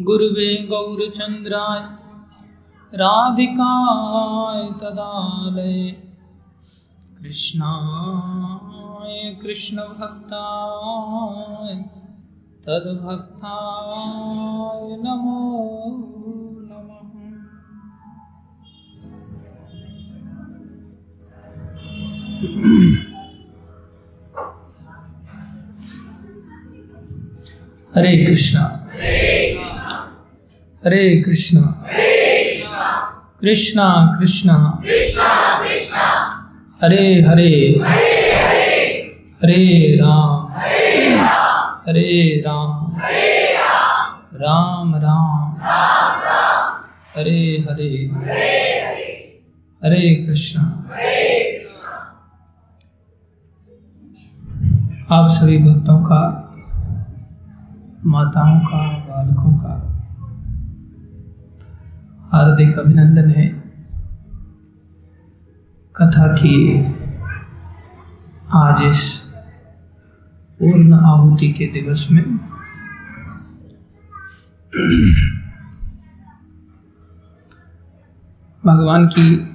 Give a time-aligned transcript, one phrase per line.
[0.00, 1.80] गुरुवे गौरचन्द्राय
[2.94, 5.90] राधिकाय तदालय।
[7.18, 11.74] कृष्णाय कृष्णभक्ताय
[12.66, 15.40] तद्भक्ताय नमो
[16.68, 17.10] नमः।
[27.96, 28.64] हरे कृष्णा।
[30.86, 31.84] हरे कृष्णा।
[33.40, 34.82] कृष्णा कृष्णा।
[36.82, 37.80] हरे हरे।
[39.42, 40.52] हरे राम।
[41.88, 42.96] हरे राम।
[44.34, 45.56] राम राम।
[47.16, 47.96] हरे हरे।
[49.84, 50.62] हरे कृष्णा।
[55.10, 56.54] आप सभी भक्तों का,
[58.06, 59.87] माताओं का, बालकों का
[62.32, 63.48] हार्दिक अभिनंदन है।
[65.96, 66.84] कथा की
[68.52, 69.18] आज इस
[70.58, 72.36] पूर्ण आहुति के दिवस में
[78.66, 79.50] भगवान की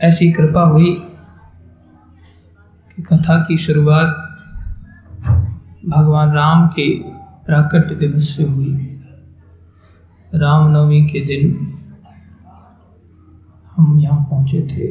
[0.00, 0.94] ऐसी कृपा हुई
[2.96, 4.08] कि कथा की शुरुआत
[5.88, 7.02] भगवान राम के
[7.46, 8.97] प्राकट्य दिवस से हुई।
[10.34, 11.74] रामनवमी के दिन
[13.76, 14.86] हम यहाँ पहुँचे थे।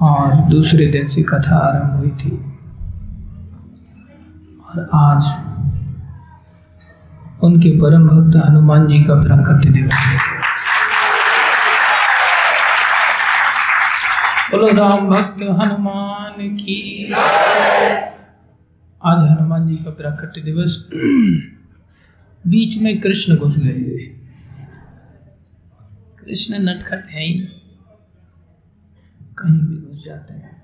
[0.00, 2.30] और दूसरे दिन से कथा आरंभ हुई थी।
[4.64, 5.24] और आज
[7.42, 10.18] उनके परम भक्त हनुमान जी का प्राकट्य दिवस है।
[14.50, 17.12] बोलो, राम भक्त हनुमान की
[19.04, 20.88] आज हनुमान जी का प्राकट्य दिवस
[22.46, 23.98] बीच में कृष्ण घुस गए।
[26.18, 27.38] कृष्ण नटखट है ही।
[29.38, 30.62] कहीं भी घुस जाते हैं।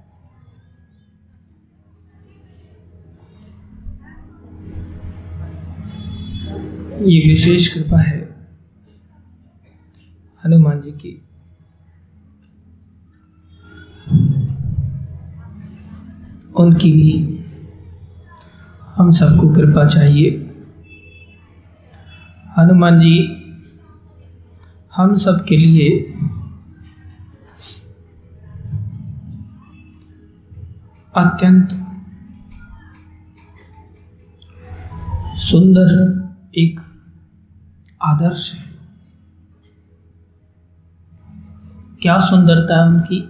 [7.06, 8.48] ये विशेष कृपा है
[10.44, 11.22] हनुमान जी की।
[16.56, 17.38] उनकी भी
[18.96, 20.47] हम सबको कृपा चाहिए।
[22.58, 23.18] हनुमान जी,
[24.96, 26.00] हम सब के लिए
[31.16, 31.68] अत्यंत
[35.38, 35.92] सुंदर
[36.54, 36.80] एक
[38.02, 38.64] आदर्श है।
[42.02, 43.20] क्या सुंदरता है उनकी?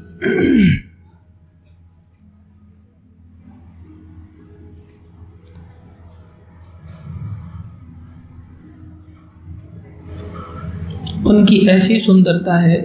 [11.28, 12.76] उनकी ऐसी सुंदरता है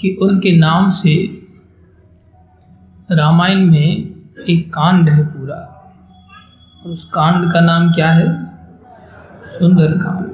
[0.00, 1.26] कि उनके नाम से
[3.10, 3.86] रामायण में
[4.48, 5.56] एक कांड है पूरा।
[6.84, 8.46] और उस कांड का नाम क्या है?
[9.46, 10.30] सुंदर कांड।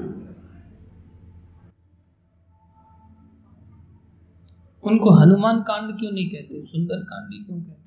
[4.83, 6.63] उनको हनुमान कांड क्यों नहीं कहते?
[6.63, 7.87] सुंदर कांड क्यों कहते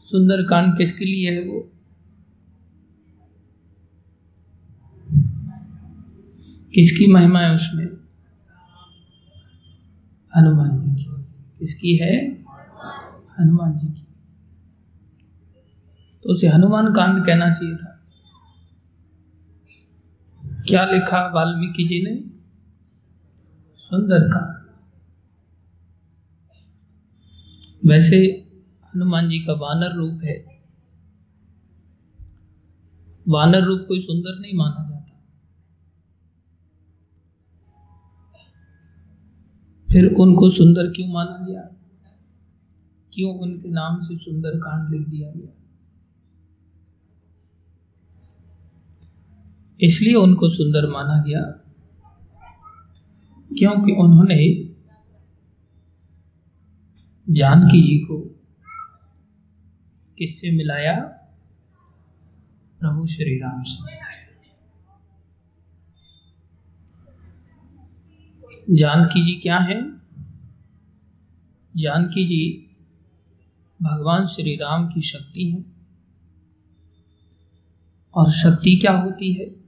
[0.00, 1.73] सुंदर कांड किसके लिए है वो?
[6.74, 7.86] किसकी महिमा है उसमें?
[10.36, 11.10] हनुमान जी की।
[11.58, 12.32] किसकी है?
[13.40, 14.06] हनुमान जी की।
[16.24, 17.90] तो उसे हनुमान कांड कहना चाहिए था।
[20.68, 22.30] क्या लिखा वाल्मीकि जी ने?
[23.76, 24.64] सुंदर कांड।
[27.90, 28.16] वैसे
[28.94, 30.62] हनुमान जी का वानर रूप है।
[33.28, 34.93] वानर रूप कोई सुंदर नहीं माना जाता।
[39.94, 41.62] फिर उनको सुंदर क्यों माना गया?
[43.12, 45.52] क्यों उनके नाम से सुंदर कांड लिख दिया गया?
[49.80, 51.40] इसलिए उनको सुंदर माना गया
[53.58, 54.74] क्योंकि उन्होंने
[57.30, 58.20] जानकी जी को
[60.18, 61.00] किससे मिलाया?
[62.80, 64.03] प्रभु श्री राम से।
[68.70, 70.00] जानकी जी क्या है?
[71.76, 72.66] जानकी जी
[73.82, 75.64] भगवान श्री राम की शक्ति है।
[78.14, 79.64] और शक्ति क्या होती है?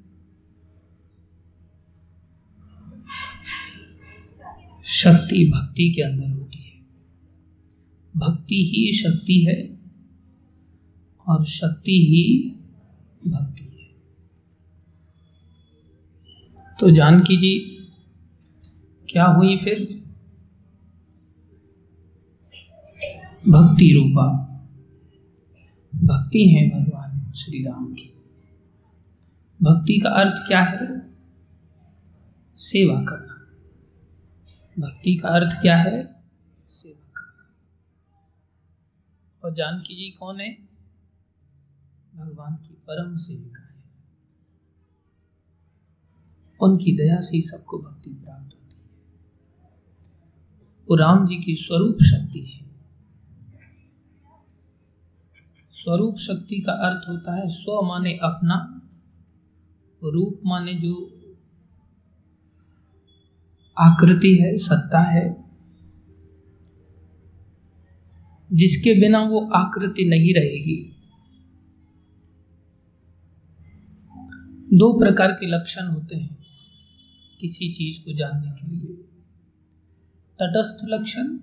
[4.84, 6.80] शक्ति भक्ति के अंदर होती है।
[8.16, 9.78] भक्ति ही शक्ति है
[11.28, 12.50] और शक्ति ही
[13.30, 13.96] भक्ति है।
[16.80, 17.72] तो जानकी जी
[19.10, 20.06] क्या हुई फिर?
[23.48, 24.42] भक्ति रूपा।
[25.94, 28.12] भक्ति है भगवान श्री राम की।
[29.62, 31.10] भक्ति का अर्थ क्या है?
[32.56, 33.32] सेवा करना।
[34.78, 36.22] भक्ति का अर्थ क्या है?
[36.70, 37.50] सेवा करना।
[39.44, 40.58] और जानकी जी कौन है?
[42.16, 43.84] भगवान की परम सेविका है।
[46.60, 48.55] उनकी दया से सबको भक्ति प्राप्त है
[50.90, 52.66] वो राम जी की स्वरूप शक्ति है।
[55.72, 58.82] स्वरूप शक्ति का अर्थ होता है स्व माने अपना,
[60.04, 61.12] रूप माने जो
[63.78, 65.44] आकृति है, सत्ता है,
[68.52, 70.92] जिसके बिना वो आकृति नहीं रहेगी।
[74.72, 76.38] दो प्रकार के लक्षण होते हैं
[77.40, 79.15] किसी चीज़ को जानने के लिए।
[80.40, 81.36] तटस्थ लक्षण,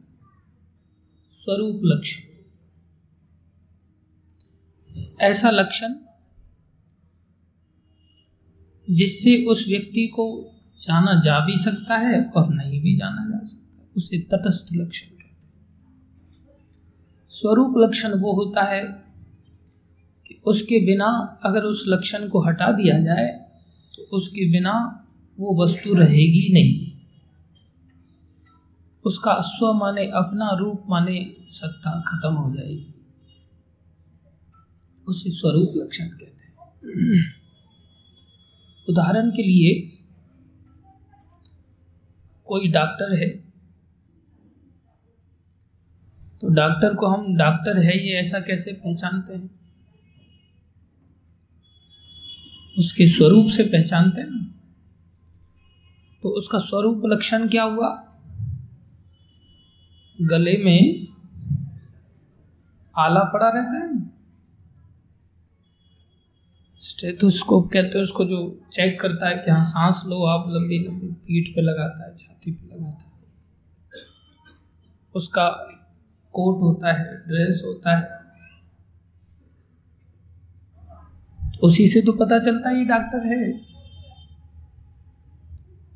[1.33, 2.31] स्वरूप लक्षण।
[5.21, 5.93] ऐसा लक्षण
[8.89, 13.87] जिससे उस व्यक्ति को जाना जा भी सकता है और नहीं भी जाना जा सकता
[13.97, 15.13] उसे तटस्थ लक्षण
[17.29, 18.83] स्वरूप लक्षण वो होता है
[20.27, 23.27] कि उसके बिना अगर उस लक्षण को हटा दिया जाए
[23.95, 25.05] तो उसके बिना
[25.39, 26.92] वो वस्तु रहेगी नहीं।
[29.05, 32.89] उसका स्व माने, अपना रूप माने, सत्ता खत्म हो जाएगी।
[35.07, 37.33] उसे स्वरूप लक्षण कहते हैं।
[38.89, 39.89] उदाहरण के लिए,
[42.45, 43.29] कोई डॉक्टर है
[46.41, 49.49] तो डॉक्टर को हम डॉक्टर है ये ऐसा कैसे पहचानते हैं?
[52.79, 54.41] उसके स्वरूप से पहचानते हैं
[56.23, 58.02] तो उसका स्वरूप लक्षण क्या हुआ?
[60.27, 61.07] गले में
[62.97, 64.13] आला पड़ा रहता है
[66.81, 71.07] स्टेथोस्कोप कहते हैं, उसको जो चेक करता है कि हाँ सांस लो, आप लंबी लंबी
[71.07, 73.11] पीठ पे लगाता है, छाती पे लगाता है।
[75.15, 75.49] उसका
[76.33, 78.23] कोट होता है, ड्रेस होता है।
[81.63, 83.51] उसी से तो पता चलता है ये डॉक्टर है।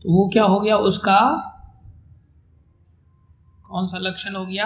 [0.02, 1.54] तो वो क्या हो गया, उसका
[3.70, 4.66] कौन सा लक्षण हो गया?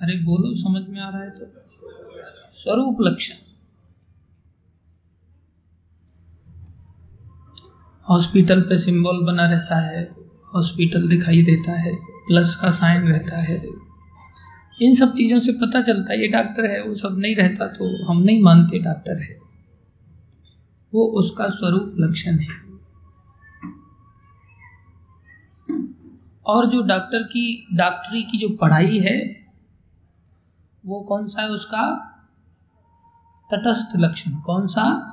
[0.00, 1.52] अरे बोलो, समझ में आ रहा है तो।
[2.54, 3.34] स्वरूप लक्षण।
[8.08, 10.14] हॉस्पिटल पे सिंबल बना रहता है,
[10.54, 13.62] हॉस्पिटल दिखाई देता है, प्लस का साइन रहता है।
[14.82, 18.06] इन सब चीज़ों से पता चलता है, ये डॉक्टर है, वो सब नहीं रहता तो
[18.06, 19.38] हम नहीं मानते डॉक्टर है।
[20.94, 22.65] वो उसका स्वरूप लक्षण है।
[26.46, 29.46] और जो डॉक्टर की डॉक्टरी की जो पढ़ाई है,
[30.86, 32.12] वो कौन सा है उसका?
[33.54, 35.12] तटस्थ लक्षण। कौन सा?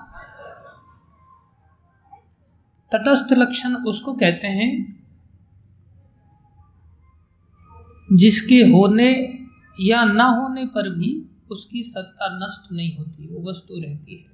[2.92, 5.04] तटस्थ लक्षण उसको कहते हैं,
[8.14, 9.40] जिसके होने
[9.82, 14.34] या ना होने पर भी उसकी सत्ता नष्ट नहीं होती, वो वस्तु रहती है।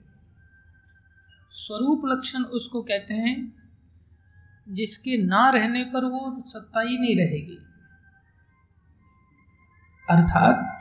[1.52, 3.59] स्वरूप लक्षण उसको कहते हैं
[4.70, 7.58] जिसके ना रहने पर वो सत्ता ही नहीं रहेगी।
[10.10, 10.76] अर्थात,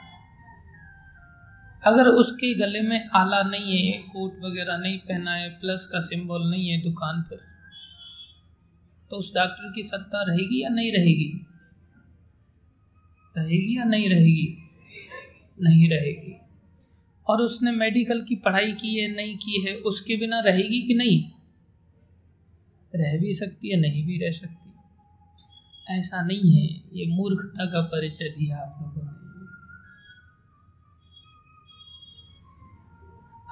[1.84, 6.50] अगर उसके गले में आला नहीं है, कोट वगैरह नहीं पहना है प्लस का सिंबल
[6.50, 7.48] नहीं है दुकान पर
[9.10, 11.46] तो उस डॉक्टर की सत्ता रहेगी या नहीं रहेगी?
[13.38, 14.70] रहेगी या नहीं रहेगी?
[15.62, 16.36] नहीं रहेगी।
[17.26, 21.37] और उसने मेडिकल की पढ़ाई की है, नहीं की है, उसके बिना रहेगी कि नहीं?
[22.94, 24.68] रह भी सकती है, नहीं भी रह सकती।
[25.98, 29.18] ऐसा नहीं है, ये मूर्खता का परिचय दिया आप लोगों ने।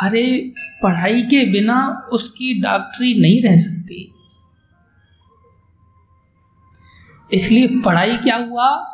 [0.00, 4.12] अरे, पढ़ाई के बिना उसकी डॉक्टरी नहीं रह सकती।
[7.32, 8.92] इसलिए पढ़ाई क्या हुआ?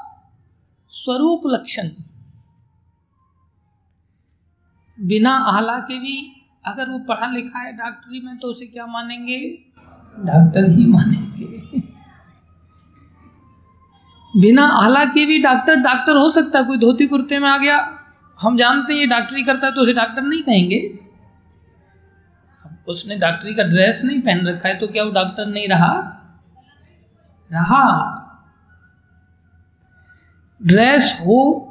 [0.89, 1.89] स्वरूप लक्षण।
[5.01, 9.72] बिना आला के भी अगर वो पढ़ा लिखा है डॉक्टरी में तो उसे क्या मानेंगे?
[10.17, 11.81] डॉक्टर ही मानेंगे।
[14.35, 17.79] बिना आला के भी डॉक्टर डॉक्टर हो सकता है, कोई धोती कुर्ते में आ गया।
[18.41, 20.99] हम जानते हैं ये डॉक्टरी करता है तो उसे डॉक्टर नहीं कहेंगे।
[22.89, 25.93] उसने डॉक्टरी का ड्रेस नहीं पहन रखा है तो क्या वो डॉक्टर नहीं रहा?
[27.51, 28.19] रहा।
[30.61, 31.69] ड्रेस हो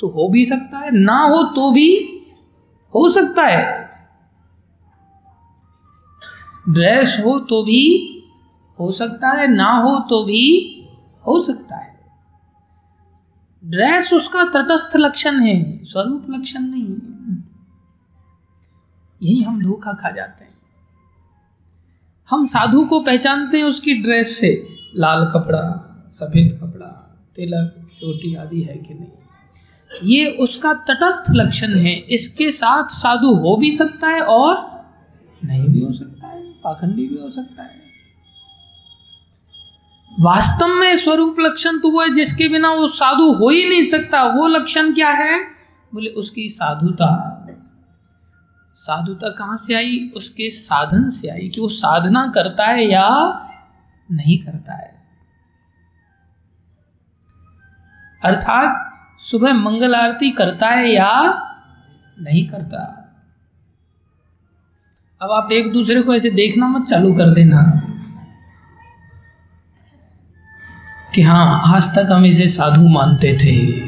[0.00, 1.88] तो हो भी सकता है, ना हो तो भी
[2.94, 3.83] हो सकता है।
[6.68, 8.10] ड्रेस हो तो भी
[8.78, 10.84] हो सकता है, ना हो तो भी
[11.26, 11.94] हो सकता है।
[13.64, 16.96] ड्रेस उसका तटस्थ लक्षण है, स्वरूप लक्षण नहीं
[19.22, 20.54] यही हम धोखा खा जाते हैं।
[22.30, 28.60] हम साधु को पहचानते हैं उसकी ड्रेस से। लाल कपड़ा, सफ़ेद कपड़ा, तिलक, चोटी आदि
[28.62, 29.10] है कि नहीं।
[30.04, 34.84] ये उसका तटस्थ लक्षण है। इसके साथ साधु हो भी सकता है और
[35.44, 36.13] नहीं भी हो सकता। है
[36.64, 37.84] पाखंडी भी हो सकता है।
[40.20, 44.22] वास्तव में स्वरूप लक्षण तो वो है जिसके बिना वो साधु हो ही नहीं सकता,
[44.22, 45.44] वो लक्षण क्या है?
[45.94, 47.30] बोले, उसकी साधुता।
[48.76, 50.12] साधुता कहाँ से आई?
[50.16, 53.40] उसके साधन से आई कि वो साधना करता है या
[54.12, 55.06] नहीं करता है।
[58.24, 61.12] अर्थात, सुबह मंगल आरती करता है या
[62.20, 63.03] नहीं करता।
[65.24, 67.82] अब आप एक दूसरे को ऐसे देखना मत, चालू कर देना।
[71.14, 73.80] कि हाँ आज तक हम इसे साधु मानते थे।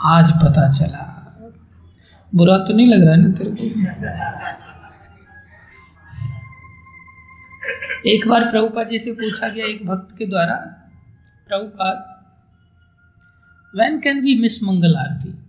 [0.00, 1.08] आज पता चला।
[2.34, 3.64] बुरा तो नहीं लग रहा है ना तेरे को?
[8.08, 10.54] एक बार प्रभुपाद जी से पूछा गया एक भक्त के द्वारा,
[11.48, 12.24] Prabhupada
[13.78, 15.44] when can we miss mangal aarti?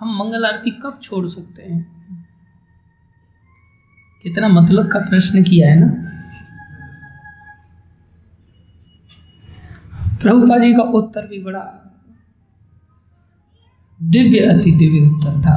[0.00, 1.95] हम मंगल आरती कब छोड़ सकते हैं?
[4.26, 5.86] कितना मतलब का प्रश्न किया है ना?
[10.22, 11.60] प्रभुपा जी का उत्तर भी बड़ा
[14.00, 15.54] दिव्य, अति दिव्य उत्तर था।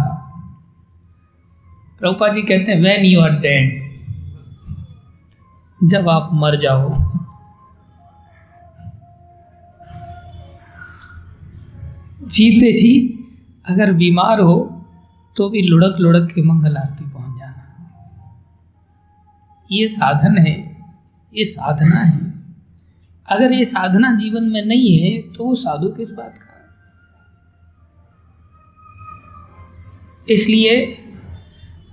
[1.99, 3.87] प्रभुपा जी कहते हैं वैन यू आर डेड
[5.81, 6.89] जब आप मर जाओ।
[12.23, 12.93] जीते जी,
[13.65, 14.57] अगर बीमार हो
[15.35, 17.08] तो भी लुढ़क लुढ़क के मंगल आरती
[19.69, 20.53] ये साधन है,
[21.33, 22.17] ये साधना है।
[23.27, 26.45] अगर ये साधना जीवन में नहीं है तो वो साधु किस बात का
[30.27, 30.73] इसलिए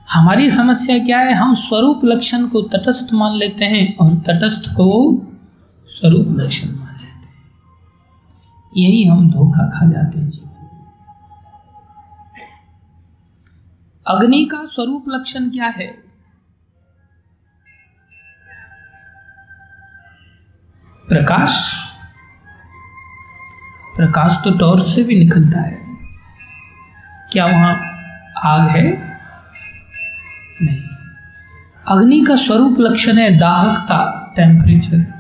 [0.09, 1.35] हमारी समस्या क्या है?
[1.35, 4.89] हम स्वरूप लक्षण को तटस्थ मान लेते हैं और तटस्थ को
[5.91, 7.35] स्वरूप लक्षण मान लेते हैं।
[8.77, 10.45] यही हम धोखा खा जाते हैं जीवन
[14.07, 16.06] अग्नि का स्वरूप लक्षण क्या है?
[21.09, 21.75] प्रकाश?
[23.97, 25.79] प्रकाश तो टॉर्च से भी निकलता है।
[27.33, 27.75] क्या वहाँ
[28.45, 29.19] आग है?
[30.63, 30.83] नहीं।
[31.89, 35.13] अग्नि का स्वरूप लक्षण है दाहकता टेम्परेचर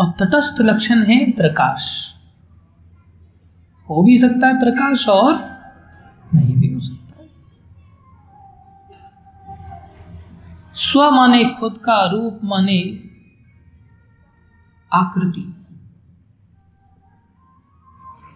[0.00, 2.14] और तटस्थ लक्षण है प्रकाश।
[3.90, 5.34] हो भी सकता है प्रकाश और
[6.34, 7.28] नहीं भी हो सकता। है
[10.74, 13.03] स्व माने खुद का, रूप माने
[14.94, 15.56] आकृति।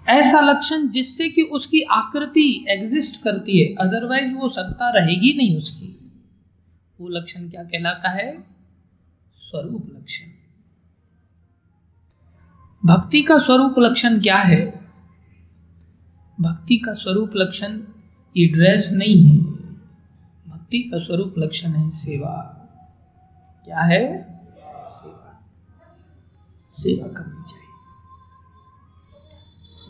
[0.08, 6.12] ऐसा लक्षण जिससे कि उसकी आकृति एग्जिस्ट करती है अदरवाइज़ वो सत्ता रहेगी नहीं उसकी।
[7.00, 8.42] वो लक्षण क्या कहलाता है?
[9.36, 10.30] स्वरूप लक्षण।
[12.84, 14.90] भक्ति का स्वरूप लक्षण क्या है?
[16.40, 17.80] भक्ति का स्वरूप लक्षण
[18.36, 19.38] ये ड्रेस नहीं है।
[20.48, 22.54] भक्ति का स्वरूप लक्षण है सेवा।
[23.64, 24.27] क्या है?
[26.78, 27.66] सेवा करनी चाहिए।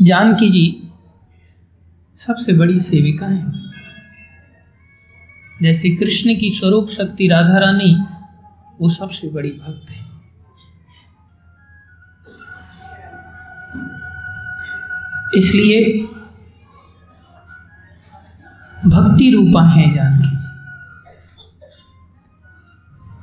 [0.06, 0.92] जानकी जी,
[2.18, 3.70] सबसे बड़ी सेविका हैं।
[5.62, 8.06] जैसे कृष्ण की स्वरूप शक्ति राधा रानी
[8.80, 10.08] वो सबसे बड़ी भक्त है।
[15.34, 16.02] इसलिए
[18.86, 20.36] भक्ति रूपा है जानकी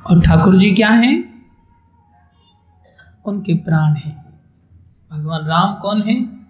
[0.09, 1.34] और ठाकुर जी क्या हैं?
[3.27, 4.39] उनके प्राण हैं।
[5.11, 6.47] भगवान राम कौन है?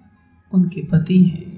[0.53, 1.55] उनके पति हैं।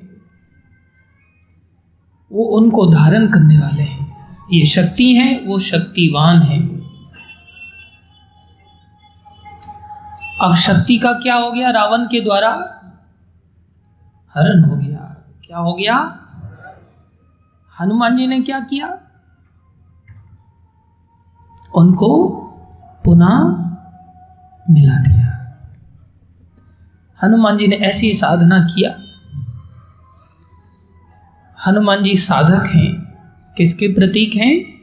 [2.31, 4.17] वो उनको धारण करने वाले हैं।
[4.53, 6.77] ये शक्ति हैं, वो शक्तिवान हैं।
[10.41, 11.69] अब शक्ति का क्या हो गया?
[11.69, 12.51] रावण के द्वारा
[14.35, 14.97] हरण हो गया।
[15.45, 16.23] क्या हो गया?
[17.79, 18.99] हनुमान जी ने क्या किया?
[21.75, 22.27] उनको
[23.05, 23.66] पुनः
[24.69, 25.27] मिला दिया।
[27.23, 28.97] हनुमान जी ने ऐसी साधना किया।
[31.67, 33.07] हनुमान जी साधक हैं।
[33.57, 34.81] किसके प्रतीक हैं?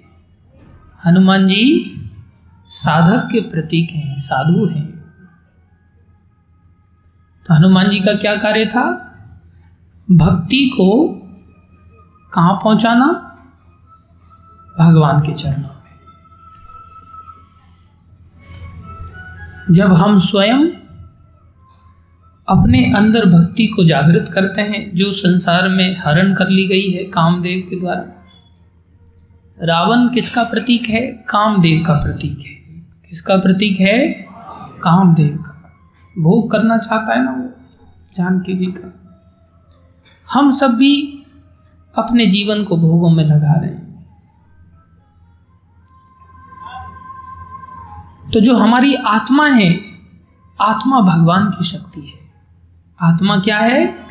[1.06, 1.90] हनुमान जी
[2.68, 4.86] साधक के प्रतीक हैं, साधु हैं।
[7.46, 8.84] तो हनुमान जी का क्या कार्य था?
[10.10, 11.08] भक्ति को
[12.34, 13.06] कहाँ पहुंचाना?
[14.78, 15.73] भगवान के चरणों
[19.70, 20.68] जब हम स्वयं
[22.48, 27.04] अपने अंदर भक्ति को जागृत करते हैं, जो संसार में हरण कर ली गई है
[27.04, 28.26] कामदेव के द्वारा।
[29.62, 31.00] रावण किसका प्रतीक है?
[31.00, 32.52] कामदेव का प्रतीक है।
[33.08, 34.08] किसका प्रतीक है?
[34.82, 35.72] कामदेव का।
[36.18, 37.50] भोग करना चाहता है ना वो?
[38.16, 38.94] जानकी जी का।
[40.32, 41.22] हम सब भी
[41.98, 43.83] अपने जीवन को भोगों में लगा रहे हैं।
[48.32, 49.80] तो जो हमारी आत्मा है,
[50.60, 52.18] आत्मा भगवान की शक्ति है।
[53.00, 54.06] आत्मा क्या है?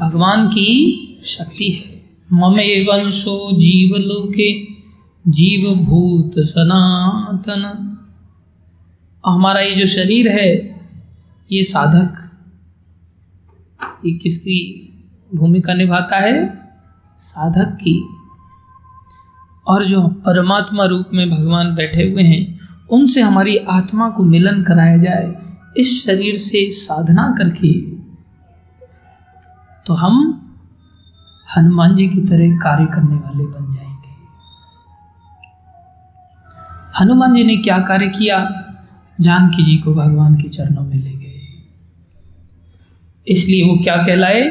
[0.00, 4.64] भगवान की शक्ति है। ममे वंशो जीवलोके
[5.30, 7.84] जीव भूत सनातन।
[9.26, 10.80] हमारा ये जो शरीर है,
[11.52, 12.30] ये साधक,
[14.06, 14.84] ये किसकी
[15.34, 16.68] भूमिका निभाता है?
[17.20, 18.08] साधक की।
[19.66, 22.57] और जो परमात्मा रूप में भगवान बैठे हुए हैं
[22.90, 25.34] उनसे हमारी आत्मा को मिलन कराया जाए,
[25.76, 27.80] इस शरीर से साधना करके।
[29.86, 30.44] तो हम
[31.56, 34.08] हनुमान जी की तरह कार्य करने वाले बन जाएँगे।
[37.00, 38.64] हनुमान जी ने क्या कार्य किया?
[39.20, 41.40] जानकी जी को भगवान के चरणों में ले गए।
[43.28, 44.42] इसलिए वो क्या कहलाए?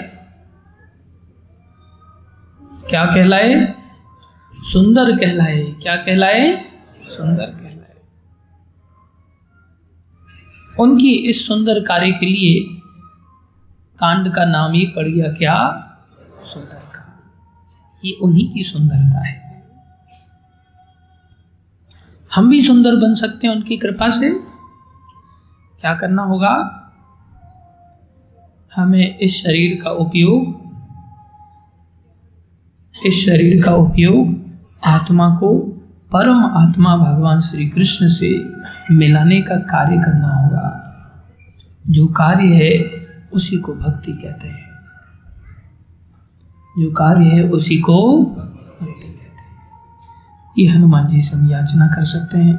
[2.89, 3.75] क्या कहलाए?
[4.55, 6.65] सुंदर कहलाए। क्या कहलाए?
[7.07, 7.66] सुंदर कहलाए।
[10.79, 12.81] उनकी इस सुंदर कार्य के लिए
[13.99, 15.55] कांड का नाम ही पड़ गया क्या?
[16.53, 17.19] सुंदर का।
[18.05, 19.63] ये उन्हीं की सुंदरता है।
[22.35, 24.29] हम भी सुंदर बन सकते हैं उनकी कृपा से।
[25.81, 26.83] क्या करना होगा?
[28.75, 30.67] हमें इस शरीर का उपयोग,
[33.05, 34.47] इस शरीर का उपयोग
[34.85, 35.59] आत्मा को
[36.11, 38.57] परम आत्मा भगवान श्री कृष्ण से
[38.93, 40.66] मिलाने का कार्य करना होगा।
[41.89, 42.91] जो कार्य है,
[43.33, 44.67] उसी को भक्ति कहते हैं।
[46.79, 49.17] जो कार्य है, उसी को भक्ति कहते हैं।
[50.59, 52.55] ये हनुमान जी से हम याचना कर सकते हैं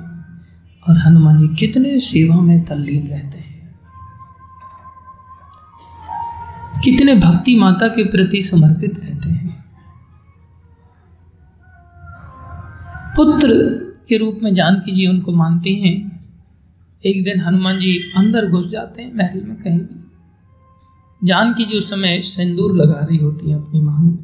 [0.89, 3.49] और हनुमान जी कितने सेवा में तल्लीन रहते हैं।
[6.85, 9.65] कितने भक्ति माता के प्रति समर्पित रहते हैं।
[13.17, 13.49] पुत्र
[14.09, 16.08] के रूप में जानकी जी उनको मानती हैं।
[17.07, 20.05] एक दिन हनुमान जी अंदर घुस जाते हैं महल में कहीं भी।
[21.25, 24.17] जानकी जी उस समय सिंदूर लगा रही होती है अपनी मांग में।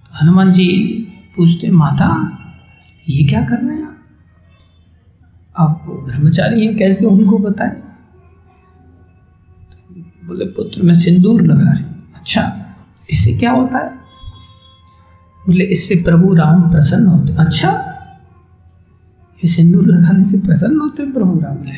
[0.00, 0.68] तो हनुमान जी
[1.36, 2.38] पूछते, माता,
[3.08, 3.96] ये क्या कर रहे हैं
[5.58, 5.84] आप?
[5.88, 7.70] ब्रह्मचारी हैं, कैसे उनको बताएँ?
[7.70, 7.86] तो
[10.26, 11.84] बोले, पुत्र, में सिंदूर लगा रही
[12.16, 12.52] अच्छा
[13.10, 13.98] इससे क्या होता है?
[15.46, 17.85] बोले, इससे प्रभु राम प्रसन्न होते अच्छा
[19.46, 21.72] ये सिंदूर लगाने से प्रसन्न होते हैं प्रभु राम ने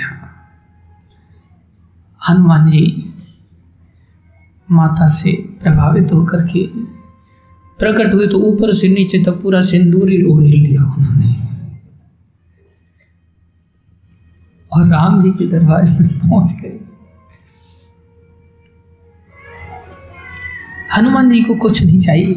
[2.29, 2.85] हनुमान जी
[4.71, 6.67] माता से प्रभावित होकर के
[7.79, 11.35] प्रकट हुए तो ऊपर से नीचे तक पूरा सिंदूर ही उड़े लिया उन्होंने।
[14.73, 16.79] और राम जी के दरबार में पहुँच गए।
[20.97, 22.35] हनुमान जी को कुछ नहीं चाहिए।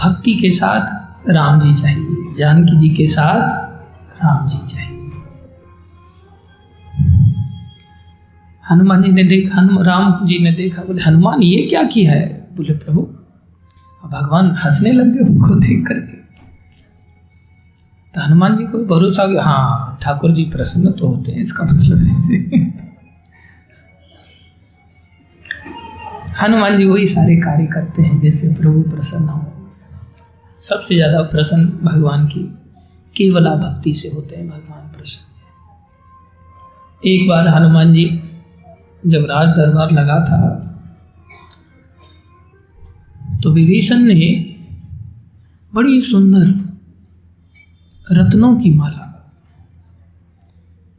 [0.00, 3.68] भक्ति के साथ राम जी चाहिए। जानकी जी के साथ
[4.24, 4.88] राम जी चाहिए।
[8.70, 12.48] हनुमान जी ने देखा हनुमान राम जी ने देखा, बोले, हनुमान, ये क्या किया है?
[12.56, 13.00] बोले, प्रभु,
[14.08, 16.16] भगवान हंसने लग गए उनको देख करके।
[18.14, 22.06] तो हनुमान जी को भरोसा गया। हाँ ठाकुर जी प्रसन्न तो होते हैं, इसका मतलब
[22.06, 22.56] इससे।
[26.42, 29.57] हनुमान जी वही सारे कार्य करते हैं जिससे प्रभु प्रसन्न हो।
[30.62, 32.40] सबसे ज़्यादा प्रसन्न भगवान की
[33.16, 35.26] केवला भक्ति से होते हैं भगवान प्रसन्न।
[37.02, 38.04] एक बार हनुमान जी
[39.02, 40.40] जब राज दरबार लगा था
[43.42, 44.30] तो विभीषण ने
[45.72, 46.46] बड़ी सुंदर
[48.06, 49.04] रत्नों की माला,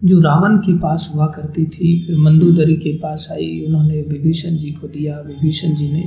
[0.02, 4.72] जो रावण के पास हुआ करती थी, फिर मंदूदरी के पास आई, उन्होंने विभीषण जी
[4.72, 6.04] को दिया। विभीषण जी ने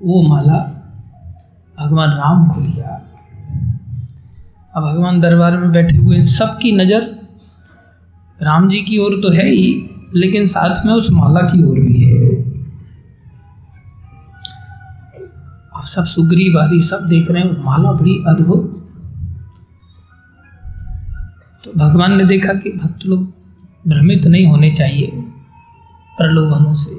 [0.00, 0.58] वो माला
[1.80, 2.88] भगवान राम को लिया।
[4.74, 7.08] अब भगवान दरबार में बैठे हुए सबकी नज़र
[8.40, 9.72] राम जी की ओर तो है ही,
[10.16, 12.28] लेकिन साथ में उस माला की ओर भी है।
[15.76, 18.76] अब सब सुग्री बारी सब देख रहे हैं, माला बड़ी अद्भुत।
[21.64, 23.26] तो भगवान ने देखा कि भक्त लोग
[23.84, 25.10] भ्रमित नहीं होने चाहिए
[26.18, 26.94] प्रलोभनों से।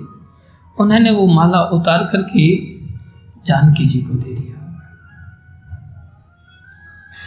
[0.78, 2.46] उन्होंने वो माला उतार करके
[3.46, 4.51] जानकी जी को दे दिया।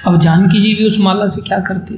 [0.06, 1.94] अब जानकी जी भी उस माला से क्या करती?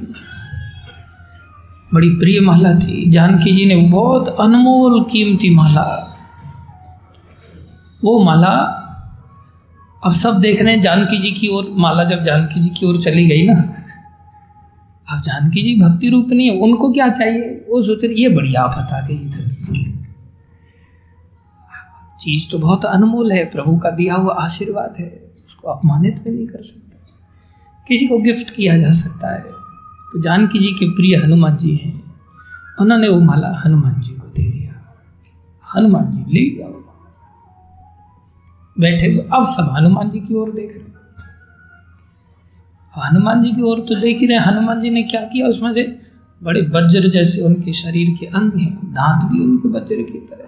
[1.93, 5.87] बड़ी प्रिय माला थी। जानकी जी ने बहुत अनमोल कीमती माला।
[8.03, 8.53] वो माला
[10.03, 13.01] अब सब देख रहे हैं, जानकी जी की ओर, माला जब जानकी जी की ओर
[13.01, 13.53] चली गई ना,
[15.07, 17.65] अब जानकी जी भक्ति रूप नहीं है, उनको क्या चाहिए?
[17.69, 19.29] वो सोच रहे, ये बढ़िया आफत आ गई
[22.19, 25.09] चीज़ तो बहुत अनमोल है, प्रभु का दिया हुआ आशीर्वाद है,
[25.47, 26.86] उसको अपमानित भी नहीं कर सकते।
[27.87, 29.51] किसी को गिफ्ट किया जा सकता है।
[30.11, 32.15] तो जानकी जी के प्रिय हनुमान जी हैं।
[32.81, 34.95] उन्होंने वो माला हनुमान जी को दे दिया।
[35.75, 36.73] हनुमान जी ले वो।
[38.79, 40.87] बैठे हुए अब सब हनुमान जी की ओर देख रहे
[43.07, 45.47] हनुमान जी की ओर तो देख ही रहे हनुमान जी ने क्या किया?
[45.47, 46.01] उसमें से
[46.43, 50.43] बड़े वज्र जैसे उनके शरीर के अंग हैं। दांत भी उनके बज्र की तरह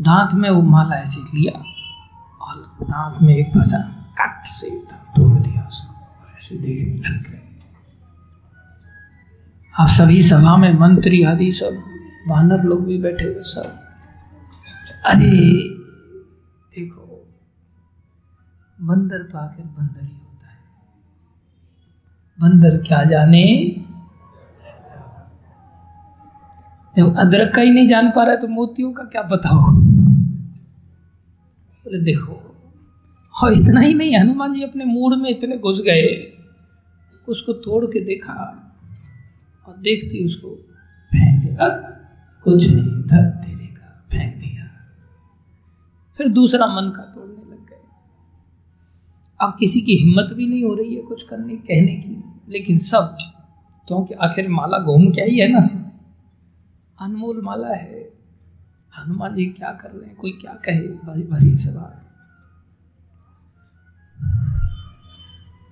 [0.00, 1.58] दांत में वो माला ऐसे लिया
[2.42, 3.78] और दांत में एक फंसा,
[4.20, 4.83] कट से।
[6.44, 7.40] ऐसे देखने लग गए।
[9.80, 11.82] अब सभी सभा में मंत्री आदि सब,
[12.28, 13.80] वानर लोग भी बैठे हुए सब।
[15.06, 15.30] अरे,
[16.76, 17.28] देखो,
[18.80, 20.58] बंदर तो आखिर बंदर ही होता है।
[22.40, 23.76] बंदर क्या जाने?
[26.96, 29.70] जब अदरक का ही नहीं जान पा रहा है तो मोतियों का क्या बताओ?
[31.84, 32.40] बोले, देखो
[33.42, 36.30] और इतना ही नहीं, हनुमान जी अपने मूड में इतने घुस गए।
[37.28, 38.60] उसको तोड़ के देखा
[39.66, 40.48] और देखती उसको,
[41.12, 41.68] फेंक दिया,
[42.44, 44.70] कुछ नहीं था तेरे का, फेंक दिया।
[46.16, 47.82] फिर दूसरा मन का तोड़ने लग गए।
[49.40, 53.16] अब किसी की हिम्मत भी नहीं हो रही है कुछ करने, कहने की। लेकिन सब,
[53.88, 55.60] क्योंकि आखिर माला घूम क्या ही है ना?
[57.00, 58.12] अनमोल माला है।
[58.98, 60.16] हनुमान जी क्या कर रहे हैं?
[60.16, 60.80] कोई क्या कहे?
[60.80, 62.04] भरी भरी सवाल।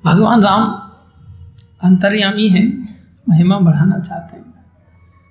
[0.05, 0.92] भगवान राम
[1.83, 4.55] अंतर्यामी हैं, महिमा बढ़ाना चाहते हैं।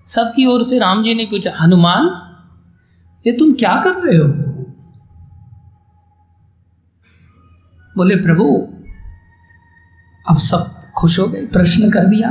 [0.08, 2.28] सबकी ओर से राम जी ने पूछा हनुमान,
[3.28, 4.28] ये तुम क्या कर रहे हो?
[7.98, 8.68] बोले, प्रभु,
[10.30, 12.30] अब सब खुश हो गए, प्रश्न कर दिया।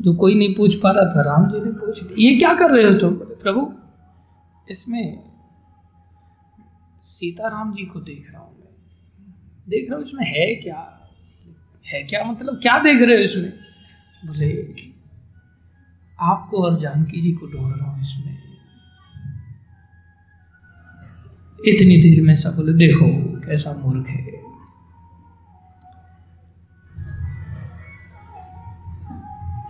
[0.00, 2.70] जो कोई नहीं पूछ पा रहा था, राम जी ने पूछ लिया ये क्या कर
[2.70, 3.10] रहे हो तुम?
[3.10, 3.72] बोले, प्रभु,
[4.70, 5.30] इसमें
[7.04, 8.72] सीताराम जी को देख रहा हूँ मैं।
[9.68, 11.03] देख रहा हूँ, इसमें है क्या?
[11.92, 12.02] है?
[12.02, 13.52] क्या मतलब क्या देख रहे हो इसमें?
[14.26, 14.74] बोले,
[16.20, 18.38] आपको और जानकी जी को ढूंढ रहा हूँ इसमें।
[21.66, 23.06] इतनी देर में सब बोले, देखो
[23.40, 24.44] कैसा मूर्ख है।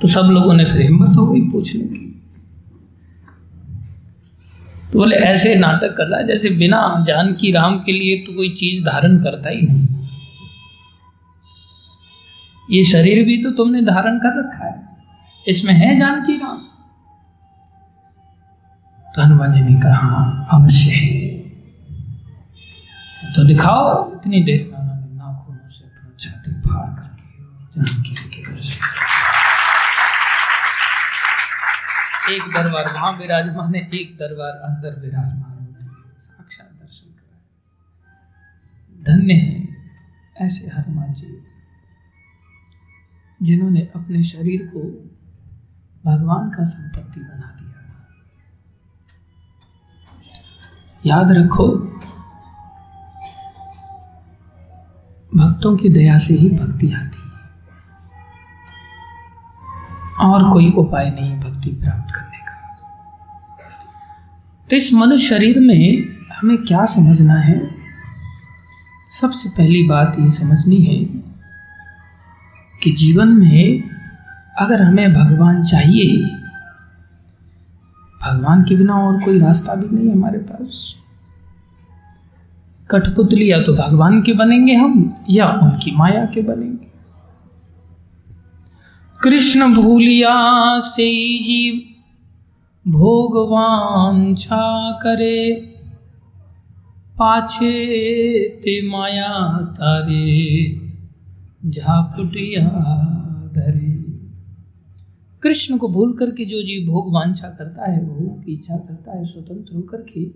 [0.03, 2.23] तो सब लोगों ने फिर हिम्मत हो गई पूछने की।
[4.93, 8.55] तो बोले, ऐसे नाटक कर रहा है जैसे बिना जानकी राम के लिए तो कोई
[8.55, 9.84] चीज़ धारण करता ही नहीं।
[12.69, 14.77] ये शरीर भी तो तुमने धारण कर रखा है।
[15.47, 16.59] इसमें है जानकी राम।
[19.07, 21.23] तो हनुमान जी ने कहा हाँ अवश्य है।
[23.35, 24.79] तो दिखाओ, इतनी देर में
[25.17, 27.27] नाखूनों से अपना छाती फाड़ करके
[27.77, 28.81] जानकी जी के दर्शन
[32.35, 35.53] एक दरबार, वहाँ विराजमान है, एक दरबार अंदर विराजमान
[36.19, 37.27] साक्षात दर्शन कर
[39.03, 39.57] धन्य है,
[40.37, 41.29] ऐसे हनुमान जी।
[43.43, 44.81] जिन्होंने अपने शरीर को
[46.11, 47.65] भगवान का संपत्ति बना दिया
[51.07, 51.69] याद रखो,
[55.37, 57.25] भक्तों की दया से ही भक्ति आती है।
[60.21, 62.77] और कोई उपाय नहीं भक्ति प्राप्त करने का।
[64.71, 66.03] तो इस मनुष्य शरीर में
[66.35, 67.85] हमें क्या समझना है?
[69.21, 71.24] सबसे पहली बात ये समझनी है
[72.85, 73.83] कि जीवन में
[74.59, 76.27] अगर हमें भगवान चाहिए,
[78.23, 80.95] भगवान के बिना और कोई रास्ता भी नहीं हमारे पास।
[82.91, 86.87] कठपुतली या तो भगवान के बनेंगे हम, या उनकी माया के बनेंगे।
[89.23, 91.83] कृष्ण भूलिया से जीव,
[92.91, 95.55] भोगवान छा करे।
[97.19, 97.85] पाछे
[98.49, 100.84] ते माया तारे।
[101.67, 102.69] झापुटिया
[103.55, 103.95] धरे
[105.43, 109.25] कृष्ण को भूल करके जो जीव भोग वांछा करता है, वो की इच्छा करता है,
[109.25, 110.27] स्वतंत्र होकर के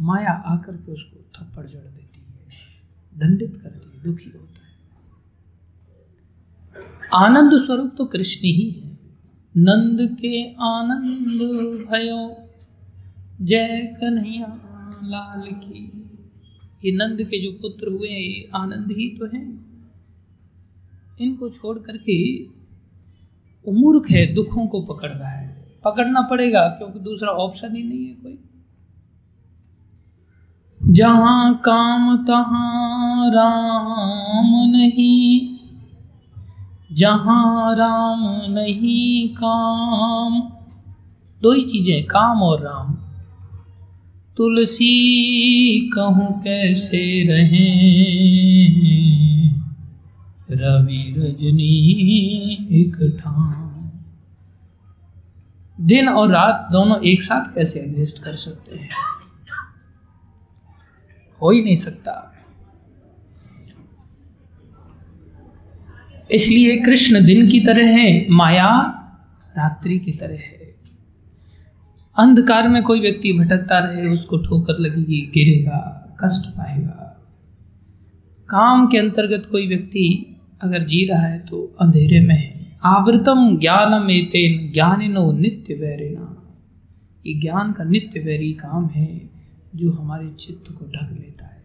[0.00, 2.36] माया आकर के उसको थप्पड़ जड़ देती है,
[3.18, 4.72] दंडित करती है, दुखी होता है।
[7.14, 8.92] आनंद स्वरूप तो कृष्ण ही है।
[9.56, 11.40] नंद के आनंद
[11.90, 12.48] भयो,
[13.46, 14.60] जय कन्हैया
[15.04, 16.08] लाल की।
[16.84, 19.71] ये नंद के जो पुत्र हुए ये आनंद ही तो हैं।
[21.20, 22.44] इनको छोड़ करके
[23.72, 28.12] मूर्ख है, दुखों को पकड़ रहा है। पकड़ना पड़ेगा, क्योंकि दूसरा ऑप्शन ही नहीं है
[28.12, 28.38] कोई।
[30.90, 35.56] जहाँ काम, तहां राम नहीं।
[36.92, 40.40] जहाँ राम नहीं, काम।
[41.42, 42.94] दो ही चीज़ें, काम और राम।
[44.36, 44.92] तुलसी
[45.94, 49.01] कहूँ कैसे रहें?
[50.52, 51.88] रवि रजनी,
[52.70, 53.72] एक ठाम।
[55.80, 58.88] दिन और रात दोनों एक साथ कैसे एग्जिस्ट कर सकते हैं?
[61.42, 62.28] हो ही नहीं सकता।
[66.30, 68.80] इसलिए कृष्ण दिन की तरह है, माया
[69.56, 70.62] रात्रि की तरह है।
[72.18, 77.08] अंधकार में कोई व्यक्ति भटकता रहे, उसको ठोकर लगेगी, गिरेगा, कष्ट पाएगा।
[78.48, 80.31] काम के अंतर्गत कोई व्यक्ति
[80.62, 86.28] अगर जी रहा है तो अंधेरे में है। आवृतम ज्ञानम एतेन ज्ञानिनो नित्य वैरिना
[87.26, 89.30] ये ज्ञान का नित्य वैरी काम है
[89.76, 91.62] जो हमारे चित्त को ढक लेता है।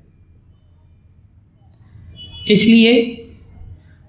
[2.48, 2.94] इसलिए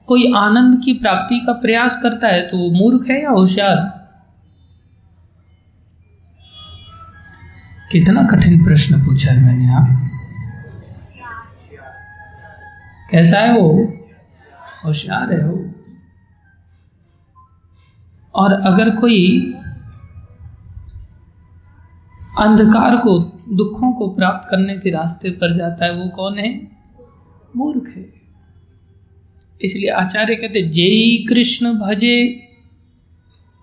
[0.09, 3.77] कोई आनंद की प्राप्ति का प्रयास करता है तो वो मूर्ख है या होशियार?
[7.93, 9.89] कितना कठिन प्रश्न पूछा है मैंने आप।
[13.11, 13.95] कैसा है वो?
[14.89, 15.73] होशियार है वो।
[18.35, 19.53] और अगर कोई
[22.39, 26.69] अंधकार को, दुखों को प्राप्त करने के रास्ते पर जाता है, वो कौन है?
[27.57, 28.13] मूर्ख है।
[29.63, 32.49] इसलिए आचार्य कहते, जय कृष्ण भजे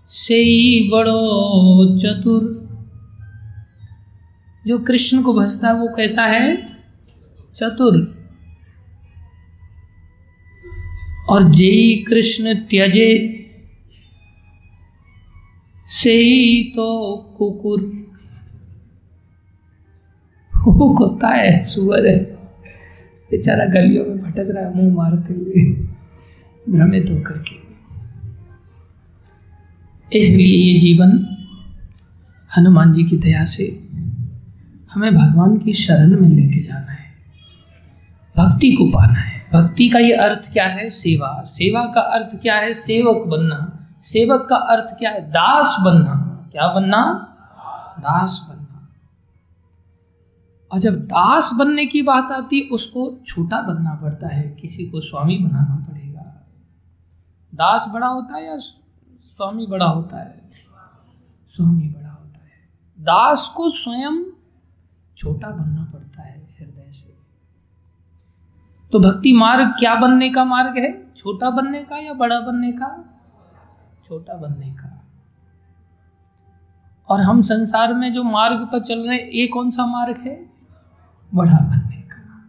[0.09, 0.43] से
[0.89, 2.65] बड़ो चतुर।
[4.67, 6.77] जो कृष्ण को भजता है, वो कैसा है?
[7.55, 8.14] चतुर।
[11.29, 13.31] और जय कृष्ण त्यजे।
[15.89, 18.05] से ही तो कुकुर।
[20.97, 22.19] कुत्ता है, सुअर है।
[23.31, 25.61] बेचारा गलियों में भटक रहा है, मुँह मारते हुए।
[26.69, 27.65] भ्रमित होकर के।
[30.19, 31.37] इसलिए ये जीवन
[32.57, 33.89] हनुमान जी की दया से
[34.91, 37.13] हमें भगवान की शरण में लेके जाना है।
[38.37, 40.89] भक्ति को पाना है। भक्ति का ये अर्थ क्या है?
[40.89, 42.73] सेवा। सेवा का अर्थ क्या है?
[42.73, 45.29] सेवक बनना। सेवक का अर्थ क्या है?
[45.29, 47.31] दास बनना। क्या बनना?
[47.99, 48.89] दास बनना।
[50.71, 55.37] और जब दास बनने की बात आती, उसको छोटा बनना पड़ता है। किसी को स्वामी
[55.37, 56.47] बनाना पड़ेगा।
[57.55, 58.57] दास बड़ा होता है या
[59.21, 60.51] स्वामी बड़ा होता है?
[61.49, 62.51] स्वामी बड़ा होता है।
[62.99, 64.31] दास को स्वयं
[65.17, 66.04] छोटा बनना पड़ता है।
[68.95, 71.13] तो भक्ति मार्ग क्या बनने का मार्ग है?
[71.17, 73.17] छोटा बनने का या बड़ा बनने का?
[74.07, 75.07] छोटा बनने का।
[77.09, 80.49] और हम संसार में जो मार्ग पर चल रहे ये कौन सा मार्ग है?
[81.33, 82.45] बड़ा बनने का।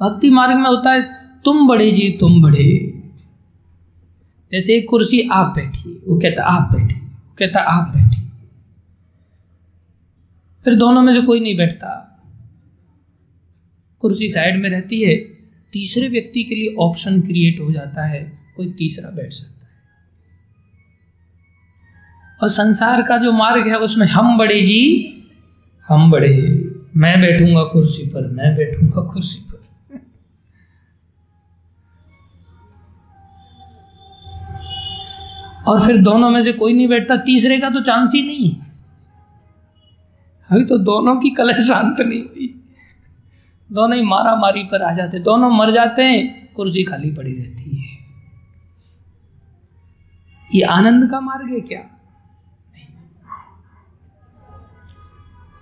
[0.00, 1.02] भक्ति मार्ग में होता है,
[1.44, 3.02] तुम बड़े जी, तुम बड़े।
[4.52, 8.28] जैसे एक कुर्सी, आप बैठी वो कहता, आप बैठी वो कहता, आप बैठी
[10.64, 12.04] फिर दोनों में से कोई नहीं बैठता।
[14.02, 15.16] कुर्सी साइड में रहती है,
[15.72, 18.20] तीसरे व्यक्ति के लिए ऑप्शन क्रिएट हो जाता है,
[18.56, 19.68] कोई तीसरा बैठ सकता है।
[22.42, 25.14] और संसार का जो मार्ग है, उसमें हम बड़े जी,
[25.88, 26.34] हम बड़े,
[26.96, 29.56] मैं बैठूँगा कुर्सी पर, मैं बैठूँगा कुर्सी पर।
[35.66, 38.54] और फिर दोनों में से कोई नहीं बैठता, तीसरे का तो चांस ही नहीं
[40.50, 42.37] अभी तो दोनों की कलह शांत नहीं हुई।
[43.70, 47.76] दोनों ही मारा मारी पर आ जाते दोनों मर जाते हैं, कुर्सी खाली पड़ी रहती
[47.76, 47.96] है।
[50.50, 51.80] ये आनंद का मार्ग है क्या?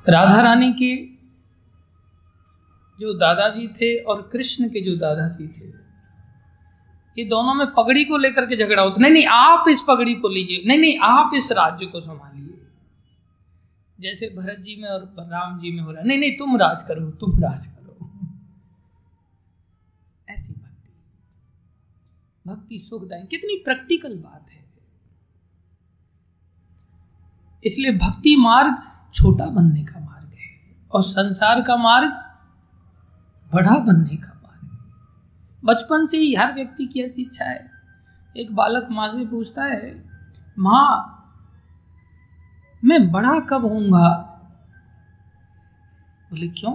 [0.07, 0.95] राधा रानी के
[2.99, 5.67] जो दादाजी थे और कृष्ण के जो दादाजी थे,
[7.17, 10.29] ये दोनों में पगड़ी को लेकर के झगड़ा होता नहीं नहीं, आप इस पगड़ी को
[10.29, 12.59] लीजिए। नहीं नहीं, आप इस राज्य को संभालिए।
[13.99, 17.11] जैसे भरत जी में और राम जी में हो रहा नहीं नहीं, तुम राज करो,
[17.11, 17.76] तुम राज करो।
[22.47, 24.65] भक्ति सुखदायी कितनी प्रैक्टिकल बात है।
[27.65, 28.83] इसलिए भक्ति मार्ग
[29.15, 32.13] छोटा बनने का मार्ग है और संसार का मार्ग
[33.55, 34.79] बड़ा बनने का मार्ग
[35.65, 37.71] बचपन से ही हर व्यक्ति की ऐसी इच्छा है।
[38.37, 40.05] एक बालक माँ से पूछता है,
[40.59, 41.13] माँ,
[42.85, 44.09] मैं बड़ा कब होऊँगा?
[46.31, 46.75] बोले, क्यों?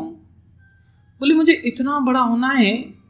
[1.22, 3.01] बोले, मुझे इतना बड़ा होना है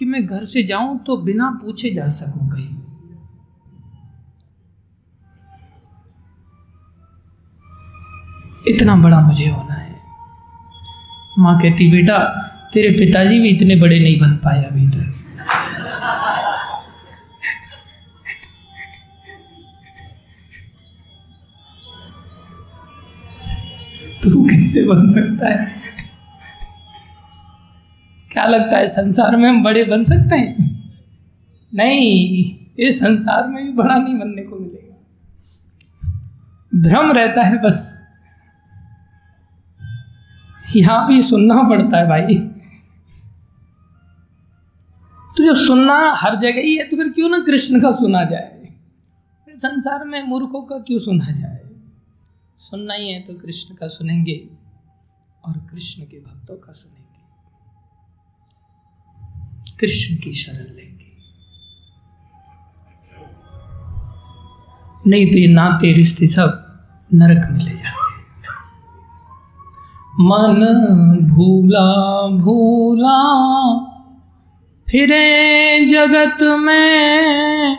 [0.00, 2.68] कि मैं घर से जाऊँ तो बिना पूछे जा सकूँ कहीं।
[8.68, 10.00] इतना बड़ा मुझे होना है।
[11.38, 12.18] माँ कहती, बेटा,
[12.74, 15.16] तेरे पिताजी भी इतने बड़े नहीं बन पाए अभी तक।
[24.22, 25.79] तू कैसे बन सकता है?
[28.32, 30.70] क्या लगता है संसार में हम बड़े बन सकते हैं?
[31.74, 34.96] नहीं, इस संसार में भी बड़ा नहीं बनने को मिलेगा।
[36.74, 38.06] भ्रम रहता है बस।
[40.76, 42.38] यहाँ भी सुनना पड़ता है भाई।
[45.36, 48.74] तो जब सुनना हर जगह ही है तो फिर क्यों ना कृष्ण का सुना जाए?
[49.44, 51.60] फिर संसार में मूर्खों का क्यों सुना जाए?
[52.58, 54.48] सुनना ही है तो कृष्ण का सुनेंगे
[55.44, 56.99] और कृष्ण के भक्तों का सुनेंगे।
[59.80, 61.10] कृष्ण की शरण लेंगे।
[65.06, 66.50] नहीं तो ये नाते रिश्ते सब
[67.14, 67.98] नरक में ले जाते
[70.20, 70.60] मन
[71.28, 71.90] भूला
[72.36, 73.20] भूला,
[74.88, 77.76] फिरे जगत में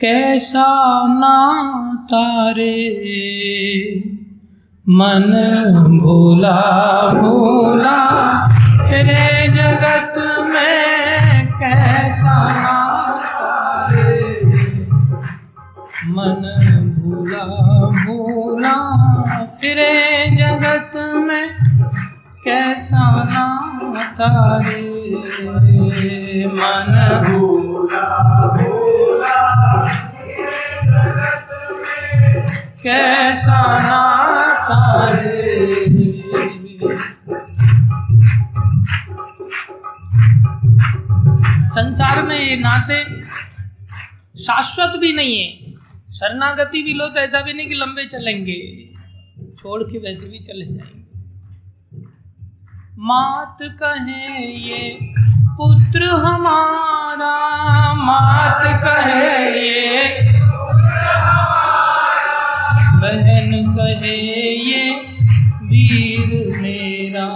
[0.00, 0.66] कैसा
[1.08, 1.36] ना
[2.04, 2.76] तारे
[4.88, 5.30] मन
[6.02, 6.60] भूला
[7.20, 7.98] भूला,
[8.88, 9.35] फिरे
[22.46, 24.82] कैसा नाता तारे?
[26.46, 26.92] मन
[32.82, 35.76] कैसा नाता रे
[41.68, 43.04] संसार में ये नाते
[44.38, 45.72] शाश्वत भी नहीं है।
[46.12, 48.88] शरणागति भी लो तो ऐसा भी नहीं कि लंबे चलेंगे।
[49.58, 50.95] छोड़ के वैसे भी चले जाएँगे।
[52.98, 54.98] मात कहे ये
[55.56, 57.34] पुत्र हमारा।
[57.94, 60.08] मात कहे ये
[63.02, 64.16] बहन कहे
[64.70, 64.90] ये
[65.62, 67.28] वीर मेरा।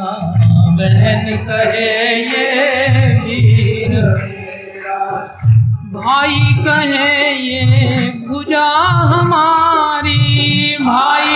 [0.78, 2.46] बहन कहे ये
[3.18, 4.00] वीर
[5.94, 7.64] भाई कहे ये,
[8.28, 10.18] भुजा हमारी,
[10.80, 11.29] भाई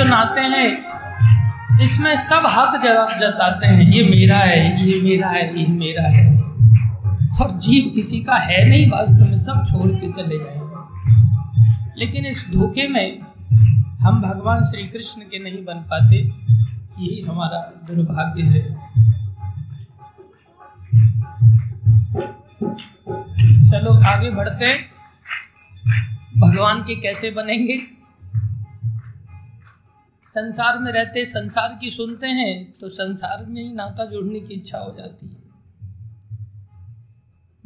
[0.00, 0.68] जो नाते हैं,
[1.80, 2.80] इसमें सब हक
[3.20, 6.40] जताते हैं। ये मेरा है, ये मेरा है, ये मेरा है।
[7.38, 12.50] और जीव किसी का है नहीं, वास्तव में सब छोड़ के चले जाएँगे। लेकिन इस
[12.54, 13.18] धोखे में
[14.00, 16.16] हम भगवान श्री कृष्ण के नहीं बन पाते।
[17.02, 18.62] यही हमारा दुर्भाग्य है।
[23.70, 24.78] चलो आगे बढ़ते
[26.38, 27.99] भगवान के कैसे बनेंगे?
[30.34, 34.78] संसार में रहते संसार की सुनते हैं तो संसार में ही नाता जोड़ने की इच्छा
[34.78, 35.36] हो जाती है।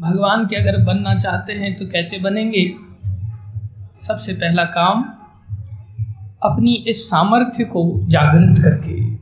[0.00, 2.72] भगवान के अगर बनना चाहते हैं तो कैसे बनेंगे?
[4.00, 5.02] सबसे पहला काम,
[6.42, 9.14] अपनी इस सामर्थ्य को जागृत करके।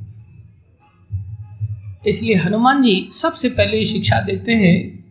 [2.10, 5.04] इसलिए हनुमान जी सबसे पहले शिक्षा देते हैं,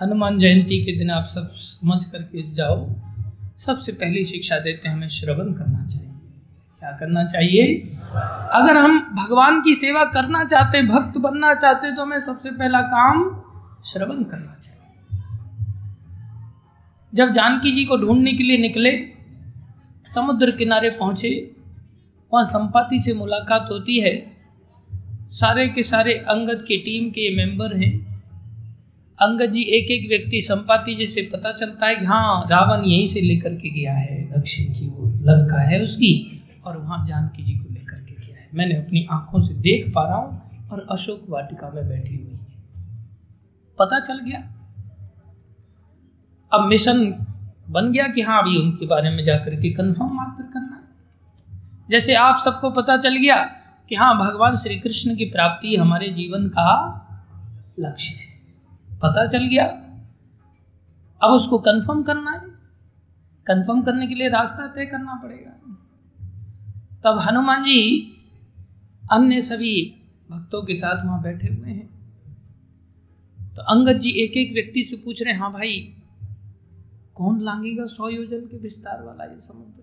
[0.00, 2.94] हनुमान जयंती के दिन आप सब समझ करके इस जाओ,
[3.58, 6.07] सबसे पहली शिक्षा देते हैं, हमें श्रवण करना चाहिए।
[6.82, 7.74] क्या करना चाहिए?
[8.52, 13.42] अगर हम भगवान की सेवा करना चाहते, भक्त बनना चाहते तो हमें सबसे पहला काम
[13.86, 15.20] श्रवण करना चाहिए।
[17.14, 18.92] जब जानकी जी को ढूँढने के लिए निकले,
[20.06, 21.50] समुद्र किनारे पहुँचे,
[22.32, 24.14] वहाँ संपाति से मुलाकात होती है।
[25.30, 27.92] सारे के सारे अंगद की टीम के मेंबर हैं।
[29.18, 33.06] अंगद जी एक एक व्यक्ति संपाति जी से पता चलता है कि हाँ रावण यहीं
[33.08, 36.37] से लेकर के गया है, दक्षिण की ओर, लंका है उसकी।
[36.68, 40.08] और वहाँ जानकी जी को लेकर के गया है। मैंने अपनी आँखों से देख पा
[40.08, 42.46] रहा हूँ और अशोक वाटिका में बैठी हुई है।
[43.78, 44.38] पता चल गया।
[46.52, 47.04] अब मिशन
[47.70, 50.84] बन गया कि हाँ अभी उनके बारे में जाकर के कंफर्म मात्र करना
[51.90, 53.36] जैसे आप सबको पता चल गया
[53.88, 56.70] कि हाँ भगवान श्री कृष्ण की प्राप्ति हमारे जीवन का
[57.78, 58.26] लक्ष्य है।
[58.98, 59.64] पता चल गया।
[61.20, 62.40] अब उसको कंफर्म करना है।
[63.46, 65.52] कंफर्म करने के लिए रास्ता तय करना पड़ेगा।
[67.04, 67.80] तब हनुमान जी
[69.12, 69.94] अन्य सभी
[70.30, 71.88] भक्तों के साथ वहाँ बैठे हुए हैं।
[73.56, 75.94] तो अंगद जी एक एक व्यक्ति से पूछ रहे हैं हाँ भाई,
[77.14, 79.82] कौन लांगेगा सौ योजन के विस्तार वाला ये समुद्र?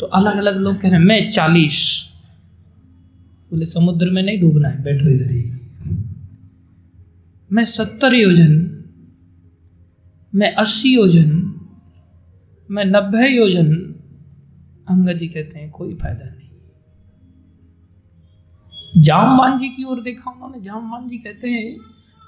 [0.00, 2.08] तो अलग अलग लोग कह रहे हैं, मैं चालीस।
[3.50, 5.44] बोले, समुद्र में नहीं डूबना है, बैठो इधर ही।
[7.52, 8.84] मैं सत्तर योजन,
[10.34, 11.30] मैं अस्सी योजन,
[12.70, 13.87] मैं नब्बे योजन
[14.88, 16.48] अंगद जी कहते हैं, कोई फ़ायदा नहीं।
[19.02, 21.76] जामवान जी की ओर देखा उन्होंने, जामवान जी कहते हैं,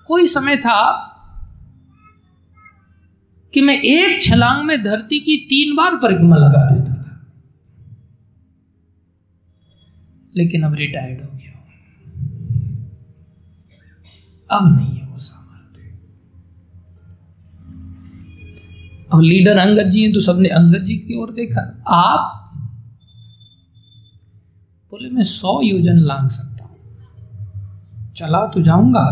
[0.06, 1.06] कोई समय था
[3.54, 7.26] कि मैं एक छलांग में धरती की तीन बार परिक्रमा लगा देता था।
[10.36, 11.50] लेकिन अब रिटायर्ड हो गया
[14.50, 15.82] अब नहीं है वो सामर्थ्य।
[19.12, 22.36] अब लीडर अंगद जी हैं तो सबने अंगद जी की ओर देखा। आप
[24.92, 26.76] बोले, मैं सौ योजन लांग सकता हूँ।
[28.16, 29.06] चला तो जाऊँगा,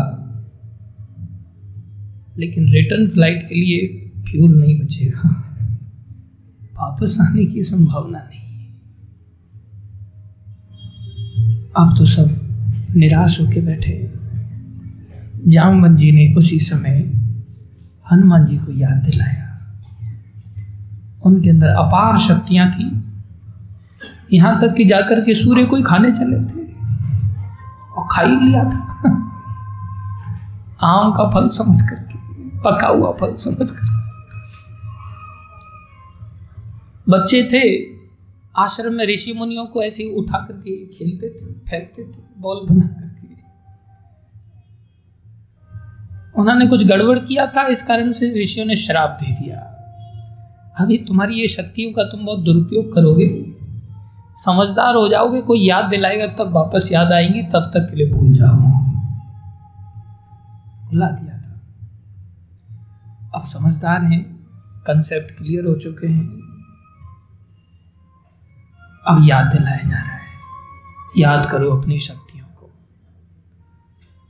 [2.37, 3.87] लेकिन रिटर्न फ़्लाइट के लिए
[4.23, 5.29] फ्यूल नहीं बचेगा।
[6.73, 8.37] वापस आने की संभावना नहीं
[11.77, 13.95] अब तो सब निराश होके बैठे
[15.47, 16.97] जामवंत जी ने उसी समय
[18.11, 19.45] हनुमान जी को याद दिलाया।
[21.25, 22.89] उनके अंदर अपार शक्तियाँ थी।
[24.33, 26.69] यहाँ तक कि जाकर के सूर्य कोई खाने चले थे।
[27.89, 28.89] और खा ही लिया था।
[30.81, 32.17] आम का फल समझ करके,
[32.49, 33.99] पका हुआ फल समझ करके।
[37.11, 37.93] बच्चे थे,
[38.57, 42.87] आश्रम में ऋषि मुनियों को ऐसे ही उठा करके खेलते थे, फेंकते थे, बॉल बना
[42.87, 43.09] करके।
[46.41, 49.57] उन्होंने कुछ गड़बड़ किया था, इस कारण से ऋषियों ने शराब दे दिया।
[50.79, 53.48] अभी तुम्हारी ये शक्तियों का तुम बहुत दुरुपयोग करोगे।
[54.45, 58.33] समझदार हो जाओगे, कोई याद दिलाएगा, तब वापस याद आएँगी, तब तक के लिए भूल
[58.33, 58.55] जाओ।
[60.87, 61.61] भुला दिया था।
[63.35, 64.23] अब समझदार हैं
[64.87, 66.27] कंसेप्ट क्लियर हो चुके हैं।
[69.07, 70.21] अब याद दिलाया जा रहा है।
[71.17, 72.69] याद करो अपनी शक्तियों को।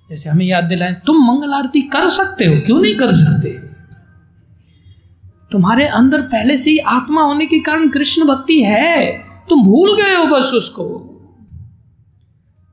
[0.10, 3.50] जैसे हमें याद दिलाए, तुम मंगल आरती कर सकते हो, क्यों नहीं कर सकते?
[5.52, 10.16] तुम्हारे अंदर पहले से ही आत्मा होने के कारण कृष्ण भक्ति है। तुम भूल गए
[10.16, 10.88] हो बस उसको।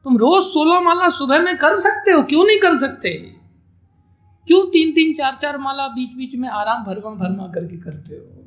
[0.05, 3.11] तुम रोज सोलह माला सुबह में कर सकते हो, क्यों नहीं कर सकते?
[4.49, 8.43] क्यों तीन तीन, चार चार माला बीच बीच में आराम भरमा भरमा करके करते हो?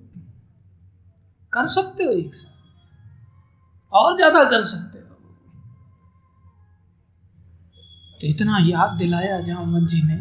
[1.53, 5.05] कर सकते हो एक साथ। और ज़्यादा कर सकते हो।
[8.21, 10.15] तो इतना याद दिलाया जामवंत जी ने।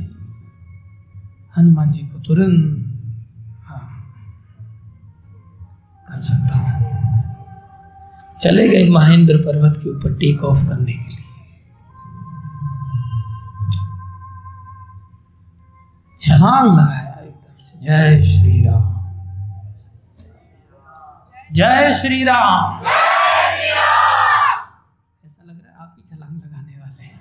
[1.56, 2.84] हनुमान जी को तुरंत
[3.66, 3.84] हाँ
[6.09, 7.07] कर सकता हूँ।
[8.43, 11.24] चले गए महेंद्र पर्वत के ऊपर टेक ऑफ़ करने के लिए।
[16.20, 18.99] छलांग लगाया एकदम से। जय श्री राम।
[21.53, 22.80] जय श्री राम।
[25.26, 27.20] ऐसा लग रहा है आप ही छलांग लगाने वाले हैं।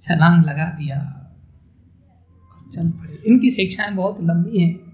[0.00, 0.98] छलांग लगा दिया।
[2.72, 4.85] चल पड़े। इनकी शिक्षाएँ बहुत लंबी हैं।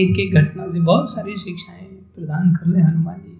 [0.00, 3.38] एक एक घटना से बहुत सारी शिक्षाएँ प्रदान कर रहे हनुमान जी।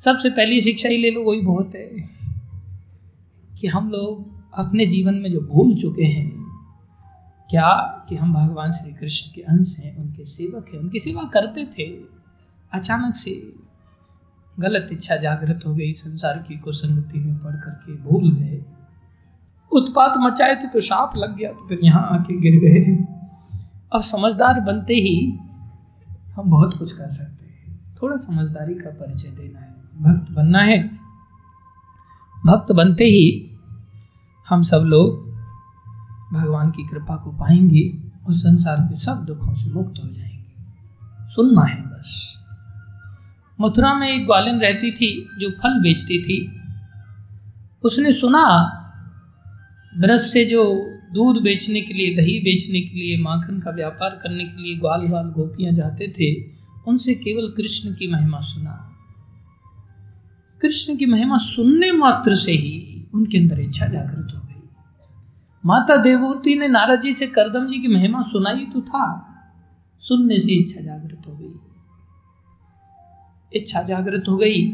[0.00, 2.10] सबसे पहली शिक्षा ही ले लो, वही बहुत है।
[3.60, 6.46] कि हम लोग अपने जीवन में जो भूल चुके हैं,
[7.50, 7.72] क्या
[8.08, 11.96] कि हम भगवान श्री कृष्ण के अंश हैं, उनके सेवक हैं, उनकी सेवा करते थे।
[12.72, 13.52] अचानक से
[14.58, 18.64] गलत इच्छा जागृत हो गई, संसार की कुसंगति में पढ़ करके भूल गए।
[19.72, 23.04] उत्पात मचाए थे तो साप लग गया तो फिर यहाँ आके गिर गए।
[23.92, 25.38] अब समझदार बनते ही
[26.40, 31.00] हम बहुत कुछ कर सकते हैं। थोड़ा समझदारी का परिचय देना है। भक्त बनना है।
[32.46, 33.50] भक्त बनते ही
[34.48, 35.30] हम सब लोग
[36.32, 40.52] भगवान की कृपा को पाएँगे और संसार के सब दुखों से मुक्त हो जाएँगे।
[41.28, 42.38] सुनना है बस।
[43.60, 46.60] मथुरा में एक ग्वालिन रहती थी जो फल बेचती थी।
[47.82, 48.76] उसने सुना
[49.98, 54.44] ब्रज से जो दूध बेचने के लिए, दही बेचने के लिए, माखन का व्यापार करने
[54.44, 56.28] के लिए ग्वाल ग्वाल गोपियाँ जाते थे,
[56.88, 58.86] उनसे केवल कृष्ण की महिमा सुना।
[60.60, 64.68] कृष्ण की महिमा सुनने मात्र से ही उनके अंदर इच्छा जागृत हो गई।
[65.64, 69.06] माता देवूति ने नारद जी से करदम जी की महिमा सुनाई तो था,
[70.02, 71.52] सुनने से इच्छा जागृत हो गई।
[73.52, 74.66] इच्छा जागृत हो गई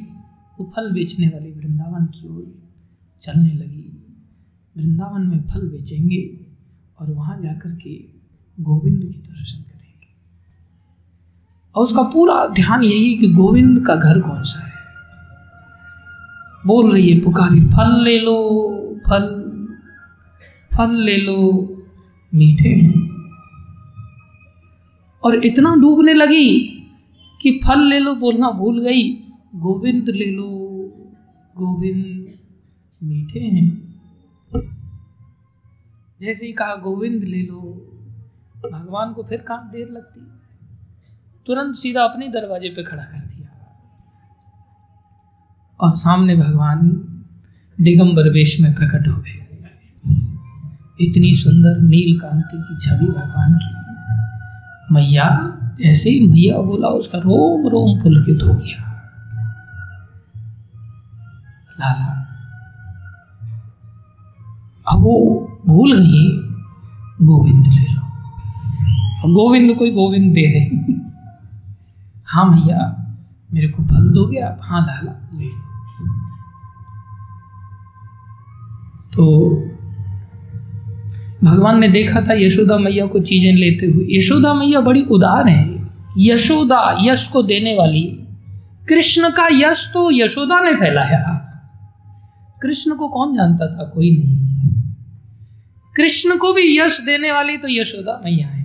[0.58, 2.44] वो फल बेचने वाली वृंदावन की ओर
[3.22, 3.75] चलने लगी।
[4.78, 6.40] वृंदावन में फल बेचेंगे
[6.98, 8.04] और वहाँ जाकर के
[8.60, 10.08] गोविंद के दर्शन करेंगे।
[11.74, 14.76] और उसका पूरा ध्यान यही कि गोविंद का घर कौन सा है?
[16.66, 18.70] बोल रही है पुकारी, फल ले लो,
[19.06, 19.46] फल
[20.76, 21.68] फल ले लो,
[22.34, 23.10] मीठे हैं।
[25.24, 26.60] और इतना डूबने लगी
[27.42, 29.12] कि फल ले लो बोलना भूल गई,
[29.54, 30.48] गोविंद ले लो,
[31.56, 32.26] गोविंद
[33.02, 33.85] मीठे हैं।
[36.20, 37.82] जैसे ही कहा, गोविंद ले लो।
[38.72, 40.20] भगवान को फिर कहाँ देर लगती।
[41.46, 43.48] तुरंत सीधा अपने दरवाजे पे खड़ा कर दिया।
[45.80, 46.88] और सामने भगवान
[47.80, 49.42] दिगंबर वेश में प्रकट हो गए।
[51.00, 53.86] इतनी सुंदर नील कांति की छवि भगवान की।
[54.94, 58.92] मैया, जैसे ही मैया बोला, उसका रोम रोम पुलकित हो गया।
[61.80, 62.25] लाला
[64.88, 66.46] अब वो भूल गई
[67.26, 68.00] गोविंद ले लो।
[69.34, 70.64] गोविंद कोई गोविंद दे रहे
[72.26, 73.06] हाँ। भैया,
[73.54, 74.60] मेरे को फल दोगे आप?
[74.62, 75.66] हाँ लाला ले।
[79.16, 79.50] तो
[81.44, 85.88] भगवान ने देखा था यशोदा मैया को चीज़ें लेते हुए। यशोदा मैया बड़ी उदार है।
[86.18, 88.02] यशोदा, यश को देने वाली।
[88.88, 91.42] कृष्ण का यश तो यशोदा ने फैलाया।
[92.62, 93.84] कृष्ण को कौन जानता था?
[93.84, 94.45] कोई नहीं।
[95.96, 98.64] कृष्ण को भी यश देने वाली तो यशोदा मैया है।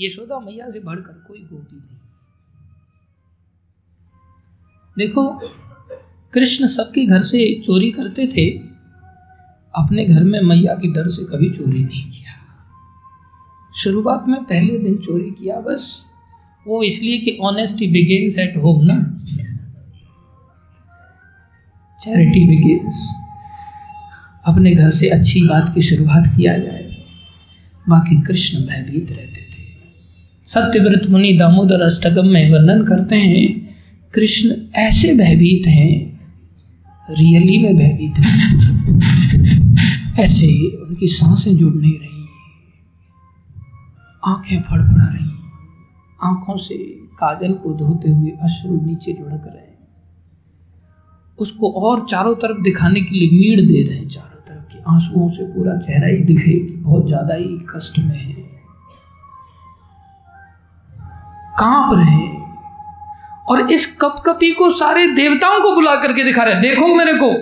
[0.00, 1.98] यशोदा मैया से बढ़कर कोई गोपी नहीं।
[4.98, 5.40] देखो,
[6.34, 8.50] कृष्ण सबके घर से चोरी करते थे,
[9.74, 12.34] अपने घर में मैया के डर से कभी चोरी नहीं किया।
[13.76, 16.12] शुरुआत में पहले दिन चोरी किया बस,
[16.66, 18.96] वो इसलिए कि ऑनेस्टी बिगेन्स एट होम ना।
[22.00, 23.27] चैरिटी बिगेन्स
[24.48, 26.96] अपने घर से अच्छी बात की शुरुआत किया जाए।
[27.88, 29.64] बाकी कृष्ण भयभीत रहते थे।
[30.46, 33.68] सत्यव्रत मुनि दामोदर अष्टकम में वर्णन करते हैं,
[34.14, 36.20] कृष्ण ऐसे भयभीत हैं,
[37.10, 38.58] रियली में भयभीत हैं।
[40.18, 42.26] ऐसे उनकी साँसें जुड़ नहीं रही।
[44.26, 45.30] आँखें फड़फड़ा रही।
[46.24, 49.68] आँखों से काजल को धोते हुए अश्रु नीचे लुढ़क रहे
[51.38, 54.37] उसको और चारों तरफ़ दिखाने के लिए मीड़ दे रहे हैं चारों।
[54.88, 58.46] आंसुओं से पूरा चेहरा ही दिखे कि बहुत ज़्यादा ही कष्ट में है।
[61.58, 62.26] काँप रहे
[63.48, 67.32] और इस कपकपी को सारे देवताओं को बुला करके दिखा रहे देखो मेरे को।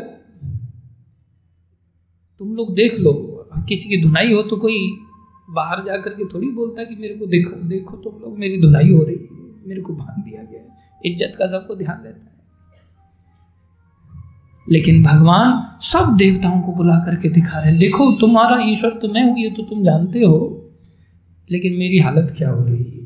[2.40, 3.12] तुम लोग देख लो।
[3.68, 4.78] किसी की धुनाई हो तो कोई
[5.50, 9.02] बाहर जा करके थोड़ी बोलता कि मेरे को देखो देखो तुम लोग, मेरी धुनाई हो
[9.02, 10.66] रही है। मेरे को भान दिया गया है।
[11.04, 12.35] इज़्ज़त का सबको ध्यान रहता है।
[14.68, 19.22] लेकिन भगवान सब देवताओं को बुला करके दिखा रहे हैं, देखो, तुम्हारा ईश्वर तो मैं
[19.24, 20.38] हूँ, ये तो तुम जानते हो,
[21.50, 23.04] लेकिन मेरी हालत क्या हो रही है?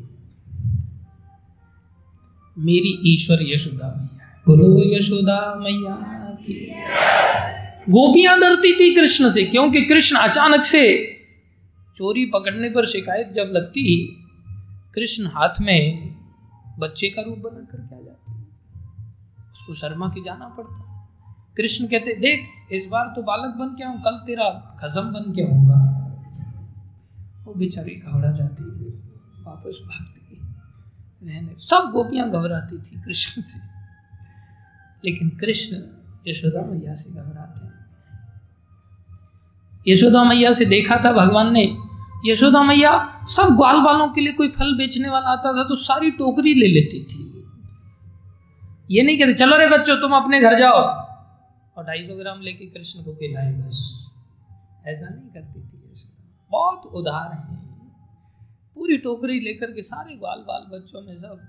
[2.57, 5.95] मेरी ईश्वर यशोदा मैया बोलो यशोदा मैया
[7.89, 10.83] गोपियाँ डरती थी कृष्ण से, क्योंकि कृष्ण अचानक से
[11.95, 13.83] चोरी पकड़ने पर शिकायत जब लगती,
[14.95, 16.15] कृष्ण हाथ में
[16.79, 18.39] बच्चे का रूप बना कर क्या जाते
[19.51, 20.90] उसको शर्मा के जाना पड़ता
[21.57, 24.49] कृष्ण कहते, देख, इस बार तो बालक बन के आऊँ, कल तेरा
[24.81, 25.79] खजम बन के आऊँगा।
[27.45, 28.91] वो बेचारी घबरा जाती है,
[29.43, 30.19] वापस भागती
[31.23, 33.59] रहने सब गोपियाँ घबराती थी कृष्ण से।
[35.05, 35.77] लेकिन कृष्ण
[36.27, 37.69] यशोदा मैया से घबराते
[39.91, 41.63] यशोदा मैया से देखा था भगवान ने,
[42.25, 42.91] यशोदा मैया,
[43.27, 46.67] सब ग्वाल वालों के लिए कोई फल बेचने वाला आता था तो सारी टोकरी ले
[46.67, 47.21] लेती थी।
[48.91, 50.81] ये नहीं कहते, चलो रे बच्चों, तुम अपने घर जाओ।
[51.77, 54.07] और ढाई सौ ग्राम लेके कृष्ण को खिलाए बस।
[54.85, 55.81] ऐसा नहीं करती थी
[56.51, 57.57] बहुत उधार है।
[58.75, 61.47] पूरी टोकरी लेकर के सारे ग्वाल बाल बच्चों में सब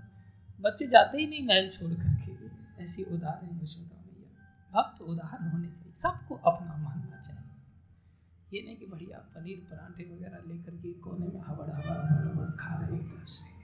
[0.60, 4.30] बच्चे जाते ही नहीं महल छोड़ करके। ऐसी उधार है यशोदा मैया
[4.72, 10.54] भक्त उधार होने चाहिए। सबको अपना मानना चाहिए। ये नहीं कि बढ़िया पनीर पराठे वगैरह
[10.54, 13.62] लेकर के कोने में हवड़ हवड़ हवड़ हवड़ खा रहे तरफ़ से।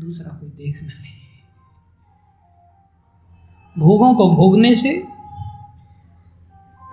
[0.00, 1.22] दूसरा कोई देखना नहीं।
[3.78, 5.15] भोगों को भोगने से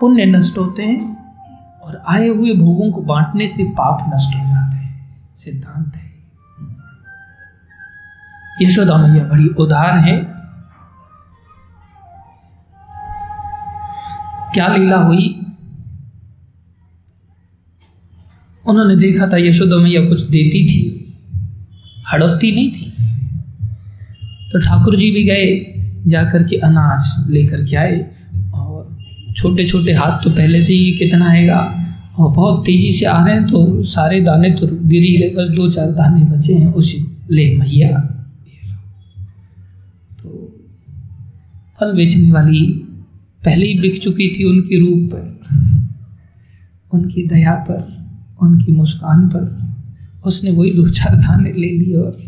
[0.04, 1.32] पुण्य नष्ट होते हैं
[1.80, 6.10] और आए हुए भोगों को बांटने से पाप नष्ट हो जाते हैं। सिद्धांत है।
[8.62, 10.16] यशोदा मैया बड़ी उदार है।
[14.54, 15.46] क्या लीला हुई?
[18.66, 20.82] उन्होंने देखा था यशोदा मैया कुछ देती थी,
[22.12, 22.90] हड़पती नहीं थी।
[24.52, 25.74] तो ठाकुर जी भी गए,
[26.06, 28.23] जाकर के अनाज लेकर के आए।
[29.36, 31.60] छोटे छोटे हाथ तो पहले से ही कितना आएगा?
[32.18, 35.70] और बहुत तेज़ी से आ रहे हैं तो सारे दाने तो गिरी गए, बस दो
[35.70, 36.98] चार दाने बचे हैं उसी
[37.30, 37.98] ले मैया।
[40.20, 40.28] तो
[41.80, 42.60] फल बेचने वाली
[43.44, 45.24] पहले ही बिक चुकी थी उनके रूप पर,
[46.92, 47.82] उनकी दया पर,
[48.42, 49.44] उनकी मुस्कान पर।
[50.26, 52.18] उसने वही दो चार दाने ले लिए और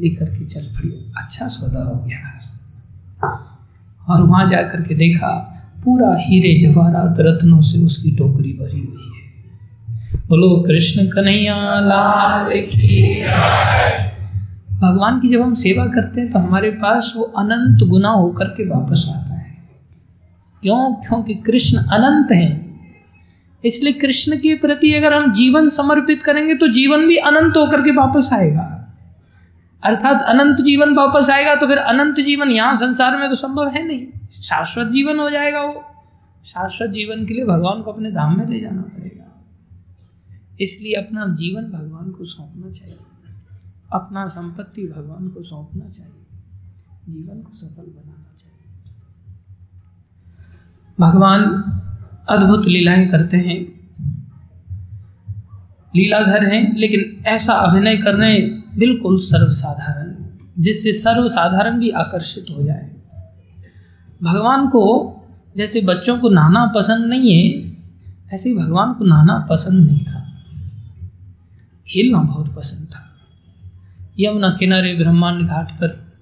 [0.00, 2.18] लेकर के चल पड़ी। अच्छा सौदा हो गया।
[4.08, 5.49] और वहाँ जाकर के देखा
[5.84, 13.24] पूरा हीरे जवाहरात रत्नों से उसकी टोकरी भरी हुई है। बोलो, कृष्ण कन्हैया, लाल की
[14.80, 18.68] भगवान की जब हम सेवा करते हैं तो हमारे पास वो अनंत गुना होकर के
[18.68, 19.56] वापस आता है।
[20.62, 20.94] क्यों?
[20.94, 22.80] क्योंकि कृष्ण अनंत हैं।
[23.64, 27.90] इसलिए कृष्ण के प्रति अगर हम जीवन समर्पित करेंगे तो जीवन भी अनंत होकर के
[27.90, 28.96] वापस आएगा।
[29.82, 33.86] अर्थात अनंत जीवन वापस आएगा तो फिर अनंत जीवन यहाँ संसार में तो संभव है
[33.86, 35.84] नहीं। शाश्वत जीवन हो जाएगा वो।
[36.46, 39.44] शाश्वत जीवन के लिए भगवान को अपने धाम में ले जाना पड़ेगा।
[40.60, 42.98] इसलिए अपना जीवन भगवान को सौंपना चाहिए।
[43.92, 46.40] अपना संपत्ति भगवान को सौंपना चाहिए।
[47.08, 48.92] जीवन को सफल बनाना चाहिए।
[51.00, 51.44] भगवान
[52.28, 53.80] अद्भुत लीलाएँ करते हैं।
[55.96, 60.26] लीलाधर हैं, लेकिन ऐसा अभिनय कर रहे हैं बिल्कुल सर्वसाधारण,
[60.58, 62.99] जिससे सर्वसाधारण भी आकर्षित हो जाए।
[64.22, 65.16] भगवान को
[65.56, 67.76] जैसे बच्चों को नहाना पसंद नहीं है,
[68.32, 70.44] ऐसे ही भगवान को नहाना पसंद नहीं था।
[71.88, 73.06] खेलना बहुत पसंद था।
[74.20, 76.12] यमुना किनारे ब्रह्मांड घाट पर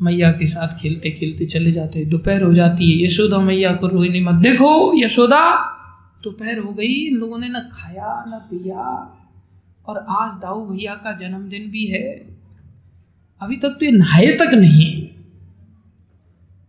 [0.00, 4.20] मैया के साथ खेलते खेलते चले जाते। दोपहर हो जाती है। यशोदा मैया को रोहिणी
[4.20, 5.70] मत देखो। यशोदा,
[6.24, 9.18] दोपहर हो गई। इन लोगों ने ना खाया, न पिया।
[9.86, 12.36] और आज दाऊ भैया का जन्मदिन भी है।
[13.42, 15.03] अभी तक तो ये नहाए तक नहीं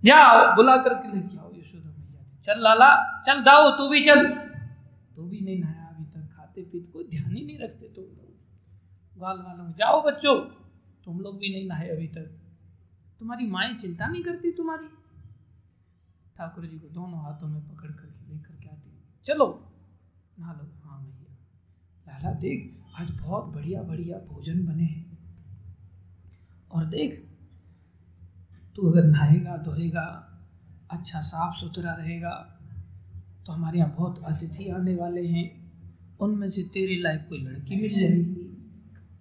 [0.06, 4.28] जाओ बुला करके लेके आओ यशोदा मैया चल लाला, चल दाऊ, तू भी चल।
[5.16, 8.36] तू भी नहीं नहाया, अभी तक खाते पीते कोई ध्यान ही नहीं रखते तुम लोग।
[9.18, 10.41] ग्वाल वालों, जाओ बच्चों,
[11.06, 12.41] तुम लोग भी नहीं नहाए अभी तक।
[13.20, 14.88] तुम्हारी माएँ चिंता नहीं करती तुम्हारी?
[16.38, 19.72] ठाकुर जी को दोनों हाथों में पकड़ करके लेकर के आती चलो,
[20.39, 21.38] नहा लो। हाँ भैया।
[22.08, 25.18] लाला, देख, आज बहुत बढ़िया बढ़िया भोजन बने हैं।
[26.72, 27.34] और देख
[28.76, 30.32] तू अगर नहाएगा, धोएगा
[30.91, 32.51] अच्छा साफ़ सुथरा रहेगा
[33.45, 35.71] तो हमारे यहाँ बहुत अतिथि आने वाले हैं।
[36.19, 38.51] उनमें से तेरे लायक कोई लड़की मिल जाएगी।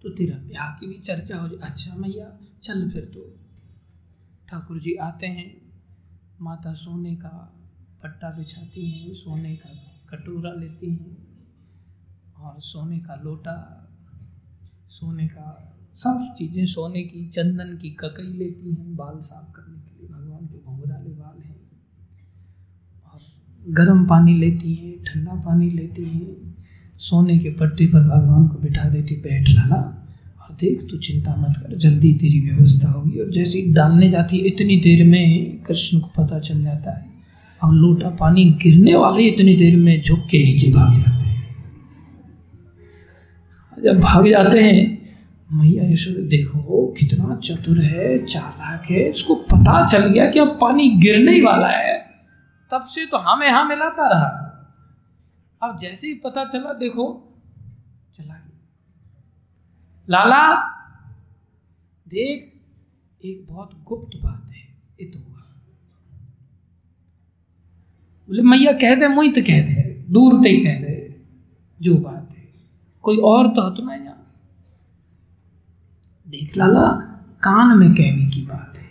[0.03, 3.39] तो तेरा ब्याह की भी चर्चा हो जाए। अच्छा मैया, चल फिर तो।
[4.49, 5.73] ठाकुर जी आते हैं।
[6.41, 7.55] माता सोने का
[8.03, 9.69] पट्टा बिछाती हैं, सोने का
[10.11, 11.17] कटोरा लेती हैं,
[12.37, 13.89] और सोने का लोटा,
[14.89, 19.99] सोने का सब चीज़ें सोने की, चंदन की ककई लेती हैं, बाल साफ़ करने के
[19.99, 21.57] लिए। भगवान के घुंघराले बाल हैं।
[23.13, 23.21] और
[23.69, 26.55] गर्म पानी लेती हैं, ठंडा पानी लेती हैं।
[26.99, 30.09] सोने के पट्टे पर भगवान को बिठा देती बैठ लाला
[30.41, 34.39] और देख, तू चिंता मत कर, जल्दी तेरी व्यवस्था होगी। और जैसे ही डालने जाती
[34.39, 37.07] है, इतनी देर में कृष्ण को पता चल जाता है।
[37.63, 41.57] और लोटा पानी गिरने वाले इतनी देर में झुक के नीचे भाग जाते हैं।
[43.85, 44.94] जब भाग जाते हैं
[45.53, 50.89] मैया यशोद देखो, कितना चतुर है, चालाक है। इसको पता चल गया कि अब पानी
[50.89, 51.99] गिरने ही वाला है।
[52.71, 54.41] तब से तो हमें हाँ मिलाता रहा।
[55.63, 57.35] अब जैसे ही पता चला, देखो,
[58.17, 58.59] चला गया।
[60.11, 60.57] लाला,
[62.09, 62.53] देख,
[63.25, 64.63] एक बहुत गुप्त बात है।
[65.01, 65.41] ये तो हुआ।
[68.29, 71.25] बोले, मैया, कह दे, मुई तो कह दे। दूर ते कह दे।
[71.83, 72.49] जो बात है।
[73.03, 73.77] कोई और तो हत
[76.35, 76.87] देख, लाला,
[77.43, 78.83] कान में कहने की बात है।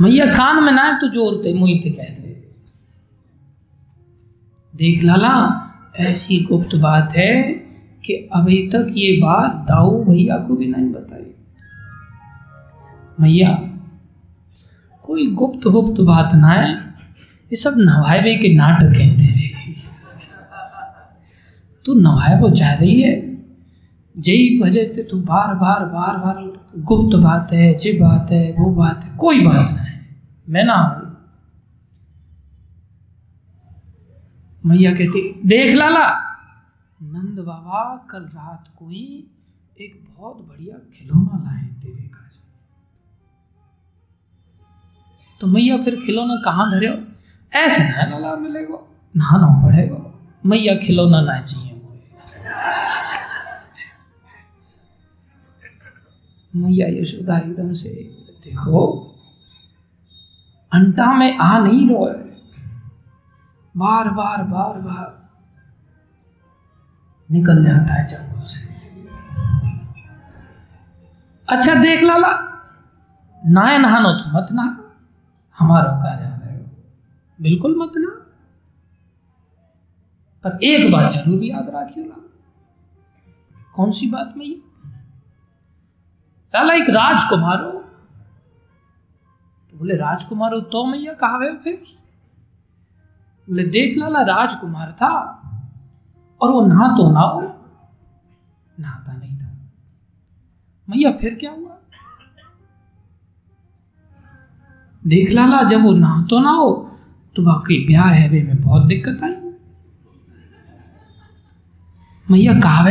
[0.00, 2.34] मैया, कान में ना तो ज़ोर ते मुई ते कह दे।
[4.74, 5.32] देख, लाला,
[5.96, 7.42] ऐसी गुप्त बात है
[8.04, 11.34] कि अभी तक ये बात दाऊ भैया को भी नहीं बताई।
[13.20, 13.50] मैया,
[15.04, 16.70] कोई गुप्त गुप्त बात ना है,
[17.50, 19.48] ये सब नवायबे के नाटक हैं। तेरे
[21.86, 23.29] तू नवायबो चाह रही है?
[24.14, 26.36] जई वजह ते तू बार बार बार बार
[26.88, 29.98] गुप्त बात है जे बात है वो बात है कोई बात ना है
[30.46, 31.06] मैं ना हूँ।
[34.64, 36.06] मैया कहती देख लाला
[37.00, 39.04] नंद बाबा कल रात को ही
[39.80, 42.28] एक बहुत बढ़िया खिलौना लाए तेरे घर
[45.40, 46.88] तो मैया फिर खिलौना कहाँ धरे
[47.52, 48.78] ऐसे ना लाला मिलेगा
[49.14, 49.98] नहाना पड़ेगा।
[50.44, 51.68] मैया खिलौना ना चाहिए
[56.52, 57.90] मैया यशोदा एकदम से
[58.44, 58.82] देखो।
[60.72, 62.12] अंटा में आ नहीं रोए
[63.74, 65.08] बार बार बार बार।
[67.28, 68.68] निकल जाता है जंगल से।
[71.48, 72.30] अच्छा देख लाला।
[73.42, 74.64] नाय नहानो तो मत ना।
[75.58, 76.64] हमारा कहा जा रहे हो।
[77.38, 78.10] बिल्कुल मत ना।
[80.44, 82.16] पर एक बात ज़रूर याद रखियो ला
[83.74, 84.60] कौन सी बात में ये?
[86.54, 87.70] लाला एक राजकुमार हो।
[89.70, 91.82] तो बोले, राजकुमार हो तो मैया कहा है फिर?
[93.48, 95.12] बोले, देख लाला, राजकुमार था
[96.40, 97.40] और वो नहा तो ना हो
[98.80, 99.48] नहाता नहीं था।
[100.88, 101.76] मैया, फिर क्या हुआ?
[105.06, 106.70] देख लाला, जब वो नहा तो ना हो
[107.36, 109.34] तो बाकी ब्याह है वे में बहुत दिक्कत आई।
[112.30, 112.88] मैया, कहा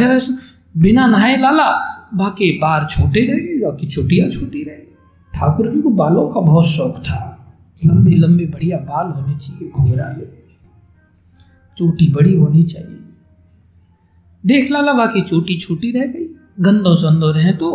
[0.77, 4.95] बिना नहाए लाला बाकी बार छोटे रह गए बाकी चोटियाँ छोटी रह गई
[5.33, 7.25] ठाकुर जी को बालों का बहुत शौक था।
[7.85, 10.25] लंबे लंबे, बढ़िया बाल होने चाहिए घुंघराले
[11.77, 12.99] चोटी बड़ी होनी चाहिए।
[14.45, 16.25] देख लाला, बाकी चोटी छोटी रह गई।
[16.59, 17.69] गंदो संदो रहे तो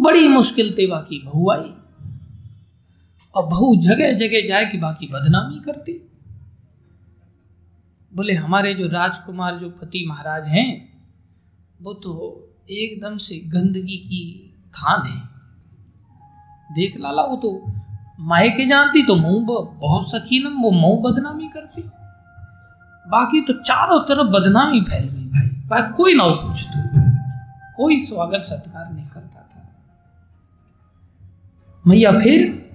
[0.00, 1.72] बड़ी मुश्किल थे बाकी बहू आई।
[3.34, 6.08] और बहू जगह जगह जाए कि बाकी बदनामी करती।
[8.14, 10.92] बोले, हमारे जो राजकुमार, जो पति महाराज हैं,
[11.82, 15.36] वो तो एकदम से गंदगी की खान है।
[16.74, 17.72] देख लाला, वो तो
[18.20, 19.46] माए के जानती तो मुँह
[19.80, 21.82] बहुत सकीनम वो मुँह बदनामी करती।
[23.08, 26.86] बाकी तो चारों तरफ़ बदनामी फैल गई भाई। भाई कोई ना पूछते
[27.76, 29.76] कोई स्वागत सत्कार नहीं करता था।
[31.86, 32.66] मैया, फिर?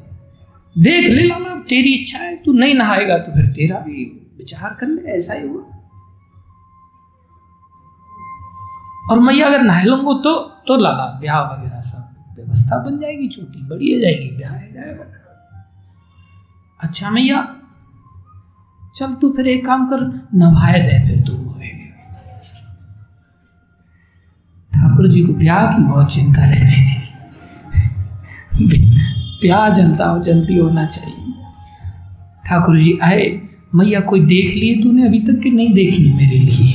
[0.77, 4.05] देख ले लाला, तेरी इच्छा है, तू नहीं नहाएगा तो फिर तेरा भी
[4.37, 5.80] विचार कर ले, ऐसा ही हुआ।
[9.11, 10.33] और मैया अगर नहा लूंगो तो
[10.67, 15.05] तो लाला, ब्याह वगैरह सब व्यवस्था बन जाएगी, छोटी बड़ी हो जाएगी, ब्याह जाएगा।
[16.79, 17.47] अच्छा मैया,
[18.95, 19.99] चल तू फिर एक काम कर
[20.35, 21.37] नभाए दे फिर तू
[24.71, 26.99] ठाकुर जी को ब्याह की बहुत चिंता रहती है।
[29.41, 31.33] ब्याह जलता हो जल्दी होना चाहिए।
[32.45, 33.25] ठाकुर जी आए,
[33.75, 36.70] मैया कोई देख लिए तूने अभी तक कि नहीं देख ली मेरे लिए?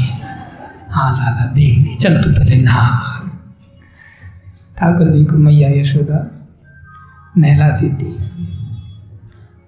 [0.96, 2.90] हाँ लाला देख ली। चल तू पहले नहा।
[4.78, 6.48] ठाकुर जी को मैया यशोदा
[7.38, 8.12] नहलाती थी।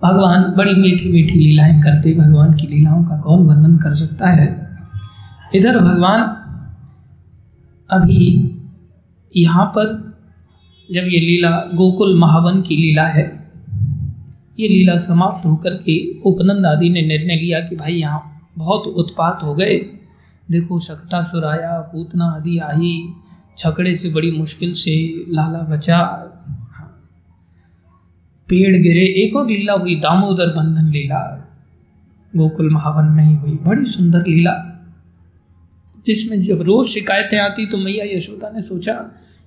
[0.03, 4.77] भगवान बड़ी मीठी मीठी लीलाएँ करते, भगवान की लीलाओं का कौन वर्णन कर सकता है?
[5.55, 6.21] इधर भगवान
[7.91, 8.51] अभी
[9.37, 10.15] यहाँ पर,
[10.93, 13.53] जब ये लीला गोकुल महावन की लीला है,
[14.61, 19.41] ये लीला समाप्त होकर के उपनंद आदि ने निर्णय लिया कि भाई यहाँ बहुत उत्पात
[19.43, 19.98] हो गए।
[20.51, 23.13] देखो शकटा सुराया, पूतना आदि आई
[23.59, 26.05] छकड़े से बड़ी मुश्किल से लाला बचा।
[28.49, 31.45] पेड़ गिरे, एक और लीला हुई, दामोदर बंधन लीला।
[32.37, 34.75] गोकुल महावन में ही हुई, बड़ी सुंदर लीला।
[36.07, 38.93] जिसमें जब रोज शिकायतें आती तो मैया यशोदा ने सोचा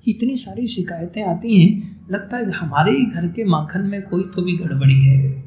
[0.05, 4.23] कि इतनी सारी शिकायतें आती हैं, लगता है हमारे ही घर के माखन में कोई
[4.23, 5.40] तो भी गड़बड़ी है।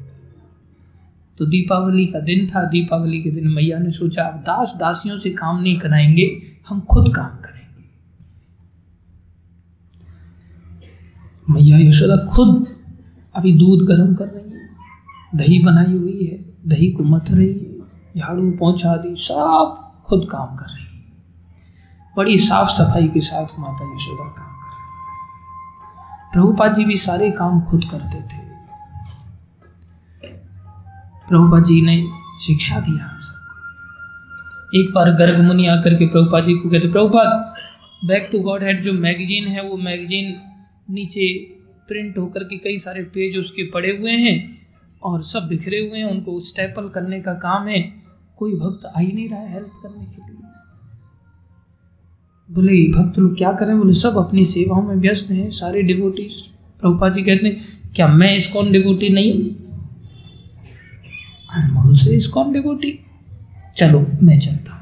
[1.37, 5.29] तो दीपावली का दिन था। दीपावली के दिन मैया ने सोचा, अब दास दासियों से
[5.29, 7.85] काम नहीं कराएँगे, हम खुद काम करेंगे।
[11.53, 12.67] मैया यशोदा खुद
[13.35, 14.69] अभी दूध गर्म कर रही है,
[15.35, 17.79] दही बनाई हुई है, दही को मथ रही है,
[18.17, 20.85] झाड़ू पहुँचा दी सब खुद काम कर रही है।
[22.17, 27.61] बड़ी साफ़ सफ़ाई के साथ माता यशोदा काम कर रही प्रभुपाद जी भी सारे काम
[27.61, 28.44] खुद करते थे।
[31.29, 32.07] प्रभुपा जी ने
[32.41, 37.55] शिक्षा दिया हम सबको। एक बार गर्ग मुनि आकर के प्रभुपा जी को कहते, Prabhupada
[38.05, 40.35] back to Godhead जो मैगजीन है, वो मैगजीन
[40.89, 41.33] नीचे
[41.87, 44.67] प्रिंट होकर के कई सारे पेज उसके पड़े हुए हैं
[45.03, 47.93] और सब बिखरे हुए हैं, उनको स्टेपल करने का काम है।
[48.37, 50.41] कोई भक्त आ ही नहीं रहा है हेल्प करने के लिए।
[52.51, 53.77] बोले, भक्त लोग क्या करें?
[53.77, 56.33] बोले, सब अपनी सेवाओं में व्यस्त हैं, सारे डिवोटीज
[56.81, 57.61] प्रभुपा जी कहते हैं,
[57.95, 59.64] क्या मैं इसकॉन डिवोटी नहीं हूँ?
[62.11, 63.05] इसकॉन डिवोटी
[63.77, 64.81] चलो, मैं चलता हूँ.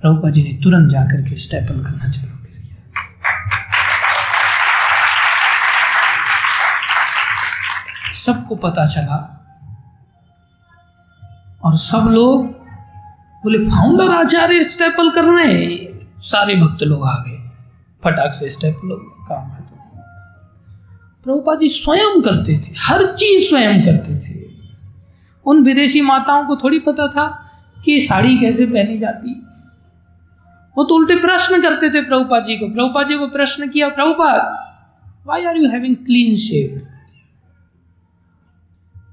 [0.00, 2.76] प्रभुपा जी ने तुरंत जाकर के स्टेपल करना चालू कर दिया।
[8.14, 9.34] सबको पता चला
[11.64, 12.46] और सब लोग
[13.42, 17.50] बोले फाउंडर आचार्य स्टेपल कर रहे हैं। सारे भक्त लोग आ गए।
[18.04, 18.88] फटाक से स्टेपल
[19.28, 19.76] काम खत्म।
[21.24, 24.27] प्रभुपा जी स्वयं करते थे, हर चीज़ स्वयं करते थे।
[25.48, 27.26] उन विदेशी माताओं को थोड़ी पता था
[27.84, 29.34] कि साड़ी कैसे पहनी जाती।
[30.76, 35.26] वो तो उल्टे प्रश्न करते थे प्रभुपा जी को। प्रभुपा जी को प्रश्न किया, Prabhupada
[35.28, 36.78] why are you having clean shave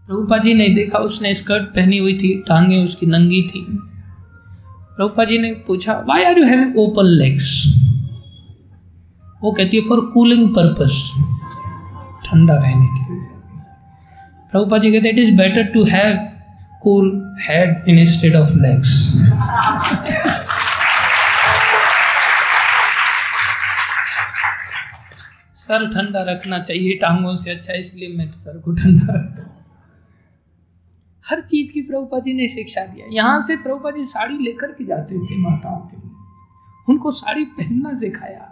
[0.08, 3.66] Prabhupada ji ने देखा, उसने स्कर्ट पहनी हुई थी, टांगे उसकी नंगी थी।
[4.98, 7.52] प्रभुपा जी ने पूछा why are you having open legs
[9.44, 11.12] वो कहती है फॉर कूलिंग पर्पस
[12.26, 13.24] ठंडा रहने के लिए।
[14.56, 16.18] प्रभुपा जी कहते it is better to have
[16.84, 17.08] cool
[17.41, 18.91] head instead of legs
[25.56, 29.51] sir, ठंडा रखना चाहिए, टांगों से अच्छा इसलिए मैं सर को ठंडा रखता हूँ।
[31.26, 34.86] हर चीज़ की प्रभुपा जी ने शिक्षा दिया। यहाँ से प्रभुपा जी साड़ी लेकर के
[34.86, 36.12] जाते थे माताओं के लिए।
[36.89, 38.51] उनको साड़ी पहनना सिखाया।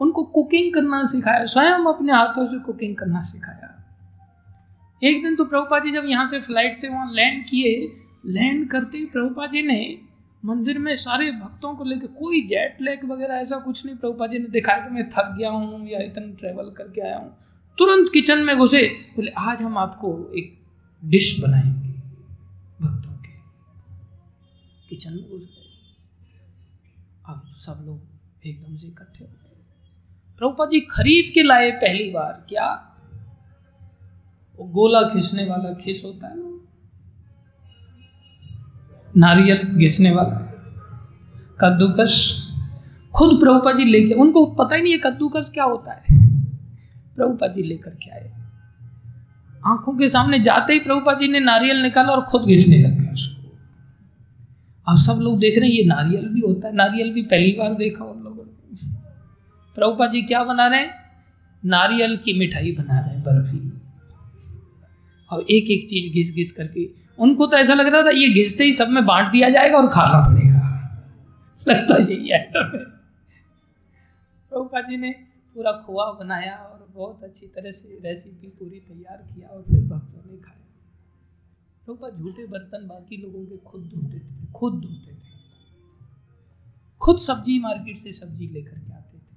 [0.00, 3.65] उनको कुकिंग करना सिखाया। स्वयं अपने हाथों से कुकिंग करना सिखाया।
[5.02, 8.98] एक दिन तो प्रभुपा जी जब यहाँ से फ़्लाइट से वहाँ लैंड किए लैंड करते
[8.98, 9.98] ही प्रभुपा जी ने
[10.44, 14.38] मंदिर में सारे भक्तों को लेकर कोई जेट लैग वगैरह ऐसा कुछ नहीं प्रभुपा जी
[14.38, 17.36] ने दिखाया कि मैं थक गया हूँ या इतना ट्रैवल करके आया हूँ।
[17.78, 18.82] तुरंत किचन में घुसे,
[19.16, 20.58] बोले, आज हम आपको एक
[21.04, 21.88] डिश बनाएँगे
[22.80, 23.32] भक्तों के
[24.88, 25.64] किचन में घुस गए।
[27.28, 29.56] अब सब लोग एकदम से इकट्ठे हो गए।
[30.38, 32.92] प्रभुपा जी खरीद के लाए पहली बार, क्या
[34.58, 36.36] वो गोला खिसने वाला खिस होता है।
[39.16, 40.42] नारियल घिसने वाला।
[41.60, 42.42] कद्दूकस।
[43.14, 46.04] खुद प्रभुपा जी लेके, उनको पता ही नहीं है कद्दूकस क्या होता है।
[47.16, 48.32] प्रभुपा जी लेकर के आए।
[49.66, 53.12] आँखों के सामने जाते ही प्रभुपा जी ने नारियल निकाला और खुद घिसने लग गया
[53.12, 53.58] उसको।
[54.88, 57.74] अब सब लोग देख रहे हैं, ये नारियल भी होता है। नारियल भी पहली बार
[57.74, 58.94] देखा उन लोगों ने।
[59.74, 60.90] प्रभुपा जी क्या बना रहे हैं?
[61.64, 63.55] नारियल की मिठाई बना रहे हैं, बर्फ़ी।
[65.30, 68.64] और एक एक चीज़ घिस घिस करके। उनको तो ऐसा लग रहा था, ये घिसते
[68.64, 70.56] ही सब में बांट दिया जाएगा और खाना पड़ेगा।
[71.68, 72.52] लगता यही है।
[74.50, 75.10] प्रभुपा जी ने
[75.54, 80.32] पूरा खोआ बनाया और बहुत अच्छी तरह से रेसिपी पूरी तैयार किया और फिर भक्तों
[80.32, 80.66] ने खाया।
[81.86, 85.16] प्रभुपा झूठे बर्तन बाकी लोगों के खुद धोते थे, खुद धोते थे।
[87.00, 89.36] खुद सब्ज़ी मार्केट से सब्ज़ी लेकर के आते थे।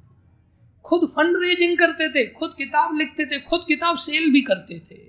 [0.84, 5.09] खुद फंड रेजिंग करते थे, खुद किताब लिखते थे, खुद किताब सेल भी करते थे।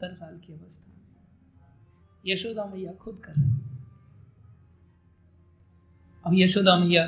[0.00, 3.60] सत्तर साल की अवस्था में। यशोदा मैया खुद कर रही है।
[6.26, 7.02] अब यशोदा मैया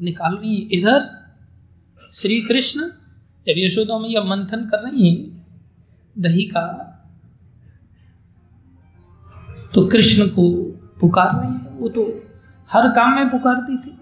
[0.00, 1.00] निकाल रही है इधर।
[2.12, 2.80] श्री कृष्ण
[3.46, 5.46] जब यशोदा मैया मंथन कर रही हैं,
[6.18, 6.64] दही का
[9.74, 10.46] तो कृष्ण को
[11.00, 12.06] पुकार रही है। वो तो
[12.70, 13.99] हर काम में पुकारती थी।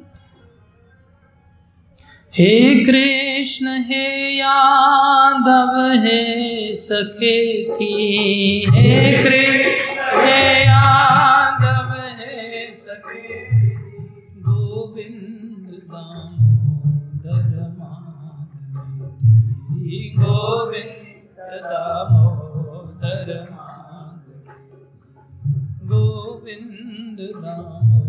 [2.35, 4.05] हे कृष्ण, हे
[4.37, 6.19] यादव, हे
[6.77, 7.39] सखे
[7.75, 7.93] थी
[8.75, 12.35] हे कृष्ण, हे यादव, हे
[12.81, 13.39] सखे
[14.45, 17.49] गोविंद दामोदर
[17.79, 24.39] माधवी गोविंद दामोदर माधवी
[25.89, 28.08] गोविंद दामोदर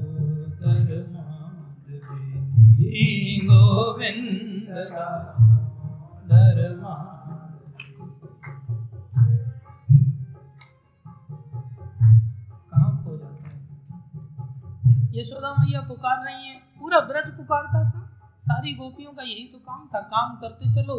[15.13, 17.99] यशोदा मैया पुकार रही है। पूरा ब्रज पुकारता था।
[18.41, 20.95] सारी गोपियों का यही तो काम था। काम करते चलो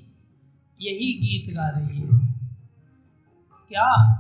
[0.82, 2.08] यही गीत गा रही है।
[3.70, 4.16] क्या?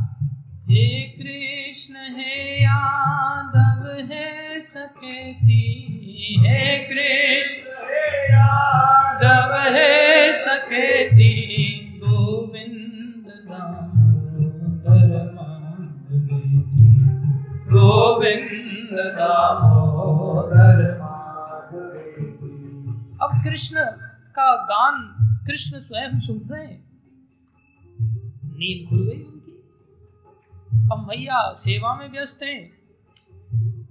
[0.72, 5.88] कृष्ण, हे यादव, हे सकेती
[6.41, 10.09] हे कृष्ण, हे यादव, हे
[11.97, 13.34] गोविंद
[17.74, 18.99] गोविंद
[23.22, 23.84] अब कृष्ण
[24.36, 25.15] का गान
[25.47, 26.84] कृष्ण स्वयं सुन रहे हैं।
[28.45, 29.38] नींद खुल गई।
[30.91, 32.57] अब मैया सेवा में व्यस्त है।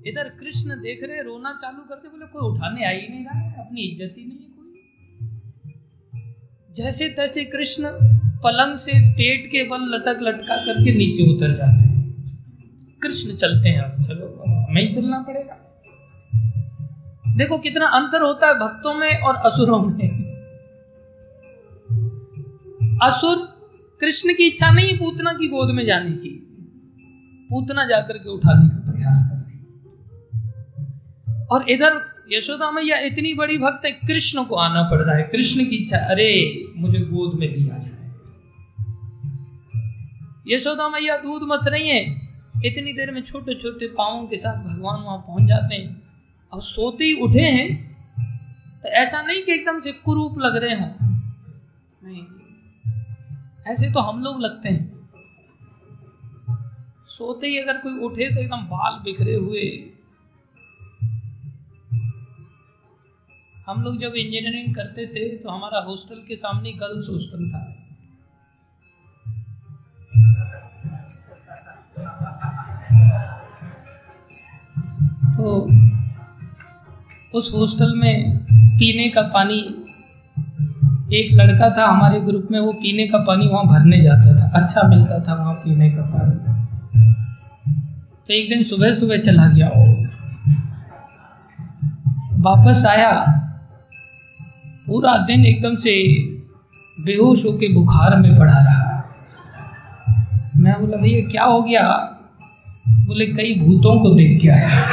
[0.07, 3.55] इधर कृष्ण देख रहे रोना चालू करते बोले, कोई उठाने आ ही नहीं रहा है,
[3.59, 4.73] अपनी इज़्ज़त ही नहीं है कोई।
[6.75, 7.91] जैसे तैसे कृष्ण
[8.43, 11.97] पलंग से पेट के बल लटक लटका करके नीचे उतर जाते हैं।
[13.03, 14.27] कृष्ण चलते हैं अब। चलो,
[14.69, 15.57] हमें ही चलना पड़ेगा।
[17.37, 20.09] देखो कितना अंतर होता है भक्तों में और असुरों में।
[23.03, 23.37] असुर
[24.01, 26.48] कृष्ण की इच्छा नहीं पूतना की गोद में जाने की।
[27.51, 29.59] पूतना जाकर के उठाने का प्रयास कर रही
[31.47, 35.65] और इधर यशोदा मैया इतनी बड़ी भक्त है, कृष्ण को आना पड़ रहा है। कृष्ण
[35.65, 37.99] की इच्छा, अरे, मुझे गोद में लिया जाए।
[40.49, 42.29] यशोदा मैया दूध मत रही है।
[42.65, 46.03] इतनी देर में छोटे छोटे पाओं के साथ भगवान वहाँ पहुँच जाते हैं
[46.53, 47.97] और सोते ही उठे हैं।
[48.83, 50.89] तो ऐसा नहीं कि एकदम से कुरूप लग रहे हों।
[52.05, 52.23] नहीं।
[53.67, 54.98] ऐसे तो हम लोग लगते हैं।
[57.19, 59.63] सोते ही अगर कोई उठे तो एकदम बाल बिखरे हुए।
[63.69, 67.63] हम लोग जब इंजीनियरिंग करते थे तो हमारा हॉस्टल के सामने गर्ल्स हॉस्टल था।
[75.37, 75.51] तो
[77.35, 79.59] उस हॉस्टल में पीने का पानी,
[81.15, 84.89] एक लड़का था हमारे ग्रुप में, वो पीने का पानी वहाँ भरने जाता था। अच्छा
[84.89, 86.67] मिलता था वहाँ पीने का पानी।
[88.29, 90.07] तो एक दिन सुबह सुबह चला गया। वो
[92.39, 93.25] वापस आया।
[94.87, 96.15] पूरा दिन एकदम से
[97.05, 99.11] बेहोश होके बुखार में पड़ा रहा।
[100.57, 101.83] मैं बोला, भैया, क्या हो गया?
[102.89, 104.85] बोले, कई भूतों को देख के आया।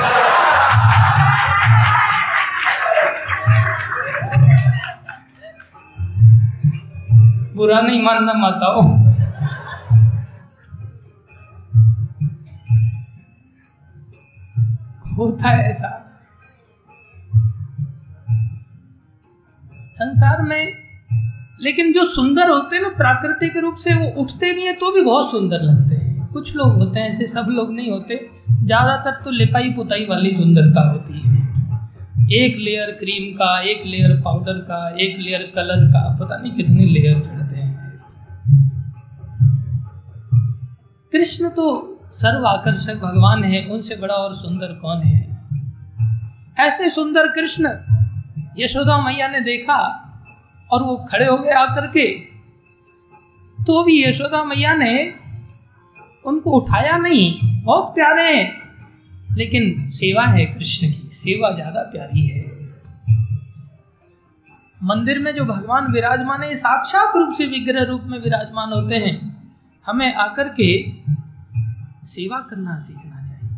[7.56, 9.05] बुरा नहीं मानना माताओ।
[15.18, 15.90] होता है ऐसा।
[19.94, 20.74] संसार में
[21.62, 25.02] लेकिन जो सुंदर होते हैं ना, प्राकृतिक रूप से वो उठते नहीं है तो भी
[25.02, 28.16] बहुत सुंदर लगते हैं। कुछ लोग होते हैं, ऐसे सब लोग नहीं होते।
[28.66, 31.34] ज़्यादातर तो लिपाई पुताई वाली सुंदरता होती है।
[32.34, 36.86] एक लेयर क्रीम का, एक लेयर पाउडर का, एक लेयर कलर का, पता नहीं कितने
[36.86, 37.74] लेयर चढ़ते हैं।
[41.14, 41.72] कृष्ण तो
[42.16, 45.24] सर्व आकर्षक भगवान है, उनसे बड़ा और सुंदर कौन है?
[46.60, 47.70] ऐसे सुंदर कृष्ण,
[48.60, 49.78] यशोदा मैया ने देखा
[50.72, 52.08] और वो खड़े हो गए आकर के।
[53.58, 55.14] तो भी यशोदा मैया ने
[56.26, 58.66] उनको उठाया नहीं, बहुत प्यारे हैं।
[59.38, 62.44] लेकिन सेवा है कृष्ण की, सेवा ज़्यादा प्यारी है।
[64.84, 69.16] मंदिर में जो भगवान विराजमान है साक्षात रूप से विग्रह रूप में विराजमान होते हैं।
[69.86, 70.72] हमें आकर के
[72.06, 73.58] सेवा करना सीखना चाहिए।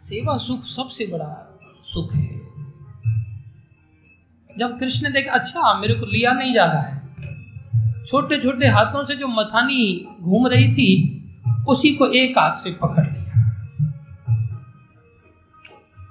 [0.00, 2.40] सेवा सुख सबसे बड़ा सुख है।
[4.58, 9.16] जब कृष्ण देख अच्छा मेरे को लिया नहीं जा रहा है। छोटे छोटे हाथों से
[9.16, 10.88] जो मथानी घूम रही थी,
[11.68, 13.20] उसी को एक हाथ से पकड़ लिया।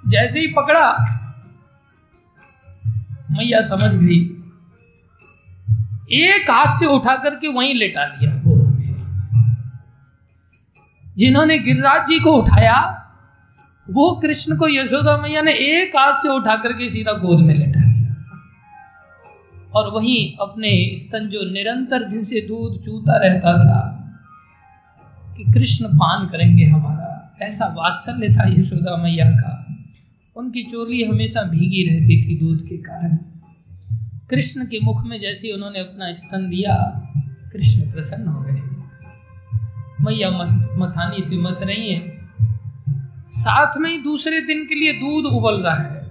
[0.07, 0.85] जैसे ही पकड़ा,
[3.31, 4.19] मैया समझ गई,
[6.21, 8.40] एक हाथ से उठा करके वहीं लेटा दिया।
[11.17, 12.97] जिन्होंने गिरिराज जी को उठाया,
[13.89, 17.81] वो कृष्ण को यशोदा मैया ने एक हाथ से उठा करके सीधा गोद में लेटा।
[19.75, 23.97] और वहीं अपने स्तन जो निरंतर जिनसे दूध चूता रहता था,
[25.37, 29.75] कि कृष्ण पान करेंगे हमारा, ऐसा वात्सल्य था यशोदा मैया का।
[30.35, 33.17] उनकी चोली हमेशा भीगी रहती थी दूध के कारण।
[34.29, 36.75] कृष्ण के मुख में जैसे उन्होंने अपना स्तन दिया
[37.53, 38.80] कृष्ण प्रसन्न हो गए।
[40.01, 40.29] मैया
[40.77, 42.29] मथानी से मत रही है।
[43.29, 46.01] साथ में ही दूसरे दिन के लिए दूध उबल रहा है।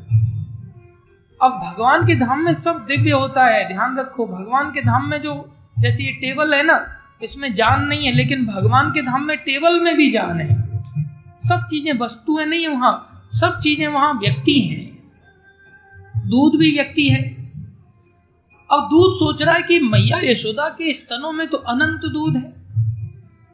[1.43, 5.23] अब भगवान के धाम में सब दिव्य होता है। ध्यान रखो, भगवान के धाम में
[5.23, 6.87] जो, जैसे ये टेबल है ना,
[7.23, 10.61] इसमें जान नहीं है, लेकिन भगवान के धाम में टेबल में भी जान है।
[11.49, 14.91] सब चीज़ें वस्तुएँ नहीं है वहाँ। सब चीज़ें वहाँ व्यक्ति हैं।
[16.29, 17.23] दूध भी व्यक्ति है।
[18.73, 22.60] अब दूध सोच रहा है कि मैया यशोदा के स्तनों में तो अनंत दूध है।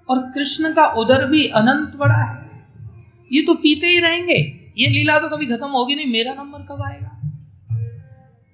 [0.09, 2.47] और कृष्ण का उदर भी अनंत बड़ा है।
[3.33, 6.83] ये तो पीते ही रहेंगे। ये लीला तो कभी खत्म होगी नहीं, मेरा नंबर कब
[6.83, 7.13] आएगा?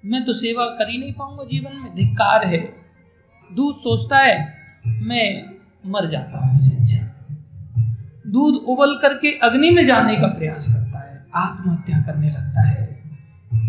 [0.05, 2.75] मैं तो सेवा कर ही नहीं पाऊँगा जीवन में। धिक्कार है।
[3.53, 4.55] दूध सोचता है,
[4.87, 5.53] मैं
[5.85, 7.09] मर जाता हूँ अच्छा।
[8.27, 13.03] दूध उबल करके अग्नि में जाने का प्रयास करता है। आत्महत्या करने लगता है।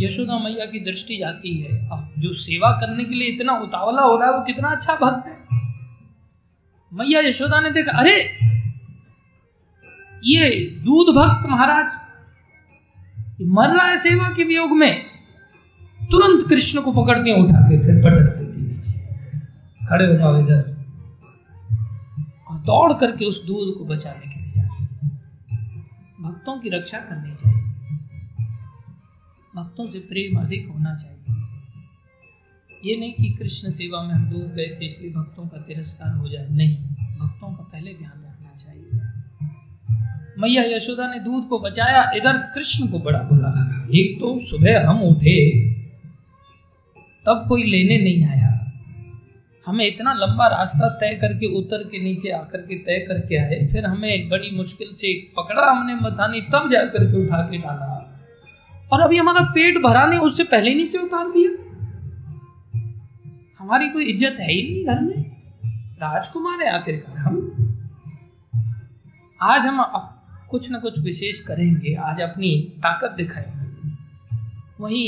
[0.00, 4.18] यशोदा मैया की दृष्टि जाती है। अब जो सेवा करने के लिए इतना उतावला हो
[4.18, 5.34] रहा है, वो कितना अच्छा भक्त है।
[6.94, 8.36] मैया यशोदा ने देखा, अरे,
[10.24, 11.92] ये दूध भक्त महाराज
[13.42, 15.04] मर रहा है सेवा के वियोग में।
[16.10, 18.64] तुरंत कृष्ण को पकड़ती उठा के फिर पटक देती
[19.86, 20.84] खड़े हो जाओ इधर।
[22.48, 25.08] और दौड़ करके उस दूध को बचाने के लिए जाती
[26.22, 27.60] भक्तों की रक्षा करनी चाहिए।
[29.56, 31.43] भक्तों से प्रेम अधिक होना चाहिए।
[32.86, 36.28] ये नहीं कि कृष्ण सेवा में हम डूब गए थे, इसलिए भक्तों का तिरस्कार हो
[36.28, 36.76] जाए। नहीं,
[37.18, 38.82] भक्तों का पहले ध्यान रखना चाहिए।
[40.38, 44.88] मैया यशोदा ने दूध को बचाया, इधर कृष्ण को बड़ा बुरा लगा। एक तो सुबह
[44.88, 45.36] हम उठे,
[47.26, 48.50] तब कोई लेने नहीं आया।
[49.66, 53.84] हमें इतना लंबा रास्ता तय करके, उतर के, नीचे आकर के, तय करके आए। फिर
[53.84, 58.20] हमें बड़ी मुश्किल से पकड़ा हमने मथानी, तब जा करके उठा के डाला।
[58.92, 61.63] और अभी हमारा पेट भरा नहीं उससे पहले नीचे उतार दिया।
[63.64, 65.16] हमारी कोई इज़्ज़त है ही नहीं घर में।
[65.98, 67.36] राजकुमार है आखिरकार हम।
[69.40, 69.80] आज हम
[70.50, 73.88] कुछ ना कुछ विशेष करेंगे, आज अपनी ताकत दिखाएँगे।
[74.80, 75.06] वहीं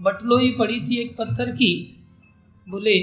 [0.00, 1.70] बटलोई पड़ी थी एक पत्थर की,
[2.66, 2.96] बोले,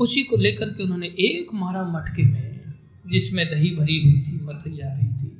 [0.00, 2.60] उसी को लेकर के उन्होंने एक मारा मटके में,
[3.06, 5.38] जिसमें दही भरी हुई थी मत जा रही थी।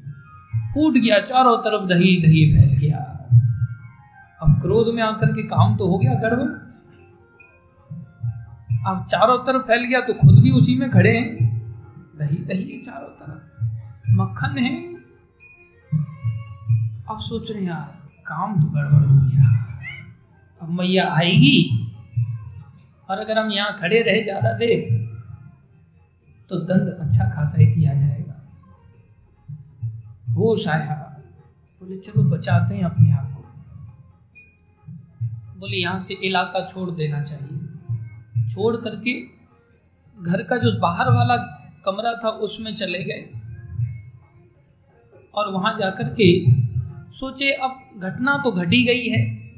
[0.74, 2.98] फूट गया, चारों तरफ़ दही दही फैल गया।
[4.42, 6.69] अब क्रोध में आकर के काम तो हो गया गड़बड़।
[8.86, 11.34] अब चारों तरफ़ फैल गया तो खुद भी उसी में खड़े हैं।
[12.18, 14.72] दही दही चारों तरफ़। मक्खन है।
[17.10, 19.44] अब सोच रहे यार, काम तो गड़बड़ हो गया।
[20.60, 21.58] अब मैया आएगी,
[23.08, 24.82] और अगर हम यहाँ खड़े रहे ज़्यादा देर
[26.50, 28.36] तो दंड अच्छा खासा ही दिया जाएगा।
[30.34, 30.94] होश आया
[31.82, 33.42] बोले, चलो बचाते हैं अपने आप को।
[35.58, 37.59] बोले, यहाँ से इलाका छोड़ देना चाहिए।
[38.50, 39.22] छोड़ करके
[40.22, 41.36] घर का जो बाहर वाला
[41.84, 43.40] कमरा था उसमें चले गए।
[45.34, 46.50] और वहाँ जाकर के
[47.16, 49.50] सोचे, अब घटना तो घटी गई है।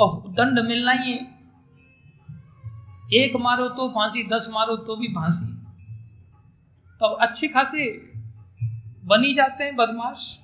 [0.00, 1.40] और दंड मिलना ही है।
[3.12, 5.52] एक मारो तो फांसी, दस मारो तो भी फांसी।
[7.00, 8.12] तो अब अच्छे खासे
[9.04, 10.39] बनी जाते हैं बदमाश।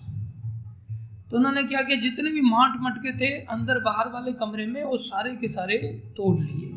[1.30, 4.96] तो उन्होंने क्या किया, जितने भी माट मटके थे अंदर बाहर वाले कमरे में, वो
[4.96, 5.76] सारे के सारे
[6.16, 6.72] तोड़ लिए।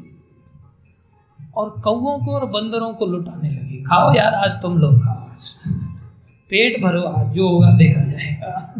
[1.55, 5.55] और कौओं को और बंदरों को लुटाने लगे। खाओ यार, आज तुम लोग खाओ आज।
[6.49, 8.73] पेट भरो आज, जो होगा देखा जाएगा।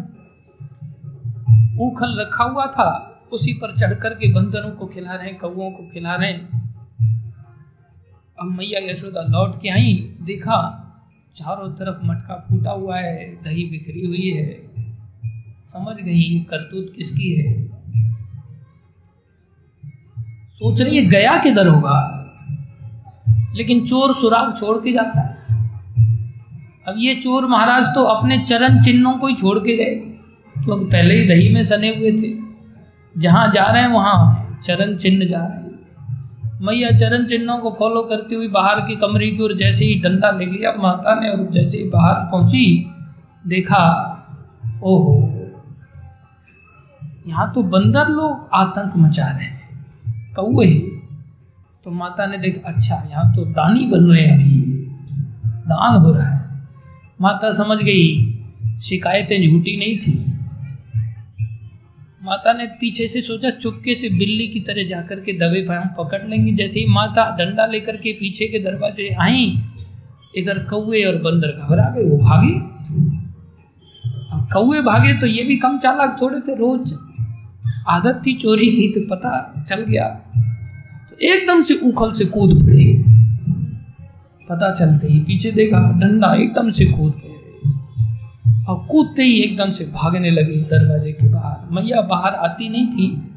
[1.80, 5.90] उखल रखा हुआ था, उसी पर चढ़ करके बंदरों को खिला रहे हैं, कौओं को
[5.92, 6.70] खिला रहे हैं।
[8.40, 10.86] अब मैया यशोदा लौट के आई, देखा,
[11.34, 14.69] चारों तरफ़ मटका फूटा हुआ है, दही बिखरी हुई है।
[15.70, 17.64] समझ गई ये करतूत किसकी है?
[20.50, 22.16] सोच रही है गया किधर होगा?
[23.54, 25.36] लेकिन चोर सुराग छोड़ के जाता है।
[26.88, 29.94] अब ये चोर महाराज तो अपने चरण चिन्हों को ही छोड़ के गए।
[30.64, 32.38] क्योंकि पहले ही दही में सने हुए थे।
[33.20, 35.70] जहाँ जा रहे हैं, वहाँ चरण चिन्ह जा रहे हैं।
[36.60, 40.30] मैया चरण चिन्हों को फॉलो करती हुई बाहर की कमरे की ओर जैसे ही डंडा
[40.30, 42.90] ले लिया, माता ने और जैसे ही बाहर पहुँची,
[43.46, 44.16] देखा,
[44.82, 45.29] ओहो
[47.26, 50.66] यहाँ तो बंदर लोग आतंक मचा रहे हैं। कौए
[51.86, 54.54] तो माता ने देखा अच्छा यहाँ तो दानी बन रहे हैं अभी।
[55.68, 56.38] दान हो रहा है।
[57.20, 60.12] माता समझ गई, शिकायतें झूठी नहीं थी।
[62.22, 65.88] माता ने पीछे से सोचा, चुपके से बिल्ली की तरह जाकर के दबे पर हम
[65.98, 69.54] पकड़ लेंगे। जैसे ही माता डंडा लेकर के पीछे के दरवाजे आई,
[70.36, 72.58] इधर कौए और बंदर घबरा गए, वो भागे।
[74.52, 76.92] कौए भागे तो ये भी कम चालाक थोड़े थे, रोज
[77.88, 80.08] आदत थी चोरी की तो पता चल गया।
[81.10, 83.04] तो एकदम से उखल से कूद पड़े।
[84.50, 87.40] पता चलते ही पीछे देखा, डंडा एकदम से कूद पड़े।
[88.64, 93.34] और कूदते ही एकदम से भागने लगे दरवाजे के बाहर। मैया बाहर आती नहीं थी।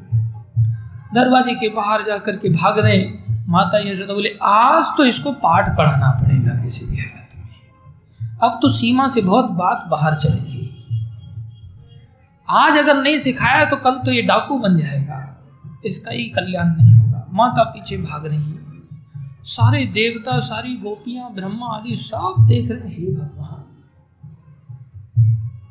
[1.14, 6.10] दरवाजे के बाहर जा करके भाग रहे। माता यशोदा बोले, आज तो इसको पाठ पढ़ाना
[6.10, 10.73] पड़ेगा किसी भी हालत में। अब तो सीमा से बहुत बात बाहर चलेगी
[12.48, 15.44] आज अगर नहीं सिखाया तो कल तो ये डाकू बन जाएगा।
[15.84, 18.64] इसका ही कल्याण नहीं होगा। माता पीछे भाग रही है।
[19.44, 23.60] सारे देवता, सारी गोपियाँ, ब्रह्मा आदि सब देख रहे हैं भगवान।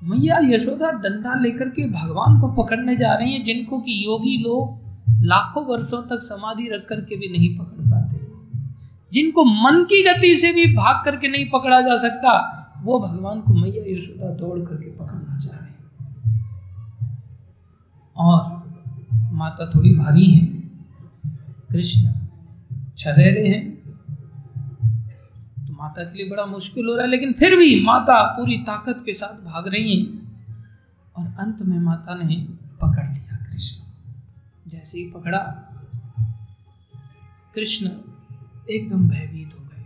[0.03, 4.77] मैया यशोदा डंडा लेकर के भगवान को पकड़ने जा रही हैं, जिनको कि योगी लोग
[5.23, 8.19] लाखों वर्षों तक समाधि रख करके भी नहीं पकड़ पाते।
[9.13, 13.53] जिनको मन की गति से भी भाग करके नहीं पकड़ा जा सकता, वो भगवान को
[13.53, 15.22] मैया यशोदा दौड़ करके रहे
[18.15, 20.47] और माता थोड़ी भारी हैं।
[21.71, 22.11] कृष्ण
[22.97, 23.61] छरेरे हैं।
[25.57, 29.01] तो माता के लिए बड़ा मुश्किल हो रहा है, लेकिन फिर भी माता पूरी ताकत
[29.05, 30.21] के साथ भाग रही हैं
[31.15, 32.35] और अंत में माता ने
[32.81, 35.39] पकड़ लिया कृष्ण। जैसे ही पकड़ा,
[37.55, 37.89] कृष्ण
[38.69, 39.83] एकदम भयभीत हो गए।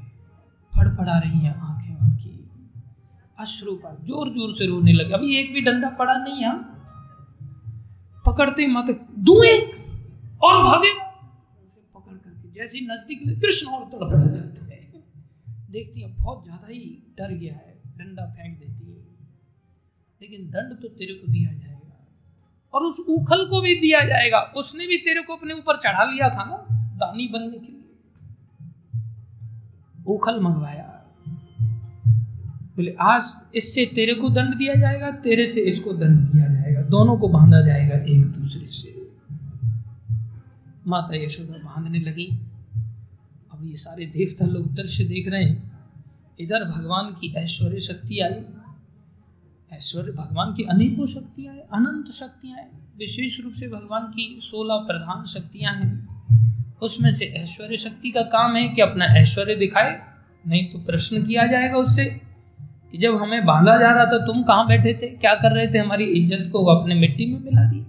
[0.74, 2.50] फड़फड़ा रही हैं आँखें उनकी।
[3.40, 6.77] अश्रु का ज़ोर ज़ोर से रोने लगे। अभी एक भी डंडा पड़ा नहीं यहाँ
[8.38, 8.90] पकड़ते मत
[9.22, 9.76] दू एक
[10.44, 10.94] और भागे।
[11.96, 14.46] पकड़ करके जैसे नज़दीक कृष्ण और तड़प जाते हैं।
[15.72, 16.80] देखती है, बहुत ज़्यादा ही
[17.18, 18.98] डर गया है, डंडा फेंक देती है।
[20.22, 21.96] लेकिन दंड तो तेरे को दिया जाएगा
[22.74, 26.30] और उस उखल को भी दिया जाएगा। उसने भी तेरे को अपने ऊपर चढ़ा लिया
[26.30, 26.58] था ना,
[26.98, 27.74] दानी बनने के लिए।
[30.08, 30.97] उखल मंगवाया।
[32.78, 33.24] बोले, आज
[33.56, 37.62] इससे तेरे को दंड दिया जाएगा, तेरे से इसको दंड दिया जाएगा। दोनों को बांधा
[37.62, 39.12] जाएगा एक दूसरे से।
[40.88, 42.40] माता यशोदा बांधने लगी।
[43.54, 45.80] अब ये सारे देवता लोग दृश्य देख रहे हैं।
[46.40, 48.36] इधर भगवान की ऐश्वर्य शक्ति आई।
[49.74, 54.76] ऐश्वर्य, भगवान की अनेकों शक्तियाँ हैं अनंत शक्तियाँ हैं विशेष रूप से भगवान की सोलह
[54.76, 56.26] प्रधान शक्तियाँ हैं।
[56.82, 60.02] उसमें से ऐश्वर्य शक्ति का काम है कि अपना ऐश्वर्य दिखाए,
[60.48, 62.27] नहीं तो प्रश्न किया जाएगा उससे।
[62.94, 65.08] कि जब हमें बांधा जा रहा था, तुम कहाँ बैठे थे?
[65.08, 65.78] क्या कर रहे थे?
[65.78, 67.86] हमारी इज़्ज़त को अपने मिट्टी में मिला दिया।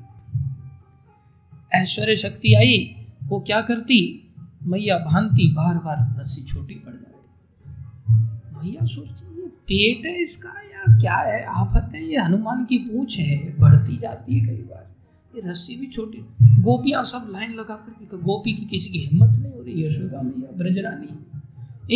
[1.72, 4.24] ऐश्वर्य शक्ति आई, वो क्या करती?
[4.62, 10.98] मैया भांति बार बार रस्सी छोटी पड़ जाती। मैया सोचती, ये पेट है इसका या
[11.00, 11.44] क्या है?
[11.44, 12.04] आफत है?
[12.04, 14.86] ये हनुमान की पूछ है। बढ़ती जाती है कई बार।
[15.34, 16.18] ये रस्सी भी छोटी।
[16.62, 20.56] गोपियाँ सब लाइन लगा कर गोपी की किसी की हिम्मत नहीं हो रही, यशोदा मैया
[20.58, 21.08] ब्रजरानी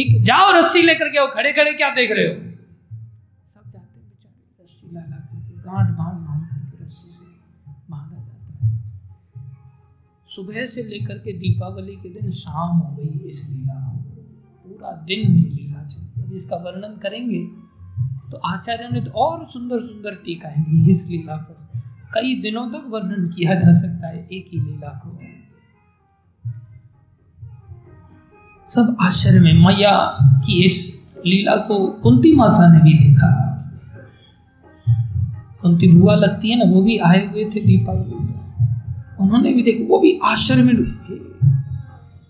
[0.00, 2.51] एक, जाओ रस्सी लेकर के आओ खड़े खड़े क्या देख रहे हो?
[10.32, 13.74] सुबह से लेकर के दीपावली के दिन शाम हो गई इस लीला
[14.66, 17.40] पूरा दिन में लीला चली। अब इसका वर्णन करेंगे
[18.30, 21.80] तो आचार्य ने तो और सुंदर सुंदर टीकाएँ दी इस लीला पर।
[22.14, 25.18] कई दिनों तक वर्णन किया जा सकता है एक ही लीला को।
[28.70, 29.94] सब आश्चर्य में, मैया,
[30.46, 30.76] की इस
[31.26, 33.30] लीला को कुंती माता ने भी देखा।
[35.62, 38.21] कुंती बुआ लगती है ना, वो भी आए हुए थे दीपावली
[39.22, 40.72] उन्होंने भी देखा, वो भी आश्चर्य में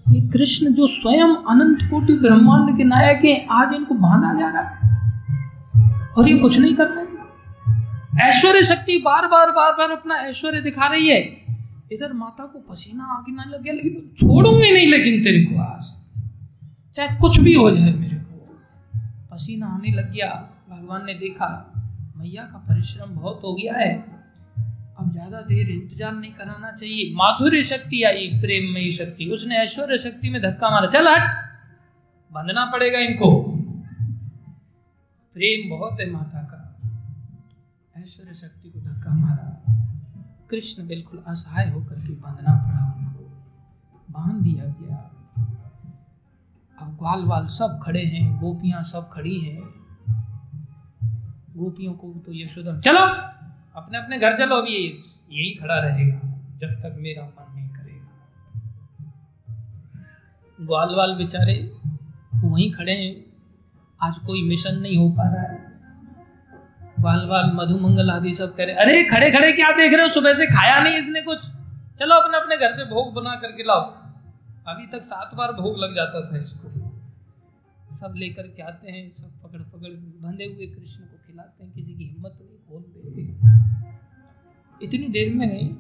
[0.08, 4.62] ये कृष्ण जो स्वयं अनंत कोटि ब्रह्मांड के नायक हैं, आज इनको बांधा जा रहा
[4.62, 4.82] है।
[6.18, 7.12] और ये कुछ नहीं कर रहे
[8.20, 11.18] ऐश्वर्य शक्ति बार बार बार बार अपना ऐश्वर्य दिखा रही है।
[11.92, 15.84] इधर माता को पसीना आगे ना लगे, लेकिन छोड़ूँगी नहीं, लेकिन तेरे को आज।
[16.96, 18.60] चाहे कुछ भी हो जाए मेरे को।
[19.32, 20.28] पसीना आने लग गया,
[20.70, 21.72] भगवान ने देखा,
[22.16, 24.21] मैया का परिश्रम बहुत हो गया है।
[25.02, 29.98] अब ज़्यादा देर इंतज़ार नहीं कराना चाहिए। माधुर्य शक्ति आई प्रेम में शक्ति। उसने ऐश्वर्य
[29.98, 31.22] शक्ति में धक्का मारा। चल हट।
[32.32, 33.30] बंधना पड़ेगा इनको।
[35.36, 36.58] प्रेम बहुत है माता का।
[38.00, 39.48] ऐश्वर्य शक्ति को धक्का मारा।
[40.50, 43.24] कृष्ण बिल्कुल असहाय होकर के बांधना पड़ा उनको।
[44.08, 44.96] बाँध दिया गया।
[46.78, 49.60] अब ग्वाल वाल सब खड़े हैं। गोपियाँ सब खड़ी हैं।
[51.56, 53.31] गोपियों को तो यशोदा चलो।
[53.74, 54.74] अपने अपने घर चलो, अभी
[55.30, 56.18] यही खड़ा रहेगा,
[56.58, 58.08] जब तक मेरा मन नहीं करेगा।
[60.58, 61.54] ग्वाल वाल बेचारे
[62.34, 63.14] वहीं खड़े हैं।
[64.00, 65.70] आज कोई मिशन नहीं हो पा रहा है।
[67.00, 70.12] बाल बाल मधुमंगल आदि सब कह रहे, अरे खड़े खड़े क्या देख रहे हो?
[70.12, 71.38] सुबह से खाया नहीं इसने कुछ।
[71.98, 73.80] चलो अपने अपने घर से भोग बना करके लाओ।
[74.68, 76.68] अभी तक सात बार भोग लग जाता था इसको।
[77.96, 79.92] सब लेकर के आते हैं, सब पकड़ पकड़
[80.22, 82.98] बंधे हुए कृष्ण को खिलाते हैं, किसी की हिम्मत नहीं खोलते
[84.82, 85.76] इतनी देर में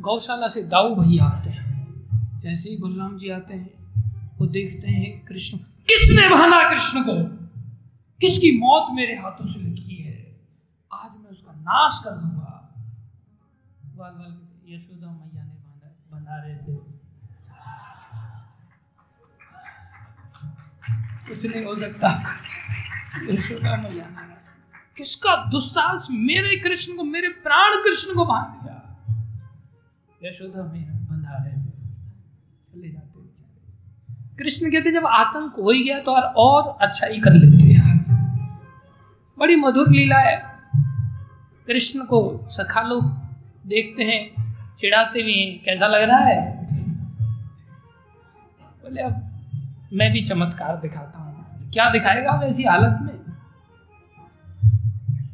[0.00, 3.70] गौशाला से दाऊ भैया आते हैं। जैसे ही बलराम जी आते हैं,
[4.38, 5.58] वो देखते हैं कृष्ण,
[5.88, 7.14] किसने बहाना कृष्ण को?
[8.20, 10.40] किसकी मौत मेरे हाथों से लिखी है?
[10.92, 12.56] आज मैं उसका नाश कर दूँगा।
[13.96, 14.38] बाल बाल
[14.68, 15.54] यशोदा मैया ने
[16.12, 16.76] बना रहे थे।
[21.28, 22.08] कुछ नहीं हो सकता।
[23.30, 24.28] यशोदा मैया ने
[25.00, 28.76] किसका दुस्साहस मेरे कृष्ण को, मेरे प्राण कृष्ण को बाँध दिया?
[30.22, 31.56] यशोदा मैया बंधा रहे
[32.72, 33.08] चले जाते
[34.38, 37.78] कृष्ण कहते, जब आतंक हो ही गया तो और और अच्छा ही कर लेते हैं
[39.38, 40.36] बड़ी मधुर लीला है।
[41.66, 42.20] कृष्ण को
[42.50, 43.04] सखा लोग
[43.66, 44.20] देखते हैं,
[44.78, 46.40] चिढ़ाते भी हैं। कैसा लग रहा है?
[48.82, 49.40] बोले, अब
[49.92, 53.19] मैं भी चमत्कार दिखाता हूँ। क्या दिखाएगा ऐसी हालत में?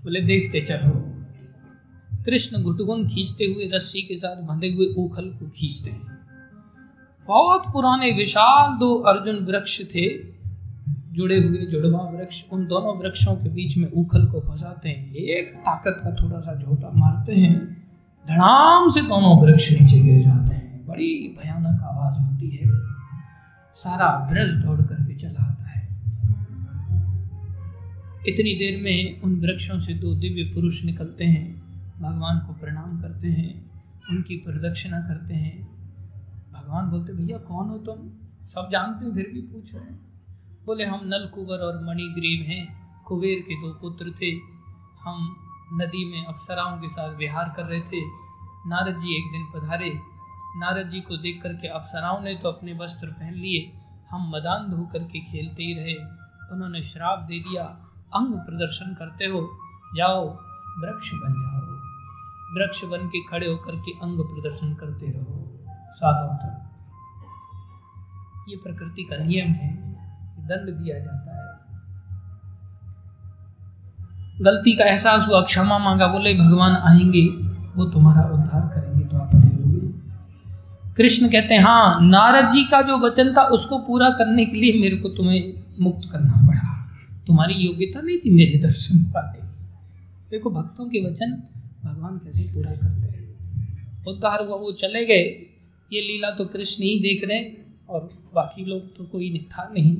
[0.06, 0.90] बोले देखते चलो।
[2.24, 6.18] कृष्ण घुटगुन खींचते हुए रस्सी के साथ बंधे हुए उखल को खींचते हैं।
[7.28, 10.18] बहुत पुराने विशाल दो अर्जुन वृक्ष थे,
[10.88, 15.54] जुड़े हुए जुड़वा वृक्ष। उन दोनों वृक्षों के बीच में उखल को फंसाते हैं। एक
[15.54, 17.56] ताकत का थोड़ा सा झोटा मारते हैं।
[18.28, 22.70] धड़ाम से दोनों वृक्ष नीचे गिर जाते हैं। बड़ी भयानक आवाज़ होती है।
[23.74, 24.80] सारा ब्रज दौड़
[28.28, 31.62] इतनी देर में उन वृक्षों से दो दिव्य पुरुष निकलते हैं,
[32.00, 33.70] भगवान को प्रणाम करते हैं,
[34.10, 35.66] उनकी प्रदक्षिणा करते हैं।
[36.52, 37.96] भगवान बोलते, भैया, कौन हो तुम?
[38.46, 40.06] सब जानते हैं, फिर भी पूछ रहे हैं।
[40.66, 44.30] बोले, हम नल कुबर और मणिग्रीव हैं। कुबेर के दो पुत्र थे।
[45.00, 45.36] हम
[45.72, 48.00] नदी में अप्सराओं के साथ विहार कर रहे थे।
[48.68, 49.92] नारद जी एक दिन पधारे।
[50.56, 53.72] नारद जी को देख करके अप्सराओं ने तो अपने वस्त्र पहन लिए।
[54.10, 55.94] हम मदान धो करके खेलते ही रहे।
[56.54, 59.40] उन्होंने श्राप दे दिया। अंग प्रदर्शन करते हो,
[59.96, 60.24] जाओ,
[60.78, 61.56] वृक्ष बन जाओ।
[62.54, 65.52] वृक्ष बन के खड़े होकर के अंग प्रदर्शन करते रहो
[65.90, 66.26] साधो
[68.50, 69.92] ये प्रकृति का नियम है
[70.38, 71.46] दंड दिया जाता है।
[74.40, 77.26] गलती का एहसास हुआ, क्षमा मांगा, बोले, भगवान आएँगे,
[77.76, 79.30] वो तुम्हारा उद्धार करेंगे तो आप
[80.96, 84.80] कृष्ण कहते हैं हाँ नारद जी का जो वचन था, उसको पूरा करने के लिए
[84.80, 86.55] मेरे को तुम्हें मुक्त करना पड़ा।
[87.26, 89.42] तुम्हारी योग्यता नहीं थी मेरे दर्शन पाने।
[90.30, 91.42] देखो, भक्तों के वचन
[91.84, 93.26] भगवान कैसे पूरा करते हैं।
[94.04, 95.46] उद्धार हुआ, वो चले गए।
[95.92, 97.44] ये लीला तो कृष्ण ही देख रहे
[97.88, 99.96] और बाकी लोग तो कोई नहीं था नहीं।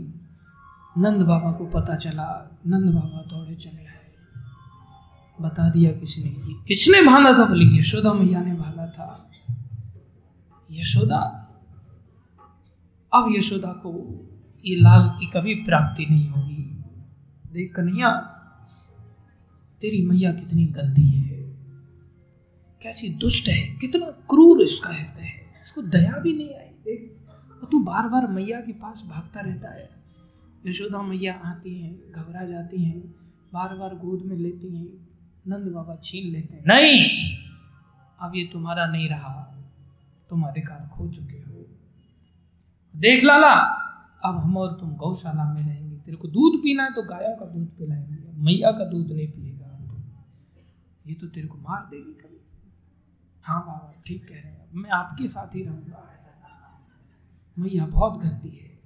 [0.98, 3.96] नंद बाबा को पता चला, नंद बाबा दौड़े चले आए।
[5.40, 6.34] बता दिया किसने
[6.68, 7.44] किसने भाना था?
[7.44, 9.30] बोले, यशोदा मैया ने भाला था।
[10.70, 11.42] यशोदा?
[13.14, 14.22] अब यशोदा को
[14.66, 16.65] ये लाल की कभी प्राप्ति नहीं होगी।
[17.56, 18.08] देख कन्हैया
[19.80, 21.38] तेरी मैया कितनी गंदी है।
[22.82, 27.28] कैसी दुष्ट है कितना क्रूर इसका हृदय है इसको दया भी नहीं आई देख।
[27.62, 29.88] और तू बार बार मैया के पास भागता रहता है।
[30.66, 33.00] यशोदा मैया आती हैं घबरा जाती हैं
[33.54, 35.08] बार बार गोद में लेती हैं
[35.48, 37.00] नंद बाबा छीन लेते हैं। नहीं!
[38.20, 39.34] अब ये तुम्हारा नहीं रहा
[40.30, 41.66] तुम अधिकार खो चुके हो।
[42.96, 43.54] देख लाला!
[44.24, 47.46] अब हम और तुम गौशाला में रहेंगे। तेरे को दूध पीना है तो गायों का
[47.46, 49.66] दूध पिलाएँगे। मैया का दूध नहीं पिएगा।
[51.06, 52.40] ये तो तेरे को मार देगी कभी।
[53.42, 56.12] हाँ बाबा, ठीक कह रहे हैं। मैं आपके साथ ही रहूँगा।
[57.58, 58.80] मैया बहुत गंदी है।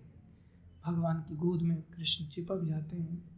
[0.87, 3.31] भगवान की गोद में कृष्ण चिपक जाते हैं।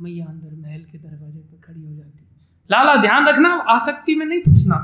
[0.00, 2.30] मैया अंदर महल के दरवाजे पर खड़ी हो जाती है।
[2.70, 4.76] लाला, ध्यान रखना आसक्ति में नहीं फंसना।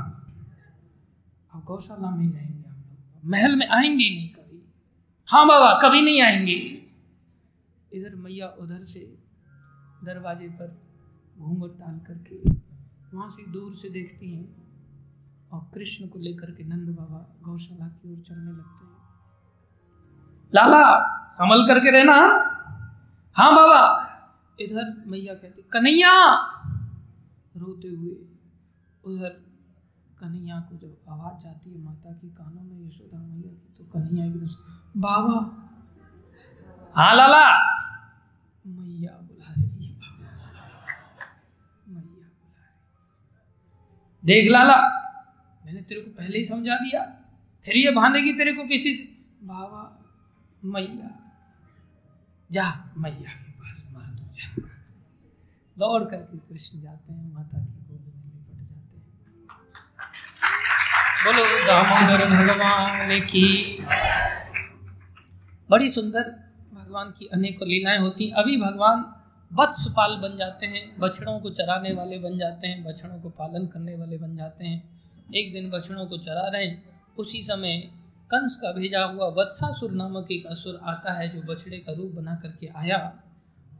[1.53, 4.73] अब गौशाला में ही रहेंगे हम लोग। महल में आएँगे नहीं कभी।
[5.27, 6.80] हाँ बाबा, कभी नहीं आएँगे।
[7.93, 8.99] इधर मैया उधर से
[10.03, 10.81] दरवाजे पर
[11.39, 12.49] घूंघट डाल करके
[13.13, 14.61] वहाँ से दूर से देखती हैं
[15.51, 18.91] और कृष्ण को लेकर के नंद बाबा गौशाला की ओर चलने लगते हैं।
[20.55, 20.83] लाला
[21.31, 22.13] संभल करके रहना
[23.35, 23.51] हाँ?
[23.55, 24.07] बाबा।
[24.59, 26.13] इधर मैया कहती कन्हैया!
[27.57, 28.15] रोते हुए
[29.03, 29.29] उधर
[30.19, 34.31] कन्हैया को जब आवाज़ जाती है माता की कानों में यशोदा मैया की तो कन्हैया
[34.31, 34.39] की
[34.99, 35.60] बाबा
[36.95, 37.43] हाँ लाला।
[38.65, 39.87] मैया बुला रही
[41.87, 42.79] मैया बुला रही
[44.23, 44.75] देख लाला।
[45.65, 47.01] मैंने तेरे को पहले ही समझा दिया।
[47.65, 49.03] फिर ये बहाने तेरे को किसी से
[49.47, 49.81] बाबा
[50.63, 51.09] मैया।
[52.51, 54.47] जा मैया के पास मर तू जा।
[55.77, 59.07] दौड़ करके कृष्ण जाते हैं माता की गोद में लिपट जाते हैं।
[61.25, 63.47] बोलो दामोदर भगवान की
[65.69, 66.50] बड़ी सुंदर
[66.91, 69.03] भगवान की अनेकों लीलाएँ होती हैं। अभी भगवान
[69.51, 73.95] वत्सपाल बन जाते हैं, बछड़ों को चराने वाले बन जाते हैं, बछड़ों को पालन करने
[73.95, 76.83] वाले बन जाते हैं। एक दिन बछड़ों को चरा रहे हैं,
[77.17, 77.77] उसी समय
[78.31, 82.35] कंस का भेजा हुआ वत्सासुर नामक एक असुर आता है जो बछड़े का रूप बना
[82.35, 82.99] करके आया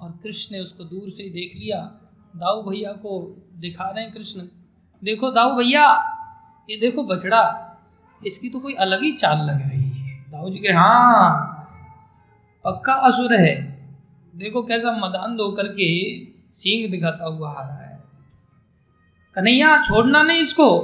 [0.02, 1.80] और कृष्ण ने उसको दूर से देख लिया।
[2.36, 3.20] दाऊ भैया को
[3.60, 4.42] दिखा रहे हैं कृष्ण,
[5.04, 5.86] देखो दाऊ भैया,
[6.70, 7.44] ये देखो बछड़ा,
[8.22, 11.58] इसकी तो कोई अलग ही चाल लग रही है। दाऊ जी के हाँ
[12.66, 13.82] पक्का असुर है।
[14.36, 16.20] देखो कैसा मदान दो करके
[16.54, 18.04] सींग दिखाता हुआ आ रहा है।
[19.36, 20.80] कन्हैया, छोड़ना नहीं इसको।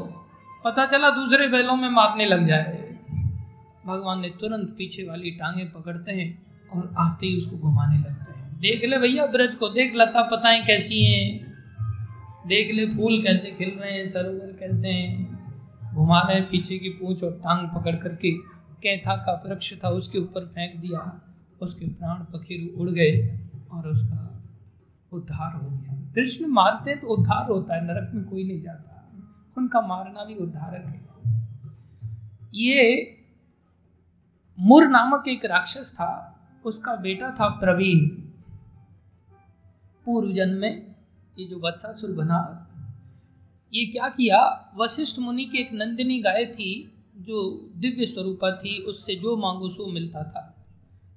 [0.65, 2.97] पता चला दूसरे बैलों में मारने लग जाए।
[3.85, 6.43] भगवान ने तुरंत पीछे वाली टांगे पकड़ते हैं
[6.73, 10.65] और आते ही उसको घुमाने लगते हैं। देख ले भैया ब्रज को, देख लता पताएँ
[10.65, 11.53] कैसी हैं।
[12.47, 15.37] देख ले फूल कैसे खिल रहे हैं, सरोवर कैसे हैं।
[15.95, 18.31] घुमा रहे पीछे की पूंछ और टांग पकड़ करके।
[18.83, 21.26] कैथा का वृक्ष था, उसके ऊपर फेंक दिया।
[21.61, 23.39] उसके प्राण पखेरु उड़ गए
[23.71, 24.43] और उसका
[25.13, 28.93] उद्धार हो गया। कृष्ण मारते तो उद्धार होता है, नरक में कोई नहीं जाता।
[29.57, 31.07] उनका मारना भी उद्धारक है।
[32.55, 33.13] ये
[34.59, 38.07] मुर नामक एक राक्षस था, उसका बेटा था प्रवीण।
[40.05, 40.95] पूर्व जन्म में
[41.39, 42.63] ये जो वत्सासुर बना,
[43.73, 44.71] ये क्या किया?
[44.77, 49.91] वशिष्ठ मुनि की एक नंदिनी गाय थी, जो दिव्य स्वरूपा थी, उससे जो मांगो सो
[49.91, 50.56] मिलता था।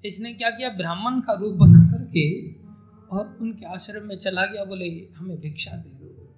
[0.05, 0.68] इसने क्या किया?
[0.68, 2.55] ब्राह्मण का रूप बना करके
[3.16, 6.35] और उनके आश्रम में चला गया, बोले, हमें भिक्षा दे दो।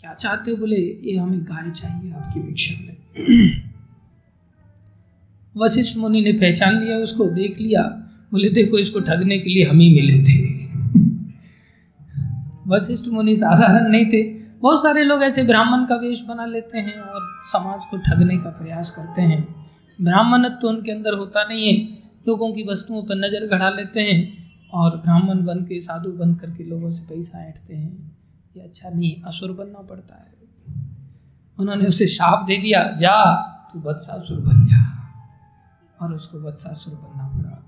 [0.00, 0.56] क्या चाहते हो?
[0.56, 2.96] बोले, ये हमें गाय चाहिए, आपकी भिक्षा में।
[5.56, 7.82] वशिष्ठ मुनि ने पहचान लिया, उसको देख लिया।
[8.32, 10.58] बोले, देखो, इसको ठगने के लिए हम ही मिले थे।
[12.66, 17.00] वशिष्ठ मुनि साधारण नहीं थे। बहुत सारे लोग ऐसे ब्राह्मण का वेश बना लेते हैं
[17.00, 19.57] और समाज को ठगने का प्रयास करते हैं।
[20.02, 21.98] ब्राह्मण तो उनके अंदर होता नहीं है।
[22.28, 26.64] लोगों की वस्तुओं पर नज़र गढ़ा लेते हैं और ब्राह्मण बन के साधु बन करके
[26.64, 28.18] लोगों से पैसा ऐंठते हैं।
[28.56, 30.34] ये अच्छा नहीं असुर बनना पड़ता है।
[31.58, 33.34] उन्होंने उसे शाप दे दिया, जा,
[33.72, 34.84] तू बदसासुर बन जा।
[36.02, 37.64] और उसको बदसासुर बनना पड़ा।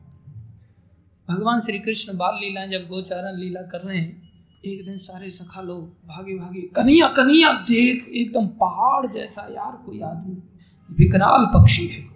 [1.28, 4.30] भगवान श्री कृष्ण बाल लीला जब गोचारण लीला कर रहे हैं,
[4.64, 10.00] एक दिन सारे सखा लोग भागे भागे, कन्हैया कन्हैया, देख, एकदम पहाड़ जैसा, यार, कोई
[10.00, 10.42] आदमी,
[10.90, 12.09] विकराल पक्षी है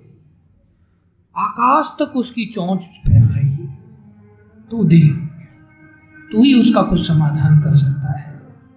[1.37, 3.69] आकाश तक उसकी चोंच फैल रही
[4.71, 5.13] तू देख,
[6.33, 8.33] तू ही उसका कुछ समाधान कर सकता है।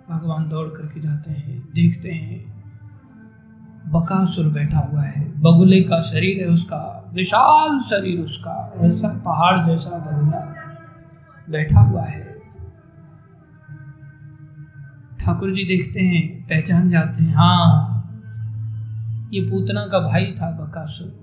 [0.10, 2.46] भगवान दौड़ करके जाते हैं, देखते हैं।
[3.92, 9.98] बकासुर बैठा हुआ है। बगुले का शरीर है उसका, विशाल शरीर उसका, ऐसा पहाड़ जैसा
[9.98, 10.40] बगुला
[11.50, 12.26] बैठा हुआ है।
[15.20, 17.94] ठाकुर जी देखते हैं, पहचान जाते हैं हाँ
[19.34, 21.17] ये पूतना का भाई था बकासुर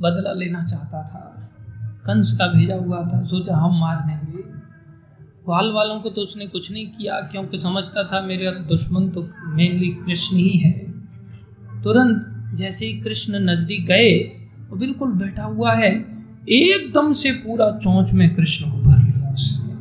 [0.00, 1.50] बदला लेना चाहता था।
[2.06, 4.42] कंस का भेजा हुआ था। सोचा हम मार देंगे।
[5.44, 9.88] ग्वाल वालों को तो उसने कुछ नहीं किया, क्योंकि समझता था मेरे दुश्मन तो मेनली
[9.96, 10.72] कृष्ण ही है।
[11.82, 14.18] तुरंत जैसे ही कृष्ण नज़दीक गए,
[14.70, 15.90] वो बिल्कुल बैठा हुआ है।
[16.50, 19.72] एकदम से पूरा चौंच में कृष्ण को भर लिया उसने।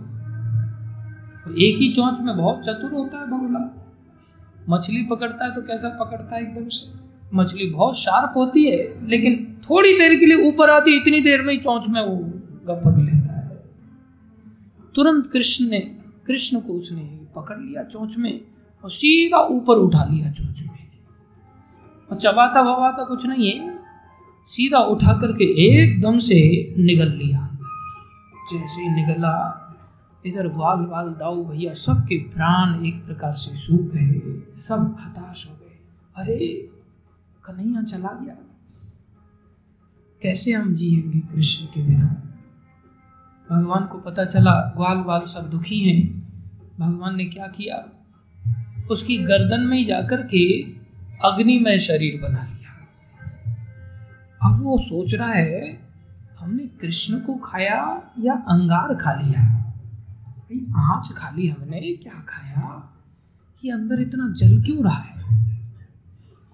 [1.65, 3.63] एक ही चौंच में बहुत चतुर होता है बगुला
[4.69, 7.02] मछली पकड़ता है तो कैसा पकड़ता है एकदम से?
[7.33, 11.53] मछली बहुत शार्प होती है, लेकिन थोड़ी देर के लिए ऊपर आती इतनी देर में
[11.53, 12.15] ही चौंच में वो
[12.67, 13.63] गपक लेता है।
[14.95, 15.79] तुरंत कृष्ण ने,
[16.27, 17.01] कृष्ण को उसने
[17.35, 18.41] पकड़ लिया चौंच में
[18.83, 20.87] और सीधा ऊपर उठा लिया चौंच में।
[22.11, 23.79] और चबाता वबाता कुछ नहीं है,
[24.51, 26.39] सीधा उठा करके एकदम से
[26.77, 27.49] निगल लिया।
[28.51, 29.35] जैसे निगला,
[30.25, 34.19] इधर बाल बाल दाऊ भैया सबके प्राण एक प्रकार से सूख गए,
[34.61, 35.77] सब हताश हो गए।
[36.15, 36.69] अरे
[37.45, 38.35] कन्हैया चला गया।
[40.21, 42.05] कैसे हम जिएँगे कृष्ण के बिना?
[43.51, 46.23] भगवान को पता चला, ग्वाल बाल सब दुखी हैं।
[46.79, 47.89] भगवान ने क्या किया?
[48.91, 50.63] उसकी गर्दन में जाकर के
[51.25, 52.87] अग्नि में शरीर बना लिया।
[54.49, 55.87] अब वो सोच रहा है,
[56.39, 59.59] हमने कृष्ण को खाया या अंगार खा लिया?
[60.75, 62.93] आँच खा ली हमने, क्या खाया?
[63.61, 65.12] कि अंदर इतना जल क्यों रहा है?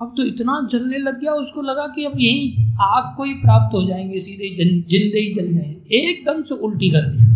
[0.01, 3.73] अब तो इतना जलने लग गया, उसको लगा कि अब यही आग को ही प्राप्त
[3.73, 7.29] हो जाएँगे, सीधे जिंदे ही जल जाएँगे। एकदम से उल्टी कर दी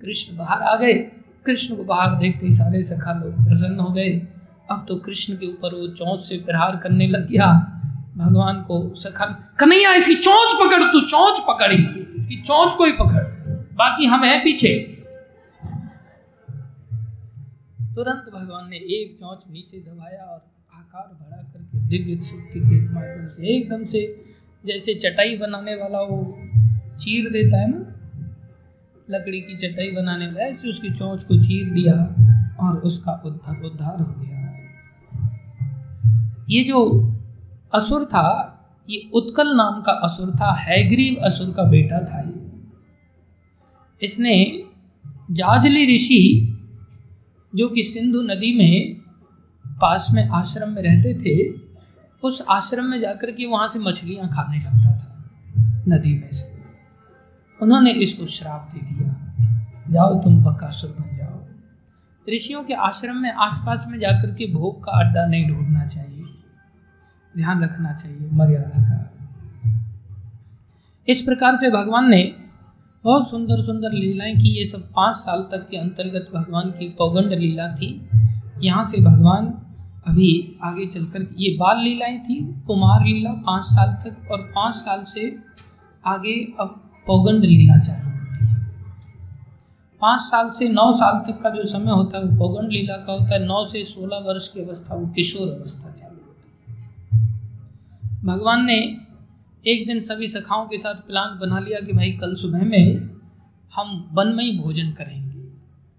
[0.00, 0.94] कृष्ण बाहर आ गए।
[1.46, 4.22] कृष्ण को बाहर देखते ही सारे सखा लोग प्रसन्न हो गए।
[4.70, 7.74] अब तो कृष्ण के ऊपर वो चौंच से प्रहार करने लग गया।
[8.16, 13.22] भगवान को सखा, कन्हैया, इसकी चौंच पकड़, तू चौंच पकड़ी। इसकी चौंच को ही पकड़।
[13.74, 14.97] बाकी हम हैं पीछे।
[17.98, 20.40] तुरंत भगवान ने एक चौंच नीचे दबाया और
[20.74, 24.02] आकार बढ़ा करके दिव्य शक्ति के माध्यम से, एकदम से
[24.66, 26.18] जैसे चटाई बनाने वाला वो
[27.00, 27.78] चीर देता है ना,
[29.10, 31.94] लकड़ी की चटाई बनाने वाला, ऐसे उसकी चौंच को चीर दिया
[32.60, 34.36] और उसका उद्धार उद्धार हो गया।
[36.50, 36.78] ये जो
[37.74, 38.28] असुर था,
[38.88, 42.62] ये उत्कल नाम का असुर था, हैग्रीव असुर का बेटा था ये।
[44.02, 44.62] इसने
[45.30, 46.47] जाजली ऋषि
[47.54, 48.94] जो कि सिंधु नदी में
[49.80, 51.60] पास में आश्रम में रहते थे,
[52.24, 55.30] उस आश्रम में जाकर के वहाँ से मछलियाँ खाने लगता था,
[55.88, 56.58] नदी में से।
[57.62, 59.34] उन्होंने इसको श्राप दे दिया।
[59.90, 61.44] जाओ तुम बकासुर बन जाओ।
[62.34, 66.24] ऋषियों के आश्रम में आसपास में जाकर के भोग का अड्डा नहीं ढूंढना चाहिए।
[67.36, 69.12] ध्यान रखना चाहिए मर्यादा का।
[71.08, 72.47] इस प्रकार से भगवान ने
[73.04, 77.32] बहुत सुंदर सुंदर लीलाएँ की। ये सब पाँच साल तक के अंतर्गत भगवान की पौगंड
[77.32, 77.88] लीला थी।
[78.62, 79.46] यहाँ से भगवान
[80.06, 85.02] अभी आगे चलकर ये बाल लीलाएँ थी, कुमार लीला पाँच साल तक और पाँच साल
[85.04, 85.24] से
[86.04, 86.68] आगे अब
[87.06, 88.56] पौगंड लीला चालू होती है।
[90.02, 93.12] पाँच साल से नौ साल तक का जो समय होता है वो पौगंड लीला का
[93.12, 96.76] होता है। नौ से सोलह वर्ष की अवस्था, वो किशोर अवस्था चालू होती है।
[98.24, 98.80] भगवान ने
[99.66, 103.10] एक दिन सभी सखाओं के साथ प्लान बना लिया कि भाई कल सुबह में
[103.74, 105.38] हम वन में ही भोजन करेंगे।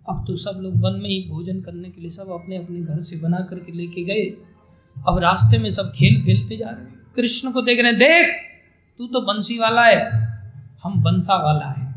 [0.10, 3.02] अब तो सब लोग वन में ही भोजन करने के लिए सब अपने अपने घर
[3.02, 4.38] से बना करके लेके गए।
[5.08, 8.36] अब रास्ते में सब खेल खेलते जा रहे हैं। कृष्ण को देख रहे हैं, देख,
[8.98, 10.12] तू तो बंसी वाला है।
[10.84, 11.90] हम बंसा वाला है।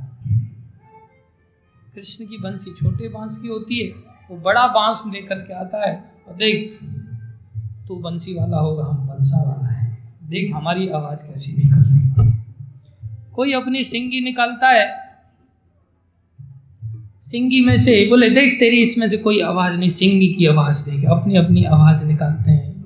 [1.95, 3.93] कृष्ण की बंसी छोटे बाँस की होती है,
[4.31, 6.79] वो बड़ा बाँस लेकर के आता है। और देख,
[7.89, 9.92] तू बंसी वाला होगा, हम बंसा वाला है।
[10.33, 12.43] देख, हमारी आवाज़ कैसी निकल रही। है
[13.35, 15.03] कोई अपनी सिंगी निकालता है?
[17.21, 21.05] सिंगी में से, बोले, देख, तेरी इसमें से कोई आवाज़ नहीं, सिंगी की आवाज़ देख,
[21.05, 22.85] अपनी अपनी आवाज़ निकालते हैं।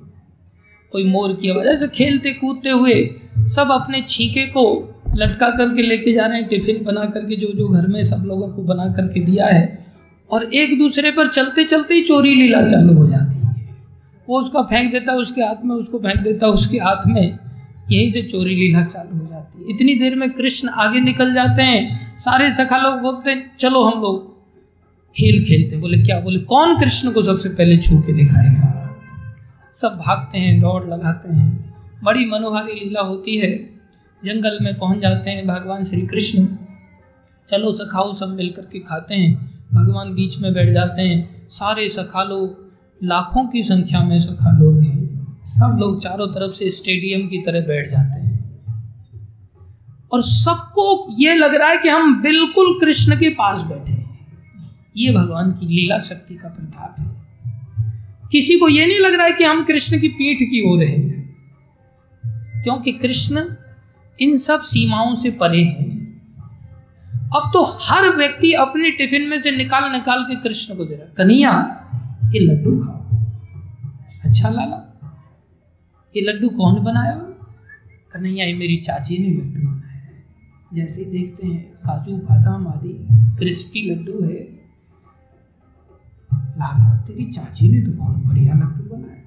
[0.91, 6.13] कोई मोर की आवाज़, ऐसे खेलते कूदते हुए, सब अपने छीके को लटका करके लेके
[6.13, 9.19] जा रहे हैं, टिफ़िन बना करके, जो जो घर में सब लोगों को बना करके
[9.19, 9.87] दिया है,
[10.31, 13.26] और एक दूसरे पर चलते चलते ही चोरी लीला चालू हो जाती
[14.29, 17.39] वो उसका फेंक देता है, उसके हाथ में, उसको फेंक देता है, उसके हाथ में।
[17.91, 21.61] यहीं से चोरी लीला चालू हो जाती है। इतनी देर में कृष्ण आगे निकल जाते
[21.61, 24.37] हैं। सारे सखा लोग बोलते हैं, चलो हम लोग
[25.15, 26.19] खेल खेलते हैं। बोले, क्या?
[26.19, 28.97] बोले, कौन कृष्ण को सबसे पहले छू के दिखाएगा?
[29.75, 33.77] सब भागते हैं, दौड़ लगाते हैं। बड़ी मनोहारी लीला होती है।
[34.25, 36.45] जंगल में पहुँच जाते हैं भगवान श्री कृष्ण।
[37.49, 42.23] चलो सखाओ सब मिल करके खाते हैं। भगवान बीच में बैठ जाते हैं। सारे सखा
[42.23, 42.66] लोग
[43.03, 44.97] लाखों की संख्या में सखा लोग हैं।
[45.43, 48.27] सब लोग चारों तरफ़ से स्टेडियम की तरह बैठ जाते हैं।
[50.11, 54.19] और सबको ये लग रहा है कि हम बिल्कुल कृष्ण के पास बैठे हैं।
[54.97, 57.17] ये भगवान की लीला शक्ति का प्रताप है।
[58.31, 61.17] किसी को ये नहीं लग रहा है कि हम कृष्ण की पीठ की ओर हैं
[62.63, 63.41] क्योंकि कृष्ण
[64.19, 65.85] इन सब सीमाओं से परे है।
[67.35, 71.13] अब तो हर व्यक्ति अपने टिफ़िन में से निकाल निकाल के कृष्ण को दे रहा
[71.13, 71.83] कन्हैया
[72.27, 73.03] ये लड्डू खाओ
[74.25, 74.99] अच्छा लाला,
[76.15, 77.13] ये लड्डू कौन बनाया
[78.13, 79.87] कन्हैया ये मेरी चाची ने लड्डू बनाया
[80.73, 84.43] जैसे देखते हैं, काजू, बादाम आदि, क्रिस्पी लड्डू है।
[86.33, 89.17] लाला, तेरी चाची ने तो बहुत बढ़िया लड्डू बनाया।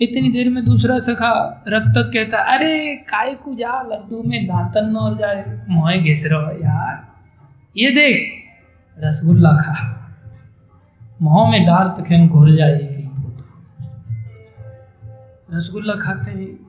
[0.00, 4.96] इतनी देर में दूसरा सखा रब तक कहता, अरे, काय को जा लड्डू में दांतन
[4.96, 7.08] और जाए। मोहे घिस रहो यार।
[7.76, 8.32] ये देख,
[8.98, 9.96] रसगुल्ला खा।
[11.22, 13.00] मुँह में डार तक घुर जाएगी
[15.52, 16.66] रसगुल्ला खाते हैं।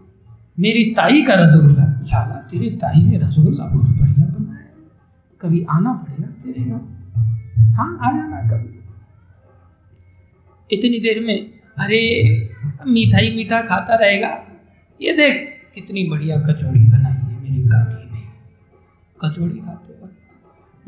[0.59, 4.89] मेरी ताई का रसगुल्ला। लाला, तेरी ताई ने रसगुल्ला बहुत बढ़िया बनाया।
[5.41, 6.79] कभी आना पड़ेगा तेरे घर
[7.57, 8.79] हाँ आ जाना कभी।
[10.77, 12.33] इतनी देर में, अरे,
[12.87, 14.43] मिठाई मीठा खाता रहेगा।
[15.01, 18.21] ये देख, कितनी बढ़िया कचौड़ी बनाई है मेरी काकी ने।
[19.21, 19.91] कचौड़ी खाते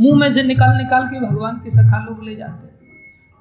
[0.04, 2.73] मुँह में से निकाल निकाल के भगवान के सखा लोग ले जाते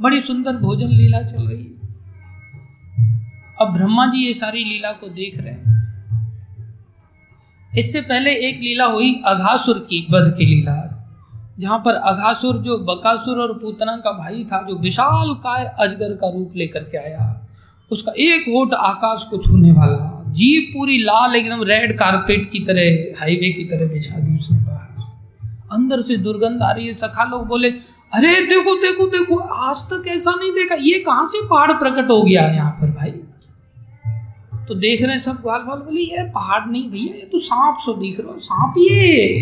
[0.03, 1.71] बड़ी सुंदर भोजन लीला चल रही है।
[3.61, 5.81] अब ब्रह्मा जी ये सारी लीला को देख रहे हैं।
[7.71, 10.75] इससे पहले एक लीला हुई अघासुर की बध की लीला,
[11.59, 16.29] जहाँ पर अघासुर जो बकासुर और पूतना का भाई था, जो विशाल काय अजगर का
[16.31, 17.49] रूप लेकर के आया,
[17.91, 23.21] उसका एक वोट आकाश को छूने वाला जीप पूरी लाल एकदम रेड कारपेट की तरह,
[23.21, 24.81] हाईवे की तरह बिछा दी उसने बाहर।
[25.73, 27.71] अंदर से दुर्गंध आ रही है, सखा लोग बोले
[28.13, 32.23] अरे, देखो देखो देखो, आज तक ऐसा नहीं देखा। ये कहाँ से पहाड़ प्रकट हो
[32.23, 33.11] गया है यहाँ पर भाई?
[34.69, 37.79] तो देख रहे हैं सब ग्वाल बाल बोले, ये पहाड़ नहीं भैया, ये तो सांप
[37.79, 39.41] सो दिख रहा सांप ये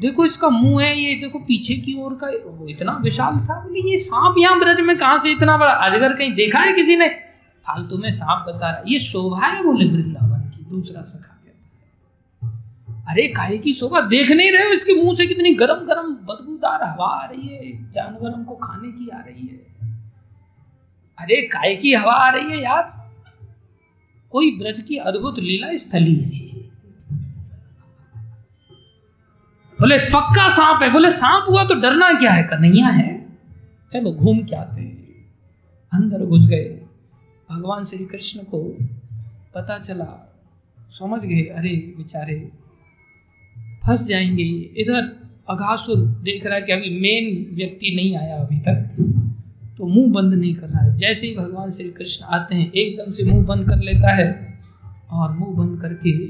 [0.00, 3.90] देखो, इसका मुँह है ये, देखो, पीछे की ओर का, वो इतना विशाल था, बोले,
[3.90, 7.08] ये सांप यहाँ ब्रज में कहा से इतना बड़ा अजगर कहीं देखा है किसी ने?
[7.66, 11.33] फालतू में सांप बता रहा ये शोभा है बोले वृंदावन की, दूसरा सखा है
[13.08, 14.72] अरे काहे की शोभा देख नहीं रहे हो?
[14.72, 19.08] इसके मुँह से कितनी गरम गरम बदबूदार हवा आ रही है। जानवर हमको खाने की
[19.08, 19.74] आ रही है।
[21.18, 23.14] अरे काय की हवा आ रही है यार।
[24.30, 26.44] कोई ब्रज की अद्भुत लीला स्थली है।
[29.80, 30.92] बोले, पक्का सांप है?
[30.92, 32.42] बोले, सांप हुआ तो डरना क्या है?
[32.42, 33.38] कन्हैया है।
[33.92, 35.04] चलो, घूम के आते हैं।
[35.92, 36.86] अंदर घुस गए।
[37.50, 38.76] भगवान श्री कृष्ण को
[39.54, 40.34] पता चला।
[40.78, 42.52] समझ गए, अरे, बेचारे
[43.86, 45.12] फंस जाएँगे ये। इधर
[45.48, 48.96] अघासुर देख रहा है कि अभी मेन व्यक्ति नहीं आया अभी तक।
[49.78, 53.12] तो मुँह बंद नहीं कर रहा है। जैसे ही भगवान श्री कृष्ण आते हैं, एकदम
[53.12, 54.58] से मुँह बंद कर लेता है
[55.12, 56.26] और मुँह बंद करके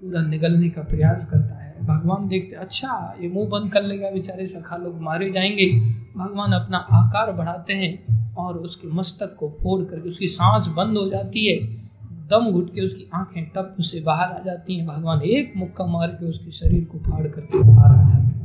[0.00, 4.46] पूरा निगलने का प्रयास करता है। भगवान देखते अच्छा ये मुँह बंद कर लेगा बेचारे,
[4.46, 5.72] सखा लोग मारे जाएँगे।
[6.16, 11.08] भगवान अपना आकार बढ़ाते हैं और उसके मस्तक को फोड़ करके उसकी सांस बंद हो
[11.10, 11.85] जाती है।
[12.26, 16.08] दम घुट के उसकी आँखें टप से बाहर आ जाती हैं। भगवान एक मुक्का मार
[16.08, 18.36] के उसके शरीर को फाड़ करके बाहर आ जाते हैं।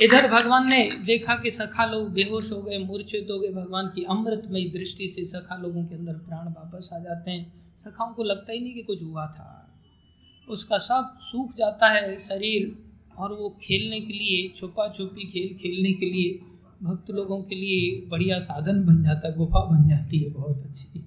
[0.00, 4.04] इधर भगवान ने देखा कि सखा लोग बेहोश हो गए, मूर्छित हो गए। भगवान की
[4.04, 8.52] अमृतमयी दृष्टि से सखा लोगों के अंदर प्राण वापस आ जाते हैं। सखाओं को लगता
[8.52, 9.78] ही नहीं कि कुछ हुआ था।
[10.48, 12.78] उसका सब सूख जाता है शरीर
[13.18, 16.49] और वो खेलने के लिए छुपा छुपी खेल खेलने के लिए
[16.82, 21.04] भक्त लोगों के लिए बढ़िया साधन बन जाता है गुफा बन जाती है बहुत अच्छी।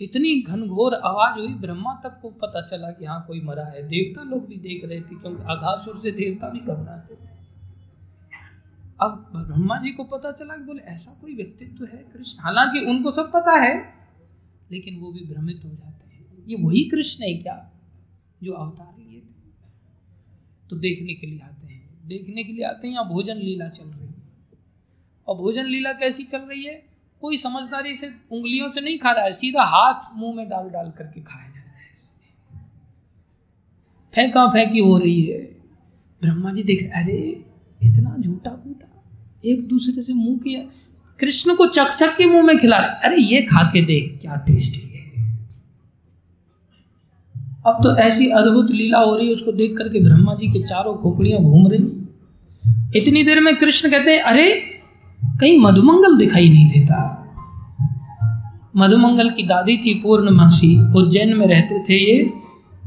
[0.00, 4.22] इतनी घनघोर आवाज़ हुई, ब्रह्मा तक को पता चला कि हाँ कोई मरा है। देवता
[4.22, 7.28] लोग भी देख रहे थे, क्योंकि आघासुर से देवता भी घबराते थे।
[9.00, 12.42] अब ब्रह्मा जी को पता चला कि बोले, ऐसा कोई व्यक्तित्व है कृष्ण?
[12.42, 13.94] हालाँकि उनको सब पता है,
[14.70, 17.70] लेकिन वो भी भ्रमित हो जाते हैं। ये वही कृष्ण है क्या
[18.42, 19.50] जो अवतार लिए थे?
[20.70, 23.84] तो देखने के लिए आते हैं। देखने के लिए आते हैं, यहाँ भोजन लीला चल
[23.84, 23.99] रही
[25.30, 26.72] और भोजन लीला कैसी चल रही है?
[27.22, 30.90] कोई समझदारी से उंगलियों से नहीं खा रहा है, सीधा हाथ मुँह में डाल डाल
[30.98, 32.68] करके खाया जा रहा है।
[34.14, 35.38] फेंका फेंकी हो रही है।
[36.22, 37.18] ब्रह्मा जी देख, अरे,
[37.80, 39.02] इतना झूठा फूटा,
[39.44, 40.62] एक दूसरे से मुँह किया।
[41.20, 44.78] कृष्ण को चक चक के मुँह में खिला अरे, ये खा के देख, क्या टेस्टी
[44.78, 44.88] है
[47.66, 50.94] अब तो ऐसी अद्भुत लीला हो रही है, उसको देख करके ब्रह्मा जी के चारों
[50.96, 54.79] खोपड़ियाँ घूम रही इतनी देर में कृष्ण कहते हैं, अरे
[55.40, 57.16] कहीं मधुमंगल दिखाई नहीं देता।
[58.76, 62.32] मधुमंगल की दादी थी पूर्णमासी, उज्जैन में रहते थे ये।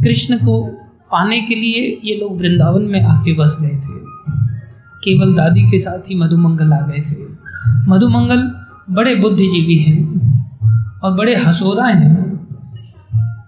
[0.04, 0.68] कृष्ण को
[1.12, 4.04] पाने के लिए ये लोग वृंदावन में आके बस गए थे।
[5.04, 7.16] केवल दादी के साथ ही मधुमंगल आ गए थे।
[7.90, 8.56] मधुमंगल
[8.90, 10.04] बड़े बुद्धिजीवी हैं
[11.04, 12.34] और बड़े हसोदा हैं।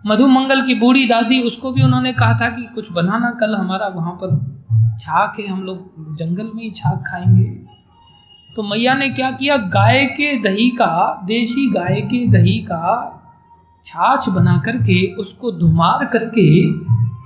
[0.08, 4.20] मधुमंगल की बूढ़ी दादी, उसको भी उन्होंने कहा था कि कुछ बनाना कल हमारा वहाँ
[4.24, 4.56] पर
[5.00, 7.75] छाक है, हम लोग जंगल में ही छाक खाएँगे।
[8.56, 9.56] तो मैया ने क्या किया?
[9.58, 13.12] गाय के दही का, देसी गाय के दही का
[13.86, 16.46] छाछ बना करके उसको धुमार करके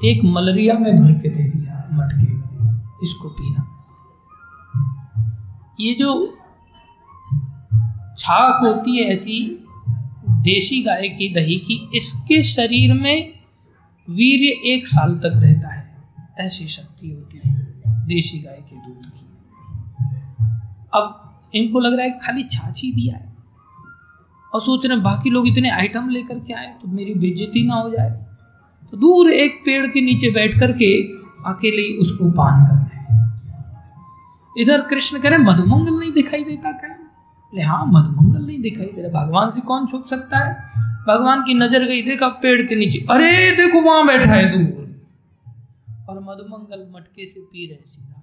[0.09, 3.65] एक मलरिया में भर के दे दिया मटके में, इसको पीना।
[5.79, 6.11] ये जो
[8.19, 9.39] छाक होती है ऐसी
[10.43, 13.33] देशी गाय की दही की, इसके शरीर में
[14.07, 15.87] वीर्य एक साल तक रहता है,
[16.39, 17.53] ऐसी शक्ति होती है
[18.07, 18.58] देशी गाय
[20.93, 23.27] अब इनको लग रहा है खाली छाछ ही दिया है।
[24.53, 27.89] और सोच रहे बाकी लोग इतने आइटम लेकर के आए तो मेरी बेजती ना हो
[27.89, 28.09] जाए।
[28.91, 31.03] तो दूर एक पेड़ के नीचे बैठ करके
[31.45, 33.19] अकेले ही उसको पान कर रहे हैं।
[34.57, 39.01] इधर कृष्ण कह रहे मधुमंगल नहीं दिखाई देता कहीं। बोले हाँ मधुमंगल नहीं दिखाई दे
[39.01, 40.53] रहा। भगवान से कौन छुप सकता है?
[41.07, 44.79] भगवान की नज़र गई, देखा पेड़ के नीचे। अरे, देखो वहाँ बैठा है दूर।
[46.09, 48.18] और मधुमंगल मटके से पी रहे सीधा।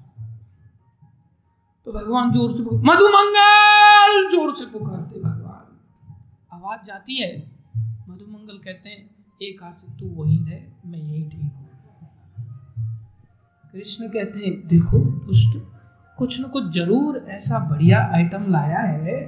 [1.86, 7.28] तो भगवान ज़ोर से मधुमंगल ज़ोर से पुकारते भगवान। आवाज़ जाती है,
[8.08, 9.08] मधुमंगल कहते हैं,
[9.42, 11.68] एक हाथ से तू वहीं रहे, मैं यही ठीक हूँ।
[13.74, 15.58] कृष्ण कहते हैं, देखो दुष्ट,
[16.18, 19.18] कुछ न कुछ ज़रूर ऐसा बढ़िया आइटम लाया है,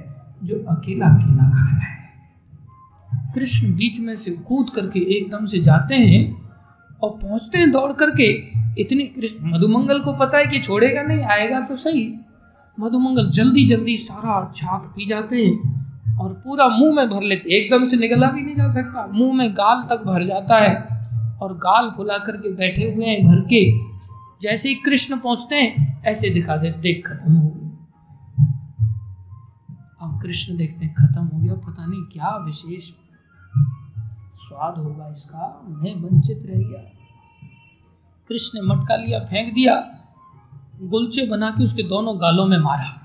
[0.43, 5.95] जो अकेला अकेला खा रहा है। कृष्ण बीच में से कूद करके एकदम से जाते
[5.95, 6.23] हैं
[7.03, 8.31] और पहुँचते हैं दौड़ करके।
[8.81, 12.11] इतनी कृष्ण, मधुमंगल को पता है कि छोड़ेगा नहीं, आएगा तो सही।
[12.79, 17.87] मधुमंगल जल्दी जल्दी सारा छाक पी जाते हैं और पूरा मुँह में भर लेते एकदम
[17.87, 20.75] से निकला भी नहीं जा सकता। मुँह में गाल तक भर जाता है
[21.41, 23.89] और गाल फुला करके बैठे हुए हैं भर के।
[24.41, 27.65] जैसे ही कृष्ण पहुँचते हैं, ऐसे दिखा देते देख खत्म हो गया।
[30.01, 32.83] अब कृष्ण देखते हैं, खत्म हो गया। पता नहीं क्या विशेष
[34.39, 36.79] स्वाद होगा इसका। मैं वंचित रह गया।
[38.29, 39.98] कृष्ण ने मटका लिया, फेंक दिया।
[40.81, 42.95] गुलचे बना के उसके दोनों गालों में मारा।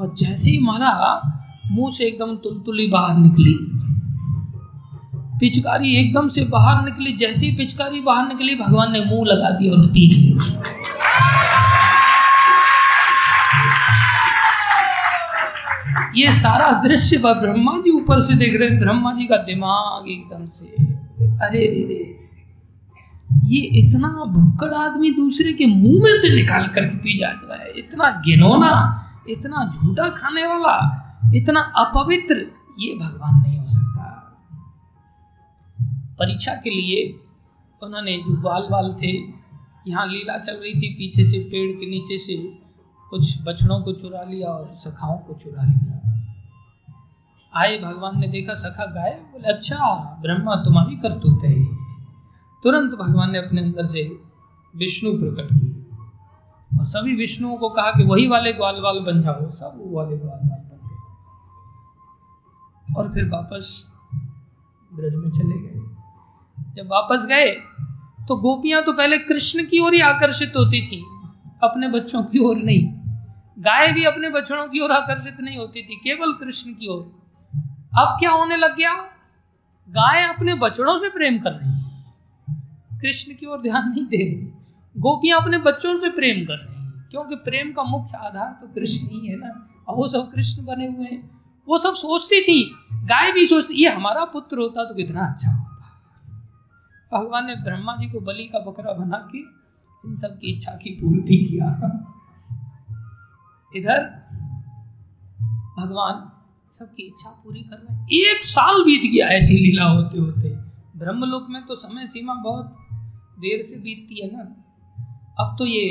[0.00, 0.92] और जैसे ही मारा,
[1.66, 3.54] मुँह से एकदम तुलतुली बाहर निकली।
[5.40, 9.86] पिचकारी एकदम से बाहर निकली। जैसी पिचकारी बाहर निकली, भगवान ने मुँह लगा दिया और
[9.86, 10.36] पी
[16.16, 20.46] ये सारा दृश्य ब्रह्मा जी ऊपर से देख रहे हैं। ब्रह्मा जी का दिमाग एकदम
[20.46, 20.66] से,
[21.46, 22.25] अरे रे रे।
[23.44, 27.72] ये इतना भुक्कड़ आदमी दूसरे के मुँह में से निकाल करके पी जा रहा है।
[27.78, 30.74] इतना गिनौना इतना झूठा खाने वाला,
[31.34, 32.34] इतना अपवित्र,
[32.78, 34.04] ये भगवान नहीं हो सकता।
[36.18, 37.20] परीक्षा के लिए
[37.82, 39.12] उन्होंने जो बाल बाल थे,
[39.88, 42.36] यहाँ लीला चल रही थी, पीछे से पेड़ के नीचे से
[43.10, 45.92] कुछ बछड़ों को चुरा लिया और सखाओं को चुरा लिया।
[47.54, 51.85] आए, भगवान ने देखा, सखा गाय बोले अच्छा ब्रह्मा तुम्हारी करतूत है।
[52.66, 54.02] तुरंत भगवान ने अपने अंदर से
[54.74, 55.74] विष्णु प्रकट किए।
[56.78, 60.16] और सभी विष्णुओं को कहा कि वही वाले ग्वाल बाल बन जाओ, सब वो वाले
[60.16, 60.96] ग्वाल बाल बन गए।
[62.94, 63.92] और फिर वापस
[64.94, 65.80] ब्रज में चले गए।
[66.74, 67.46] जब वापस गए
[68.28, 71.00] तो गोपियाँ तो पहले कृष्ण की ओर ही आकर्षित होती थी,
[71.62, 72.82] अपने बच्चों की ओर नहीं।
[73.58, 77.02] गाय भी अपने बच्चों की ओर आकर्षित नहीं होती थी, केवल कृष्ण की ओर।
[77.98, 78.94] अब क्या होने लग गया?
[79.88, 81.85] गाय अपने बछड़ों से प्रेम कर रही है।
[83.00, 84.52] कृष्ण की ओर ध्यान नहीं दे रही।
[84.96, 89.06] गोपियाँ अपने बच्चों से प्रेम कर रही हैं। क्योंकि प्रेम का मुख्य आधार तो कृष्ण
[89.06, 93.32] ही है ना। और वो सब कृष्ण बने हुए हैं। वो सब सोचती थी, गाय
[93.32, 95.76] भी सोचती, ये हमारा पुत्र होता तो कितना अच्छा होता।
[97.18, 99.38] भगवान ने ब्रह्मा जी को बलि का बकरा बना के
[100.08, 101.66] इन सब की इच्छा की पूर्ति किया।
[103.76, 103.98] इधर
[105.78, 106.32] भगवान
[106.78, 110.48] सबकी इच्छा पूरी कर रहे एक साल बीत गया ऐसी लीला होते होते
[110.98, 112.85] ब्रह्मलोक में तो समय सीमा बहुत
[113.36, 114.42] देर से बीतती है ना।
[115.38, 115.84] अब तो ये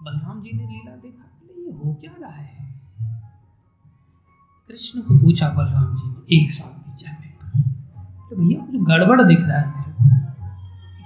[0.00, 1.24] बलराम जी ने लीला देखा
[1.58, 2.48] ये हो क्या रहा है?
[4.70, 7.48] कृष्ण को पूछा बलराम जी ने, एक बीत जाने पर
[8.30, 9.78] तो भैया, कुछ गड़बड़ दिख रहा है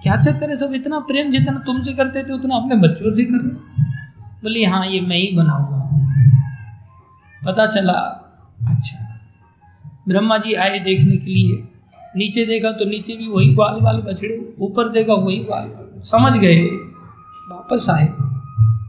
[0.02, 0.72] क्या चक्कर है सब?
[0.74, 3.82] इतना प्रेम जितना तुमसे करते थे, उतना अपने बच्चों से कर रहे
[4.42, 6.02] बोली हाँ ये मैं ही बना हुआ हूँ।
[7.42, 7.92] पता चला
[8.68, 8.98] अच्छा
[10.08, 11.56] ब्रह्मा जी आए देखने के लिए
[12.16, 16.32] नीचे देखा तो नीचे भी वही ग्वाल वाल बछड़े, ऊपर देखा वही ग्वाल वाल समझ
[16.36, 16.64] गए,
[17.50, 18.06] वापस आए।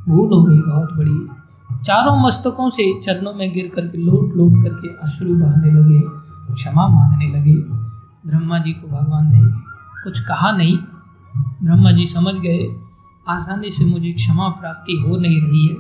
[0.08, 4.88] भूल हो गई बहुत बड़ी। चारों मस्तकों से चरणों में गिर करके, लोट लोट करके
[5.04, 6.00] अश्रु बहाने लगे,
[6.54, 7.56] क्षमा मांगने लगे।
[8.28, 9.42] ब्रह्मा जी को भगवान ने
[10.04, 10.78] कुछ कहा नहीं।
[11.64, 12.68] ब्रह्मा जी समझ गए,
[13.28, 15.76] आसानी से मुझे क्षमा प्राप्ति हो नहीं रही है।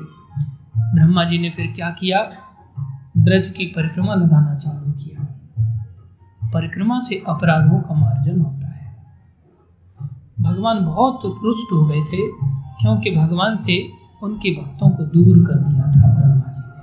[0.96, 2.20] ब्रह्मा जी ने फिर क्या किया?
[3.18, 5.15] ब्रज की परिक्रमा लगाना चालू किया।
[6.56, 8.96] परिक्रमा से अपराधों का मार्जन होता है।
[10.40, 12.28] भगवान बहुत रुष्ट हो गए थे,
[12.82, 13.90] क्योंकि भगवान से
[14.24, 16.76] उनके भक्तों को दूर कर दिया था ब्रह्मा जी ने।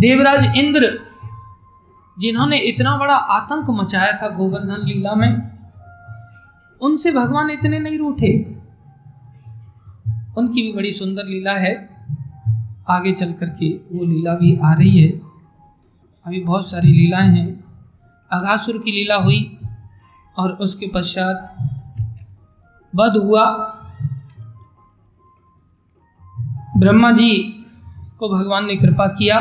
[0.00, 0.98] देवराज इंद्र,
[2.18, 5.32] जिन्होंने इतना बड़ा आतंक मचाया था गोवर्धन लीला में,
[6.80, 8.32] उनसे भगवान इतने नहीं रूठे।
[10.38, 11.74] उनकी भी बड़ी सुंदर लीला है।
[12.88, 15.23] आगे चल करके वो लीला भी आ रही है।
[16.26, 17.64] अभी बहुत सारी लीलाएँ हैं।
[18.32, 19.58] अघासुर की लीला हुई
[20.38, 21.56] और उसके पश्चात
[22.94, 23.44] वध हुआ।
[26.76, 27.42] ब्रह्मा जी
[28.18, 29.38] को भगवान ने कृपा किया।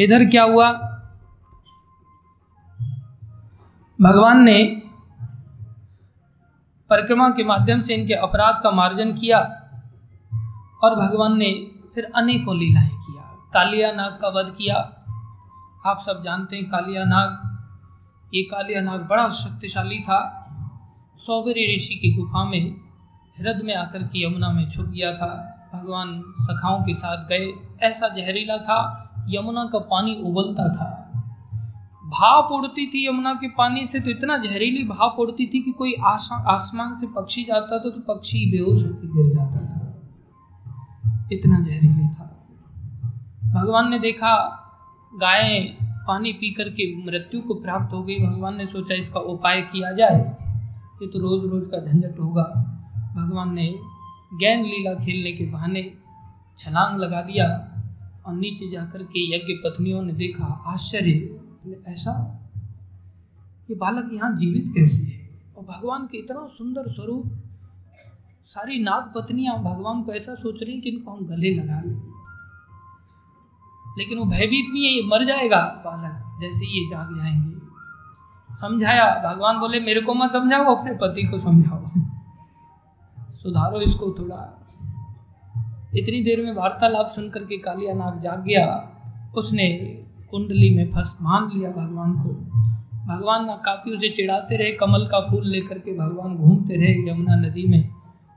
[0.00, 0.72] इधर क्या हुआ?
[4.00, 4.82] भगवान ने
[6.90, 9.38] परिक्रमा के माध्यम से इनके अपराध का मार्जन किया
[10.82, 12.95] और भगवान ने फिर अनेकों लीलाएँ
[13.56, 14.76] कालिया नाग का वध किया।
[15.86, 17.28] आप सब जानते हैं कालिया नाग।
[18.34, 20.18] ये कालिया नाग बड़ा शक्तिशाली था।
[21.18, 22.76] सौबरी ऋषि की गुफा में
[23.38, 25.30] हृदय में आकर के यमुना में छुप गया था।
[25.74, 27.52] भगवान सखाओं के साथ गए।
[27.82, 28.78] ऐसा जहरीला था,
[29.28, 31.10] यमुना का पानी उबलता था।
[32.04, 35.94] भाप उड़ती थी यमुना के पानी से तो इतना जहरीली भाप उड़ती थी कि कोई
[36.04, 39.98] आसमान से पक्षी जाता था तो पक्षी बेहोश होकर गिर जाता था।
[41.32, 42.25] इतना जहरीली था।
[43.56, 44.32] भगवान ने देखा,
[45.14, 45.76] गायें
[46.06, 50.18] पानी पी करके मृत्यु को प्राप्त हो गई। भगवान ने सोचा, इसका उपाय किया जाए।
[51.02, 52.42] ये तो रोज रोज का झंझट होगा।
[53.16, 53.66] भगवान ने
[54.34, 55.82] गैन लीला खेलने के बहाने
[56.58, 57.46] छलांग लगा दिया
[58.26, 61.40] और नीचे जाकर के यज्ञ पत्नियों ने देखा, आश्चर्य।
[61.88, 62.12] ऐसा?
[63.70, 65.30] ये बालक यहाँ जीवित कैसे है?
[65.58, 67.24] और भगवान के इतना सुंदर स्वरूप,
[68.46, 72.15] सारी नाग पत्नियाँ भगवान को ऐसा सोच रही कि इनको हम गले लगा लें।
[73.98, 77.56] लेकिन वो भयभीत भी है मर जाएगा, बालक, जैसे ये जाग जाएँगे।
[78.54, 81.90] समझाया, भगवान बोले, मेरे को मत समझाओ, अपने पति को समझाओ।
[83.32, 84.62] सुधारो इसको थोड़ा।
[85.96, 88.92] इतनी देर में वार्तालाप सुन करके कालिया नाग जाग गया।
[89.36, 89.68] उसने
[90.30, 92.28] कुंडली में फंस मान लिया भगवान को।
[93.06, 97.34] भगवान ना काफ़ी उसे चिढ़ाते रहे, कमल का फूल लेकर के भगवान घूमते रहे यमुना
[97.34, 97.88] नदी में।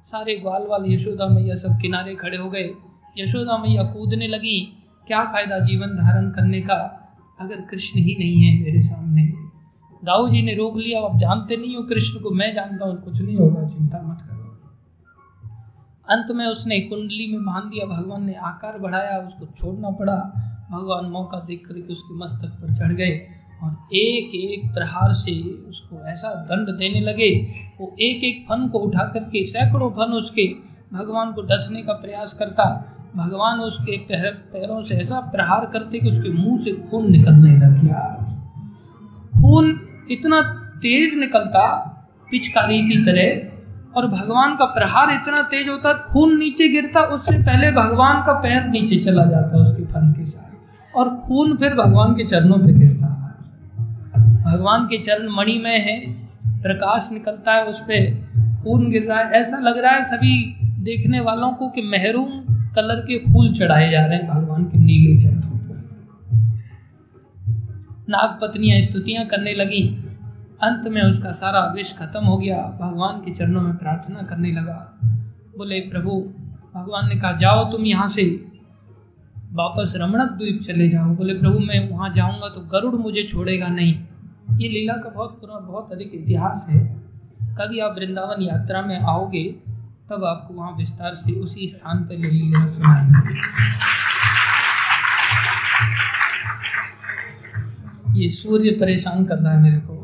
[0.03, 2.73] सारे ग्वाल वाल यशोदा मैया सब किनारे खड़े हो गए।
[3.17, 4.78] यशोदा मैया कूदने लगी।
[5.09, 6.75] क्या फ़ायदा जीवन धारण करने का
[7.41, 9.33] अगर कृष्ण ही नहीं है मेरे सामने?
[10.05, 13.21] दाऊ जी ने रोक लिया। अब जानते नहीं हो कृष्ण को, मैं जानता हूँ, कुछ
[13.21, 14.39] नहीं होगा, चिंता मत करो।
[16.09, 20.15] अंत में उसने कुंडली में बाँध दिया। भगवान ने आकार बढ़ाया, उसको छोड़ना पड़ा।
[20.71, 23.27] भगवान मौका देख करके उसके मस्तक पर चढ़ गए
[23.63, 28.79] और एक एक प्रहार से उसको ऐसा दंड देने लगे। वो एक एक फन को
[28.79, 30.53] उठा करके, सैकड़ों फन उसके।
[30.93, 36.09] भगवान को डसने का प्रयास करता। भगवान उसके पैर, पैरों से ऐसा प्रहार करते कि
[36.09, 38.25] उसके मुँह से खून निकलने लग गया।
[39.41, 39.81] खून
[40.11, 40.41] इतना
[40.77, 41.85] तेज निकलता
[42.31, 43.49] पिचकारी की तरह
[43.95, 48.67] और भगवान का प्रहार इतना तेज होता, खून नीचे गिरता, उससे पहले भगवान का पैर
[48.67, 53.07] नीचे चला जाता उसके फन के साथ। और खून फिर भगवान के चरणों पर गिरता।
[54.51, 55.99] भगवान के चरण मणि में है,
[56.61, 58.13] प्रकाश निकलता है उस पर
[58.63, 62.99] खून गिर रहा है। ऐसा लग रहा है सभी देखने वालों को कि महरूम कलर
[63.01, 65.49] के फूल चढ़ाए जा रहे हैं भगवान के नीले चरणों
[68.09, 69.81] नाग पत्नियाँ स्तुतियाँ करने लगी।
[70.63, 74.99] अंत में उसका सारा विष खत्म हो गया। भगवान के चरणों में प्रार्थना करने लगा।
[75.57, 76.11] बोले, प्रभु,
[76.75, 78.23] भगवान ने कहा, जाओ तुम यहाँ से।
[79.53, 83.93] वापस रमणक द्वीप चले जाओ। बोले, प्रभु, मैं वहाँ जाऊँगा तो गरुड़ मुझे छोड़ेगा नहीं।
[84.57, 86.79] ये लीला का बहुत पुराना बहुत अधिक इतिहास है।
[87.59, 89.55] कभी आप वृंदावन यात्रा में आओगे
[90.09, 93.35] तब आपको वहाँ विस्तार से उसी स्थान पर ये लीला सुनाएँगे।
[98.21, 99.99] ये सूर्य परेशान कर रहा है मेरे को।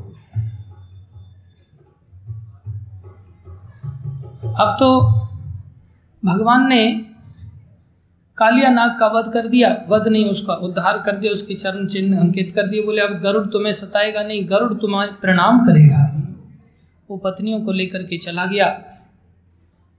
[4.55, 5.11] अब तो
[6.25, 7.05] भगवान ने
[8.37, 12.19] कालिया नाग का वध कर दिया। वध नहीं, उसका उद्धार कर दिया, उसके चरण चिन्ह
[12.19, 16.21] अंकित कर दिए। बोले, अब गरुड़ तुम्हें सताएगा नहीं, गरुड़ तुम्हारे प्रणाम करेगा।
[17.09, 18.83] वो पत्नियों को लेकर के चला गया।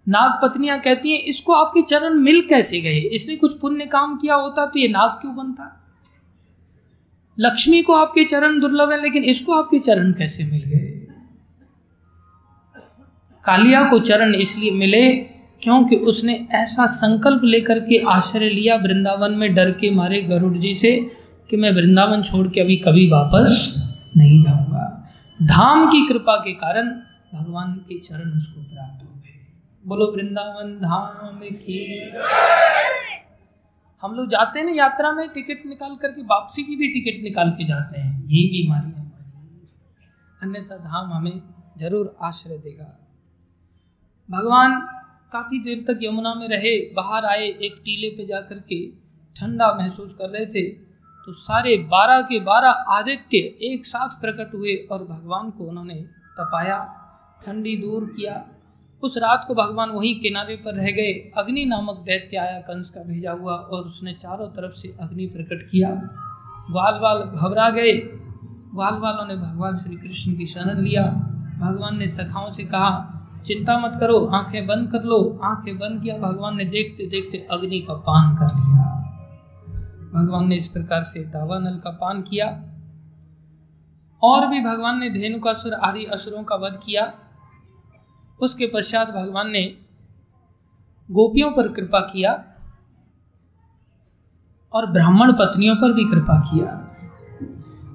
[0.07, 2.99] नाग पत्नियाँ कहती हैं, इसको आपके चरण मिल कैसे गए?
[2.99, 5.73] इसने कुछ पुण्य काम किया होता तो ये नाग क्यों बनता?
[7.39, 10.93] लक्ष्मी को आपके चरण दुर्लभ है, लेकिन इसको आपके चरण कैसे मिल गए?
[13.45, 15.11] कालिया को चरण इसलिए मिले
[15.63, 20.75] क्योंकि उसने ऐसा संकल्प लेकर के आश्रय लिया वृंदावन में डर के मारे गरुड़ जी
[20.75, 20.93] से
[21.51, 23.53] कि मैं वृंदावन छोड़ के अभी कभी वापस
[24.17, 26.91] नहीं जाऊँगा। धाम की कृपा के कारण
[27.35, 29.16] भगवान के चरण उसको प्राप्त हो
[29.87, 31.77] बोलो, वृंदावन धाम की।
[34.03, 37.51] हम लोग जाते हैं ना यात्रा में, टिकट निकाल करके, वापसी की भी टिकट निकाल
[37.51, 39.69] के जाते हैं। यही बीमारी है। हमारी
[40.41, 41.41] अन्यथा धाम हमें
[41.79, 42.87] ज़रूर आश्रय देगा।
[44.29, 44.75] भगवान
[45.33, 48.81] काफ़ी देर तक यमुना में रहे, बाहर आए, एक टीले पे जा कर के
[49.37, 50.69] ठंडा महसूस कर रहे थे
[51.29, 53.39] तो सारे बारह के बारह आदित्य
[53.69, 55.95] एक साथ प्रकट हुए और भगवान को उन्होंने
[56.35, 56.79] तपाया,
[57.45, 58.37] ठंडी दूर किया।
[59.03, 63.03] उस रात को भगवान वहीं किनारे पर रह गए। अग्नि नामक दैत्य आया कंस का
[63.03, 65.91] भेजा हुआ और उसने चारों तरफ़ से अग्नि प्रकट किया।
[66.71, 67.93] ग्वाल वाल घबरा गए।
[68.75, 71.03] ग्वाल वालों ने भगवान श्री कृष्ण की शरण लिया।
[71.59, 73.13] भगवान ने सखाओं से कहा,
[73.47, 77.81] चिंता मत करो, आँखें बंद कर लो। आँखें बंद किया। भगवान ने देखते देखते अग्नि
[77.81, 79.03] का पान कर लिया।
[80.15, 82.63] भगवान ने इस प्रकार से दावानल का पान किया।
[84.23, 87.15] और भी भगवान ने धेनुकासुर आदि असुरों का वध किया।
[88.41, 89.75] उसके पश्चात भगवान ने
[91.11, 92.45] गोपियों पर कृपा किया
[94.73, 96.83] और ब्राह्मण पत्नियों पर भी कृपा किया।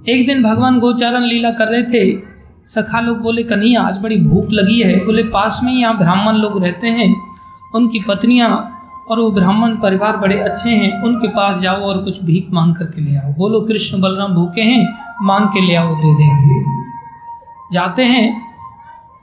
[0.09, 2.21] एक दिन भगवान गोचारण लीला कर रहे थे।
[2.65, 6.33] सखा लोग बोले, कन्हैया, आज बड़ी भूख लगी है। बोले, पास में ही यहाँ ब्राह्मण
[6.33, 7.15] लोग रहते हैं।
[7.75, 8.77] उनकी पत्नियाँ
[9.09, 13.01] और वो ब्राह्मण परिवार बड़े अच्छे हैं। उनके पास जाओ और कुछ भीख मांग करके
[13.01, 16.81] ले आओ। बोलो, कृष्ण बलराम भूखे हैं, मांग के ले आओ, दे देंगे।
[17.73, 18.50] जाते हैं।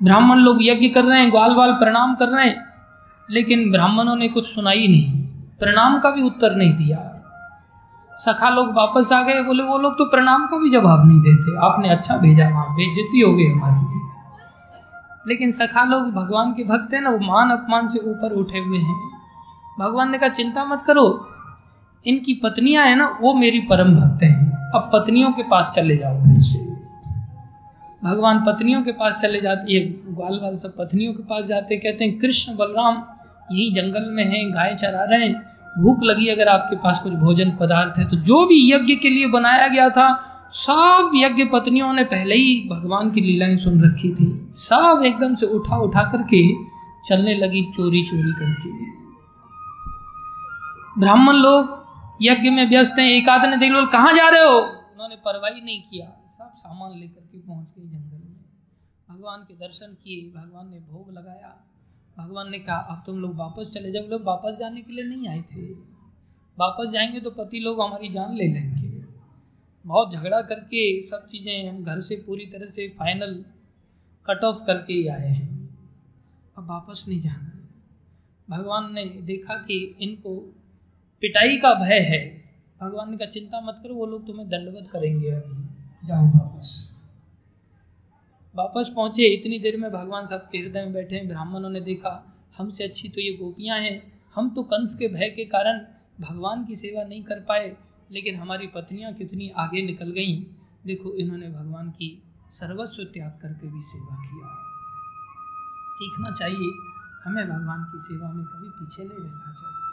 [0.03, 2.65] ब्राह्मण लोग यज्ञ कर रहे हैं, ग्वाल वाल प्रणाम कर रहे हैं,
[3.31, 5.23] लेकिन ब्राह्मणों ने कुछ सुनाई नहीं।
[5.59, 7.15] प्रणाम का भी उत्तर नहीं दिया।
[8.13, 11.57] सखा लोग वापस आ गए, बोले, वो लोग तो प्रणाम का भी जवाब नहीं देते।
[11.57, 13.99] आपने अच्छा भेजा वहाँ, बेइज्जती हो गई हमारी
[15.29, 18.79] लेकिन सखा लोग भगवान के भक्त हैं ना, वो मान अपमान से ऊपर उठे हुए
[18.79, 19.11] हैं।
[19.81, 21.29] भगवान ने कहा, चिंता मत करो,
[22.07, 26.19] इनकी पत्नियाँ हैं ना, वो मेरी परम भक्त हैं। अब पत्नियों के पास चले जाओ
[26.19, 26.68] फिर से।
[28.05, 32.05] भगवान पत्नियों के पास चले जाते, ये ग्वाल वाल सब पत्नियों के पास जाते, कहते
[32.05, 32.95] हैं, कृष्ण बलराम,
[33.53, 35.35] यही जंगल में हैं, गाय चरा रहे हैं,
[35.79, 39.27] भूख लगी अगर आपके पास कुछ भोजन पदार्थ है। तो जो भी यज्ञ के लिए
[39.27, 44.53] बनाया गया था, सब यज्ञ पत्नियों ने पहले ही भगवान की लीलाएँ सुन रखी थी।
[44.55, 46.53] सब एकदम से उठा उठा करके
[47.09, 48.71] चलने लगी, चोरी चोरी करके।
[51.01, 51.87] ब्राह्मण लोग
[52.23, 54.59] यज्ञ में व्यस्त हैं, एक ने देख लो कहाँ जा रहे हो?
[54.59, 56.18] उन्होंने परवाही नहीं किया।
[56.59, 58.39] सामान लेकर के पहुँच गए जंगल में।
[59.11, 61.65] भगवान के दर्शन किए, भगवान ने भोग लगाया।
[62.19, 65.29] भगवान ने कहा, अब तुम लोग वापस चले जाओ। लोग वापस जाने के लिए नहीं
[65.29, 65.63] आए थे।
[66.59, 68.89] वापस जाएँगे तो पति लोग हमारी जान ले लेंगे।
[69.87, 73.45] बहुत झगड़ा करके सब चीज़ें हम घर से पूरी तरह से फाइनल
[74.31, 75.71] कट ऑफ़ करके ही आए हैं।
[76.59, 77.49] अब वापस नहीं जाना।
[78.57, 80.37] भगवान ने देखा कि इनको
[81.21, 82.45] पिटाई का भय है।
[82.81, 85.68] भगवान ने कहा, चिंता मत करो, वो लोग तुम्हें दंडवत करेंगे अभी।
[86.05, 86.99] जाओ वापस।
[88.57, 93.09] वापस पहुँचे, इतनी देर में भगवान सबके हृदय में बैठे, ब्राह्मणों ने देखा, हमसे अच्छी
[93.09, 95.81] तो ये गोपियाँ हैं। हम तो कंस के भय के कारण
[96.21, 97.77] भगवान की सेवा नहीं कर पाए,
[98.11, 100.43] लेकिन हमारी पत्नियाँ कितनी आगे निकल गईं।
[100.87, 104.65] देखो, इन्होंने भगवान की सर्वस्व त्याग करके भी सेवा किया।
[105.91, 106.71] सीखना चाहिए,
[107.25, 109.85] हमें भगवान की सेवा में कभी पीछे नहीं रहना चाहिए।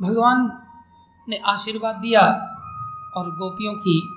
[0.00, 0.62] भगवान
[1.28, 2.50] ने आशीर्वाद दिया।
[3.16, 4.08] और गोपियों की,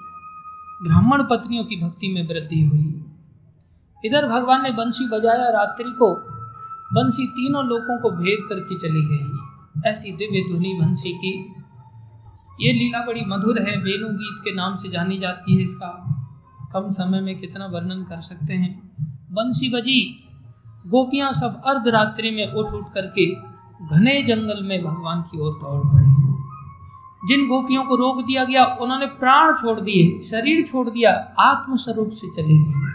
[0.84, 3.06] ब्राह्मण पत्नियों की भक्ति में वृद्धि हुई।
[4.06, 6.38] इधर भगवान ने बंसी बजाया रात्रि को
[6.94, 9.38] बंसी तीनों लोगों को भेद करके चली गई।
[9.90, 11.54] ऐसी दिव्य ध्वनि बंसी की।
[12.62, 16.14] ये लीला बड़ी मधुर है, वेणु गीत के नाम से जानी जाती है इसका।
[16.74, 18.92] कम समय में कितना वर्णन कर सकते हैं?
[19.32, 20.24] बंसी बजी।
[20.88, 23.36] गोपियाँ सब अर्धरात्रि में उठ उठ करके
[23.96, 26.27] घने जंगल में भगवान की ओर दौड़ पड़े।
[27.28, 32.28] जिन गोपियों को रोक दिया गया, उन्होंने प्राण छोड़ दिए, शरीर छोड़ दिया, आत्मस्वरूप से
[32.28, 32.92] चली गई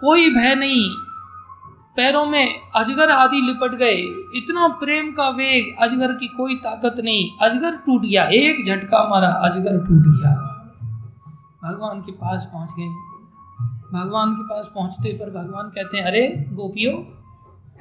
[0.00, 0.90] कोई भय नहीं,
[1.96, 4.00] पैरों में अजगर आदि लिपट गए।
[4.38, 9.28] इतना प्रेम का वेग अजगर की कोई ताकत नहीं। अजगर टूट गया, एक झटका मारा,
[9.28, 10.34] अजगर टूट गया।
[11.64, 12.88] भगवान के पास पहुँच गए।
[13.98, 17.04] भगवान के पास पहुँचते पर भगवान कहते हैं, अरे गोपियों,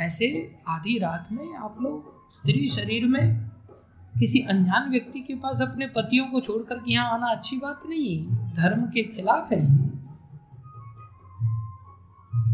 [0.05, 3.50] ऐसे आधी रात में आप लोग स्त्री शरीर में
[4.19, 8.17] किसी अनजान व्यक्ति के पास अपने पतियों को छोड़कर के यहाँ आना अच्छी बात नहीं
[8.17, 8.35] है?
[8.55, 9.91] धर्म के खिलाफ है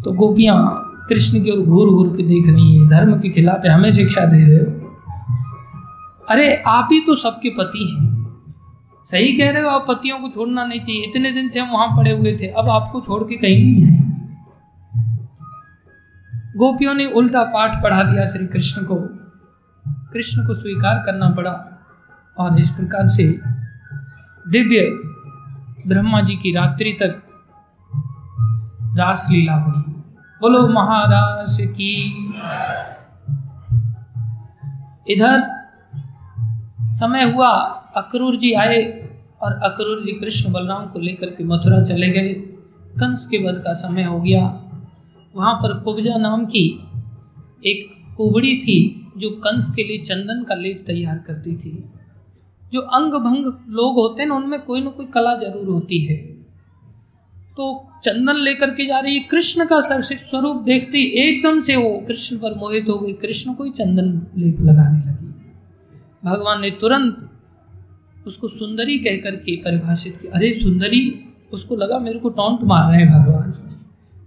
[0.02, 3.70] तो गोपियाँ कृष्ण की ओर घूर घूर के देख रही है, धर्म के खिलाफ है,
[3.70, 4.88] हमें शिक्षा दे रहे हो।
[6.30, 8.28] अरे, आप ही तो सबके पति हैं।
[9.06, 11.98] सही कह रहे हो, आप पतियों को छोड़ना नहीं चाहिए। इतने दिन से हम वहाँ
[11.98, 13.98] पड़े हुए थे, अब आपको छोड़ के कहीं नहीं है।
[16.58, 19.17] गोपियों ने उल्टा पाठ पढ़ा दिया श्री कृष्ण को।
[20.14, 21.86] कृष्ण को स्वीकार करना पड़ा
[22.38, 23.24] और इस प्रकार से
[24.50, 24.80] दिव्य
[25.88, 27.24] ब्रह्मा जी की रात्रि तक
[28.98, 29.84] रासलीला हुई।
[30.42, 32.14] बोलो, महाराज की
[35.10, 35.44] इधर
[36.82, 37.50] समय हुआ,
[37.96, 39.10] अक्रूर जी आए
[39.42, 42.34] और अक्रूर जी कृष्ण बलराम को लेकर के मथुरा चले गए।
[43.00, 44.42] कंस के वध का समय हो गया।
[45.36, 46.88] वहाँ पर कुब्जा नाम की
[47.66, 51.72] एक कुबड़ी थी। जो कंस के लिए चंदन का लेप तैयार करती थी।
[52.72, 56.18] जो अंग भंग लोग होते हैं ना, उनमें कोई ना कोई कला ज़रूर होती है।
[57.58, 57.68] तो
[58.04, 62.38] चंदन लेकर के जा रही है, कृष्ण का स्वरूप देखते ही एकदम से वो कृष्ण
[62.38, 65.34] पर मोहित हो गई। कृष्ण को ही चंदन लेप लगाने लगी।
[66.24, 67.30] भगवान ने तुरंत
[68.28, 71.02] उसको सुंदरी कह करके परिभाषित किया, अरे सुंदरी,
[71.54, 73.52] उसको लगा मेरे को टोंट मार रहे हैं भगवान।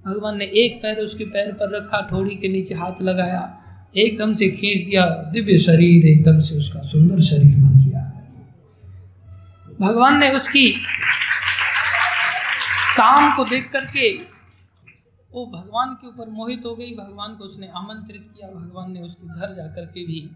[0.06, 3.40] भगवान ने एक पैर उसके पैर पर रखा ठोड़ी के नीचे हाथ लगाया।
[3.94, 8.02] एकदम से खींच दिया, दिव्य शरीर एकदम से उसका सुंदर शरीर बन गया।
[9.80, 10.70] भगवान ने उसकी
[12.96, 14.10] काम को देख करके
[15.32, 19.26] वो भगवान के ऊपर मोहित हो गई, भगवान को उसने आमंत्रित किया, भगवान ने उसके
[19.28, 20.30] घर जा कर के भी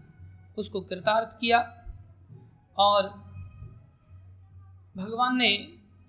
[0.57, 1.59] उसको कृतार्थ किया
[2.77, 3.09] और
[4.97, 5.49] भगवान ने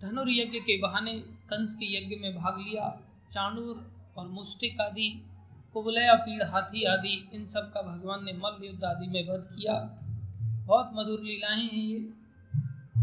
[0.03, 1.13] धनुर्यज्ञ के बहाने
[1.51, 2.89] कंस के यज्ञ में भाग लिया,
[3.33, 3.75] चाणूर
[4.17, 5.09] और मुस्टिक आदि
[5.77, 9.99] कुबलया, पीड़, हाथी आदि, इन सब का भगवान ने मल्ल युद्ध आदि में वध किया।
[10.67, 11.99] बहुत मधुर लीलाएँ हैं ये।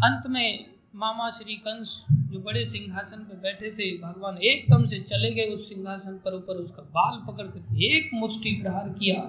[0.04, 5.32] अंत में मामा श्री कंस, जो बड़े सिंहासन पर बैठे थे, भगवान एकदम से चले
[5.32, 9.22] गए उस सिंहासन पर ऊपर उसका बाल पकड़ कर एक मुष्टि प्रहार किया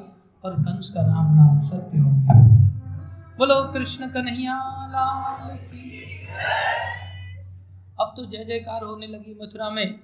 [0.45, 2.41] और कंस का राम नाम सत्य हो गया।
[3.39, 6.27] बोलो, कृष्ण कन्हैया, लाल की।
[8.01, 10.01] अब तो जय जयकार होने लगी मथुरा में।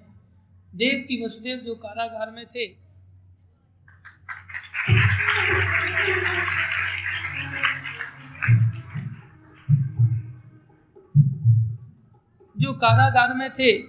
[0.74, 2.89] देव की वसुदेव जो कारागार में थे
[12.58, 13.82] जो कारागार में थे,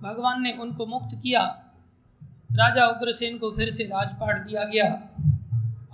[0.00, 1.42] भगवान ने उनको मुक्त किया।
[2.52, 4.92] राजा उग्रसेन को फिर से राजपाट दिया गया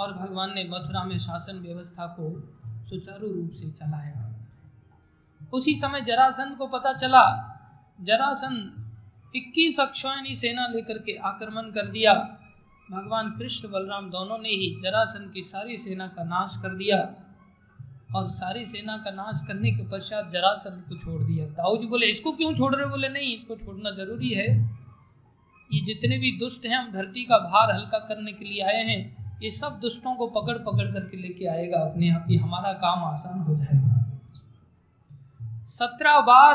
[0.01, 4.35] और भगवान ने मथुरा में शासन व्यवस्था को सुचारू रूप से चलाया।
[5.53, 7.51] उसी समय जरासंध को पता चला।
[8.01, 8.91] जरासंध
[9.37, 12.41] इक्कीस अक्षौणी सेना लेकर के आक्रमण कर दिया।
[12.91, 16.99] भगवान कृष्ण बलराम दोनों ने ही जरासंध की सारी सेना का नाश कर दिया
[18.17, 22.07] और सारी सेना का नाश करने के पश्चात जरासंध को छोड़ दिया। दाऊ जी बोले,
[22.07, 24.47] इसको क्यों छोड़ रहे बोले, नहीं, इसको छोड़ना ज़रूरी है।
[25.73, 29.41] ये जितने भी दुष्ट हैं, हम धरती का भार हल्का करने के लिए आए हैं।
[29.43, 33.41] ये सब दुष्टों को पकड़ पकड़ करके लेके आएगा। अपने आप ही हमारा काम आसान
[33.41, 33.93] हो जाएगा।
[35.67, 36.55] सत्रह बार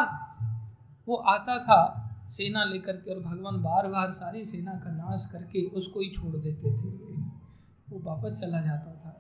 [1.07, 5.65] वो आता था सेना लेकर के और भगवान बार बार सारी सेना का नाश करके
[5.65, 6.89] उसको ही छोड़ देते थे।
[7.89, 9.15] वो वापस चला जाता था।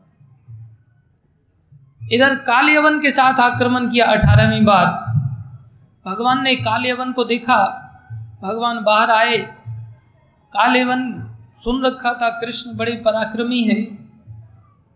[2.11, 4.85] इधर कालयवन के साथ आक्रमण किया अठारहवीं बार।
[6.05, 7.57] भगवान ने कालयवन को देखा।
[8.41, 9.37] भगवान बाहर आए।
[10.53, 11.25] कालयवन
[11.63, 13.83] सुन रखा था, कृष्ण बड़े पराक्रमी है।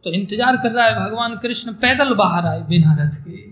[0.06, 3.52] तो इंतज़ार कर रहा है, भगवान कृष्ण, पैदल बाहर आए बिना रथ के।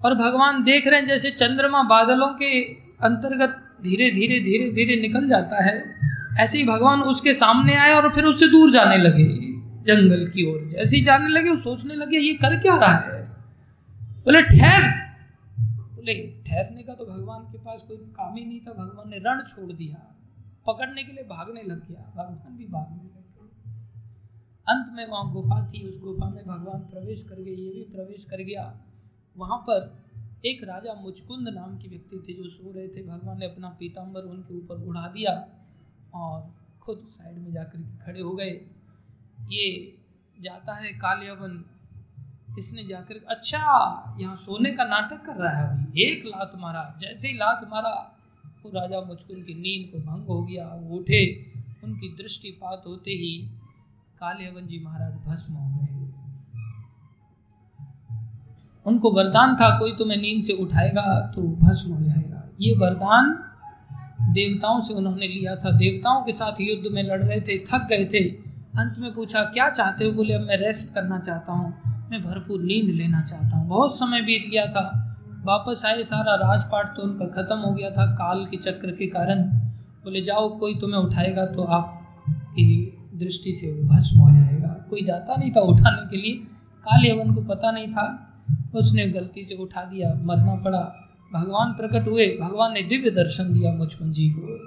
[0.00, 2.60] और भगवान देख रहे हैं, जैसे चंद्रमा बादलों के
[3.04, 6.00] अंतर्गत धीरे धीरे धीरे धीरे निकल जाता है।
[6.38, 9.24] ऐसे ही भगवान उसके सामने आए और फिर उससे दूर जाने लगे,
[9.84, 13.26] जंगल की ओर। जैसे ही जाने लगे, वो सोचने लगे, ये कर क्या रहा है?
[14.24, 15.06] बोले, ठहर।
[15.70, 16.14] बोले,
[16.46, 19.72] ठहरने का तो भगवान के पास कोई काम ही नहीं था। भगवान ने रण छोड़
[19.72, 20.16] दिया।
[20.66, 23.72] पकड़ने के लिए भागने लग गया। भगवान भी भागने लग गए।
[24.68, 28.24] अंत में वहाँ गुफा थी। उस गुफा में भगवान प्रवेश कर गए। ये भी प्रवेश
[28.24, 28.80] कर गया।
[29.36, 30.05] वहाँ पर
[30.46, 34.22] एक राजा मुचकुंद नाम के व्यक्ति थे जो सो रहे थे। भगवान ने अपना पीताम्बर
[34.22, 35.32] उनके ऊपर उड़ा दिया
[36.14, 38.50] और खुद साइड में जाकर के खड़े हो गए।
[39.50, 39.66] ये
[40.38, 41.64] जाता है कालियावन।
[42.58, 43.58] इसने जाकर अच्छा
[44.20, 47.94] यहाँ सोने का नाटक कर रहा है अभी। एक लात मारा। जैसे ही लात मारा,
[48.62, 51.22] वो राजा मुचकुंद की नींद को भंग हो गया। वो उठे।
[51.84, 53.32] उनकी दृष्टिपात होते ही
[54.20, 55.95] कालियावन जी महाराज भस्म हो गए।
[58.86, 63.38] उनको वरदान था, कोई तुम्हें नींद से उठाएगा तो भस्म हो जाएगा। ये वरदान
[64.32, 68.04] देवताओं से उन्होंने लिया था। देवताओं के साथ युद्ध में लड़ रहे थे, थक गए
[68.04, 68.24] थे।
[68.78, 70.12] अंत में पूछा, क्या चाहते हो?
[70.12, 71.74] बोले, अब मैं रेस्ट करना चाहता हूँ।
[72.10, 75.02] मैं भरपूर नींद लेना चाहता हूँ। बहुत समय बीत गया था।
[75.44, 79.42] वापस आए सारा राजपाट तो उनका ख़त्म हो गया था, काल के चक्र के कारण।
[80.04, 85.36] बोले, जाओ, कोई तुम्हें उठाएगा तो आपकी दृष्टि से वो भस्म हो जाएगा। कोई जाता
[85.36, 86.32] नहीं था उठाने के लिए।
[86.86, 88.25] काल यवन को पता नहीं था।
[88.76, 93.72] उसने गलती से उठा दिया, मरना पड़ा। भगवान प्रकट हुए, भगवान ने दिव्य दर्शन दिया
[93.72, 94.58] मुचकुंद जी को।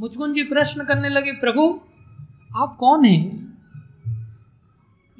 [0.00, 1.80] मुचकुंद जी प्रश्न करने लगे, प्रभु,
[2.56, 3.50] आप कौन हैं?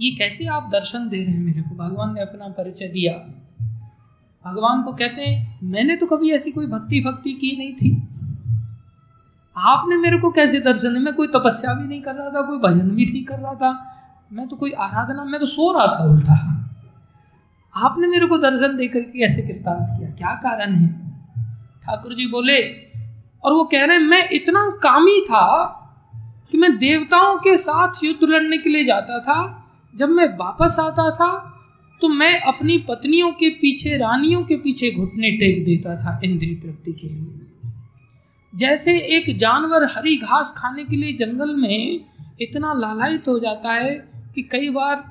[0.00, 1.74] ये कैसे आप दर्शन दे रहे हैं मेरे को?
[1.74, 3.12] भगवान ने अपना परिचय दिया।
[4.50, 8.08] भगवान को कहते हैं, मैंने तो कभी ऐसी कोई भक्ति भक्ति की नहीं थी।
[9.56, 12.90] आपने मेरे को कैसे दर्शन मैं कोई तपस्या भी नहीं कर रहा था, कोई भजन
[12.90, 13.86] भी नहीं कर रहा था।
[14.32, 16.59] मैं तो कोई आराधना, मैं तो सो रहा था उल्टा।
[17.80, 20.88] आपने मेरे को दर्शन देकर के कैसे कृतार्थ किया, क्या कारण है?
[21.84, 22.58] ठाकुर जी बोले,
[23.44, 25.76] और वो कह रहे हैं, मैं इतना कामी था
[26.52, 29.38] कि मैं देवताओं के साथ युद्ध लड़ने के लिए जाता था।
[29.94, 31.46] जब मैं वापस आता था
[32.00, 36.92] तो मैं अपनी पत्नियों के पीछे, रानियों के पीछे घुटने टेक देता था इंद्रिय तृप्ति
[36.92, 37.40] के लिए।
[38.52, 42.00] जैसे एक जानवर हरी घास खाने के लिए जंगल में
[42.40, 43.94] इतना लालायित हो जाता है
[44.34, 45.04] कि कई बार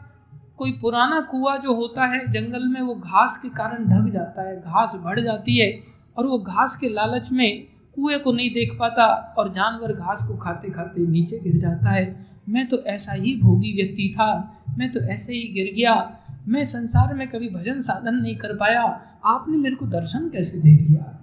[0.60, 4.62] कोई पुराना कुआ जो होता है, जंगल में वो घास के कारण ढक जाता है,
[4.62, 5.80] घास बढ़ जाती है
[6.18, 7.64] और वो घास के लालच में
[7.96, 12.26] कुएँ को नहीं देख पाता और जानवर घास को खाते खाते नीचे गिर जाता है।
[12.50, 16.18] मैं तो ऐसा ही भोगी व्यक्ति था, मैं तो ऐसे ही गिर गया।
[16.48, 20.76] मैं संसार में कभी भजन साधन नहीं कर पाया। आपने मेरे को दर्शन कैसे दे
[20.76, 21.20] दिया?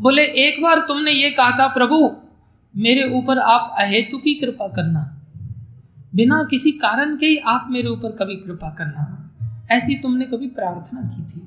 [0.00, 2.16] बोले, एक बार तुमने ये कहा था, प्रभु,
[2.76, 5.16] मेरे ऊपर आप अहेतु की कृपा करना।
[6.14, 9.30] बिना किसी कारण के ही आप मेरे ऊपर कभी कृपा करना।
[9.70, 11.40] ऐसी तुमने कभी प्रार्थना की थी?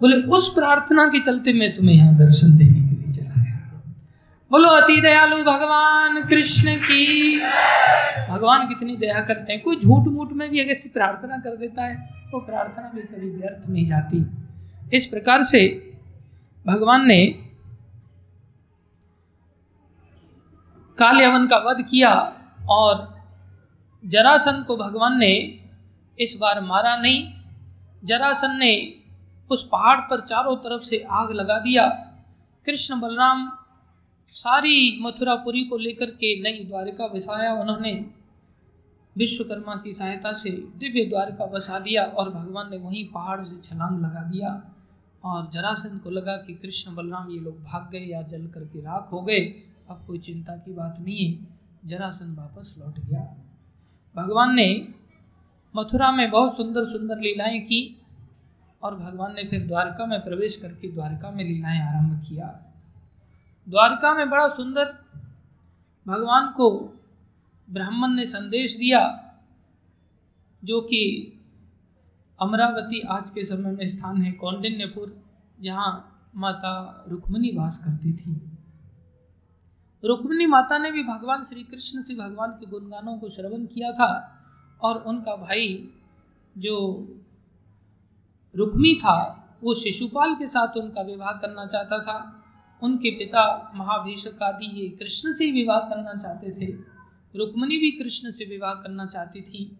[0.00, 3.80] बोले, उस प्रार्थना के चलते मैं तुम्हें यहाँ दर्शन देने के लिए चला गया।
[4.50, 7.40] बोलो, अति दयालु भगवान, कृष्ण की।
[8.30, 11.82] भगवान कितनी दया करते हैं। कोई झूठ मूठ में भी अगर ऐसी प्रार्थना कर देता
[11.82, 14.26] है, वो प्रार्थना भी कभी व्यर्थ नहीं जाती।
[14.92, 15.92] इस प्रकार से
[16.66, 17.26] भगवान ने
[20.98, 22.32] काल यवन का वध किया
[22.68, 23.11] और
[24.04, 25.60] जरासन को भगवान ने
[26.20, 27.34] इस बार मारा नहीं।
[28.04, 28.94] जरासन ने
[29.50, 31.88] उस पहाड़ पर चारों तरफ़ से आग लगा दिया।
[32.66, 33.58] कृष्ण बलराम
[34.30, 38.10] सारी मथुरापुरी को लेकर के नई द्वारिका बसाया। उन्होंने
[39.16, 44.00] विश्वकर्मा की सहायता से दिव्य द्वारिका बसा दिया और भगवान ने वहीं पहाड़ से छलांग
[44.00, 44.64] लगा दिया
[45.24, 49.12] और जरासन को लगा कि कृष्ण बलराम ये लोग भाग गए या जल करके राख
[49.12, 49.40] हो गए।
[49.90, 51.46] अब कोई चिंता की बात नहीं है।
[51.84, 53.51] जरासन वापस लौट गया।
[54.16, 54.88] भगवान ने
[55.76, 58.02] मथुरा में बहुत सुंदर सुंदर लीलाएँ की
[58.82, 62.72] और भगवान ने फिर द्वारका में प्रवेश करके द्वारका में लीलाएँ आरंभ किया।
[63.68, 64.84] द्वारका में बड़ा सुंदर
[66.08, 66.94] भगवान को
[67.70, 69.24] ब्राह्मण ने संदेश दिया,
[70.64, 71.32] जो कि
[72.40, 75.22] अमरावती आज के समय में स्थान है, कौंडिन्यपुर,
[75.60, 78.51] जहाँ माता रुक्मणी वास करती थी।
[80.04, 84.10] रुक्मिणी माता ने भी भगवान श्री कृष्ण से भगवान के गुणगानों को श्रवण किया था
[84.82, 85.88] और उनका भाई
[86.58, 86.76] जो
[88.54, 89.16] रुक्मी था,
[89.62, 92.38] वो शिशुपाल के साथ उनका विवाह करना चाहता था।
[92.82, 96.72] उनके पिता महाभीषक आदि ये कृष्ण से ही विवाह करना चाहते थे।
[97.36, 99.78] रुक्मणी भी कृष्ण से विवाह करना चाहती थी,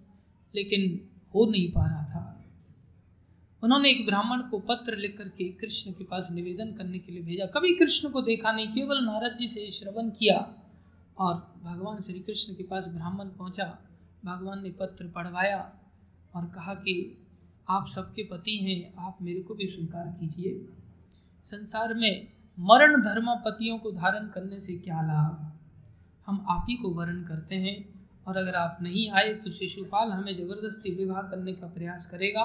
[0.54, 2.21] लेकिन हो नहीं पा रहा था।
[3.62, 7.46] उन्होंने एक ब्राह्मण को पत्र लिख करके कृष्ण के पास निवेदन करने के लिए भेजा।
[7.46, 10.38] कभी कृष्ण को देखा नहीं, केवल नारद जी से श्रवण किया
[11.18, 13.66] और भगवान श्री कृष्ण के पास ब्राह्मण पहुँचा।
[14.24, 15.58] भगवान ने पत्र पढ़वाया
[16.36, 16.94] और कहा कि
[17.68, 20.54] आप सबके पति हैं, आप मेरे को भी स्वीकार कीजिए।
[21.46, 22.26] संसार में
[22.58, 25.48] मरण धर्म पतियों को धारण करने से क्या लाभ?
[26.26, 27.76] हम आप ही को वर्ण करते हैं
[28.26, 32.44] और अगर आप नहीं आए तो शिशुपाल हमें ज़बरदस्ती विवाह करने का प्रयास करेगा।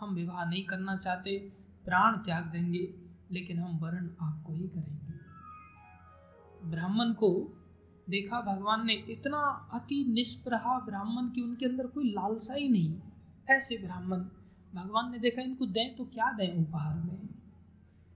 [0.00, 1.52] हम विवाह नहीं करना चाहते,
[1.84, 2.94] प्राण त्याग देंगे,
[3.32, 5.06] लेकिन हम वर्ण आपको ही करेंगे।
[6.70, 7.52] ब्राह्मण को
[8.10, 13.00] देखा भगवान ने इतना अति निष्प्रहा ब्राह्मण की उनके अंदर कोई लालसा ही नहीं।
[13.50, 14.18] ऐसे ब्राह्मण,
[14.74, 17.26] भगवान ने देखा इनको दें तो क्या दें उपहार में?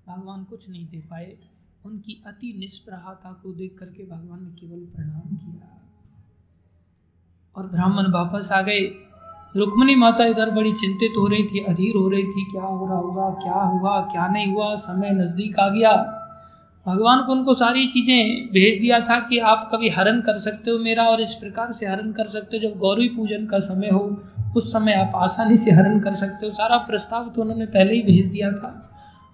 [0.09, 1.39] भगवान कुछ नहीं दे पाए।
[1.87, 5.83] उनकी अति निष्प्रहाता को देख करके भगवान ने केवल प्रणाम किया।
[7.57, 9.07] और ब्राह्मण वापस आ गए।
[9.55, 12.99] रुक्मणी माता इधर बड़ी चिंतित हो रही थी, अधीर हो रही थी, क्या हो रहा
[12.99, 15.93] होगा, क्या हुआ, क्या नहीं हुआ, समय नज़दीक आ गया।
[16.87, 20.79] भगवान को उनको सारी चीज़ें भेज दिया था कि आप कभी हरण कर सकते हो
[20.79, 24.01] मेरा और इस प्रकार से हरण कर सकते हो। जब गौरी पूजन का समय हो,
[24.57, 28.03] उस समय आप आसानी से हरण कर सकते हो। सारा प्रस्ताव तो उन्होंने पहले ही
[28.03, 28.71] भेज दिया था।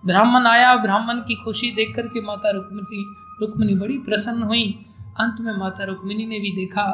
[0.05, 3.05] ब्राह्मण आया, ब्राह्मण की खुशी देख करके माता रुक्मणी
[3.41, 4.65] रुक्मणी बड़ी प्रसन्न हुई।
[5.21, 6.85] अंत में माता रुक्मिणी ने भी देखा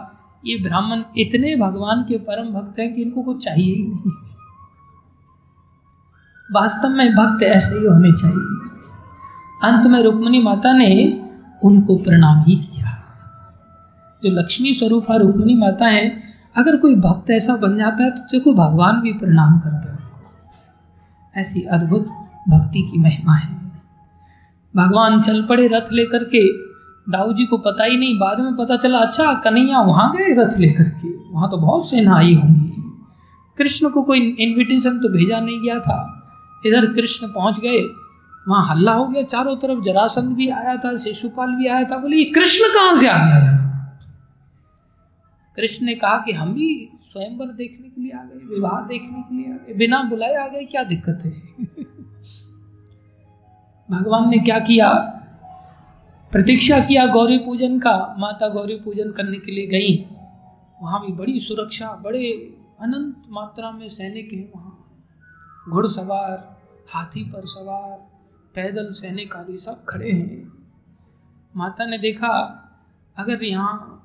[0.46, 4.10] ये ब्राह्मण इतने भगवान के परम भक्त हैं कि इनको कुछ चाहिए ही नहीं।
[6.52, 8.70] वास्तव में भक्त ऐसे ही होने चाहिए।
[9.62, 11.20] अंत में रुक्मणी माता ने
[11.62, 12.88] उनको प्रणाम ही किया।
[14.24, 16.22] जो लक्ष्मी स्वरूप है, रुक्मणी माता है,
[16.56, 20.10] अगर कोई भक्त ऐसा बन जाता है तो देखो भगवान भी प्रणाम करते हैं
[21.36, 22.06] ऐसी अद्भुत
[22.48, 23.54] भक्ति की महिमा है।
[24.76, 26.71] भगवान चल पड़े रथ लेकर के
[27.08, 30.58] दाऊ जी को पता ही नहीं, बाद में पता चला अच्छा कन्हैया वहाँ गए रथ
[30.58, 31.30] लेकर के?
[31.30, 32.72] वहाँ तो बहुत सेना आई होंगी।
[33.58, 36.18] कृष्ण को कोई इनविटेशन तो भेजा नहीं गया था।
[36.66, 37.80] इधर कृष्ण पहुँच गए।
[38.48, 42.16] वहाँ हल्ला हो गया चारों तरफ़, जरासंध भी आया था, शिशुपाल भी आया था। बोले,
[42.16, 43.58] ये कृष्ण कहाँ से आ गया
[45.56, 49.36] कृष्ण ने कहा कि, हम भी स्वयंवर देखने के लिए आ गए, विवाह देखने के
[49.36, 51.30] लिए आ गए। बिना बुलाए आ गए, क्या दिक्कत है?
[53.90, 55.18] भगवान ने क्या किया?
[56.32, 60.04] प्रतीक्षा किया गौरी पूजन का, माता गौरी पूजन करने के लिए गई।
[60.82, 62.32] वहाँ भी बड़ी सुरक्षा, बड़े
[62.80, 64.78] अनंत मात्रा में सैनिक हैं वहाँ।
[65.68, 66.56] घुड़सवार
[66.90, 67.98] हाथी पर सवार,
[68.54, 70.52] पैदल सैनिक आदि सब खड़े हैं।
[71.56, 72.32] माता ने देखा,
[73.16, 73.98] अगर यहाँ,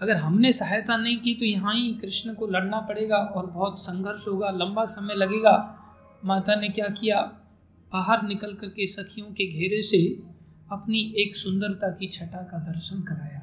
[0.00, 4.28] अगर हमने सहायता नहीं की तो यहाँ ही कृष्ण को लड़ना पड़ेगा और बहुत संघर्ष
[4.28, 5.78] होगा, लंबा समय लगेगा।
[6.24, 7.20] माता ने क्या किया?
[7.92, 10.33] बाहर निकल कर के सखियों के घेरे से
[10.72, 13.40] अपनी एक सुंदरता की छटा का दर्शन कराया।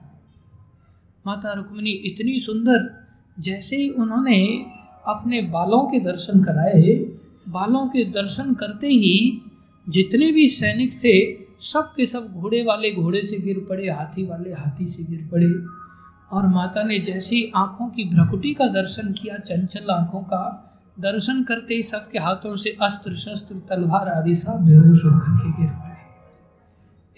[1.27, 3.07] माता रुक्मिणी इतनी सुंदर,
[3.39, 4.65] जैसे ही उन्होंने
[5.07, 6.93] अपने बालों के दर्शन कराए,
[7.49, 9.41] बालों के दर्शन करते ही
[9.89, 14.53] जितने भी सैनिक थे, सब के सब घोड़े वाले घोड़े से गिर पड़े, हाथी वाले
[14.53, 15.53] हाथी से गिर पड़े।
[16.31, 20.67] और माता ने जैसी आँखों की भ्रकुटी का दर्शन किया, चंचल आँखों का
[20.99, 25.71] दर्शन करते ही सबके हाथों से अस्त्र शस्त्र, तलवार आदि सब बेहोश होकर के गिर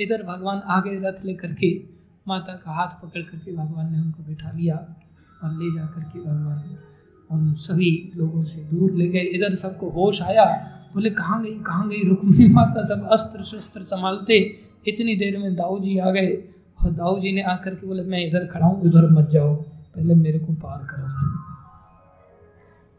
[0.02, 1.84] इधर भगवान आगे रथ लेकर के
[2.28, 4.76] माता का हाथ पकड़ करके भगवान ने उनको बिठा लिया
[5.44, 6.78] और ले जा करके भगवान
[7.32, 10.46] उन सभी लोगों से दूर ले गए। इधर सबको होश आया।
[10.94, 12.10] बोले, कहाँ गई कहाँ गई?
[12.10, 16.50] रुक्मी माता सब अस्त्र शस्त्र संभालते। इतनी देर में दाऊ जी आ गए
[16.86, 19.56] और दाऊ जी ने आकर के बोले, मैं इधर खड़ा हूँ, उधर मत जाओ।
[19.96, 21.04] पहले मेरे को पार करो।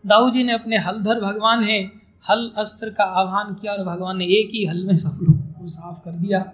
[0.06, 1.92] दाऊ जी ने अपने हलधर भगवान है
[2.30, 5.68] हल अस्त्र का आह्वान किया और भगवान ने एक ही हल में सब लोगों को
[5.68, 6.52] साफ़ कर दिया।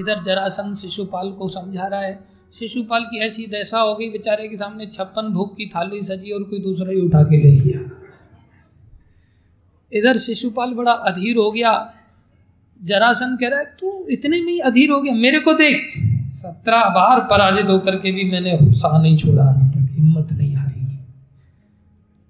[0.00, 2.24] इधर जरासन शिशुपाल को समझा रहा है।
[2.58, 6.42] शिशुपाल की ऐसी दशा हो गई, बेचारे के सामने छप्पन भूख की थाली, सजी और
[6.42, 7.80] कोई दूसरा ही उठा के ले गया।
[9.92, 11.94] इधर शिशुपाल बड़ा अधीर हो गया।
[12.84, 15.94] जरासन कह रहा है, तू इतने में ही अधीर हो गया, मेरे को देख।
[16.34, 20.70] सत्रह बार पराजित होकर के भी मैंने उत्साह नहीं छोड़ा, अभी तक हिम्मत नहीं हारी।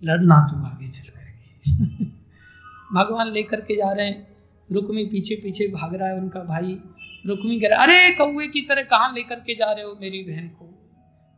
[0.05, 2.05] लड़ना तू आगे चल करके।
[2.95, 4.29] भगवान लेकर के जा रहे हैं।
[4.73, 6.79] रुक्मी पीछे पीछे भाग रहा है उनका भाई।
[7.27, 10.49] रुक्मी कह रहा, अरे कौए की तरह कहाँ लेकर के जा रहे हो मेरी बहन
[10.49, 10.65] को?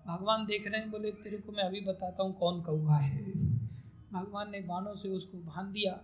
[0.06, 3.24] भगवान देख रहे हैं, बोले, तेरे को मैं अभी बताता हूँ कौन कौआ है।
[4.12, 6.00] भगवान ने बाणों से उसको बाँध दिया।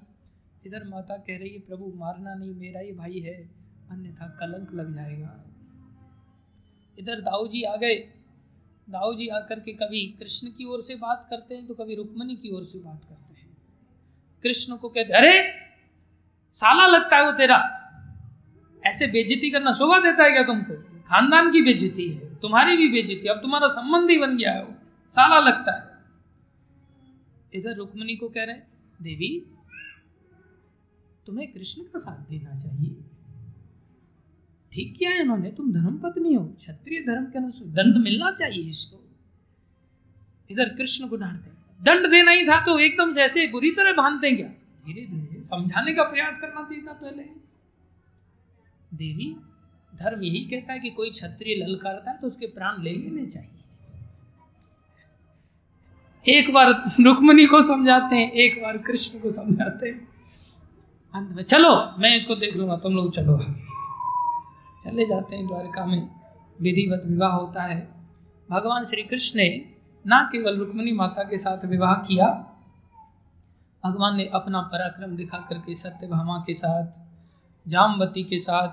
[0.67, 3.51] इधर माता कह रही है, प्रभु, मारना नहीं, मेरा ही भाई है,
[3.91, 5.45] अन्यथा कलंक लग जाएगा।
[6.99, 7.95] इधर दाऊ जी आ गए।
[8.91, 12.37] दाऊ जी आकर के कभी कृष्ण की ओर से बात करते हैं तो कभी रुक्मणी
[12.37, 13.57] की ओर से बात करते हैं।
[14.43, 15.55] कृष्ण को कहते अरे,
[16.53, 17.78] साला लगता है वो तेरा।
[18.89, 20.75] ऐसे बेजती करना शोभा देता है क्या तुमको?
[21.09, 24.73] खानदान की बेजती है, तुम्हारी भी बेजती अब तुम्हारा संबंध ही बन गया है वो।
[25.17, 25.87] साला लगता है।
[27.53, 28.57] इधर रुक्मणी को कह रहे
[29.01, 29.31] देवी,
[31.27, 32.95] तुम्हें कृष्ण का साथ देना चाहिए।
[34.73, 38.71] ठीक किया है उन्होंने तुम धर्म पत्नी हो। क्षत्रिय धर्म के अनुसार दंड मिलना चाहिए
[38.71, 39.05] इसको।
[40.51, 41.51] इधर कृष्ण को डांटते
[41.81, 44.49] दंड देना ही था तो एकदम से ऐसे बुरी तरह बांधते क्या?
[44.87, 47.23] धीरे धीरे समझाने का प्रयास करना चाहिए था पहले।
[48.93, 49.37] देवी,
[49.93, 53.57] धर्म यही कहता है कि कोई क्षत्रिय ललकारता है तो उसके प्राण ले लेने चाहिए।
[56.27, 56.71] एक बार
[57.01, 60.09] रुक्मणी को समझाते हैं, एक बार कृष्ण को समझाते हैं।
[61.15, 63.39] अंत में, चलो, मैं इसको देख लूँगा, तुम लोग चलो।
[64.85, 66.09] चले जाते हैं द्वारका में,
[66.61, 67.81] विधिवत विवाह होता है।
[68.49, 69.49] भगवान श्री कृष्ण ने
[70.05, 72.27] ना केवल रुक्मणी माता के साथ विवाह किया,
[73.85, 76.87] भगवान ने अपना पराक्रम दिखा करके सत्यभामा के साथ
[77.69, 78.69] जामवती के साथ,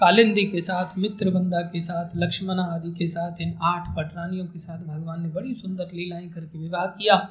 [0.00, 4.58] कालिंदी के साथ मित्र बंदा के साथ, लक्ष्मणा आदि के साथ, इन आठ पटरानियों के
[4.58, 7.28] साथ भगवान ने बड़ी सुंदर लीलाएँ करके विवाह किया।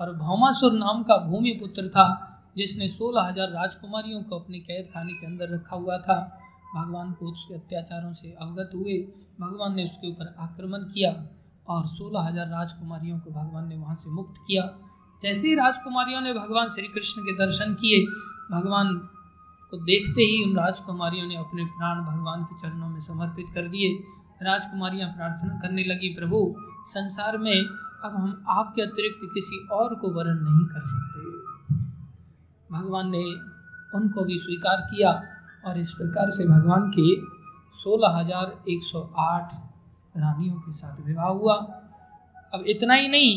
[0.00, 5.12] और भौमासुर नाम का भूमि पुत्र था, जिसने सोलह हज़ार राजकुमारियों को अपने कैद खाने
[5.12, 6.40] के अंदर रखा हुआ था।
[6.76, 8.98] भगवान को उसके अत्याचारों से अवगत हुए,
[9.40, 11.10] भगवान ने उसके ऊपर आक्रमण किया
[11.68, 14.62] और सोलह हज़ार राजकुमारियों को भगवान ने वहाँ से मुक्त किया।
[15.22, 18.04] जैसे ही राजकुमारियों ने भगवान श्री कृष्ण के दर्शन किए,
[18.50, 19.08] भगवान
[19.70, 23.88] को देखते ही उन राजकुमारियों ने अपने प्राण भगवान के चरणों में समर्पित कर दिए।
[24.42, 26.38] राजकुमारियाँ प्रार्थना करने लगी, प्रभु,
[26.88, 31.20] संसार में अब हम आपके अतिरिक्त किसी और को वर्ण नहीं कर सकते।
[32.70, 33.24] भगवान ने
[33.92, 35.10] उनको भी स्वीकार किया
[35.66, 37.08] और इस प्रकार से भगवान के
[37.74, 39.54] सोलह हज़ार एक सौ आठ
[40.16, 41.54] रानियों के साथ विवाह हुआ।
[42.52, 43.32] अब इतना ही नहीं,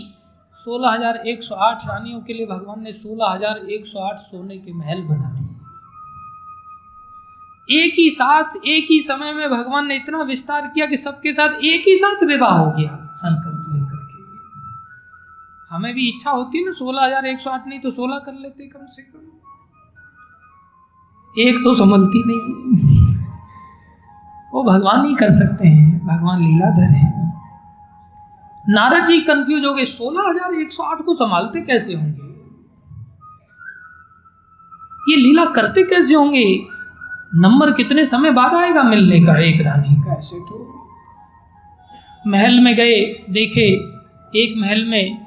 [0.68, 4.18] सोलह हज़ार एक सौ आठ रानियों के लिए भगवान ने सोलह हज़ार एक सौ आठ
[4.22, 5.47] सोने के महल बना दिए।
[7.70, 11.64] एक ही साथ, एक ही समय में भगवान ने इतना विस्तार किया कि सबके साथ
[11.66, 14.16] एक ही साथ विवाह हो गया संकल्प लेकर के।
[15.72, 18.68] हमें भी इच्छा होती ना, सोलह हज़ार एक सौ आठ नहीं तो सोलह कर लेते
[18.68, 19.20] कम से कम।
[21.36, 22.46] एक तो संभलती नहीं।
[24.54, 27.10] वो भगवान ही कर सकते हैं, भगवान लीलाधर है।
[28.66, 32.26] नारद जी कंफ्यूज हो गए, सोलह हज़ार एक सौ आठ को संभालते कैसे होंगे?
[35.04, 36.46] ये लीला करते कैसे होंगे?
[37.36, 39.96] नंबर कितने समय बाद आएगा मिलने का एक रानी?
[39.96, 40.64] का ऐसे तो।
[42.28, 43.68] महल में गए देखे
[44.36, 45.26] एक महल में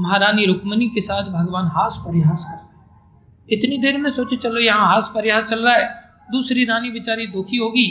[0.00, 5.12] महारानी रुक्मणी के साथ भगवान हास परिहास कर इतनी देर में सोचे चलो यहाँ हास
[5.14, 5.88] परिहास चल रहा है
[6.32, 7.86] दूसरी रानी बेचारी दुखी होगी।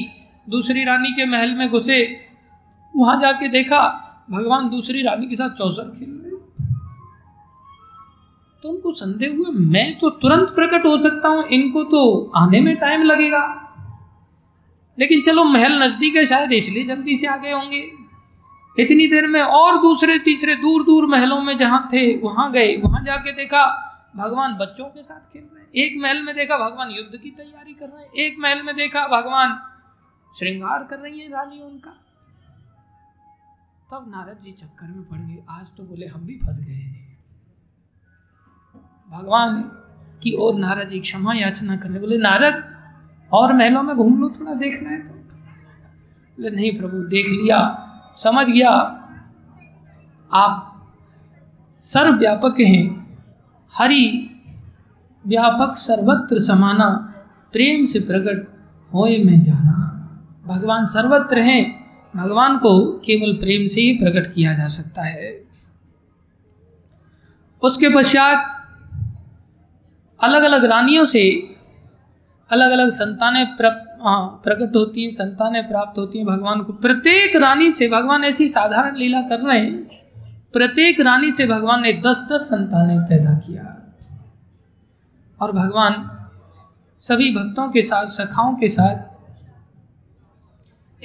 [0.50, 2.20] दूसरी रानी के महल में घुसे
[2.96, 3.80] वहाँ जाके देखा
[4.32, 6.13] भगवान दूसरी रानी के साथ चौसर खेल
[8.64, 12.76] तो उनको संदेह हुआ, मैं तो तुरंत प्रकट हो सकता हूँ, इनको तो आने में
[12.76, 13.60] टाइम लगेगा।
[15.00, 17.92] लेकिन चलो, महल नज़दीक है शायद, इसलिए जल्दी से आ गए होंगे।
[18.80, 23.04] इतनी देर में और दूसरे, तीसरे दूर दूर महलों में जहाँ थे, वहाँ गए, वहाँ
[23.04, 27.18] जाके देखा, भगवान बच्चों के साथ खेल रहे हैं। एक महल में देखा, भगवान युद्ध
[27.18, 29.60] की तैयारी कर रहे हैं। एक महल में देखा, भगवान
[30.40, 31.92] श्रृंगार कर रही है रानी उनका।
[33.92, 37.03] तब नारद जी चक्कर में पड़ गए। आज तो बोले, हम भी फंस गए
[39.14, 39.62] भगवान
[40.24, 42.64] की ओर नारद जी क्षमा याचना करने बोले, नारद,
[43.32, 47.90] और महलों में घूम लो, थोड़ा देखना है तो। बोले, नहीं प्रभु, देख लिया,
[48.24, 48.70] समझ गया।
[50.34, 50.70] आप
[51.84, 53.18] सर्वव्यापक हैं।
[53.74, 54.30] हरि
[55.28, 57.14] व्यापक, सर्वत्र समाना,
[57.52, 58.48] प्रेम से प्रकट
[58.94, 59.80] होए में जाना।
[60.46, 61.84] भगवान सर्वत्र हैं।
[62.16, 65.44] भगवान को केवल प्रेम से ही प्रकट किया जा सकता है।
[67.62, 68.63] उसके पश्चात
[70.24, 71.56] अलग अलग रानियों से
[72.52, 73.46] अलग अलग संतानें
[74.04, 78.48] हाँ, प्रकट होती हैं संतानें प्राप्त होती हैं भगवान को। प्रत्येक रानी से भगवान ऐसी
[78.48, 79.88] साधारण लीला कर रहे हैं।
[80.54, 83.94] प्रत्येक रानी से भगवान ने दस दस संतानें पैदा किया।
[85.42, 86.10] और भगवान
[87.00, 88.96] सभी भक्तों के साथ सखाओं के साथ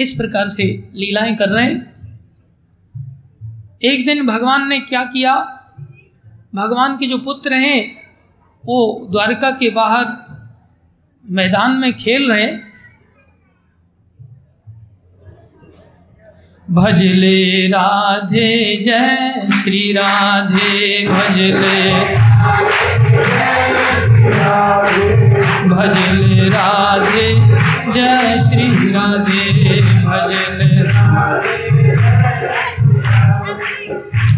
[0.01, 1.95] इस प्रकार से लीलाएँ कर रहे हैं।
[3.83, 5.35] एक दिन भगवान ने क्या किया?
[6.55, 7.98] भगवान के जो पुत्र हैं
[8.69, 10.07] वो द्वारका के बाहर
[11.25, 12.47] मैदान में खेल रहे।
[16.69, 18.51] भजले राधे,
[18.85, 21.81] जय श्री राधे भजले
[25.69, 27.27] भजले राधे,
[27.93, 29.45] जय श्री राधे
[30.05, 30.83] भजले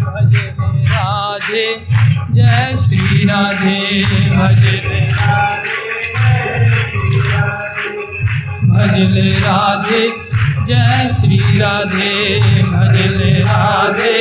[0.03, 0.45] भजले
[0.85, 1.65] राधे,
[2.33, 3.79] जय श्री राधे
[4.29, 4.99] भजले
[8.71, 10.01] भजले राधे,
[10.67, 14.17] जय श्री राधे भजले राधे।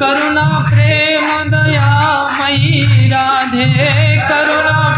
[0.00, 1.90] करुणा प्रेम दया
[2.38, 3.66] मई राधे,
[4.28, 4.97] करुणा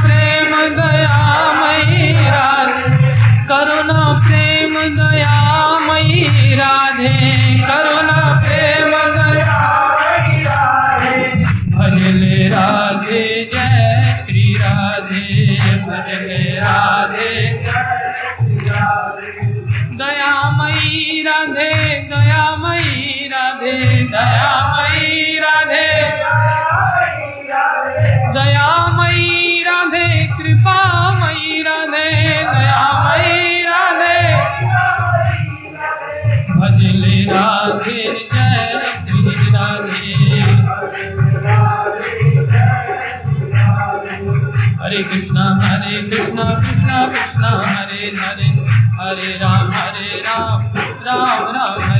[24.10, 25.88] दयामयी राधे।
[28.32, 32.10] दयामयी राधे, कृपामयी राधे,
[32.44, 34.18] दयामयी राधे।
[36.60, 40.10] भजले राधे, जय श्री राधे।
[44.82, 48.50] हरे कृष्णा हरे कृष्णा कृष्णा कृष्णा, हरे हरे।
[49.00, 51.99] हरे राम हरे राम राम राम।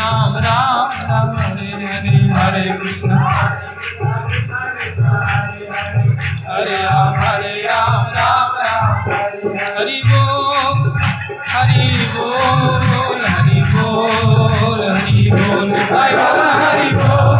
[0.00, 3.16] राम राम राम, हरे हरे हरे कृष्णा।
[6.48, 8.84] हरे राम हरे राम राम राम।
[9.76, 10.78] हरे बोल,
[11.48, 17.38] हरि बोल हरि बोल हरि बोल। हरि बोल हरि बोल।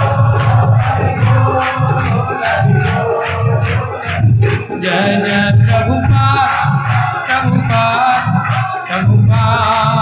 [4.82, 6.61] जय जय प्रभुपाद
[7.27, 8.23] प्रभुपाद
[8.89, 10.00] प्रभुपाद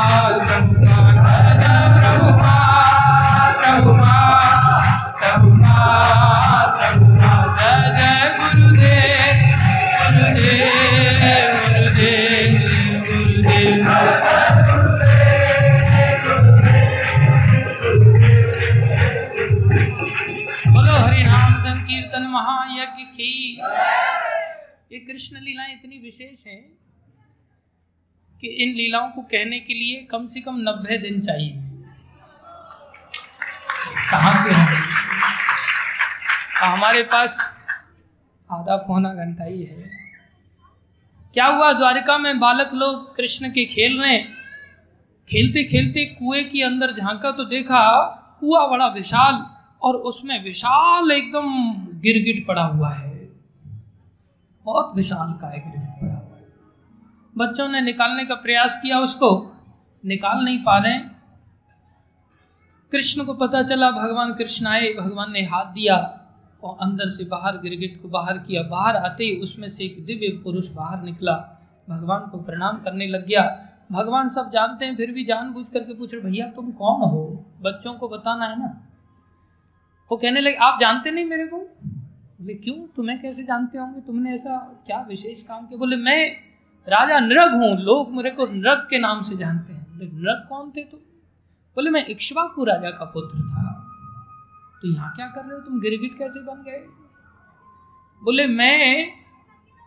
[25.19, 26.61] कृष्ण लीलाएँ इतनी विशेष हैं
[28.41, 31.51] कि इन लीलाओं को कहने के लिए कम से कम नब्बे दिन चाहिए।
[34.11, 34.77] कहाँ से हैं?
[36.61, 37.39] हमारे पास
[38.51, 39.91] आधा पौना घंटा ही है।
[41.35, 41.73] क्या हुआ?
[41.73, 44.19] द्वारिका में बालक लोग कृष्ण के खेल रहे
[45.29, 47.83] खेलते खेलते कुएँ के अंदर झांका तो देखा,
[48.41, 49.45] कुआ बड़ा विशाल
[49.83, 53.08] और उसमें विशाल एकदम गिरगिट पड़ा हुआ है।
[54.69, 56.47] बहुत विशाल का है गिरगिट पड़ा हुआ है।
[57.39, 59.57] बच्चों ने निकालने का प्रयास किया, उसको
[60.07, 60.99] निकाल नहीं पा रहे।
[62.93, 66.21] कृष्ण को पता चला, भगवान कृष्ण आए, भगवान ने हाथ दिया
[66.63, 70.41] और अंदर से बाहर, गिरगिट को बाहर किया। बाहर आते ही उसमें से एक दिव्य
[70.45, 71.33] पुरुष बाहर निकला।
[71.91, 76.15] भगवान को प्रणाम करने लग गया। भगवान सब जानते हैं, फिर भी जानबूझ करके पूछ
[76.15, 77.47] रहे, भैया, तुम कौन हो?
[77.61, 78.87] बच्चों को बताना है ना?
[80.11, 81.69] वो कहने लगे, आप जानते नहीं मेरे को?
[82.41, 82.87] बोले, क्यों?
[82.97, 84.01] तुम्हें कैसे जानते होंगे?
[84.01, 85.79] तुमने ऐसा क्या विशेष काम किया?
[85.79, 86.37] बोले, मैं
[86.89, 90.71] राजा नृग हूँ, लोग मेरे को नृग के नाम से जानते हैं। बोले नृग कौन
[90.71, 91.01] थे तुम?
[91.77, 93.85] बोले, मैं इक्ष्वाकु राजा का पुत्र था।
[94.83, 95.59] तो यहाँ क्या कर रहे हो?
[95.59, 96.87] तुम गिरगिट कैसे बन गए?
[98.25, 99.13] बोले, मैं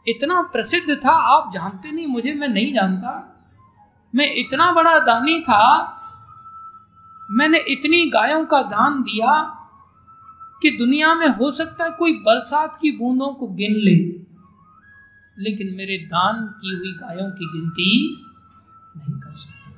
[0.07, 3.41] इतना प्रसिद्ध था, आप जानते नहीं, मुझे मैं नहीं जानता।
[4.15, 5.98] मैं इतना बड़ा दानी था,
[7.32, 9.57] मैंने इतनी गायों का दान दिया
[10.62, 13.96] कि दुनिया में हो सकता है कोई बरसात की बूंदों को गिन ले,
[15.38, 18.16] लेकिन मेरे दान की हुई गायों की गिनती
[18.98, 19.72] नहीं कर सकते।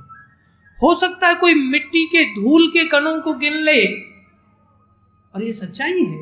[0.81, 3.85] हो सकता है कोई मिट्टी के धूल के कणों को गिन ले।
[5.35, 6.21] और ये सच्चाई है,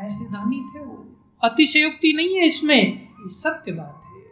[0.00, 1.06] ऐसे दानी थे वो।
[1.44, 4.22] अतिशयोक्ति नहीं है इसमें सत्य बात है।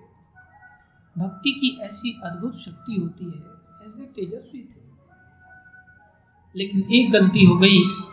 [1.18, 4.78] भक्ति की ऐसी अद्भुत शक्ति होती है, ऐसे तेजस्वी थे।
[6.56, 8.07] लेकिन एक गलती हो गई।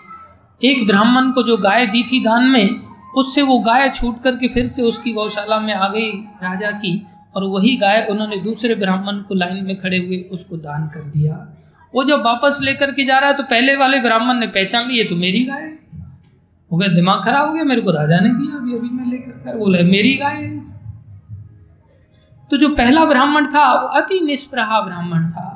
[0.62, 2.70] एक ब्राह्मण को जो गाय दी थी दान में,
[3.16, 6.12] उससे वो गाय छूट करके फिर से उसकी गौशाला में आ गई
[6.44, 7.02] राजा की,
[7.36, 11.36] और वही गाय उन्होंने दूसरे ब्राह्मण को लाइन में खड़े हुए उसको दान कर दिया।
[11.94, 14.98] वो जब वापस लेकर के जा रहा है तो पहले वाले ब्राह्मण ने पहचान ली,
[14.98, 15.74] ये तो मेरी गाय है।
[16.72, 19.58] गया दिमाग खराब हो गया, मेरे को राजा ने दिया, अभी अभी मैं लेकर कर।
[19.58, 20.42] बोला, मेरी गाय
[22.52, 25.55] तो जो पहला ब्राह्मण था, वो अति निष्प्रहा ब्राह्मण था।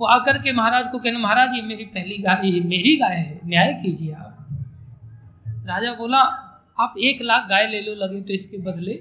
[0.00, 3.40] वो आकर के महाराज को कहने, महाराज, ये मेरी पहली गाय ये मेरी गाय है,
[3.44, 4.32] न्याय कीजिए आप।
[5.66, 6.18] राजा बोला,
[6.78, 9.00] आप एक लाख गाय ले लो, लगे तो इसके बदले।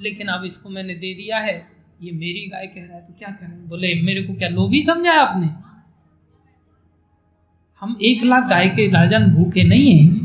[0.00, 1.54] लेकिन अब इसको मैंने दे दिया है,
[2.02, 5.12] ये मेरी गाय कह रहा है तो क्या करें बोले, मेरे को क्या लोभी समझा
[5.12, 5.48] आपने?
[7.82, 10.24] हम एक लाख गाय के राजन भूखे नहीं हैं।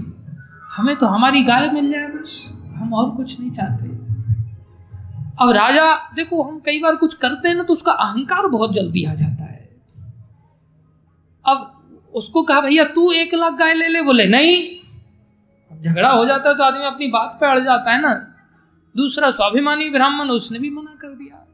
[0.71, 2.33] हमें तो हमारी गाय मिल जाए बस,
[2.75, 4.00] हम और कुछ नहीं चाहते।
[5.39, 9.05] अब राजा, देखो, हम कई बार कुछ करते हैं ना तो उसका अहंकार बहुत जल्दी
[9.05, 9.81] आ जाता है।
[11.45, 11.77] अब
[12.13, 14.77] उसको कहा, भैया, तू एक लाख गाय ले ले। बोले, नहीं।
[15.81, 18.13] झगड़ा हो जाता है तो आदमी अपनी बात पे अड़ जाता है ना।
[18.97, 21.47] दूसरा, स्वाभिमानी ब्राह्मण, उसने भी मना कर दिया।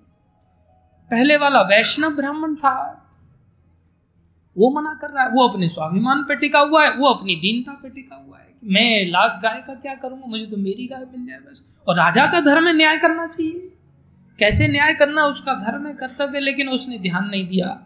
[1.11, 3.03] पहले वाला वैष्णव ब्राह्मण था।
[4.57, 7.71] वो मना कर रहा है। वो अपने स्वाभिमान पे टिका हुआ है, वो अपनी दीनता
[7.71, 10.25] पे टिका हुआ है मैं लाख गाय का क्या करूँगा?
[10.27, 13.73] मुझे तो मेरी गाय मिल जाए बस। और राजा का धर्म है न्याय करना चाहिए।
[14.39, 15.25] कैसे न्याय करना?
[15.25, 17.83] उसका धर्म है कर्तव्य, लेकिन उसने ध्यान नहीं दिया।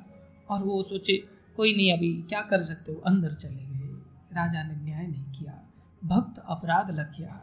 [0.49, 1.23] और वो सोचे,
[1.57, 2.98] कोई नहीं, अभी क्या कर सकते हो?
[2.98, 3.88] अंदर चले गए।
[4.34, 5.69] राजा ने न्याय नहीं किया।
[6.06, 7.41] भक्त अपराध लग गया।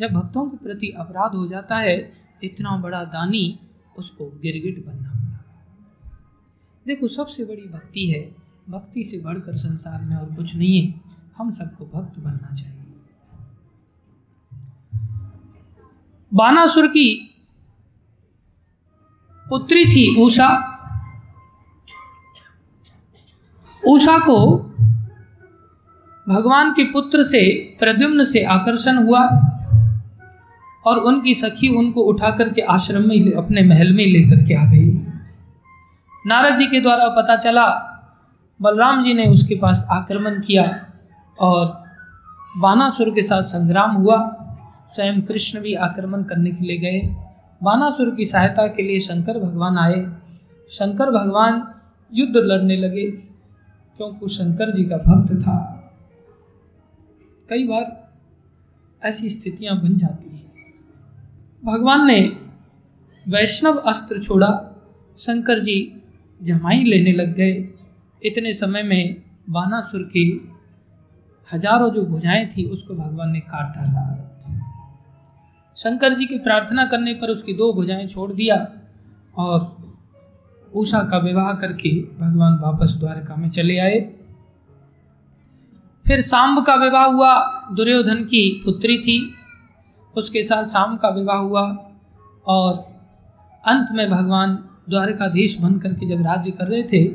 [0.00, 2.12] जब भक्तों के प्रति अपराध हो जाता है,
[2.44, 3.60] इतना बड़ा दानी
[3.98, 5.44] उसको गिरगिट बनना पड़ा।
[6.86, 8.34] देखो, सबसे बड़ी भक्ति है।
[8.70, 11.00] भक्ति से बढ़कर संसार में और कुछ नहीं है।
[11.36, 12.77] हम सबको भक्त बनना चाहिए।
[16.38, 17.08] बानासुर की
[19.48, 20.48] पुत्री थी उषा
[23.82, 24.38] उषा को
[26.28, 27.40] भगवान के पुत्र से,
[27.80, 29.20] प्रद्युम्न से आकर्षण हुआ
[30.86, 34.90] और उनकी सखी उनको उठा करके आश्रम में अपने महल में लेकर के आ गई।
[36.24, 37.66] नारद जी के द्वारा पता चला,
[38.60, 40.64] बलराम जी ने उसके पास आक्रमण किया
[41.40, 41.66] और
[42.56, 44.37] बानासुर के साथ संग्राम हुआ।
[44.94, 47.00] स्वयं कृष्ण भी आक्रमण करने के लिए गए।
[47.62, 50.06] बानासुर की सहायता के लिए शंकर भगवान आए।
[50.70, 51.62] शंकर भगवान
[52.12, 53.10] युद्ध लड़ने लगे,
[53.98, 55.58] क्योंकि शंकर जी का भक्त था।
[57.48, 58.10] कई बार
[59.02, 60.52] ऐसी स्थितियाँ बन जाती हैं।
[61.64, 62.20] भगवान ने
[63.26, 64.50] वैष्णव अस्त्र छोड़ा।
[65.20, 66.02] शंकर जी
[66.40, 67.52] जमाई लेने लग गए।
[68.22, 70.24] इतने समय में बानासुर की
[71.48, 74.24] हज़ारों जो भुजाएँ थी, उसको भगवान ने काट डाला।
[75.78, 78.72] शंकर जी की प्रार्थना करने पर उसकी दो भुजाएँ छोड़ दिया
[79.36, 79.76] और
[80.74, 81.90] उषा का विवाह करके
[82.20, 84.00] भगवान वापस द्वारका में चले आए।
[86.06, 89.34] फिर सांब का विवाह हुआ, दुर्योधन की पुत्री थी।
[90.16, 91.92] उसके साथ शाम का विवाह हुआ
[92.46, 92.88] और
[93.66, 97.14] अंत में भगवान द्वारकाधीश बन करके जब राज्य कर रहे थे,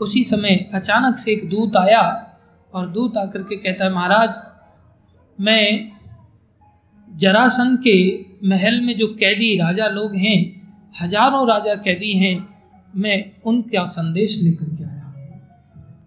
[0.00, 2.30] उसी समय अचानक से एक दूत आया
[2.74, 4.34] और दूत आकर के कहता है, महाराज,
[5.40, 5.95] मैं
[7.16, 10.62] जरासंध के महल में जो कैदी राजा लोग हैं,
[11.02, 12.48] हज़ारों राजा कैदी हैं,
[12.96, 15.12] मैं उनका संदेश लेकर के आया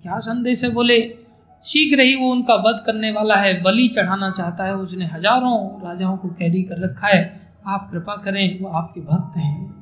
[0.01, 0.71] क्या संदेश है?
[0.71, 1.15] बोले,
[1.63, 6.17] शीघ्र ही वो उनका वध करने वाला है, बलि चढ़ाना चाहता है, उसने हज़ारों राजाओं
[6.17, 9.75] को कैदी कर रखा है। आप कृपा करें, वो आपके भक्त हैं।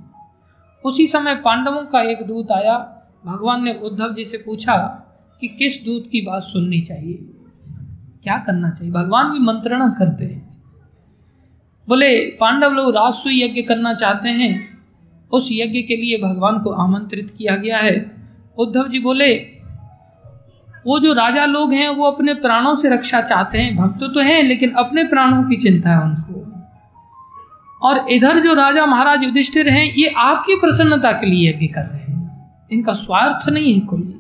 [0.86, 2.78] उसी समय पांडवों का एक दूत आया।
[3.26, 4.78] भगवान ने उद्धव जी से पूछा
[5.42, 7.14] कि किस दूत की बात सुननी चाहिए?
[8.24, 8.94] क्या करना चाहिए?
[8.94, 10.47] भगवान भी मंत्रणा करते हैं।
[11.88, 14.78] बोले, पांडव लोग राजस्व यज्ञ करना चाहते हैं।
[15.32, 18.12] उस यज्ञ के लिए भगवान को आमंत्रित किया गया है।
[18.58, 19.34] उद्धव जी बोले,
[20.88, 24.44] वो जो राजा लोग हैं, वो अपने प्राणों से रक्षा चाहते हैं। भक्त तो हैं,
[24.44, 26.54] लेकिन अपने प्राणों की चिंता है उनको।
[27.82, 32.14] और इधर जो राजा महाराज युधिष्ठिर हैं, ये आपकी प्रसन्नता के लिए यज्ञ कर रहे
[32.14, 34.14] हैं। इनका स्वार्थ नहीं है कोई।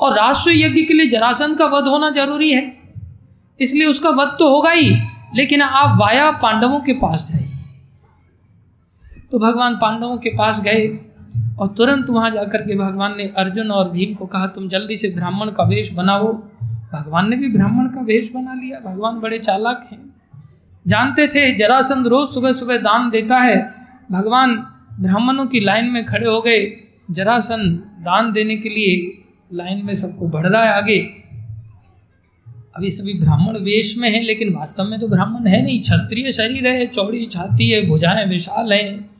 [0.00, 2.76] और राष्ट्र यज्ञ के लिए जरासन का वध होना ज़रूरी है।
[3.60, 7.48] इसलिए उसका वध तो होगा ही। लेकिन आप वाया पांडवों के पास जाइए।
[9.32, 11.00] तो भगवान पांडवों के पास गए
[11.58, 15.08] और तुरंत वहाँ जाकर के भगवान ने अर्जुन और भीम को कहा, तुम जल्दी से
[15.08, 16.32] ब्राह्मण का वेश बनाओ।
[16.92, 20.14] भगवान ने भी ब्राह्मण का वेश बना लिया। भगवान बड़े चालाक हैं।
[20.86, 23.74] जानते थे, जरासंध रोज सुबह सुबह दान देता है।
[24.12, 24.66] भगवान
[25.00, 26.76] ब्राह्मणों की लाइन में खड़े हो गए।
[27.10, 31.17] जरासंध दान देने के लिए लाइन में सबको बढ़ रहा है आगे।
[32.78, 36.66] अभी सभी ब्राह्मण वेश में हैं, लेकिन वास्तव में तो ब्राह्मण है नहीं। क्षत्रिय शरीर
[36.66, 39.10] है, चौड़ी छाती है, भुजाएँ विशाल हैं,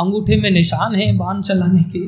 [0.00, 2.00] अंगूठे में निशान है बाण चलाने के।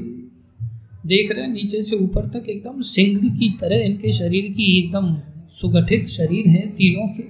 [1.08, 5.16] देख रहे हैं, नीचे से ऊपर तक एकदम सिंह की तरह इनके शरीर की एकदम
[5.48, 7.22] सुगठित शरीर है तीनों के।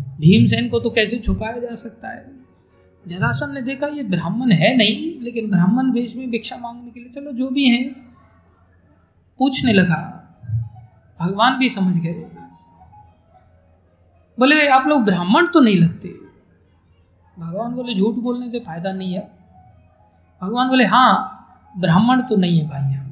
[0.00, 2.32] भीमसेन को तो कैसे छुपाया जा सकता है?
[3.08, 7.08] जरासन ने देखा, ये ब्राह्मण है नहीं, लेकिन ब्राह्मण वेश में भिक्षा मांगने के लिए
[7.08, 7.84] चलो, जो भी है,
[9.38, 10.18] पूछने लगा।
[11.20, 12.24] भगवान भी समझ गए।
[14.38, 16.08] बोले आप लोग ब्राह्मण तो नहीं लगते।
[17.38, 19.32] भगवान बोले, झूठ बोलने से फ़ायदा नहीं है।
[20.42, 21.38] भगवान बोले हाँ
[21.78, 23.08] ब्राह्मण तो नहीं है भाई हम।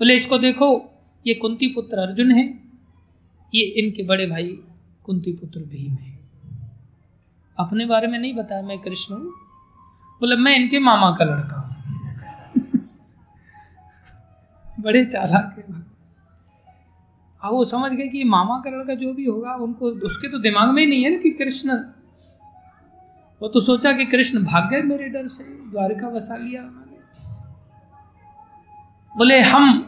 [0.00, 0.90] बोले, इसको देखो,
[1.26, 2.58] ये कुंती पुत्र अर्जुन है।
[3.54, 4.58] ये इनके बड़े भाई
[5.04, 6.18] कुंती पुत्र भीम है।
[7.58, 9.30] अपने बारे में नहीं बताया मैं कृष्ण हूँ।
[10.20, 11.76] बोले, मैं इनके मामा का लड़का हूँ।
[14.80, 15.85] बड़े चालाक है
[17.46, 20.70] अब वो समझ गए कि मामा का लड़का जो भी होगा, उनको, उसके तो दिमाग
[20.70, 21.78] में ही नहीं है ना कि कृष्ण।
[23.42, 26.86] वो तो सोचा कि कृष्ण भाग गए मेरे डर से, द्वारिका बसा लिया उन्होंने।
[29.16, 29.82] बोले, हम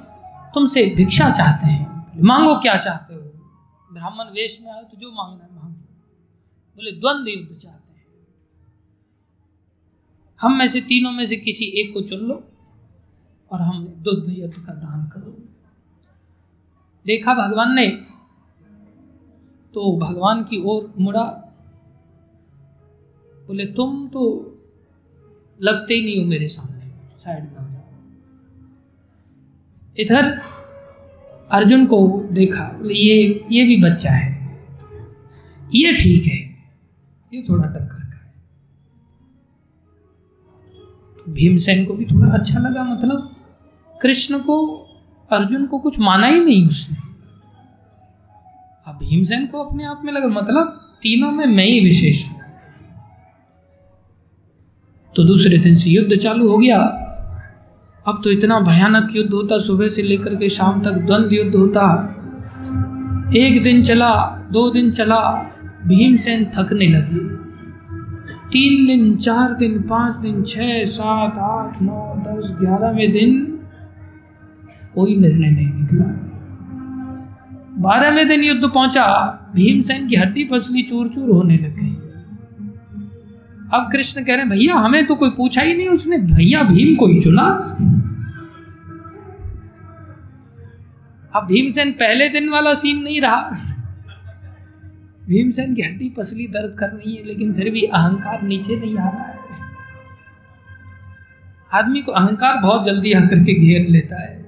[0.55, 1.89] तुमसे भिक्षा चाहते हैं।
[2.25, 3.21] मांगो क्या चाहते हो?
[3.93, 5.81] ब्राह्मण वेश में आए तो जो मांगना है मांगो।
[6.77, 8.07] बोले द्वंद्व युद्ध चाहते हैं।
[10.41, 12.45] हम में से तीनों में से किसी एक को चुन लो
[13.53, 15.28] और हम द्वंद्व युद्ध का दान करो।
[17.07, 17.87] देखा भगवान ने
[19.75, 21.23] तो भगवान की ओर मुड़ा।
[23.49, 24.23] बोले, तुम तो
[25.61, 27.83] लगते ही नहीं हो मेरे सामने, साइड में हो जाओ।
[29.99, 30.25] इधर
[31.51, 31.99] अर्जुन को
[32.33, 34.31] देखा, बोले, ये ये भी बच्चा है,
[35.73, 36.39] ये ठीक है,
[37.33, 38.33] ये थोड़ा टक्कर का है।
[41.17, 43.35] तो भीमसेन को भी थोड़ा अच्छा लगा मतलब
[44.01, 44.57] कृष्ण को
[45.33, 46.97] अर्जुन को कुछ माना ही नहीं उसने।
[48.87, 52.41] अब भीमसेन को अपने आप में लगा मतलब तीनों में मैं ही विशेष हूँ।
[55.17, 56.79] तो दूसरे दिन से युद्ध चालू हो गया।
[58.07, 62.15] अब तो इतना भयानक युद्ध होता, सुबह से लेकर के शाम तक द्वंद्व युद्ध होता।
[63.37, 64.15] एक दिन चला,
[64.53, 65.21] दो दिन चला,
[65.87, 67.49] भीमसेन थकने लगे।
[68.49, 73.58] तीन दिन, चार दिन, पाँच दिन, छह, सात, आठ, नौ, दस, ग्यारहवें दिन
[74.99, 76.05] कोई निर्णय नहीं निकला।
[77.79, 79.07] बारहवें दिन युद्ध पहुँचा,
[79.55, 81.95] भीमसेन की हड्डी पसली चूर चूर होने लग गई।
[83.75, 86.95] अब कृष्ण कह रहे हैं, भैया, हमें तो कोई पूछा ही नहीं उसने, भैया भीम
[86.97, 87.43] को ही चुना।
[91.35, 93.41] अब भीमसेन पहले दिन वाला सीन नहीं रहा।
[95.27, 99.09] भीमसेन की हड्डी पसली दर्द कर रही है, लेकिन फिर भी अहंकार नीचे नहीं आ
[99.09, 99.39] रहा है।
[101.75, 104.48] आदमी को अहंकार बहुत जल्दी आकर के घेर लेता है।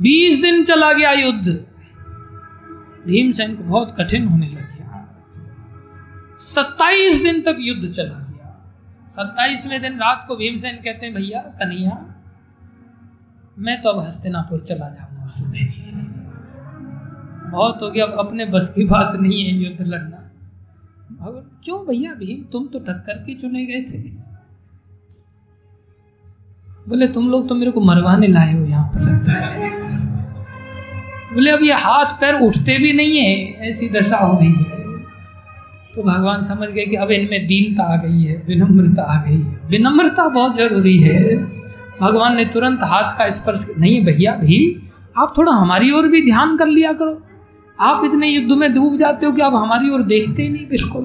[0.00, 1.48] बीस दिन चला गया युद्ध।
[3.06, 5.06] भीमसेन को बहुत कठिन होने लग गया।
[6.38, 8.48] सत्ताईस दिन तक युद्ध चला गया।
[9.08, 11.96] सत्ताईसवें दिन रात को भीमसेन कहते हैं, भैया, कन्हैया,
[13.58, 15.66] मैं तो अब हस्तिनापुर चला जाऊँगा सुबह।
[17.50, 20.16] बहुत हो गया, अब अपने बस की बात नहीं है युद्ध लड़ना।
[21.64, 23.98] क्यों भैया, भीम, तुम तो टक्कर के चुने गए थे।
[26.88, 29.89] बोले, तुम लोग तो मेरे को मरवाने लाए हो यहाँ पर, लगता है।
[31.34, 34.80] बोले, अब ये हाथ पैर उठते भी नहीं है, ऐसी दशा हो गई है।
[35.94, 39.60] तो भगवान समझ गए कि अब इनमें दीनता आ गई है, विनम्रता आ गई है।
[39.68, 41.36] विनम्रता बहुत ज़रूरी है।
[42.00, 46.56] भगवान ने तुरंत हाथ का स्पर्श, नहीं भैया भी आप थोड़ा हमारी ओर भी ध्यान
[46.56, 47.22] कर लिया करो।
[47.80, 51.02] आप इतने युद्ध में डूब जाते हो कि आप हमारी ओर देखते ही नहीं, बिल्कुल।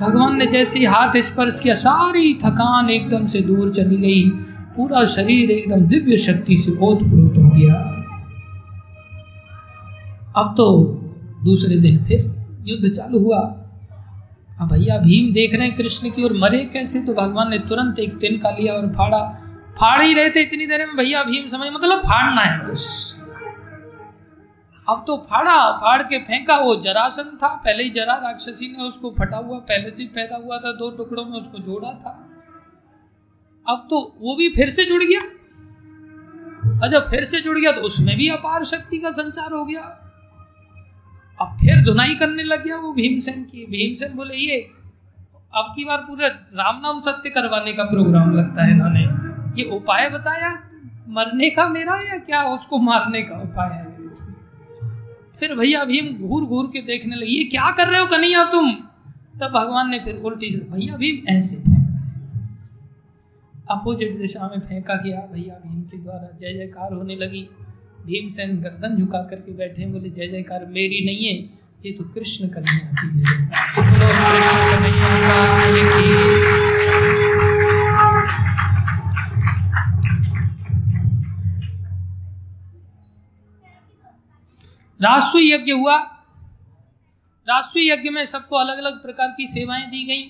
[0.00, 4.30] भगवान ने जैसे ही हाथ स्पर्श किया, सारी थकान एकदम से दूर चली गई।
[4.76, 7.97] पूरा शरीर एकदम दिव्य शक्ति से ओतप्रोत हो गया।
[10.36, 10.66] अब तो
[11.44, 12.20] दूसरे दिन फिर
[12.64, 13.38] युद्ध चालू हुआ।
[14.60, 17.00] अब भैया भीम देख रहे हैं कृष्ण की ओर, मरे कैसे?
[17.04, 19.18] तो भगवान ने तुरंत एक तिनका लिया और फाड़ा।
[19.78, 23.14] फाड़ ही रहे थे इतनी देर में, भैया भीम समझ मतलब फाड़ना है बस।
[24.88, 29.14] अब तो फाड़ा, फाड़ के फेंका। वो जरासन था, पहले ही जरा राक्षसी ने उसको
[29.18, 32.12] फटा हुआ, पहले से पैदा हुआ था, दो टुकड़ों में उसको जोड़ा था।
[33.66, 35.20] अब तो वो भी फिर से जुड़ गया।
[36.88, 40.07] जब फिर से जुड़ गया तो उसमें भी अपार शक्ति का संचार हो गया।
[41.40, 44.60] अब फिर धुनाई करने लग गया वो भीमसेन की। भीमसेन बोले, ये,
[45.54, 49.04] अब की बार पूरे राम नाम सत्य करवाने का प्रोग्राम लगता है इन्होंने।
[49.62, 50.50] ये उपाय बताया,
[51.08, 53.88] मरने का मेरा या क्या उसको मारने का उपाय है?
[55.40, 58.72] फिर भैया भीम घूर घूर के देखने लगे, ये क्या कर रहे हो कन्हैया तुम?
[59.40, 61.78] तब भगवान ने फिर उल्टी से भैया भीम ऐसे
[63.70, 67.48] अपोजिट दिशा में फेंका गया, भैया भीम के द्वारा जय जयकार होने लगी।
[68.08, 71.34] भीमसेन गर्दन झुका करके बैठे हैं, बोले, जय जयकार, मेरी नहीं है,
[71.86, 73.36] ये तो कृष्ण कन्हैया की जय
[85.00, 85.96] राष्ट्रीय यज्ञ हुआ।
[87.48, 90.24] राष्ट्रीय यज्ञ में सबको अलग अलग प्रकार की सेवाएँ दी गई।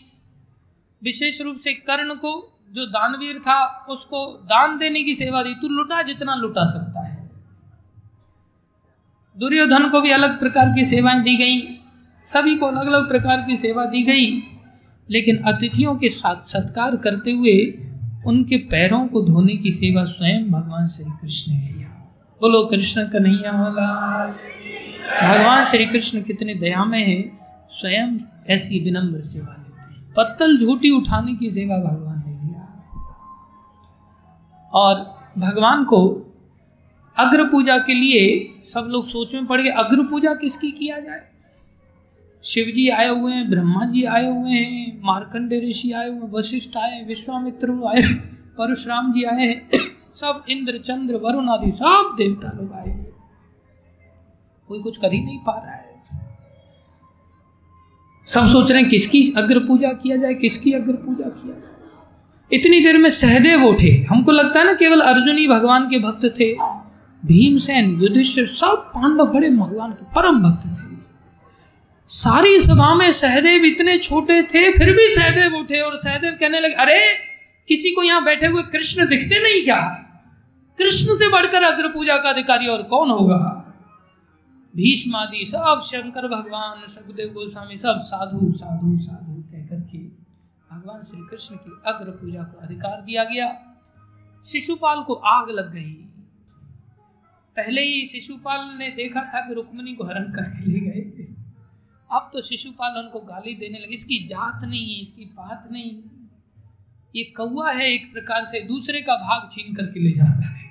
[1.03, 2.33] विशेष रूप से कर्ण को
[2.71, 7.08] जो दानवीर था, उसको दान देने की सेवा दी। तू लुटा जितना लुटा सकता है।
[9.39, 11.81] दुर्योधन को भी अलग प्रकार की सेवाएँ दी गई।
[12.25, 14.43] सभी को अलग अलग प्रकार की सेवा दी गई।
[15.11, 17.79] लेकिन अतिथियों के साथ सत्कार करते हुए
[18.27, 21.89] उनके पैरों को धोने की सेवा स्वयं भगवान श्री कृष्ण ने किया।
[22.41, 24.29] बोलो, कृष्ण कन्हैया लाल
[25.29, 27.39] भगवान श्री कृष्ण कितने दया में है,
[27.71, 28.19] स्वयं
[28.51, 32.83] ऐसी विनम्र सेवा लेते हैं। पत्तल झूठी उठाने की सेवा भगवान ने लिया
[34.73, 36.25] और भगवान को
[37.19, 41.23] अग्र पूजा के लिए सब लोग सोच में पड़ गए, अग्र पूजा किसकी किया जाए?
[42.45, 46.31] शिव जी आए हुए हैं, ब्रह्मा जी आए हुए हैं, मार्कंडे ऋषि आए हुए हैं,
[46.33, 48.03] वशिष्ठ आए हैं, विश्वामित्र आए
[48.59, 49.69] परशुराम जी आए हैं,
[50.17, 53.05] सब इंद्र, चंद्र, वरुण आदि सब देवता लोग आए हुए
[54.69, 56.03] कोई कुछ कर ही नहीं पा रहा है।
[58.27, 62.81] सब सोच रहे हैं किसकी अग्र पूजा किया जाए, किसकी अग्र पूजा किया जाए। इतनी
[62.81, 66.53] देर में सहदेव उठे। हमको लगता है ना, केवल अर्जुन ही भगवान के भक्त थे।
[67.25, 70.89] भीमसेन, युधिष्ठिर, सब पांडव बड़े भगवान के परम भक्त थे।
[72.09, 76.75] सारी सभा में सहदेव इतने छोटे थे, फिर भी सहदेव उठे और सहदेव कहने लगे,
[76.75, 77.15] अरे,
[77.69, 80.05] किसी को यहाँ बैठे हुए कृष्ण दिखते नहीं क्या?
[80.79, 83.65] कृष्ण से बढ़कर अग्र पूजा का अधिकारी और कौन होगा?
[84.77, 89.99] भीष्मादि सब शंकर भगवान, सुखदेव गोस्वामी, सब साधु साधु साधु, कहकर के
[90.75, 93.77] भगवान श्री कृष्ण की अग्र पूजा को अधिकार दिया गया।
[94.47, 96.08] शिशुपाल को आग लग गई।
[97.59, 101.27] पहले ही शिशुपाल ने देखा था कि रुक्मणी को हरण करके ले गए।
[102.11, 105.91] अब तो शिशुपाल उनको गाली देने लगे, इसकी जात नहीं है इसकी बात नहीं।
[107.15, 110.67] ये कौआ है एक प्रकार से, दूसरे का भाग छीन करके ले जाता है।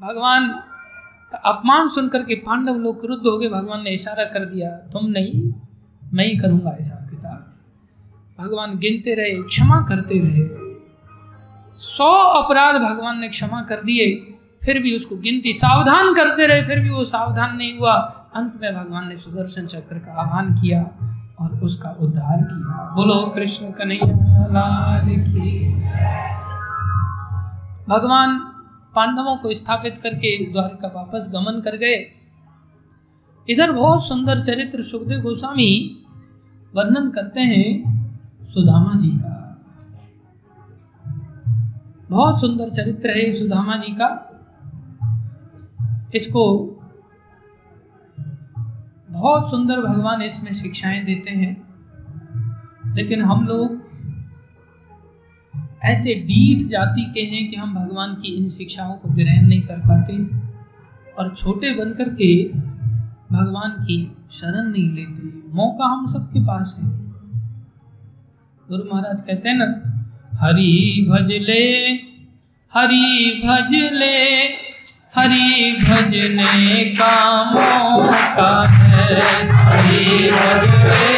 [0.00, 0.48] भगवान,
[1.32, 5.06] का अपमान सुनकर के पांडव लोग क्रुद्ध हो गए। भगवान ने इशारा कर दिया, तुम
[5.08, 5.52] नहीं,
[6.12, 7.36] मैं ही करूँगा ऐसा पिता
[8.38, 10.48] भगवान गिनते रहे, क्षमा करते रहे।
[11.80, 14.29] सौ अपराध भगवान ने क्षमा कर दिए।
[14.64, 17.94] फिर भी उसको गिनती, सावधान करते रहे, फिर भी वो सावधान नहीं हुआ।
[18.34, 20.82] अंत में भगवान ने सुदर्शन चक्र का आह्वान किया
[21.40, 25.74] और उसका उद्धार किया। बोलो, कृष्ण कन्हैया, लाल की
[27.88, 28.38] भगवान
[28.94, 32.06] पांडवों को स्थापित करके द्वारका वापस गमन कर गए।
[33.48, 36.04] इधर बहुत सुंदर चरित्र सुखदेव गोस्वामी
[36.74, 37.90] वर्णन करते हैं
[38.42, 39.62] सुदामा जी का।
[42.10, 44.26] बहुत सुंदर चरित्र है सुदामा जी का।
[46.14, 46.42] इसको
[49.10, 51.52] बहुत सुंदर भगवान इसमें शिक्षाएँ देते हैं।
[52.94, 53.90] लेकिन हम लोग
[55.84, 59.78] ऐसे डीठ जाति के हैं कि हम भगवान की इन शिक्षाओं को ग्रहण नहीं कर
[59.78, 60.24] पाते
[61.14, 62.48] और छोटे बनकर के
[63.32, 66.90] भगवान की शरण नहीं लेते। मौका हम सबके पास है।
[68.68, 69.66] गुरु महाराज कहते हैं ना,
[70.34, 71.88] हरि भजले
[72.72, 74.46] हरि भजले
[75.14, 77.14] हरि भजने का
[77.44, 79.16] मौका है
[79.50, 81.08] हरि भजने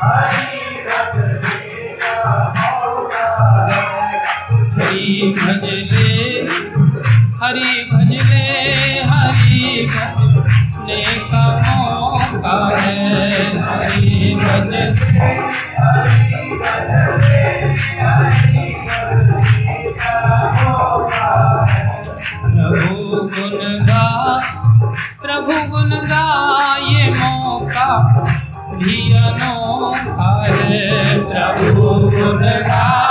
[0.00, 0.45] हरि
[26.10, 26.24] गा
[26.88, 27.88] ये मौका
[28.74, 33.05] भी अनोखा है प्रभु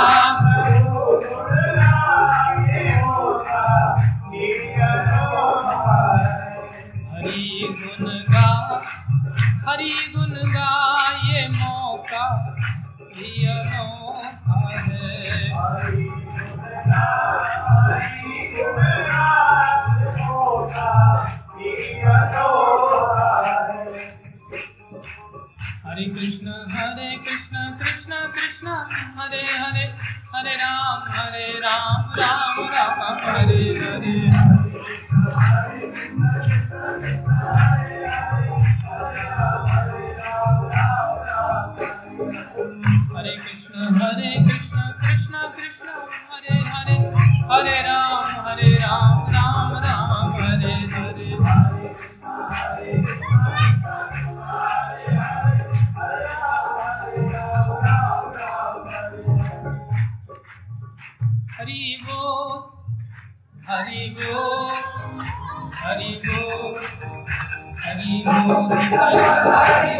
[68.72, 69.95] हरि बोल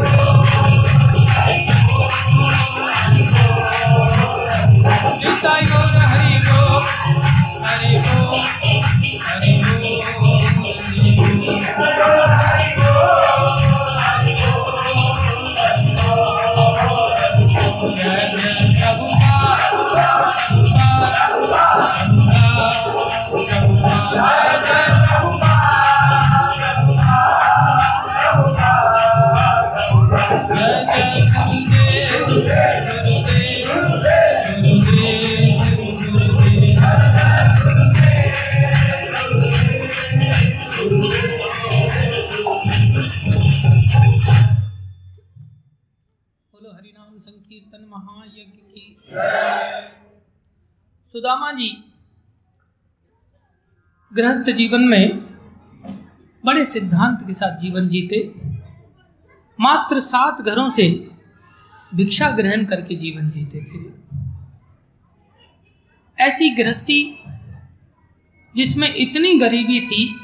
[54.16, 55.18] गृहस्थ जीवन में
[56.44, 58.32] बड़े सिद्धांत के साथ जीवन जीते,
[59.60, 61.10] मात्र सात घरों से
[61.94, 63.78] भिक्षा ग्रहण करके जीवन जीते थे।
[66.18, 67.18] ऐसी गृहस्थी
[68.56, 70.20] जिसमें इतनी गरीबी थी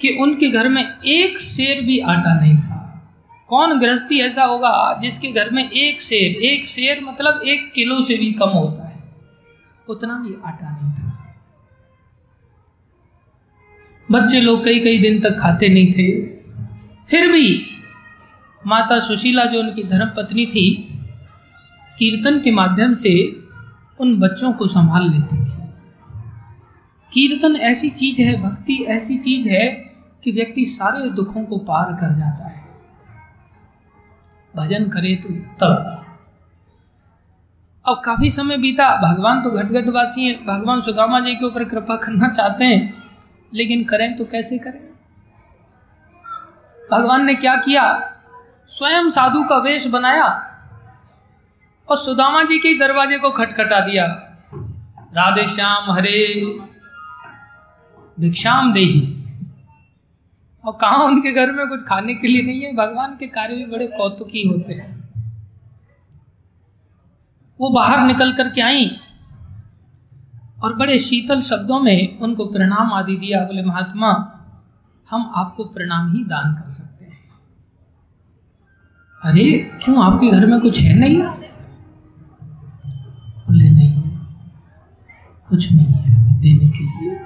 [0.00, 2.80] कि उनके घर में एक शेर भी आटा नहीं था।
[3.48, 8.18] कौन गृहस्थी ऐसा होगा जिसके घर में एक शेर एक शेर मतलब एक किलो से
[8.18, 9.04] भी कम होता है?
[9.88, 11.03] उतना भी आटा नहीं था।
[14.10, 16.26] बच्चे लोग कई कई दिन तक खाते नहीं थे।
[17.10, 17.66] फिर भी
[18.66, 20.88] माता सुशीला जो उनकी धर्म पत्नी थी,
[21.98, 23.42] कीर्तन के माध्यम से
[24.00, 25.50] उन बच्चों को संभाल लेती थी।
[27.12, 29.66] कीर्तन ऐसी चीज़ है, भक्ति ऐसी चीज़ है
[30.24, 32.64] कि व्यक्ति सारे दुखों को पार कर जाता है।
[34.56, 36.00] भजन करे तो तब।
[37.88, 42.28] अब काफ़ी समय बीता, भगवान तो घटघटवासी हैं, भगवान सुदामा जी के ऊपर कृपा करना
[42.28, 43.03] चाहते हैं।
[43.54, 44.94] लेकिन करें तो कैसे करें?
[46.92, 48.10] भगवान ने क्या किया?
[48.68, 50.26] स्वयं साधु का वेश बनाया
[51.88, 54.06] और सुदामा जी के दरवाजे को खटखटा दिया।
[55.14, 56.44] राधे श्याम, हरे,
[58.20, 59.16] भिक्षाम दे
[60.64, 62.74] और कहा उनके घर में कुछ खाने के लिए नहीं है?
[62.74, 65.04] भगवान के कार्य भी बड़े कौतुकी होते हैं।
[67.60, 69.00] वो बाहर निकल करके आई।
[70.64, 74.30] और बड़े शीतल शब्दों में उनको प्रणाम आदि दिया, बोले, महात्मा,
[75.10, 77.18] हम आपको प्रणाम ही दान कर सकते हैं।
[79.24, 80.04] अरे, क्यों?
[80.04, 81.22] आपके घर में कुछ है नहीं?
[83.48, 84.02] बोले, नहीं,
[85.50, 87.20] कुछ नहीं है हमें देने के लिए।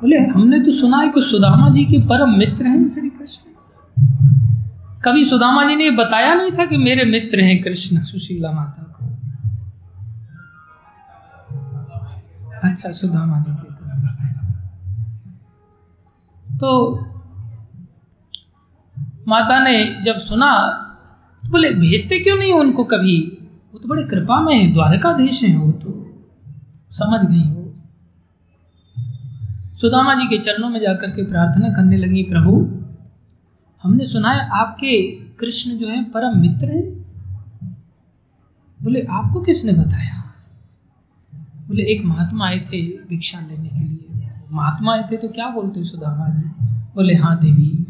[0.00, 3.52] बोले, हमने तो सुना है कि सुदामा जी के परम मित्र हैं श्री कृष्ण।
[5.04, 8.91] कभी सुदामा जी ने बताया नहीं था कि मेरे मित्र हैं कृष्ण सुशीला माता
[12.62, 13.72] अच्छा सुदामा जी के
[16.58, 16.98] तो
[19.28, 20.78] माता ने जब सुना
[21.44, 23.38] तो बोले, भेजते क्यों नहीं उनको कभी?
[23.72, 26.08] वो तो बड़े कृपा में है, द्वारकाधीश हैं वो तो।
[26.90, 27.74] समझ गई वो।
[29.74, 32.82] सुदामा जी के चरणों में जाकर के प्रार्थना करने लगी, प्रभु,
[33.82, 37.02] हमने सुना है आपके कृष्ण जो है, परम मित्र हैं।
[38.82, 40.31] बोले, आपको किसने बताया?
[41.72, 45.84] बोले, एक महात्मा आए थे भिक्षा लेने के लिए। महात्मा आए थे तो क्या बोलते
[45.84, 46.66] सुदामा जी?
[46.94, 47.86] बोले हाँ देवी,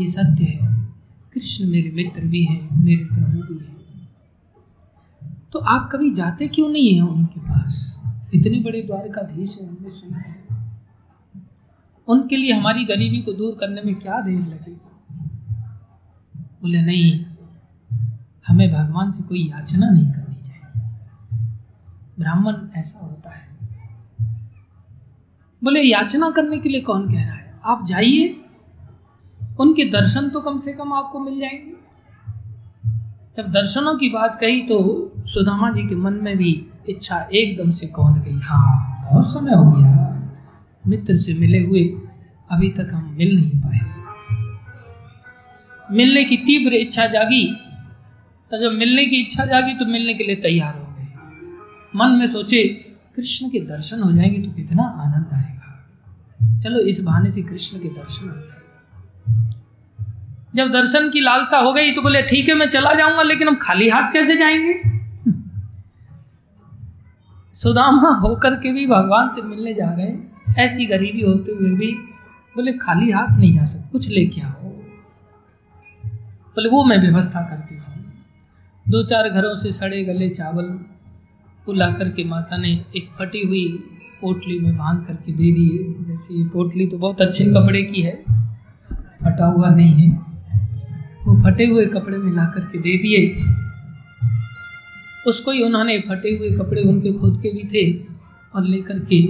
[0.00, 0.86] ये सत्य है।
[1.34, 3.76] कृष्ण मेरे मित्र भी हैं, मेरे प्रभु भी हैं।
[5.52, 8.02] तो आप कभी जाते क्यों नहीं हैं उनके पास?
[8.34, 10.36] इतने बड़े द्वारकाधीश है, हमने सुना है।
[12.08, 14.80] उनके लिए हमारी गरीबी को दूर करने में क्या देर लगेगी?
[16.62, 17.24] बोले, नहीं,
[18.48, 20.10] हमें भगवान से कोई याचना नहीं
[22.18, 23.48] ब्राह्मण ऐसा होता है।
[25.64, 27.54] बोले, याचना करने के लिए कौन कह रहा है?
[27.64, 28.44] आप जाइए,
[29.60, 31.72] उनके दर्शन तो कम से कम आपको मिल जाएँगे।
[33.36, 34.76] जब दर्शनों की बात कही तो
[35.26, 39.70] सुदामा जी के मन में भी इच्छा एकदम से कौन गई। हाँ बहुत समय हो
[39.72, 39.92] गया।
[40.86, 41.82] मित्र से मिले हुए
[42.50, 43.80] अभी तक हम मिल नहीं पाए।
[45.90, 47.44] मिलने की तीव्र इच्छा जागी
[48.50, 50.85] तो जब मिलने की इच्छा जागी तो मिलने के लिए तैयार हो
[51.96, 52.62] मन में सोचे,
[53.16, 55.90] कृष्ण के दर्शन हो जाएँगे तो कितना आनंद आएगा।
[56.62, 58.56] चलो, इस बहाने से कृष्ण के दर्शन हो
[60.54, 63.58] जब दर्शन की लालसा हो गई तो बोले, ठीक है, मैं चला जाऊँगा, लेकिन हम
[63.62, 64.82] खाली हाथ कैसे जाएँगे?
[67.52, 71.92] सुदामा होकर के भी भगवान से मिलने जा रहे हैं। ऐसी गरीबी होते हुए भी
[72.56, 74.50] बोले, खाली हाथ नहीं जा सकते, कुछ लेके आओ।
[76.56, 78.12] बोले, वो मैं व्यवस्था करती हूँ।
[78.88, 80.95] दो चार घरों से सड़े गले चावल
[81.66, 83.66] को ला करके माता ने एक फटी हुई
[84.20, 88.14] पोटली में बाँध करके दे दिए जैसे ये पोटली तो बहुत अच्छे कपड़े की है,
[89.22, 90.10] फटा हुआ नहीं है।
[91.26, 93.44] वो फटे हुए कपड़े में ला करके दे दिए।
[95.26, 97.84] उसको ही उन्होंने फटे हुए कपड़े उनके खुद के भी थे
[98.54, 99.20] और लेकर के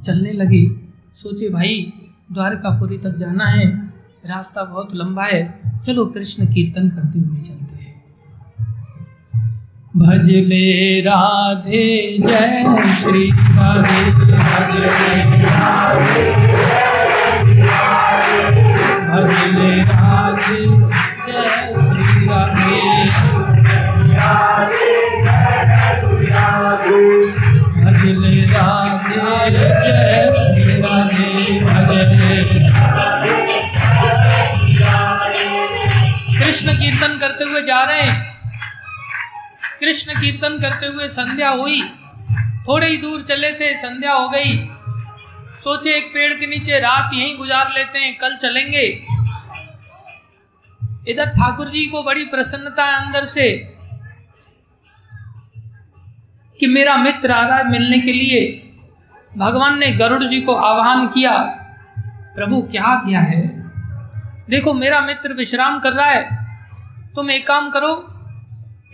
[0.00, 0.64] चलने लगे।
[1.14, 1.92] सोचे, भाई,
[2.32, 3.66] द्वारकापुरी तक जाना है,
[4.26, 5.42] रास्ता बहुत लंबा है।
[5.86, 7.73] चलो कृष्ण कीर्तन करते हुए चलते
[9.94, 11.82] भज ले राधे
[12.20, 12.64] जय
[12.94, 14.00] श्री राधे।
[14.30, 16.24] भज ले राधे
[19.04, 20.58] भज ले राधे
[21.26, 22.80] जय श्री राधे।
[27.84, 31.28] भजले राधे जय श्री राधे।
[31.64, 32.42] भजले
[36.38, 38.33] कृष्ण कीर्तन करते हुए जा रहे हैं।
[39.80, 41.82] कृष्ण कीर्तन करते हुए संध्या हुई।
[42.68, 44.66] थोड़े ही दूर चले थे, संध्या हो गई।
[45.64, 49.06] सोचे एक पेड़ के नीचे रात यहीं गुजार लेते हैं, कल चलेंगे।
[51.08, 53.74] इधर ठाकुर जी को बड़ी प्रसन्नता है अंदर से
[56.60, 58.72] कि मेरा मित्र आ रहा है मिलने के लिए
[59.36, 61.38] भगवान ने गरुड़ जी को आह्वान किया।
[62.36, 63.40] प्रभु, क्या किया है?
[64.50, 66.46] देखो, मेरा मित्र विश्राम कर रहा है।
[67.14, 68.13] तुम एक काम करो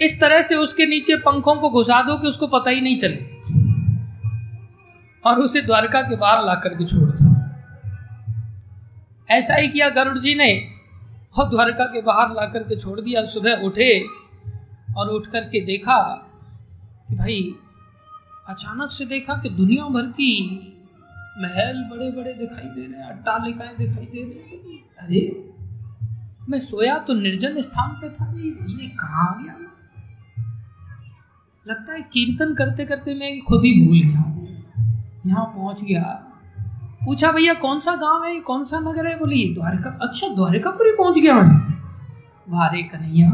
[0.01, 3.41] इस तरह से उसके नीचे पंखों को घुसा दो कि उसको पता ही नहीं चले।
[5.27, 7.31] और उसे द्वारका के बाहर ला करके छोड़ दो।
[9.31, 10.65] ऐसा ही किया गरुड़ जी ने।
[11.39, 14.07] और द्वारका के बाहर ला करके छोड़ दिया। सुबह उठे
[14.97, 16.27] और उठ करके देखा
[17.09, 17.55] कि भाई,
[18.49, 20.67] अचानक से देखा कि दुनिया भर की
[21.39, 25.51] महल बड़े बड़े दिखाई दे रहे हैं, अट्टालिकाएँ दिखाई दे रही अरे,
[26.49, 28.35] मैं सोया तो निर्जन स्थान पे था।
[28.83, 29.70] ये कहाँ गया?
[31.67, 34.23] लगता है कीर्तन करते करते मैं खुद ही भूल गया
[35.27, 36.03] यहाँ पहुँच गया।
[37.05, 38.39] पूछा, भैया, कौन सा गाँव है?
[38.41, 39.19] कौन सा नगर है?
[39.19, 41.59] बोली द्वारका अच्छा द्वारकापुरी पहुँच गया मैं।
[42.49, 43.31] वारे कन्हैया,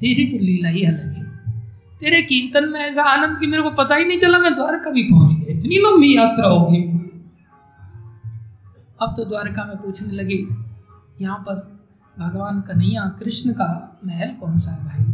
[0.00, 1.26] तेरी तो लीला ही अलग है।
[2.00, 5.02] तेरे कीर्तन में ऐसा आनंद कि मेरे को पता ही नहीं चला मैं द्वारका भी
[5.02, 6.82] पहुँच गया। इतनी लंबी यात्रा होगी
[9.00, 10.44] अब तो द्वारका में पूछने लगे,
[11.20, 11.54] यहाँ पर
[12.16, 15.04] भगवान कन्हैया, कृष्ण का महल कौन सा है भाई?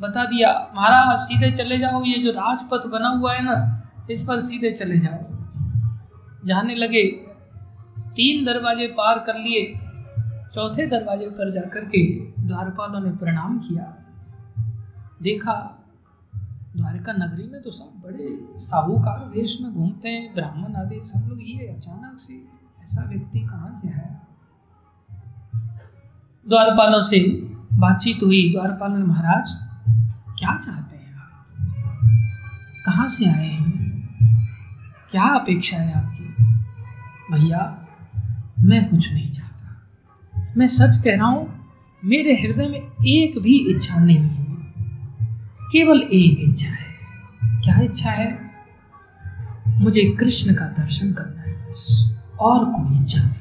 [0.00, 3.56] बता दिया, महाराज सीधे चले जाओ, ये जो राजपथ बना हुआ है ना,
[4.10, 7.04] इस पर सीधे चले जाओ। जाने लगे,
[8.16, 9.64] तीन दरवाजे पार कर लिए,
[10.54, 12.02] चौथे दरवाजे पर जाकर के
[12.40, 13.84] द्वारपालों ने प्रणाम किया।
[15.22, 15.54] देखा,
[16.76, 18.28] द्वारका नगरी में तो सब बड़े
[18.60, 22.34] साहूकार वेश में घूमते हैं, ब्राह्मण आदि, सब लोग, ये अचानक से
[22.84, 24.18] ऐसा व्यक्ति कहाँ से है
[26.46, 27.18] द्वारपालों से
[27.74, 29.58] बातचीत हुई। द्वारपाल महाराज
[30.40, 31.46] क्या चाहते हैं आप?
[32.86, 33.70] कहाँ से आए हैं?
[35.10, 36.24] क्या अपेक्षा है आपकी?
[37.32, 37.86] भैया,
[38.58, 39.90] मैं कुछ नहीं चाहता।
[40.56, 41.66] मैं सच कह रहा हूँ,
[42.04, 44.46] मेरे हृदय में एक भी इच्छा नहीं है।
[45.72, 46.94] केवल एक इच्छा है।
[47.44, 48.50] क्या इच्छा है?
[49.68, 53.36] मुझे कृष्ण का दर्शन करना है बस, और कोई इच्छा नहीं।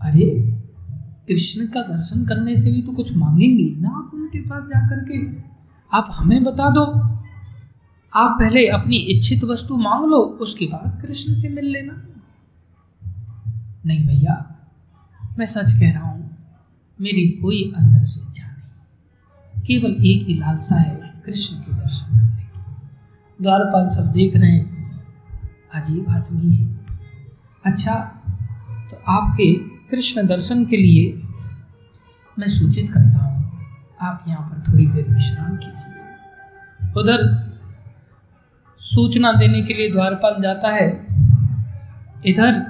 [0.00, 0.52] अरे
[1.32, 5.18] कृष्ण का दर्शन करने से भी तो कुछ मांगेंगे ना आप उनके पास जाकर के।
[5.92, 6.84] आप हमें बता दो।
[8.12, 11.92] आप पहले अपनी इच्छित वस्तु मांग लो, उसके बाद कृष्ण से मिल लेना।
[13.86, 14.34] नहीं भैया,
[15.38, 16.30] मैं सच कह रहा हूँ,
[17.00, 22.42] मेरी कोई अंदर से इच्छा नहीं। केवल एक ही लालसा है कृष्ण के दर्शन करने
[22.42, 25.00] की। द्वारपाल सब देख रहे हैं,
[25.74, 26.66] अजीब आदमी है।
[27.64, 27.94] अच्छा
[28.90, 29.52] तो आपके
[29.90, 31.21] कृष्ण दर्शन के लिए
[32.38, 33.60] मैं सूचित करता हूँ,
[34.02, 37.18] आप यहाँ पर थोड़ी देर विश्राम कीजिए। उधर
[38.80, 40.88] सूचना देने के लिए द्वारपाल जाता है।
[42.26, 42.62] इधर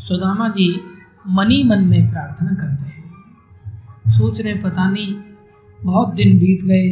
[0.00, 0.80] सुदामा जी
[1.28, 5.14] मनी मन में प्रार्थना करते हैं। सोच रहे पता नहीं
[5.84, 6.88] बहुत दिन बीत गए।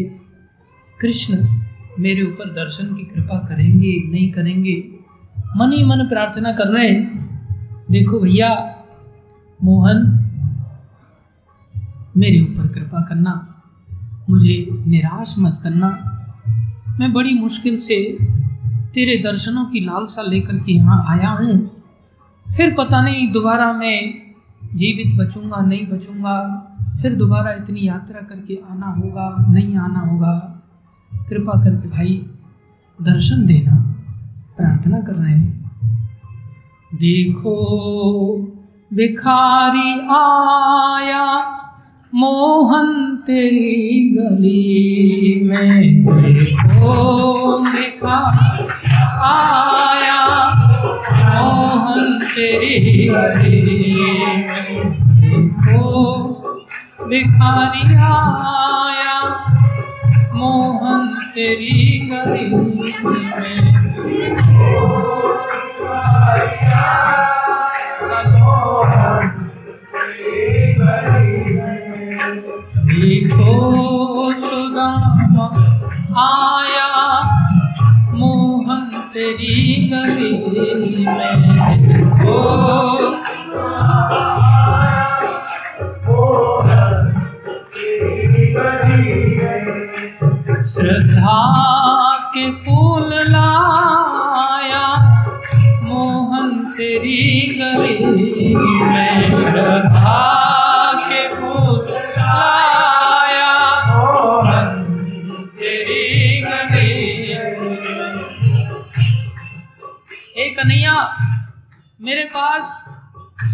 [1.01, 1.37] कृष्ण
[1.99, 4.77] मेरे ऊपर दर्शन की कृपा करेंगे, नहीं करेंगे?
[5.57, 8.51] मन मन प्रार्थना कर रहे हैं। देखो भैया,
[9.61, 10.22] मोहन
[12.17, 13.63] मेरे ऊपर कृपा करना।
[14.31, 16.09] मुझे निराश मत करना।
[17.01, 18.19] मैं बड़ी मुश्किल से
[18.95, 21.83] तेरे दर्शनों की लालसा लेकर के यहाँ आया हूँ।
[22.57, 24.15] फिर पता नहीं दोबारा मैं
[24.75, 26.69] जीवित बचूँगा, नहीं बचूँगा।
[27.03, 30.63] फिर दोबारा इतनी यात्रा करके आना होगा, नहीं आना होगा।
[31.29, 32.27] कृपा करके भाई,
[33.03, 33.77] दर्शन देना,
[34.57, 35.71] प्रार्थना कर रहे हैं।
[36.95, 37.55] देखो,
[38.95, 41.59] भिखारी आया।
[42.15, 48.67] मोहन तेरी गली में देखो भिखारी
[49.25, 50.51] आया।
[51.43, 54.83] मोहन तेरी गली में
[57.09, 59.47] भिखारी आया।
[60.35, 63.57] मोहन तेरी गली में
[64.09, 65.03] देखो।
[74.43, 75.47] सुदामा
[76.23, 76.89] आया
[78.15, 78.83] मोहन
[79.15, 79.57] तेरी
[79.93, 80.33] गली
[81.07, 81.33] में।
[81.89, 82.39] देखो
[90.65, 91.41] श्रद्धा
[92.35, 94.86] के फूल लाया
[95.85, 97.20] मोहन तेरी
[97.59, 99.92] गली में। श्रद्धा
[112.03, 112.71] मेरे पास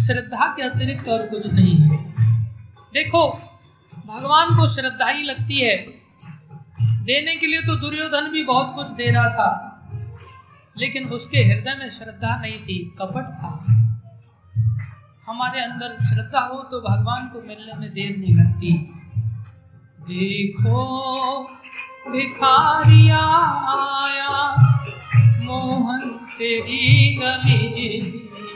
[0.05, 1.97] श्रद्धा के अतिरिक्त और कुछ नहीं है।
[2.93, 3.27] देखो,
[4.07, 5.75] भगवान को श्रद्धा ही लगती है।
[7.05, 9.49] देने के लिए तो दुर्योधन भी बहुत कुछ दे रहा था,
[10.75, 13.51] लेकिन उसके हृदय में श्रद्धा नहीं थी, कपट था।
[15.27, 18.71] हमारे अंदर श्रद्धा हो तो भगवान को मिलने में देर नहीं लगती।
[20.03, 20.81] देखो
[22.11, 23.25] भिखारिया
[23.73, 24.31] आया,
[25.43, 28.28] मोहन तेरी गली।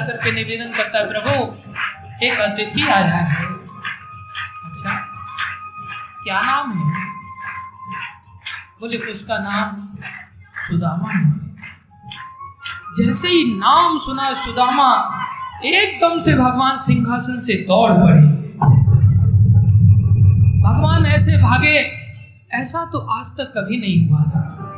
[0.00, 1.30] जाकर के निवेदन करता है, प्रभु,
[2.26, 4.96] एक अतिथि आया है। अच्छा
[6.22, 7.06] क्या नाम है?
[8.80, 9.96] बोले, उसका नाम
[10.68, 11.36] सुदामा है।
[12.98, 15.20] जैसे ही नाम सुना, सुदामा
[15.64, 18.22] एकदम से भगवान सिंहासन से दौड़ पड़े।
[20.62, 21.92] भगवान ऐसे भागे,
[22.52, 24.75] ऐसा तो आज तक कभी नहीं हुआ था।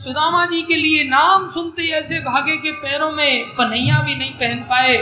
[0.00, 4.58] सुदामा जी के लिए नाम सुनते ऐसे भागे के पैरों में पनैया भी नहीं पहन
[4.58, 4.96] पाए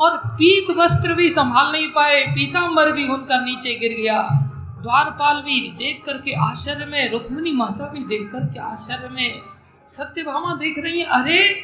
[0.00, 4.28] और पीत वस्त्र भी संभाल नहीं पाए। पीताम्बर भी उनका नीचे गिर गया।
[4.82, 9.40] द्वारपाल भी देख करके आश्चर्य में, रुक्मिणी माता भी देख करके आश्चर्य में
[9.92, 11.60] सत्यभामा देख रही है, अरे,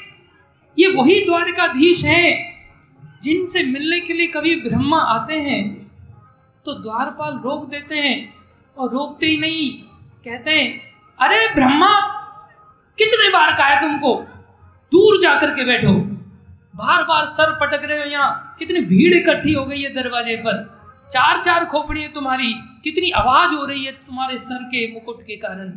[0.78, 2.52] ये वही द्वारकाधीश हैं
[3.22, 5.90] जिनसे मिलने के लिए कभी ब्रह्मा आते हैं?
[6.64, 8.34] तो द्वारपाल रोक देते हैं
[8.78, 9.70] और रोकते ही नहीं,
[10.24, 10.80] कहते हैं,
[11.20, 12.18] अरे ब्रह्मा
[12.98, 14.14] कितने बार कहा तुमको?
[14.92, 15.92] दूर जाकर के बैठो।
[16.76, 20.82] बार बार सर पटक रहे हो यहाँ। कितनी भीड़ इकट्ठी हो गई है दरवाजे पर।
[21.12, 25.36] चार चार खोपड़ी है तुम्हारी। कितनी आवाज़ हो रही है तुम्हारे सर के मुकुट के
[25.36, 25.68] कारण।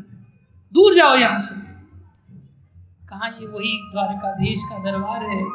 [0.74, 1.76] दूर जाओ यहाँ से।
[3.08, 5.45] कहा ये वही द्वारकाधीश का दरबार है?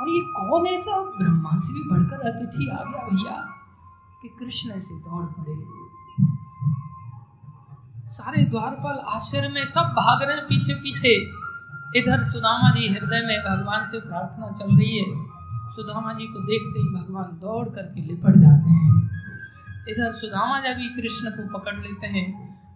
[0.00, 0.98] और ये कौन ऐसा?
[1.00, 3.50] ब्रह्मा से भी बढ़कर अतिथि आ गया भैया।
[4.22, 5.73] कि कृष्ण ऐसे दौड़ पड़े।
[8.14, 11.14] सारे द्वारपाल आश्चर्य में सब भाग रहे हैं पीछे पीछे।
[11.98, 15.04] इधर सुदामा जी हृदय में भगवान से प्रार्थना चल रही है।
[15.70, 19.10] सुदामा जी को देखते ही भगवान दौड़ करके लिपट जाते हैं।
[19.88, 22.26] इधर सुदामा जी भी कृष्ण को पकड़ लेते हैं।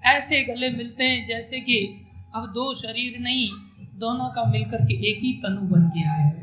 [0.06, 3.50] ऐसे गले मिलते हैं जैसे कि अब दो शरीर नहीं,
[3.94, 6.42] दोनों का मिलकर के एक ही तनु बन गया है।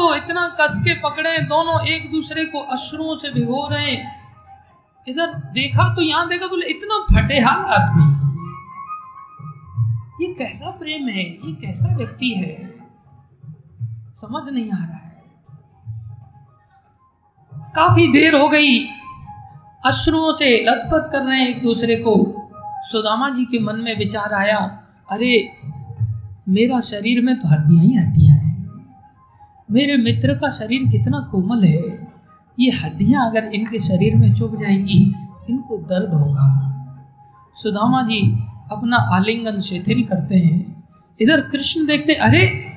[0.00, 4.22] तो इतना कस के पकड़े, दोनों एक दूसरे को अश्रुओं से भिगो रहे हैं।
[5.08, 8.20] इधर देखा तो यहाँ देखा बोले, इतना फटेहाल आदमी
[10.26, 11.22] ये कैसा प्रेम है?
[11.22, 12.74] ये कैसा व्यक्ति है?
[14.14, 15.24] समझ नहीं आ रहा है।
[17.54, 18.86] काफ़ी देर हो गई।
[19.86, 22.42] अश्रुओं से लथपथ कर रहे हैं एक दूसरे को।
[22.82, 25.60] सुदामा जी के मन में विचार आया, अरे,
[26.48, 28.19] मेरा शरीर में तो हड्डियाँ ही हड्डियाँ
[29.70, 32.08] मेरे मित्र का शरीर कितना कोमल है।
[32.58, 35.14] ये हड्डियाँ अगर इनके शरीर में चुभ जाएँगी,
[35.50, 36.46] इनको दर्द होगा।
[37.56, 38.38] सुदामा जी
[38.72, 40.84] अपना आलिंगन शिथिल करते हैं।
[41.20, 42.72] इधर कृष्ण देखते, अरे,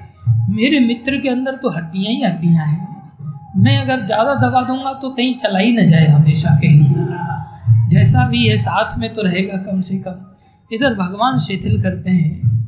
[0.50, 3.12] मेरे मित्र के अंदर तो हड्डियाँ ही हड्डियाँ हैं।
[3.58, 8.28] मैं अगर ज़्यादा दबा दूँगा तो कहीं चला ही ना जाए हमेशा के लिए। जैसा
[8.28, 10.26] भी है, साथ में तो रहेगा कम से कम।
[10.72, 12.66] इधर भगवान शिथिल करते हैं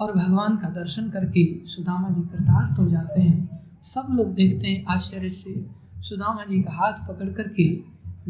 [0.00, 4.84] और भगवान का दर्शन करके सुदामा जी कृतार्थ हो जाते हैं। सब लोग देखते हैं,
[4.84, 5.66] आश्चर्य से
[6.00, 7.64] सुदामा जी का हाथ पकड़ करके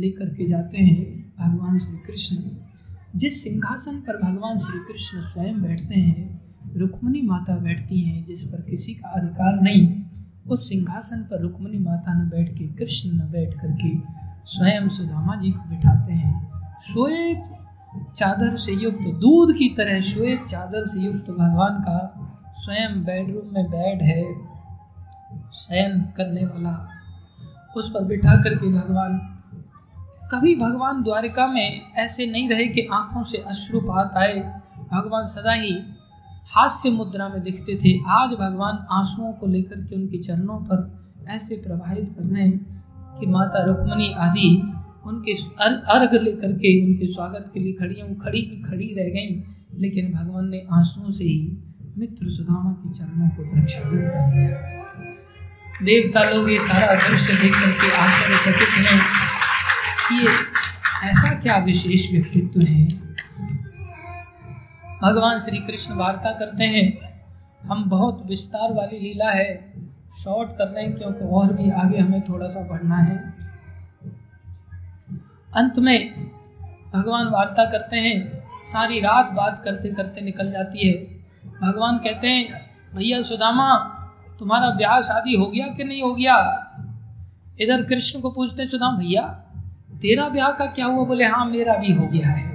[0.01, 2.36] लेकर के जाते हैं भगवान श्री कृष्ण
[3.17, 6.41] जिस सिंहासन पर भगवान श्री कृष्ण स्वयं बैठते हैं,
[6.77, 10.02] रुक्मणी माता बैठती हैं, जिस पर किसी का अधिकार नहीं,
[10.49, 13.97] उस सिंहासन पर रुक्मणी माता न बैठ के, कृष्ण न बैठ करके
[14.44, 16.49] स्वयं सुदामा जी को बिठाते हैं।
[16.83, 17.44] श्वेत
[18.17, 21.99] चादर से युक्त दूध की तरह श्वेत चादर से युक्त भगवान का
[22.59, 24.23] स्वयं बेडरूम में बेड है।
[25.55, 26.89] शयन करने वाला,
[27.77, 29.18] उस पर बिठा करके भगवान,
[30.33, 34.60] कभी भगवान द्वारिका में ऐसे नहीं रहे कि आँखों से अश्रुपात आए।
[34.93, 35.73] भगवान सदा ही
[36.51, 41.57] हास्य मुद्रा में दिखते थे। आज भगवान आंसुओं को लेकर के उनके चरणों पर ऐसे
[41.57, 42.85] प्रवाहित कर रहे हैं
[43.20, 44.73] कि माता रुक्मणी आदि
[45.07, 50.12] उनके अर्घ लेकर के उनके स्वागत के लिए खड़ी हूँ खड़ी खड़ी रह गई। लेकिन
[50.12, 51.59] भगवान ने आंसुओं से ही
[51.99, 54.77] मित्र सुदामा के चरणों को प्रक्षालित कर दिया।
[55.84, 59.00] देवता लोग ये सारा दृश्य देख करके आश्चर्यचकित हैं
[60.08, 60.32] कि ये
[61.08, 62.86] ऐसा क्या विशेष व्यक्तित्व है।
[65.02, 66.86] भगवान श्री कृष्ण वार्ता करते हैं,
[67.65, 69.74] हम बहुत विस्तार वाली लीला है,
[70.24, 73.16] शॉर्ट कर हैं क्योंकि और भी आगे हमें थोड़ा सा पढ़ना है।
[75.55, 76.31] अंत में
[76.94, 80.94] भगवान वार्ता करते हैं, सारी रात बात करते करते निकल जाती है।
[81.62, 83.94] भगवान कहते हैं, भैया सुदामा
[84.41, 86.34] तुम्हारा ब्याह शादी हो गया कि नहीं हो गया?
[87.60, 89.23] इधर कृष्ण को पूछते सुदाम भैया,
[90.02, 91.05] तेरा ब्याह का क्या हुआ?
[91.05, 92.47] बोले हाँ मेरा भी हो गया है।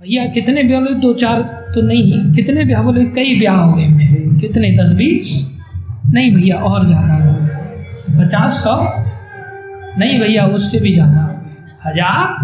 [0.00, 0.80] भैया, कितने ब्याह?
[0.80, 1.42] बोले दो चार
[1.74, 2.82] तो नहीं, कितने ब्याह?
[2.82, 4.70] बोले, कई ब्याह हो गए मेरे। कितने?
[4.76, 5.58] दस, बीस?
[6.12, 8.76] नहीं भैया, और ज़्यादा हो गए। पचास, सौ?
[9.98, 11.22] नहीं भैया, उससे भी ज़्यादा
[11.86, 12.34] हज़ार?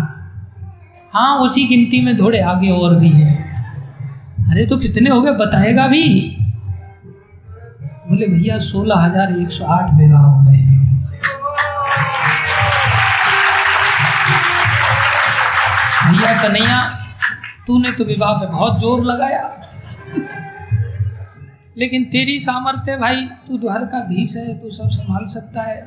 [1.15, 3.35] हाँ उसी गिनती में थोड़े आगे और भी है।
[4.51, 5.31] अरे तो कितने हो गए?
[5.31, 6.39] बताएगा भी।
[8.09, 10.57] बोले, भैया, सोलह हज़ार एक सौ आठ विवाह हो गए
[16.07, 16.79] भैया कन्हैया,
[17.67, 19.43] तूने तो विवाह पे बहुत ज़ोर लगाया।
[21.79, 25.81] लेकिन तेरी सामर्थ्य भाई, तू द्वारकाधीश है, तू सब संभाल सकता है।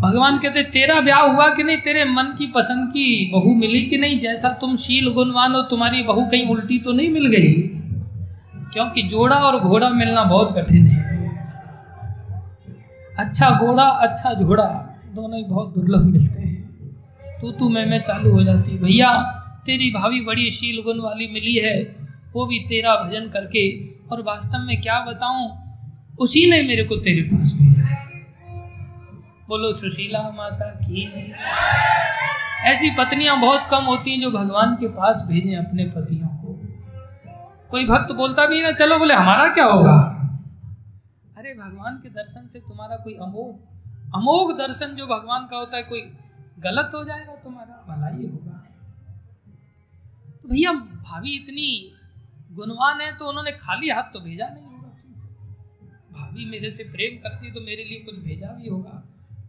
[0.00, 1.76] भगवान कहते, तेरा ब्याह हुआ कि नहीं?
[1.76, 4.20] तेरे मन की पसंद की बहू मिली कि नहीं?
[4.20, 7.79] जैसा तुम शील गुणवान हो, तुम्हारी बहू कहीं उल्टी तो नहीं मिल गई?
[8.72, 11.00] क्योंकि जोड़ा और घोड़ा मिलना बहुत कठिन है।
[13.18, 14.64] अच्छा घोड़ा अच्छा झोड़ा
[15.14, 16.62] दोनों ही बहुत दुर्लभ मिलते हैं।
[17.40, 19.22] तू तू मैं मैं चालू हो जाती। भैया,
[19.66, 21.96] तेरी भाभी बड़ी शील गुण वाली मिली है,
[22.32, 25.50] वो भी तेरा भजन करके। और वास्तव में क्या बताऊँ,
[26.18, 28.06] उसी ने मेरे को तेरे पास भेजा है।
[29.48, 31.32] बोलो, सुशीला माता की।
[32.64, 36.28] ऐसी पत्नियाँ बहुत कम होती हैं जो भगवान के पास भेजें अपने पतियों
[37.70, 39.96] कोई भक्त बोलता भी ना, चलो बोले, हमारा क्या होगा?
[41.38, 43.50] अरे भगवान के दर्शन से तुम्हारा कोई अमोघ
[44.14, 46.00] अमोघ दर्शन जो भगवान का होता है, कोई
[46.58, 48.56] गलत हो जाएगा तुम्हारा, भला ही होगा।
[50.42, 51.96] तो भैया, भाभी इतनी
[52.52, 54.88] गुणवान है तो उन्होंने खाली हाथ तो भेजा नहीं होगा।
[56.12, 59.02] भाभी मेरे से प्रेम करती तो मेरे लिए कुछ भेजा भी होगा।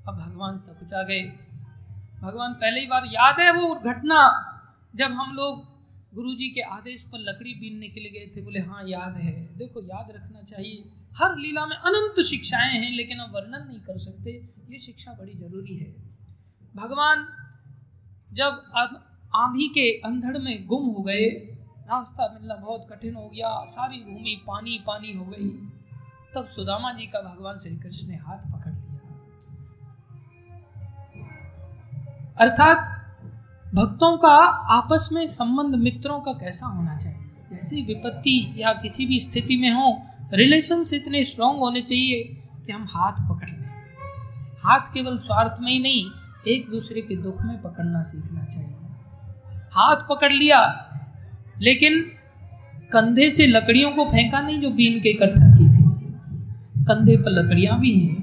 [0.08, 1.22] अब भगवान सकुचा गए।
[2.22, 4.20] भगवान पहली बार याद है वो घटना,
[4.94, 5.71] जब हम लोग
[6.16, 9.58] गुरु जी के आदेश पर लकड़ी बीनने के लिए गए थे, बोले हाँ याद है।
[9.58, 10.84] देखो, याद रखना चाहिए।
[11.14, 14.32] हर लीला में अनंत शिक्षाएँ हैं, लेकिन हम वर्णन नहीं कर सकते।
[14.70, 15.92] ये शिक्षा बड़ी ज़रूरी है।
[16.76, 17.28] भगवान
[18.34, 18.52] जब
[19.36, 21.30] आंधी के अंधड़ में गुम हो गए
[21.88, 25.50] रास्ता मिलना बहुत कठिन हो गया, सारी भूमि पानी पानी हो गई,
[26.36, 29.00] तब सुदामा जी का भगवान श्री कृष्ण ने हाथ पकड़ लिया।
[32.38, 32.91] अर्थात
[33.76, 34.30] भक्तों का
[34.76, 37.18] आपस में संबंध मित्रों का कैसा होना चाहिए?
[37.52, 40.02] जैसी विपत्ति या किसी भी स्थिति में हो
[40.34, 42.24] रिलेशन इतने स्ट्रांग होने चाहिए
[42.66, 43.70] कि हम हाथ पकड़ लें।
[44.64, 46.06] हाथ केवल स्वार्थ में ही नहीं,
[46.48, 48.76] एक दूसरे के दुख में पकड़ना सीखना चाहिए।
[49.72, 50.90] हाथ पकड़ लिया,
[51.62, 52.02] लेकिन
[52.94, 55.84] कंधे से लकड़ियों को फेंका नहीं जो बीन के इकट्ठा की थी।
[56.86, 58.22] कंधे पर लकड़ियाँ भी हैं।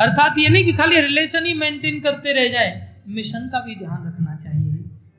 [0.00, 4.06] अर्थात ये नहीं कि खाली रिलेशन ही मेंटेन करते रह जाए। मिशन का भी ध्यान
[4.06, 4.72] रखना चाहिए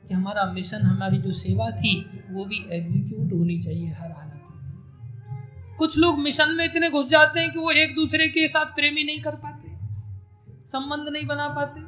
[0.08, 1.94] कि हमारा मिशन, हमारी जो सेवा थी,
[2.30, 7.40] वो भी एग्जीक्यूट होनी चाहिए हर हालत में। कुछ लोग मिशन में इतने घुस जाते
[7.40, 9.68] हैं कि वो एक दूसरे के साथ प्रेमी नहीं कर पाते,
[10.68, 11.80] संबंध नहीं बना पाते।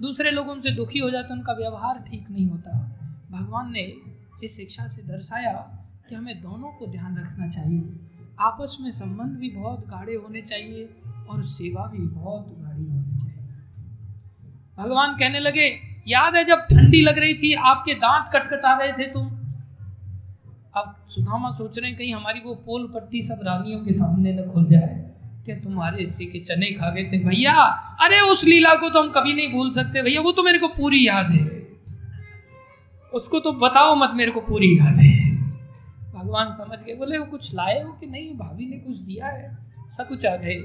[0.00, 2.78] दूसरे लोग उनसे दुखी हो जाते उनका व्यवहार ठीक नहीं होता।
[3.30, 3.82] भगवान ने
[4.44, 5.52] इस शिक्षा से दर्शाया
[6.08, 7.98] कि हमें दोनों को ध्यान रखना चाहिए।
[8.40, 10.84] आपस में संबंध भी बहुत गाढ़े होने चाहिए
[11.30, 12.54] और सेवा भी बहुत
[14.78, 19.04] भगवान कहने लगे, याद है जब ठंडी लग रही थी, आपके दांत कटकटा रहे थे
[19.12, 19.26] तुम?
[20.76, 24.50] अब सुदामा सोच रहे हैं, कहीं हमारी वो पोल पट्टी सब रानियों के सामने न
[24.50, 25.10] खुल जाए।
[25.44, 27.18] क्या तुम्हारे हिस्से के चने खा गए थे?
[27.18, 27.54] भैया,
[28.00, 30.68] अरे उस लीला को तो हम कभी नहीं भूल सकते। भैया, वो तो मेरे को
[30.68, 31.68] पूरी याद है।
[33.14, 35.30] उसको तो बताओ मत, मेरे को पूरी याद है।
[36.12, 38.34] भगवान समझ गए, बोले, वो कुछ लाए हो कि नहीं?
[38.34, 39.58] भाभी ने कुछ दिया है।
[39.96, 40.60] सब कुछ आ गए।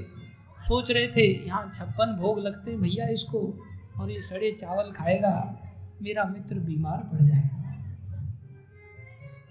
[0.60, 3.66] सोच रहे थे, यहाँ छप्पन भोग लगते भैया इसको।
[4.00, 5.34] और ये सड़े चावल खाएगा,
[6.02, 7.52] मेरा मित्र बीमार पड़ जाएगा।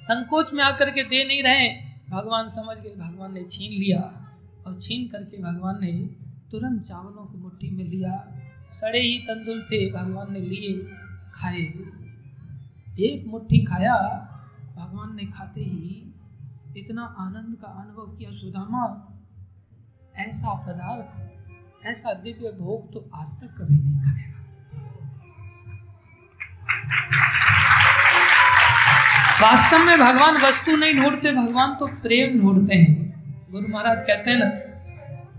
[0.02, 1.70] संकोच में आकर के दे नहीं रहे,
[2.10, 4.02] भगवान समझ गए, भगवान ने छीन लिया
[4.68, 5.94] और छीन करके भगवान ने
[6.52, 8.18] तुरंत चावलों को मुट्ठी में लिया।
[8.74, 10.74] सड़े ही तंदुल थे, भगवान ने लिए,
[11.34, 11.64] खाए।
[13.00, 13.96] एक मुट्ठी खाया,
[14.76, 16.14] भगवान ने खाते ही
[16.78, 18.84] इतना आनंद का अनुभव किया, सुदामा,
[20.16, 24.33] ऐसा पदार्थ, ऐसा दिव्य भोग तो आज तक कभी नहीं खाया।
[29.42, 32.92] वास्तव में भगवान वस्तु नहीं ढूंढते, भगवान तो प्रेम ढूंढते हैं।
[33.52, 34.46] गुरु महाराज कहते हैं ना,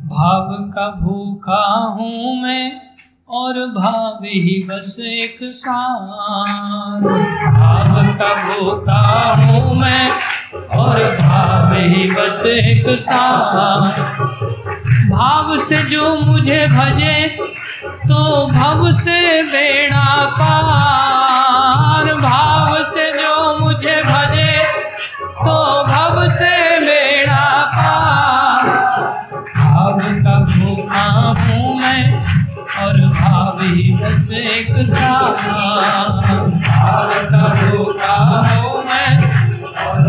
[0.09, 1.65] भाव का भूखा
[1.99, 2.81] हूँ मैं,
[3.29, 9.03] और भाव ही बस एक सार। भाव का भूखा
[9.41, 10.11] हूँ मैं,
[10.71, 14.01] और भाव ही बस एक सार।
[15.11, 17.17] भाव से जो मुझे भजे
[18.09, 20.09] तो भव से बेड़ा
[20.39, 24.53] पार, भाव से जो मुझे भजे
[25.45, 25.55] तो
[25.89, 26.51] भव से
[26.81, 27.45] बेड़ा
[27.77, 28.69] पार।
[29.57, 31.07] भाव का भूखा
[31.41, 32.03] हूँ मैं,
[32.85, 35.33] और भाव ही बस एक भाव
[37.33, 38.17] का भूखा
[38.51, 39.11] हूँ मैं
[39.85, 40.05] और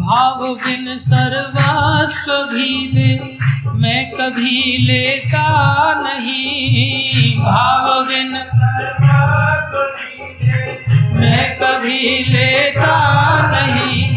[0.00, 3.38] भाव बिन सर्वस्व भी दे
[3.80, 5.44] मैं कभी लेता
[6.02, 8.32] नहीं। भाव बिन
[11.16, 12.96] मैं कभी लेता
[13.50, 14.10] नहीं।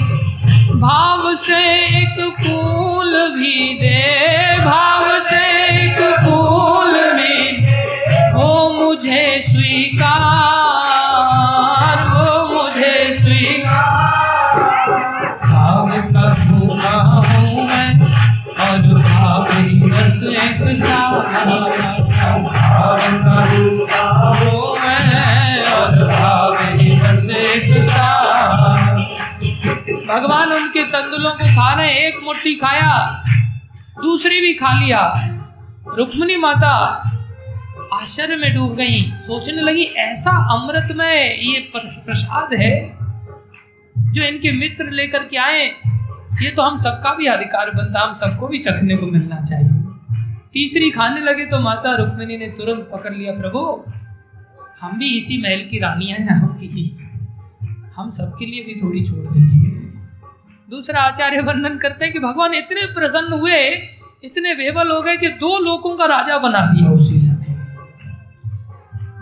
[0.82, 1.64] भाव से
[1.98, 5.53] एक फूल भी दे, भाव से
[31.24, 33.24] तंदुलों को खा रहे, एक मुट्ठी खाया,
[33.98, 35.02] दूसरी भी खा लिया।
[35.98, 36.72] रुक्मणी माता
[37.94, 42.76] आश्चर्य में डूब गई। सोचने लगी, ऐसा अमृतमय ये प्रसाद है
[43.96, 45.64] जो इनके मित्र लेकर के आए।
[46.42, 49.70] ये तो हम सबका भी अधिकार बनता, हम सबको भी चखने को मिलना चाहिए।
[50.54, 53.62] तीसरी खाने लगे तो माता रुक्मिणी ने तुरंत पकड़ लिया, प्रभु,
[54.82, 56.86] हम भी इसी महल की रानियाँ हैं, आपकी
[57.98, 59.83] हम सबके लिए भी थोड़ी छोड़ दीजिए।
[60.74, 63.58] दूसरा आचार्य वर्णन करते हैं कि भगवान इतने प्रसन्न हुए,
[64.24, 67.56] इतने बेबल हो गए कि दो लोगों का राजा बना दिया उसी समय।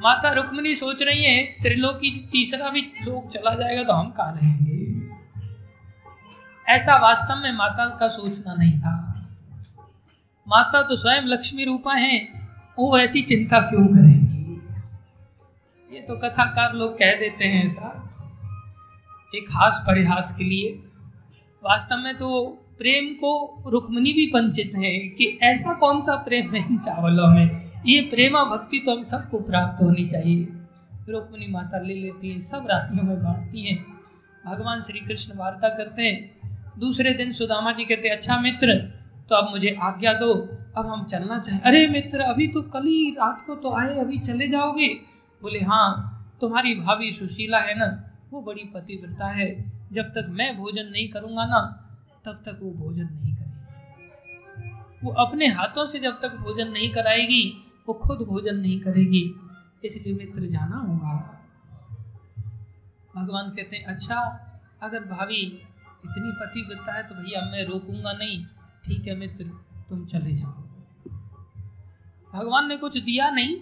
[0.04, 5.16] माता रुक्मणी सोच रही है, त्रिलोकी तीसरा भी लोग चला जाएगा तो हम कहा रहेंगे?
[6.68, 9.26] ऐसा वास्तव में माता का सोचना नहीं था।
[10.48, 12.50] माता तो स्वयं लक्ष्मी रूपा हैं,
[12.80, 14.62] वो ऐसी चिंता क्यों करेंगी?
[15.96, 18.14] ये तो कथाकार लोग कह देते हैं ऐसा।
[19.36, 20.91] एक हास परिहास के लिए
[21.64, 22.28] वास्तव में तो
[22.78, 23.32] प्रेम को
[23.70, 27.72] रुक्मणी भी पंचित है कि ऐसा कौन सा प्रेम है इन चावलों में?
[27.86, 30.48] ये प्रेमा भक्ति तो हम सबको प्राप्त होनी चाहिए।
[31.10, 33.78] रुक्मणी माता ले लेती है, सब रातियों में बांटती हैं।
[34.46, 38.76] भगवान श्री कृष्ण वार्ता करते हैं। दूसरे दिन सुदामा जी कहते अच्छा मित्र
[39.30, 40.34] तो अब मुझे आज्ञा दो,
[40.78, 44.18] अब हम चलना चाहें अरे मित्र, अभी तो कल ही रात को तो आए, अभी
[44.20, 44.88] चले जाओगे?
[45.42, 47.88] बोले हाँ तुम्हारी भाभी सुशीला है ना,
[48.32, 49.50] वो बड़ी पतिव्रता है।
[49.92, 51.60] जब तक मैं भोजन नहीं करूँगा ना,
[52.26, 57.66] तब तक वो भोजन नहीं करेगी। वो अपने हाथों से जब तक भोजन नहीं कराएगी,
[57.88, 59.36] वो खुद भोजन नहीं करेगी।
[59.86, 61.38] इसलिए मित्र जाना होगा।
[63.16, 64.20] भगवान कहते हैं अच्छा
[64.84, 65.42] अगर भाभी
[66.06, 68.46] इतनी पतिव्रता है तो भैया मैं रोकूँगा नहीं।
[68.86, 69.44] ठीक है मित्र,
[69.90, 70.54] तुम चले जाओ।
[72.34, 73.58] भगवान ने कुछ दिया नहीं।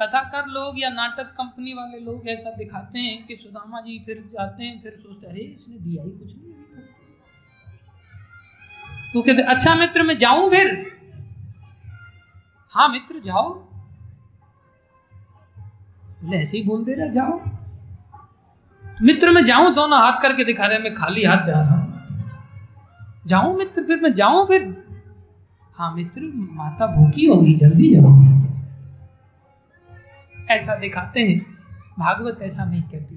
[0.00, 4.64] कथाकार लोग या नाटक कंपनी वाले लोग ऐसा दिखाते हैं कि सुदामा जी फिर जाते
[4.64, 6.52] हैं, फिर सोचते अरे, इसने दिया ही कुछ नहीं
[9.12, 10.92] तो कहते अच्छा मित्र, मैं जाऊँ फिर?
[12.70, 13.54] हाँ मित्र, जाओ।
[16.24, 17.40] बोले, ऐसे ही बोल दे रहा जाओ।
[19.02, 19.74] मित्र, मैं जाऊँ?
[19.74, 21.92] दोनों हाथ करके दिखा रहे मैं खाली हाथ जा रहा हूँ।
[23.26, 24.84] जाऊँ, मित्र, फिर मैं जाऊँ फिर?
[25.74, 28.45] हाँ मित्र, माता भूखी होगी, जल्दी जाओ।
[30.50, 31.58] ऐसा दिखाते हैं।
[31.98, 33.14] भागवत ऐसा नहीं कहती।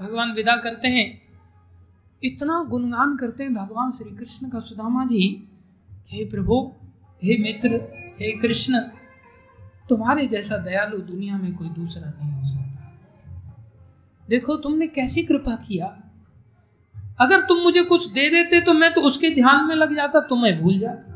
[0.00, 1.22] भगवान विदा करते हैं।
[2.24, 5.48] इतना गुणगान करते हैं भगवान श्री कृष्ण का सुदामा जी।
[6.08, 6.74] हे प्रभु,
[7.24, 7.68] हे मित्र,
[8.20, 8.80] हे कृष्ण,
[9.88, 12.92] तुम्हारे जैसा दयालु दुनिया में कोई दूसरा नहीं हो सकता।
[14.28, 16.00] देखो, तुमने कैसी कृपा किया।
[17.20, 20.62] अगर तुम मुझे कुछ दे देते तो मैं तो उसके ध्यान में लग जाता तुम्हें
[20.62, 21.12] भूल जाता।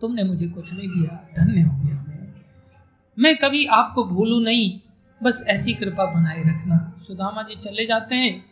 [0.00, 2.05] तुमने मुझे कुछ नहीं दिया धन्य हो गया।
[3.18, 4.80] मैं कभी आपको भूलू नहीं।
[5.22, 8.44] बस ऐसी कृपा बनाए रखना। सुदामा जी चले जाते हैं।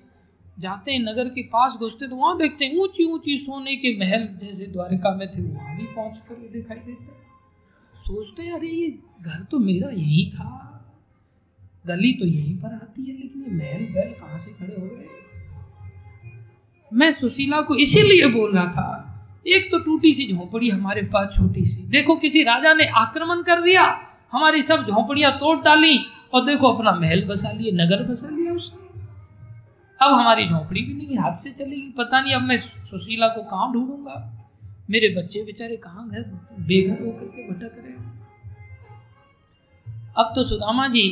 [0.58, 4.28] जाते हैं नगर के पास, घुसते तो वहाँ देखते हैं ऊँची ऊँची सोने के महल
[4.42, 7.24] जैसे द्वारिका में थे। वहाँ भी पहुँच कर दिखाई देते हैं।
[7.96, 10.70] सोचते हैं, अरे, ये घर तो मेरा यही था।
[11.86, 15.08] गली तो यहीं पर आती है, लेकिन ये महल बैल कहाँ से खड़े हो गए?
[16.92, 19.10] मैं सुशीला को इसीलिए बोल रहा था,
[19.46, 23.62] एक तो टूटी सी झोपड़ी हमारे पास, छोटी सी। देखो, किसी राजा ने आक्रमण कर
[23.62, 25.98] दिया। हमारी सब झोपड़ियाँ तोड़ डाली
[26.34, 28.82] और देखो अपना महल बसा लिए, नगर बसा लिया उसने
[30.00, 33.72] अब हमारी झोपड़ी भी नहीं, हाथ से चलेगी पता नहीं अब मैं सुशीला को कहाँ
[33.72, 34.16] ढूंढूँगा?
[34.90, 36.22] मेरे बच्चे बेचारे कहाँ घर
[36.60, 37.92] बेघर होकर के भटक रहे
[40.16, 41.06] अब तो सुदामा जी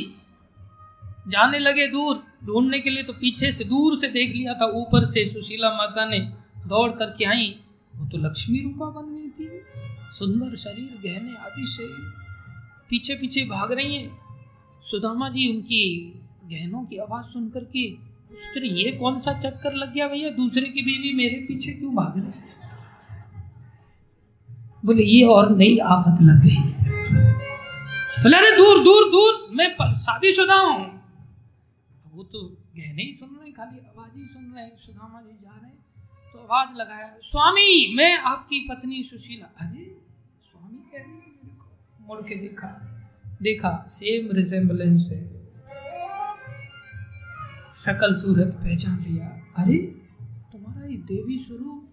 [1.27, 5.05] जाने लगे दूर। ढूँढने के लिए तो पीछे से दूर से देख लिया था। ऊपर
[5.05, 6.19] से सुशीला माता ने
[6.67, 7.47] दौड़ करके आई।
[7.93, 9.45] वो तो लक्ष्मी रूपा बन गई थी।
[10.13, 11.87] सुंदर शरीर, गहने आदि से
[12.89, 14.09] पीछे पीछे भाग रही हैं।
[14.83, 15.83] सुदामा जी, उनकी
[16.45, 17.91] गहनों की आवाज़ सुन करके
[18.35, 20.29] सोच ये कौन सा चक्कर लग गया भैया?
[20.31, 22.41] दूसरे की बीवी मेरे पीछे क्यों भाग रहे
[24.83, 26.57] बोले, ये और नई आफत लग गई।
[28.23, 30.81] बोले, अरे दूर दूर दूर, मैं शादीशुदा हूँ।
[32.13, 32.39] वो तो
[32.77, 35.71] गहने ही सुन रहे खाली आवाज़ ही सुन रहे सुदामा जी जा रहे
[36.33, 39.83] तो आवाज़ लगाया, स्वामी, मैं आपकी पत्नी सुशीला। अरे
[40.43, 41.65] स्वामी कह रही है मेरे को
[42.07, 43.01] मुड़ के देखा।
[43.41, 45.27] देखा सेम रिजेम्बलेंस है।
[47.79, 49.77] सकल सूरत पहचान लिया। अरे,
[50.51, 51.89] तुम्हारा ये देवी स्वरूप,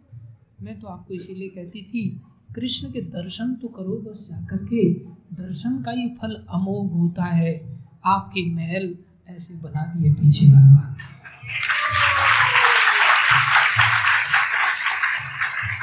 [0.63, 2.23] मैं तो आपको इसीलिए कहती थी,
[2.55, 4.95] कृष्ण के दर्शन तो करो बस जाकर के।
[5.37, 8.97] दर्शन का ही फल अमोघ होता है। आपके महल
[9.29, 10.97] ऐसे बना दिए पीछे भगवान।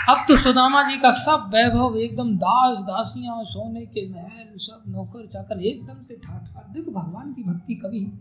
[0.10, 5.28] अब तो सुदामा जी का सब वैभव एकदम दास दासियाँ, सोने के महल, सब नौकर
[5.28, 8.12] चाकर एकदम से ठाठ ठाठ देखो, भगवान की भक्ति कभी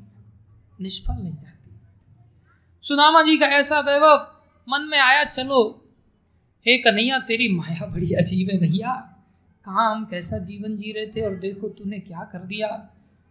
[0.80, 1.70] निष्फल नहीं जाती।
[2.82, 5.84] सुदामा जी का ऐसा वैभव मन में आया, चलो,
[6.66, 9.16] हे कन्हैया, तेरी माया बड़ी अजीब है भैया।
[9.64, 12.88] कहाँ हम कैसा जीवन जी रहे थे और देखो, तूने क्या कर दिया।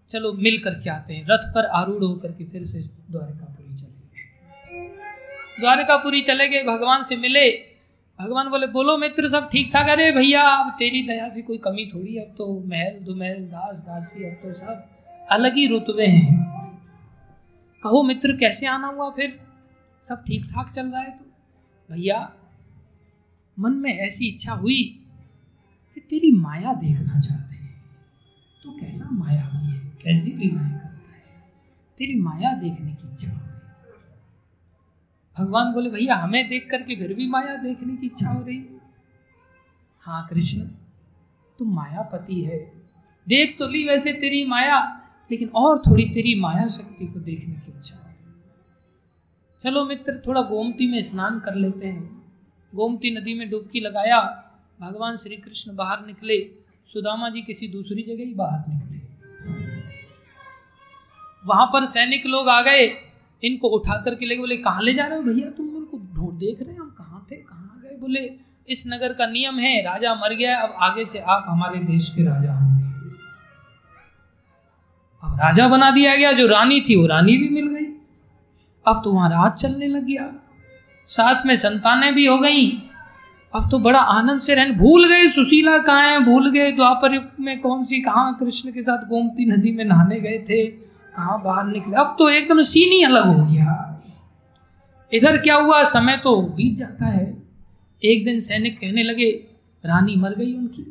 [0.10, 5.00] चलो मिल करके आते हैं। रथ पर आरूढ़ होकर के फिर से द्वारिकापुरी चले गए।
[5.60, 7.75] द्वारिकापुरी चले गए, भगवान से मिले।
[8.20, 9.90] भगवान बोले, बोलो मित्र, सब ठीक ठाक?
[9.90, 14.24] अरे भैया, अब तेरी दया से कोई कमी थोड़ी, अब तो महल दुमहल, दास दासी,
[14.24, 14.90] अब तो सब
[15.32, 16.46] अलग ही रुतबे हैं।
[17.84, 19.40] कहो मित्र, कैसे आना हुआ फिर?
[20.02, 21.26] सब ठीक ठाक चल रहा है तो?
[21.92, 22.34] भैया,
[23.60, 24.84] मन में ऐसी इच्छा हुई
[25.96, 27.84] कि तेरी माया देखना चाहते हैं।
[28.64, 29.80] तो कैसा माया हुई है?
[29.80, 31.34] कैसी लीलाएँ करता है?
[31.98, 33.45] तेरी माया देखने की इच्छा।
[35.40, 38.80] भगवान बोले, भैया, हमें देख करके फिर भी माया देखने की इच्छा हो रही है?
[40.30, 40.68] कृष्ण
[41.60, 42.60] तुम मायापति है।
[43.28, 44.80] देख तो ली वैसे तेरी माया,
[45.32, 48.02] लेकिन और थोड़ी तेरी माया शक्ति को देखने की इच्छा
[49.64, 52.34] चलो मित्र, थोड़ा गोमती में स्नान कर लेते हैं।
[52.76, 54.20] गोमती नदी में डुबकी लगाया,
[54.82, 56.40] भगवान श्री कृष्ण बाहर निकले।
[56.88, 58.98] सुदामा जी किसी दूसरी जगह ही बाहर निकले।
[61.46, 63.05] वहाँ पर सैनिक लोग आ गए।
[63.46, 66.40] इनको उठा करके ले बोले, कहाँ ले जा रहे हो भैया तुम मेरे को ढूंढ
[66.40, 67.98] देख रहे हैं, हम कहाँ थे, कहाँ गए?
[67.98, 68.36] बोले,
[68.70, 72.24] इस नगर का नियम है, राजा मर गया, अब आगे से आप हमारे देश के
[72.24, 72.86] राजा होंगे।
[75.24, 77.86] अब राजा बना दिया गया, जो रानी थी, वो रानी भी मिल गई।
[78.88, 80.34] अब तो वहाँ राज चलने लग गया।
[81.08, 82.72] साथ में संतानें भी हो गई।
[83.56, 87.24] अब तो बड़ा आनंद से रहने, भूल गए, सुशीला कहाँ है, भूल गए द्वापर युग
[87.40, 90.68] में कौन सी, कहाँ कृष्ण के साथ गोमती नदी में नहाने गए थे।
[91.16, 91.96] कहा बाहर निकले?
[91.96, 93.82] अब तो एकदम सीन ही अलग हो गया।
[95.14, 95.84] इधर क्या हुआ?
[95.84, 97.44] समय तो बीत जाता है।
[98.04, 99.32] एक दिन सैनिक कहने लगे,
[99.86, 100.82] रानी मर गई उनकी।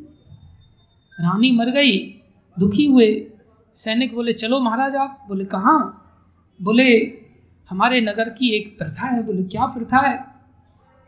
[1.19, 2.21] रानी मर गई,
[2.59, 3.27] दुखी हुए।
[3.73, 6.01] सैनिक बोले, चलो महाराज, आप बोले, कहाँ?
[6.61, 7.19] बोले,
[7.69, 10.25] हमारे नगर की एक प्रथा है। बोले, क्या प्रथा है?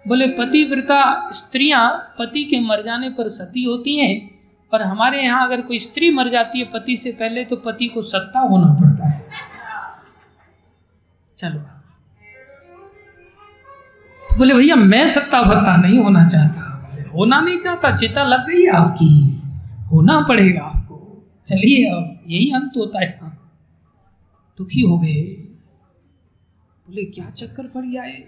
[0.08, 4.37] बोले पतिव्रता स्त्रियाँ पति के मर जाने पर सती होती हैं।
[4.72, 8.02] पर हमारे यहाँ अगर कोई स्त्री मर जाती है पति से पहले तो पति को
[8.02, 9.28] सत्ता होना पड़ता है।
[11.38, 11.60] चलो।
[14.30, 16.64] तो बोले, भैया, मैं सत्ता भत्ता नहीं होना चाहता।
[17.16, 19.42] होना नहीं चाहता, चिता लग गई आपकी।
[19.88, 23.62] होना पड़ेगा आपको। चलिए, अब यही अंत होता है हाँ
[24.58, 25.24] दुखी हो गए।
[26.88, 28.22] बोले, क्या चक्कर पड़ गया है?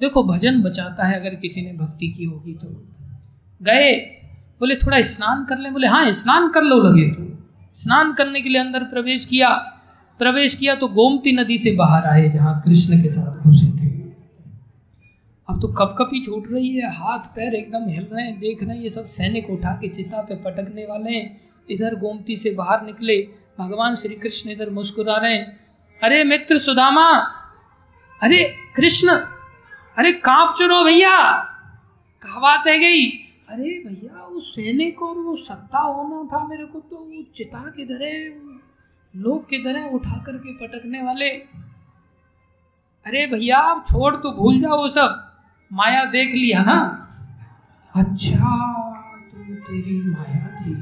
[0.00, 2.88] देखो, भजन बचाता है अगर किसी ने भक्ति की होगी तो।
[3.62, 4.16] गए।
[4.60, 7.26] बोले, थोड़ा स्नान कर ले। बोले हाँ स्नान कर लो लगे तो।
[7.74, 9.50] स्नान करने के लिए अंदर प्रवेश किया।
[10.20, 13.90] प्रवेश किया तो गोमती नदी से बाहर आए, जहाँ कृष्ण के साथ घुसे थे।
[15.48, 18.76] अब तो कप कपी छूट रही है, हाथ पैर एकदम हिल रहे हैं, देख रहे
[18.76, 21.40] हैं, ये सब सैनिक उठा के चिता पे पटकने वाले हैं।
[21.70, 23.16] इधर गोमती से बाहर निकले,
[23.58, 25.60] भगवान श्री कृष्ण इधर मुस्कुरा रहे हैं।
[26.02, 27.08] अरे मित्र सुदामा,
[28.22, 28.44] अरे
[28.76, 29.08] कृष्ण,
[29.96, 31.16] अरे काँप चुरो भैया
[32.22, 33.06] कहा बात है गई?
[33.48, 34.09] अरे भैया
[34.40, 38.12] वो सैनिक और वो सत्ता होना था मेरे को तो वो चिता किधर है
[39.14, 41.28] लोग किधर है उठा करके पटकने वाले।
[43.06, 45.18] अरे भैया, आप छोड़ तो भूल जाओ सब।
[45.72, 46.78] माया देख लिया ना?
[47.94, 48.54] अच्छा
[49.30, 50.72] तो तेरी माया थी।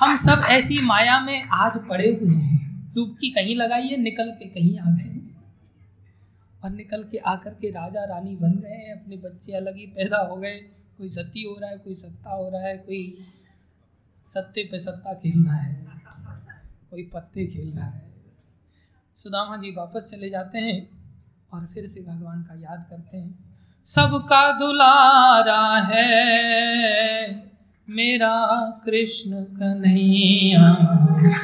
[0.00, 2.60] हम सब ऐसी माया में आज पड़े हुए हैं।
[2.94, 5.08] डुबकी कहीं लगाइए, निकल के कहीं आ गए।
[6.64, 10.18] और निकल के आकर के राजा रानी बन गए हैं, अपने बच्चे अलग ही पैदा
[10.18, 10.56] हो गए।
[10.98, 13.26] कोई सती हो रहा है, कोई सत्ता हो रहा है, कोई
[14.26, 15.86] सत्ते पे सत्ता खेल रहा है,
[16.90, 18.02] कोई पत्ते खेल रहा है।
[19.22, 20.88] सुदामा जी वापस चले जाते हैं
[21.54, 23.38] और फिर से भगवान का याद करते हैं।
[23.84, 27.52] सबका दुलारा है,
[27.88, 28.36] मेरा
[28.84, 30.74] कृष्ण कन्हैया।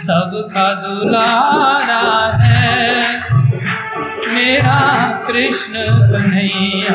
[0.02, 2.02] सबका दुलारा
[2.36, 3.47] है।
[4.34, 4.78] मेरा
[5.26, 5.82] कृष्ण
[6.12, 6.94] कन्हैया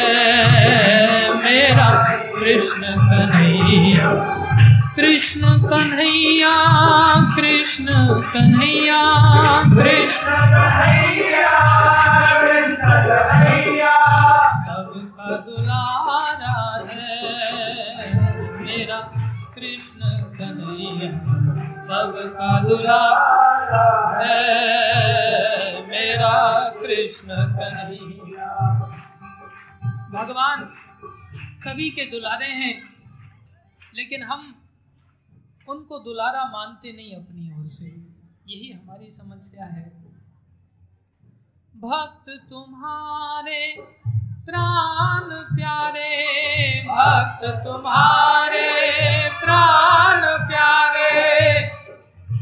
[1.44, 1.90] मेरा
[2.40, 4.10] कृष्ण कन्हैया
[4.96, 6.54] कृष्ण कन्हैया
[7.36, 7.86] कृष्ण
[8.34, 9.02] कन्हैया
[9.76, 11.52] कृष्ण कन्हैया
[12.42, 13.67] कृष्ण कन्हैया
[22.38, 23.85] सबका दुलारा
[24.17, 26.33] है, मेरा
[26.69, 28.49] कृष्ण कन्हैया।
[30.14, 30.67] भगवान
[31.59, 32.82] सभी के दुलारे हैं,
[33.95, 34.56] लेकिन हम
[35.69, 37.88] उनको दुलारा मानते नहीं अपनी ओर से।
[38.48, 39.85] यही हमारी समस्या है।
[41.77, 43.75] भक्त तुम्हारे
[44.45, 46.14] प्राण प्यारे,
[46.83, 48.69] भक्त तुम्हारे
[49.40, 51.07] प्राण प्यारे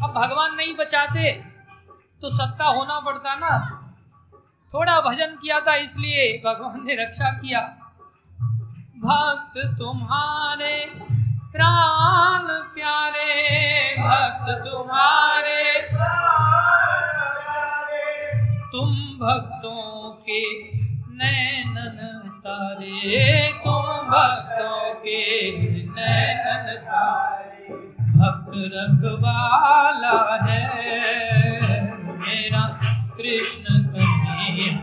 [0.05, 1.31] अब भगवान नहीं बचाते
[2.21, 3.53] तो सत्ता होना पड़ता ना।
[4.73, 7.59] थोड़ा भजन किया था इसलिए भगवान ने रक्षा किया।
[9.05, 10.75] भक्त तुम्हारे,
[11.53, 13.33] प्राण प्यारे,
[13.99, 15.63] भक्त तुम्हारे।
[18.71, 20.41] तुम भक्तों के
[21.15, 21.99] नैनन
[22.37, 25.21] तारे, तुम भक्तों के
[25.89, 30.61] नैनन तारे। भक्त रखवाला है।
[32.15, 32.63] मेरा
[33.17, 34.73] कृष्ण कन्हैया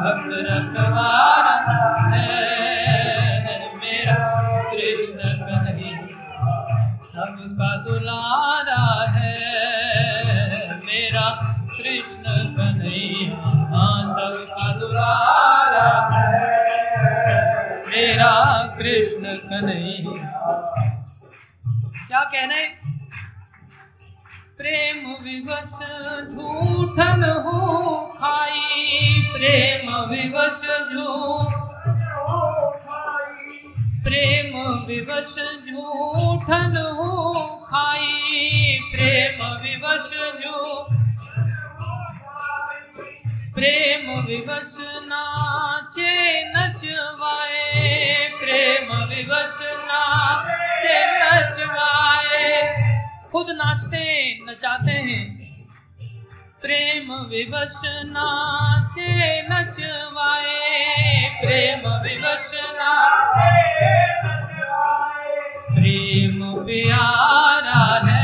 [0.00, 2.38] भक्त रखवाला है।
[3.76, 4.18] मेरा
[4.70, 5.98] कृष्ण कन्हैया
[7.00, 9.34] सबका दुलारा है।
[10.78, 11.26] मेरा
[11.76, 12.24] कृष्ण
[12.56, 13.36] कन्हैया
[14.14, 16.34] सबका दुलारा है।
[17.88, 18.32] मेरा
[18.78, 21.03] कृष्ण कन्हैया
[22.14, 22.68] क्या कहना है?
[24.58, 25.72] प्रेम विवश
[26.32, 30.60] झूठन हो खाई। प्रेम विवश
[34.04, 35.34] प्रेम विवश
[35.66, 37.32] झूठन हो
[37.64, 40.86] खाई। प्रेम विवश जो
[43.54, 52.74] प्रेम विवश नाचे नचवाए, प्रेम विवश नाचे नचवाए।
[53.32, 54.06] खुद नाचते
[54.48, 55.22] नचाते हैं।
[56.62, 60.60] प्रेम विवश नाचे नचवाए,
[61.42, 63.54] प्रेम विवश नाचे
[65.74, 68.23] प्रेम प्यारा है।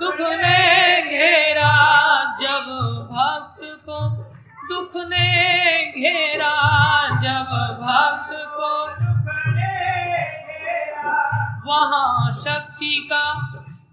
[0.00, 1.74] दुख ने घेरा
[2.40, 2.66] जब
[3.12, 4.00] भक्त को।
[4.68, 5.28] दुख ने
[5.92, 6.52] घेरा
[7.22, 8.72] जब भक्त को।
[11.70, 13.24] वहाँ शक्ति का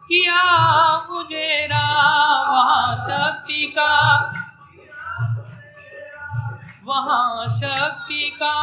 [0.08, 0.42] किया
[1.20, 1.86] उजेरा
[2.52, 3.94] वहाँ शक्ति का।
[6.86, 8.56] वहाँ शक्ति का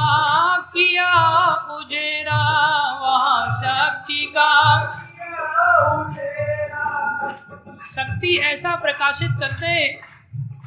[0.56, 1.12] किया
[1.76, 2.42] उजेरा
[3.00, 4.50] वहाँ शक्ति का।
[7.90, 9.86] शक्ति ऐसा प्रकाशित करते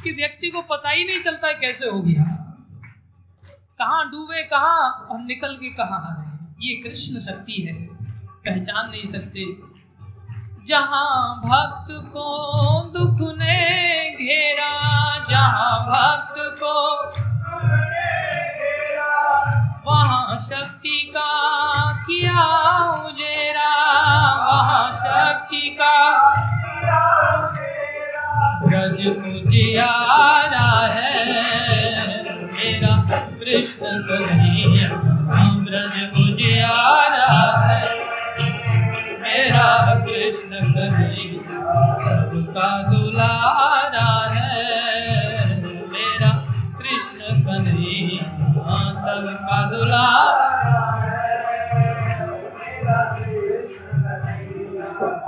[0.04, 2.24] कि व्यक्ति को पता ही नहीं चलता है कैसे हो गया।
[3.80, 7.74] कहाँ डूबे, कहाँ और निकल के कहाँ आ रहे ये कृष्ण शक्ति है,
[8.46, 9.46] पहचान नहीं सकते।
[10.68, 12.28] जहाँ भक्त को
[12.92, 13.56] दुख ने
[14.18, 14.74] घेरा,
[15.30, 16.74] जहाँ भक्त को
[19.86, 21.30] वहाँ शक्ति का
[21.94, 22.44] किया
[23.06, 23.72] उजेरा।
[24.46, 25.96] वहाँ शक्ति का
[28.64, 31.12] ब्रज उजियारा है।
[32.46, 32.96] मेरा
[33.30, 34.90] कृष्ण कन्हैया,
[35.64, 37.82] ब्रज उजियारा है।
[39.22, 41.44] मेरा कृष्ण कन्हैया
[42.06, 44.43] सबका दुलारा है।
[49.94, 50.34] सबका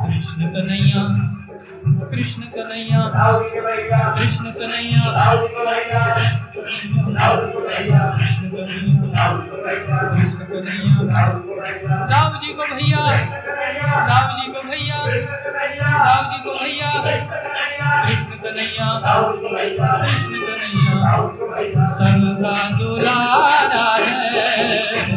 [0.05, 1.01] कृष्ण कन्हैया।
[1.95, 3.01] कृष्ण कन्हैया
[4.17, 5.03] कृष्ण कन्हैया
[12.11, 13.03] राम जी को भैया
[14.09, 14.99] राम जी को भैया
[16.05, 16.89] राम जी को भैया,
[18.05, 18.89] कृष्ण कन्हैया
[20.05, 21.09] कृष्ण कन्हैया
[21.99, 25.14] सबका दुलारा है।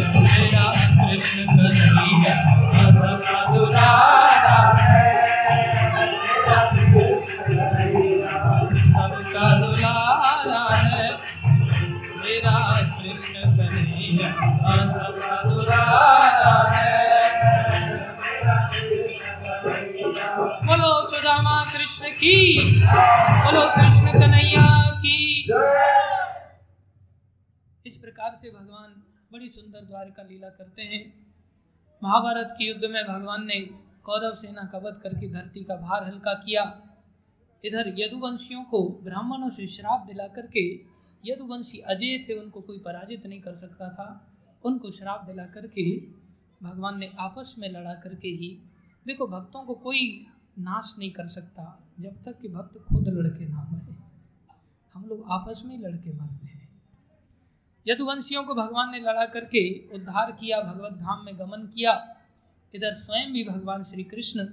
[22.19, 25.43] की। बोलो, कृष्ण कन्हैया की।
[27.87, 31.27] इस प्रकार से भगवान बड़ी सुंदर द्वारका लीला करते हैं।
[32.03, 33.61] महाभारत के युद्ध में भगवान ने
[34.05, 36.83] कौरव सेना का वध करके धरती का भार हल्का किया।
[37.65, 40.75] इधर यदुवंशियों को ब्राह्मणों से श्राप दिला करके
[41.27, 44.33] यदुवंशी अजय थे, उनको कोई पराजित नहीं कर सकता था।
[44.65, 46.01] उनको श्राप दिला करके
[46.63, 48.59] भगवान ने आपस में लड़ा करके ही।
[49.07, 50.27] देखो, भक्तों को कोई
[50.59, 53.95] नाश नहीं कर सकता। जब तक कि भक्त खुद लड़के ना मरे।
[54.95, 56.69] हम लोग आपस में ही लड़के मरते हैं।
[57.89, 62.17] यदुवंशियों को भगवान ने लड़ा करके उद्धार किया, भगवत धाम में गमन किया।
[62.75, 64.45] इधर स्वयं भी भगवान श्री कृष्ण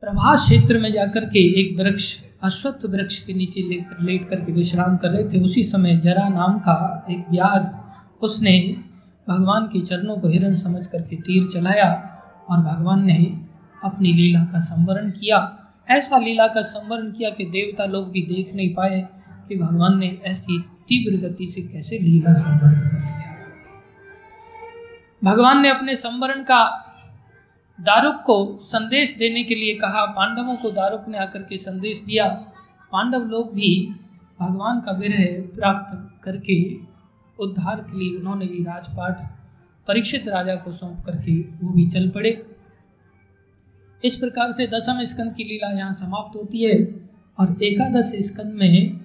[0.00, 4.96] प्रभास क्षेत्र में जाकर के एक वृक्ष, अश्वत्थ वृक्ष के नीचे लेकर लेट करके विश्राम
[4.96, 8.76] कर रहे थे। उसी समय जरा नाम का एक व्याध, उसने
[9.28, 11.92] भगवान के चरणों को हिरण समझ करके तीर चलाया
[12.48, 13.43] और भगवान ने
[13.84, 15.58] अपनी लीला का संवरण किया।
[15.90, 19.08] ऐसा लीला का संवरण किया कि देवता लोग भी देख नहीं पाए
[19.48, 23.34] कि भगवान ने ऐसी तीव्र गति से कैसे लीला संवरण कर लिया।
[25.24, 26.80] भगवान ने अपने संवरण का
[27.80, 32.28] दारुक को संदेश देने के लिए कहा। पांडवों को दारुक ने आकर के संदेश दिया।
[32.92, 33.94] पांडव लोग भी
[34.40, 35.24] भगवान का विरह
[35.56, 36.74] प्राप्त करके
[37.38, 39.20] उद्धार के लिए उन्होंने भी राजपाठ
[39.88, 42.53] परीक्षित राजा को सौंप करके वो भी चल पड़े।
[44.04, 47.04] इस प्रकार से दसम स्कंद की लीला यहाँ समाप्त होती है
[47.38, 49.04] और एकादश स्कंद में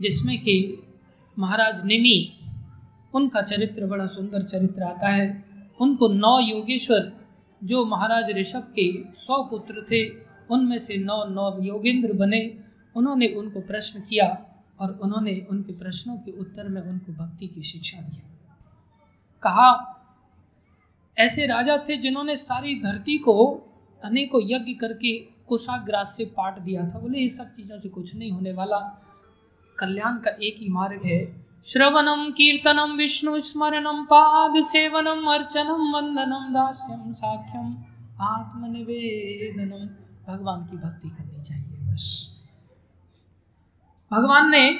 [0.00, 0.82] जिसमें कि
[1.38, 2.32] महाराज निमि,
[3.14, 5.44] उनका चरित्र बड़ा सुंदर चरित्र आता है।
[5.80, 7.12] उनको नौ योगेश्वर,
[7.64, 10.08] जो महाराज ऋषभ के सौ पुत्र थे,
[10.50, 12.58] उनमें से नौ नौ योगेंद्र बने।
[12.96, 14.46] उन्होंने उनको प्रश्न किया
[14.80, 18.22] और उन्होंने उनके प्रश्नों के उत्तर में उनको भक्ति की शिक्षा दी।
[19.42, 19.94] कहा,
[21.18, 23.64] ऐसे राजा थे जिन्होंने सारी धरती को
[24.04, 28.30] अनेकों यज्ञ करके कुशाग्रास से पाट दिया था। बोले, ये सब चीज़ों से कुछ नहीं
[28.30, 29.04] होने वाला।
[29.78, 37.12] कल्याण का एक ही मार्ग है। श्रवणम, कीर्तनम, विष्णु स्मरणम, पाद सेवनम, अर्चनम, वंदनम, दास्यम,
[37.12, 37.76] साख्यम,
[38.20, 42.34] आत्मनिवेदनम। भगवान की भक्ति करनी चाहिए बस।
[44.12, 44.78] भगवान ने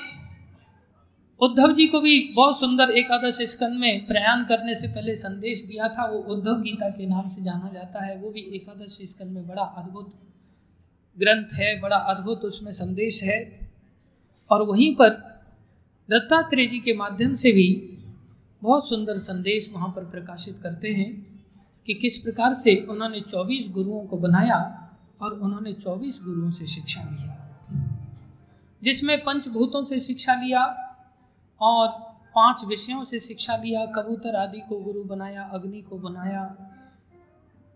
[1.40, 5.88] उद्धव जी को भी बहुत सुंदर एकादश स्कंद में प्रयाण करने से पहले संदेश दिया
[5.88, 9.48] था। वो उद्धव गीता के नाम से जाना जाता है। वो भी एकादश स्कंद में
[9.48, 10.12] बड़ा अद्भुत
[11.18, 13.70] ग्रंथ है, बड़ा अद्भुत उसमें संदेश है।
[14.50, 15.08] और वहीं पर
[16.10, 17.94] दत्तात्रेय जी के माध्यम से भी
[18.62, 21.42] बहुत सुंदर संदेश वहाँ पर प्रकाशित करते हैं
[21.86, 24.88] कि किस प्रकार से उन्होंने 24 गुरुओं को बनाया
[25.22, 27.34] और उन्होंने 24 गुरुओं से शिक्षा लिया
[28.82, 30.87] जिसमें पंचभूतों से शिक्षा लिया
[31.60, 31.88] और
[32.34, 36.56] पाँच विषयों से शिक्षा दिया कबूतर आदि को गुरु बनाया, अग्नि को बनाया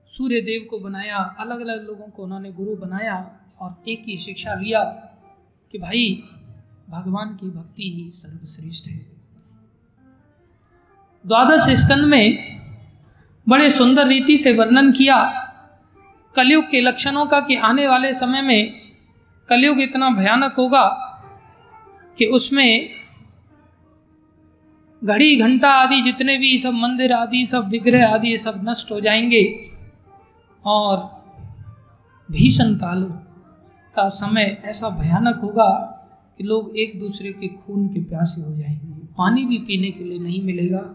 [0.06, 4.54] सूर्य देव को बनाया अलग अलग लोगों को उन्होंने गुरु बनाया और एक ही शिक्षा
[4.54, 4.84] लिया
[5.72, 6.24] कि भाई,
[6.90, 8.98] भगवान की भक्ति ही सर्वश्रेष्ठ है।
[11.26, 12.58] द्वादश स्कंद में
[13.48, 15.48] बड़े सुंदर रीति से वर्णन किया,
[16.36, 18.72] कलयुग के लक्षणों का कि आने वाले समय में
[19.48, 21.08] कलयुग इतना भयानक होगा
[22.18, 23.01] कि उसमें
[25.04, 29.00] घड़ी घंटा आदि जितने भी सब मंदिर आदि, सब विग्रह आदि, ये सब नष्ट हो
[29.00, 29.58] जाएँगे।
[30.64, 30.96] और
[32.30, 33.02] भीषण काल
[33.96, 35.70] का समय ऐसा भयानक होगा
[36.38, 40.18] कि लोग एक दूसरे के खून के प्यासे हो जाएँगे। पानी भी पीने के लिए
[40.18, 40.94] नहीं मिलेगा,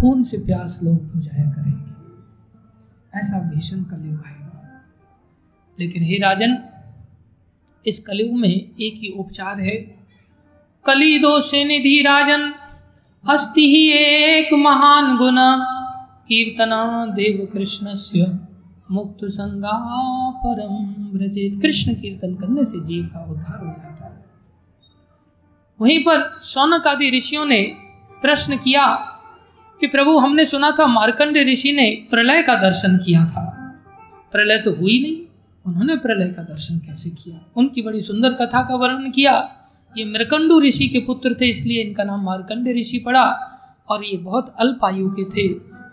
[0.00, 1.92] खून से प्यास लोग बुझाया करेंगे।
[3.18, 4.42] ऐसा भीषण कलयुग है।
[5.80, 6.58] लेकिन हे राजन,
[7.86, 9.76] इस कलयुग में एक ही उपचार है।
[10.86, 12.54] कली दो से निधि राजन
[13.30, 15.36] अस्ति ही एक महान गुण,
[16.28, 18.26] कीर्तना देव कृष्ण से
[18.90, 19.78] मुक्त संगा
[20.30, 20.86] परम
[21.18, 24.24] ब्रजेत कृष्ण कीर्तन करने से जीव का उद्धार हो जाता है।
[25.80, 27.62] वहीं पर सौनक आदि ऋषियों ने
[28.22, 28.86] प्रश्न किया
[29.80, 33.74] कि प्रभु, हमने सुना था मार्कंड ऋषि ने प्रलय का दर्शन किया था।
[34.32, 35.16] प्रलय तो हुई नहीं,
[35.66, 37.40] उन्होंने प्रलय का दर्शन कैसे किया?
[37.56, 39.58] उनकी बड़ी सुंदर कथा का वर्णन किया।
[39.98, 43.24] ये मृकंडू ऋषि के पुत्र थे, इसलिए इनका नाम मार्कंडे ऋषि पड़ा
[43.88, 45.46] और ये बहुत अल्प आयु के थे।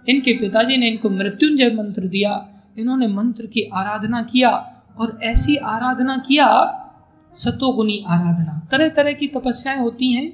[0.10, 2.34] इनके पिताजी ने इनको मृत्युंजय मंत्र दिया।
[2.78, 4.50] इन्होंने मंत्र की आराधना किया
[5.00, 6.48] और ऐसी आराधना किया,
[7.36, 10.30] सतोगुनी आराधना। तरह तरह की तपस्याएँ होती हैं।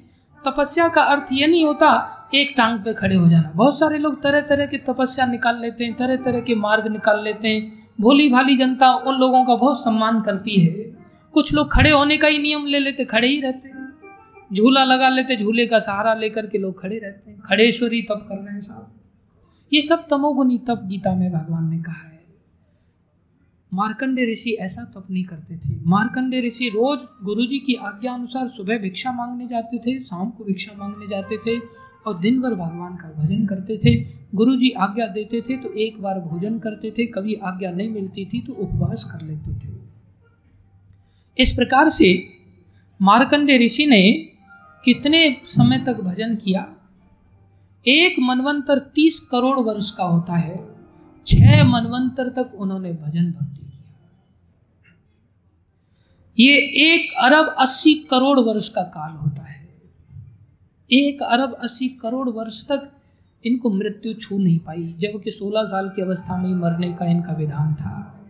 [0.45, 1.90] तपस्या का अर्थ ये नहीं होता,
[2.35, 5.85] एक टांग पे खड़े हो जाना। बहुत सारे लोग तरह तरह की तपस्या निकाल लेते
[5.85, 9.84] हैं तरह तरह के मार्ग निकाल लेते हैं। भोली भाली जनता उन लोगों का बहुत
[9.84, 10.74] सम्मान करती है।
[11.35, 13.83] कुछ लोग खड़े होने का ही नियम ले लेते, खड़े ही रहते हैं।
[14.51, 18.38] झूला लगा लेते, झूले का सहारा लेकर के लोग खड़े रहते हैं। खड़ेश्वरी तप कर
[18.38, 18.91] रहे हैं साहब
[19.72, 22.14] ये सब तमोगुनी तप गीता में भगवान ने कहा है।
[23.72, 28.77] मार्कंडे ऋषि ऐसा तप नहीं करते थे। मार्कंडे ऋषि रोज गुरुजी की आज्ञा अनुसार सुबह
[28.77, 31.59] भिक्षा मांगने जाते थे, शाम को भिक्षा मांगने जाते थे
[32.07, 33.95] और दिन भर भगवान का भजन करते थे।
[34.35, 38.25] गुरु जी आज्ञा देते थे तो एक बार भोजन करते थे, कभी आज्ञा नहीं मिलती
[38.25, 39.74] थी तो उपवास कर लेते थे।
[41.38, 42.33] इस प्रकार से
[43.01, 44.11] मार्कंडे ऋषि ने
[44.85, 46.75] कितने समय तक भजन किया?
[47.88, 50.75] एक मनवंतर तीस करोड़ वर्ष का होता है।
[51.27, 53.83] छह मनवंतर तक उन्होंने भजन भक्ति किया।
[56.39, 59.69] ये एक अरब अस्सी करोड़ वर्ष का काल होता है।
[60.91, 62.91] एक अरब अस्सी करोड़ वर्ष तक
[63.45, 67.73] इनको मृत्यु छू नहीं पाई, जबकि 16 साल की अवस्था में मरने का इनका विधान
[67.73, 68.24] था।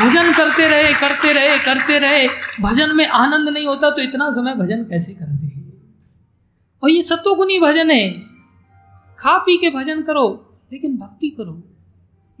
[0.00, 2.28] भजन करते रहे करते रहे करते रहे।
[2.60, 5.72] भजन में आनंद नहीं होता तो इतना समय भजन कैसे करते हैं?
[6.82, 8.10] और ये सतोगुनी भजन है।
[9.18, 11.62] खा पी के भजन करो, लेकिन भक्ति करो।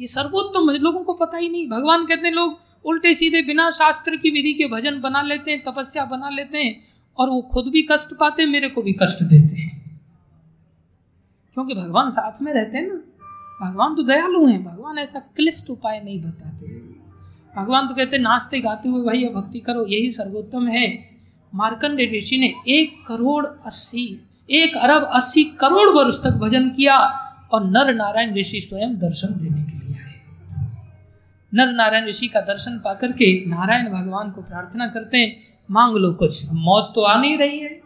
[0.00, 4.16] ये सर्वोत्तम लोगों को पता ही नहीं। भगवान कहते हैं, लोग उल्टे सीधे बिना शास्त्र
[4.16, 6.84] की विधि के भजन बना लेते हैं, तपस्या बना लेते हैं,
[7.18, 10.00] और वो खुद भी कष्ट पाते, मेरे को भी कष्ट देते हैं।
[11.54, 13.00] क्योंकि भगवान साथ में रहते हैं ना।
[13.66, 16.71] भगवान तो दयालु हैं, भगवान ऐसा क्लिष्ट उपाय नहीं बताते।
[17.54, 20.86] भगवान तो कहते नाचते गाते हुए भाई भक्ति करो, यही सर्वोत्तम है।
[21.52, 24.04] मार्कंडे ऋषि ने एक करोड़ अस्सी,
[24.48, 26.96] एक अरब अस्सी करोड़ वर्ष तक भजन किया
[27.52, 30.70] और नर नारायण ऋषि स्वयं दर्शन देने के लिए आए।
[31.52, 35.36] नर नारायण ऋषि का दर्शन पाकर के नारायण भगवान को प्रार्थना करते हैं,
[35.68, 37.80] मांग लो कुछ मौत तो आ नहीं रही है।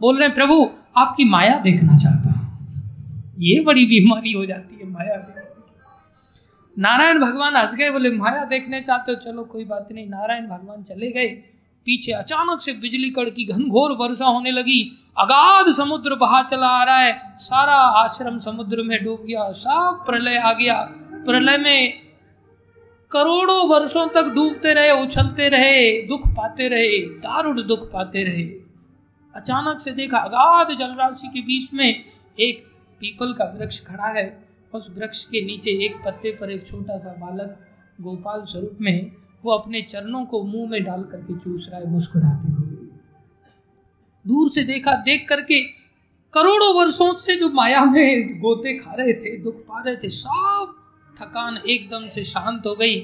[0.00, 5.16] बोल रहे प्रभु, आपकी माया देखना चाहता हूँ। ये बड़ी बीमारी हो जाती है, माया
[6.78, 9.32] नारायण भगवान हंस गए, बोले, माया देखने चाहते हो?
[9.32, 11.26] चलो, कोई बात नहीं। नारायण भगवान चले गए।
[11.84, 16.98] पीछे अचानक से बिजली कड़की घनघोर वर्षा होने लगी। अगाध समुद्र बहा चला आ रहा
[16.98, 21.94] है। सारा आश्रम समुद्र में डूब गया। सब प्रलय आ गया। प्रलय में
[23.12, 28.66] करोड़ों वर्षों तक डूबते रहे, उछलते रहे, दुख पाते रहे, दारुण दुख पाते रहे।
[29.34, 32.04] अचानक से देखा अगाध जलराशि के बीच में
[32.40, 32.66] एक
[33.00, 34.45] पीपल का वृक्ष खड़ा है।
[34.76, 37.58] उस वृक्ष के नीचे एक पत्ते पर एक छोटा सा बालक
[38.00, 39.12] गोपाल स्वरूप में
[39.44, 42.66] वो अपने चरणों को मुँह में डाल करके चूस रहा है, मुस्कुराते हुए।
[44.26, 45.60] दूर से देखा, देख करके
[46.34, 50.74] करोड़ों वर्षों से जो माया में गोते खा रहे थे, दुख पा रहे थे, सब
[51.20, 52.96] थकान एकदम से शांत हो गई,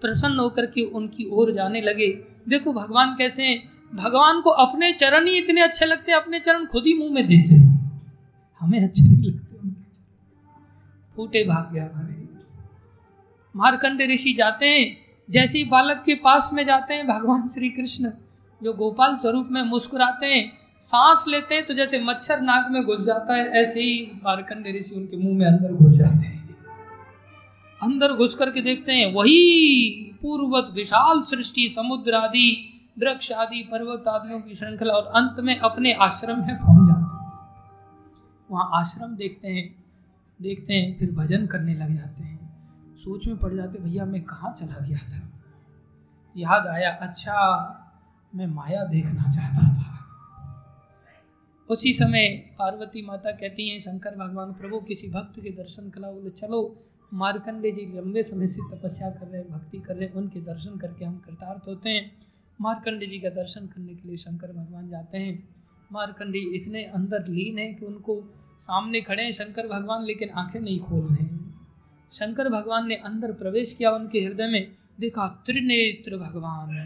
[0.00, 2.08] प्रसन्न होकर के उनकी ओर जाने लगे।
[2.48, 3.62] देखो भगवान कैसे हैं,
[3.94, 7.24] भगवान को अपने चरण ही इतने अच्छे लगते हैं, अपने चरण खुद ही मुँह में
[7.24, 7.70] देते हैं।
[8.60, 9.49] हमें अच्छे नहीं लगते।
[11.20, 12.18] फूटे भाग्य हमारे
[13.54, 14.96] मारकंड ऋषि जाते हैं,
[15.28, 18.10] जैसे ही बालक के पास में जाते हैं, भगवान श्री कृष्ण
[18.60, 20.52] जो गोपाल स्वरूप में मुस्कुराते हैं,
[20.84, 24.94] सांस लेते हैं तो जैसे मच्छर नाक में घुस जाता है, ऐसे ही मारकंड ऋषि
[24.94, 26.56] उनके मुँह में अंदर घुस जाते हैं।
[27.80, 32.48] अंदर घुस करके देखते हैं, वही पूर्वत विशाल सृष्टि, समुद्र आदि,
[32.98, 37.08] वृक्ष आदि, पर्वत आदियों की श्रृंखला और अंत में अपने आश्रम में पहुँच जाते हैं।
[38.50, 39.79] वहाँ आश्रम देखते हैं
[40.42, 42.40] देखते हैं, फिर भजन करने लग जाते हैं।
[42.96, 45.32] सोच में पड़ जाते, भैया, मैं कहाँ चला गया था?
[46.36, 47.76] याद आया अच्छा
[48.34, 49.96] मैं माया देखना चाहता था।
[51.70, 52.28] उसी समय
[52.58, 57.70] पार्वती माता कहती हैं, शंकर भगवान प्रभु, किसी भक्त के दर्शन करा बोले, चलो मार्कंडे
[57.70, 61.04] जी लंबे समय से तपस्या कर रहे हैं, भक्ति कर रहे हैं, उनके दर्शन करके
[61.04, 62.12] हम कृतार्थ होते हैं।
[62.60, 65.48] मार्कंडे जी का दर्शन करने के लिए शंकर भगवान जाते हैं।
[65.92, 70.80] मार्कंडी इतने अंदर लीन है कि उनको सामने खड़े हैं शंकर भगवान, लेकिन आँखें नहीं
[70.80, 71.68] खोल रहे हैं।
[72.12, 76.84] शंकर भगवान ने अंदर प्रवेश किया, उनके हृदय में देखा, त्रिनेत्र भगवान।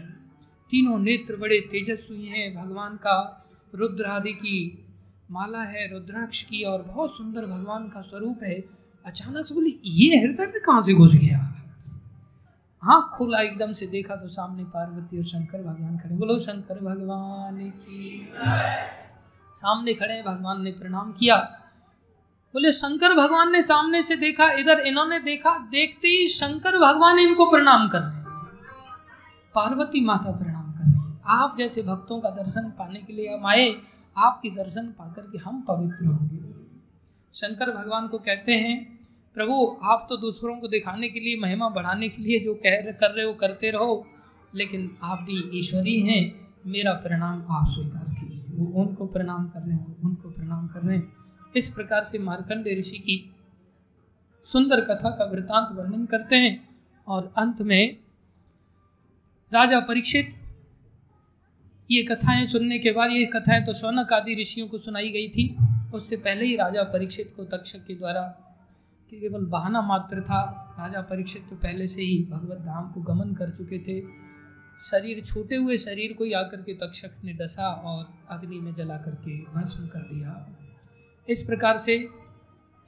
[0.69, 3.45] तीनों नेत्र बड़े तेजस्वी हैं। भगवान का
[3.75, 4.85] रुद्र आदि की
[5.31, 8.63] माला है, रुद्राक्ष की, और बहुत सुंदर भगवान का स्वरूप है।
[9.05, 11.51] अचानक से बोली, ये हृदय में कहाँ से घुस गया?
[12.83, 17.69] आँख खोला, एकदम से देखा तो सामने पार्वती और शंकर भगवान खड़े। बोलो, शंकर भगवान
[17.69, 18.29] की
[19.55, 21.61] सामने खड़े भगवान ने प्रणाम किया।
[22.55, 27.51] बोले, शंकर भगवान ने सामने से देखा, इधर इन्होंने देखा, देखते ही शंकर भगवान इनको
[27.51, 28.23] प्रणाम कर रहे
[29.55, 33.45] पार्वती माता प्रणाम कर रही है। आप जैसे भक्तों का दर्शन पाने के लिए हम
[33.45, 33.75] आए,
[34.17, 36.39] आपके दर्शन पाकर के हम पवित्र होंगे।
[37.33, 38.99] शंकर भगवान को कहते हैं,
[39.33, 43.11] प्रभु, आप तो दूसरों को दिखाने के लिए, महिमा बढ़ाने के लिए जो कह कर
[43.11, 44.07] रहे हो, करते रहो,
[44.55, 49.77] लेकिन आप भी ईश्वरी हैं। मेरा प्रणाम आप स्वीकार कीजिए। वो उनको प्रणाम कर रहे
[49.77, 51.24] हैं, उनको प्रणाम कर रहे हैं।
[51.55, 53.33] इस प्रकार से मार्कंडे ऋषि की
[54.45, 56.69] सुंदर कथा का वृतांत वर्णन करते हैं
[57.07, 57.97] और अंत में
[59.53, 60.33] राजा परीक्षित
[61.91, 65.57] ये कथाएँ सुनने के बाद, ये कथाएँ तो शौनक आदि ऋषियों को सुनाई गई थी,
[65.93, 68.21] उससे पहले ही राजा परीक्षित को तक्षक के द्वारा
[69.11, 70.41] केवल बहाना मात्र था।
[70.79, 74.01] राजा परीक्षित तो पहले से ही भगवत धाम को गमन कर चुके थे।
[74.91, 78.97] शरीर छूटे हुए शरीर को ही आकर के तक्षक ने डसा और अग्नि में जला
[78.97, 80.57] करके भस्म कर दिया।
[81.29, 82.07] इस प्रकार से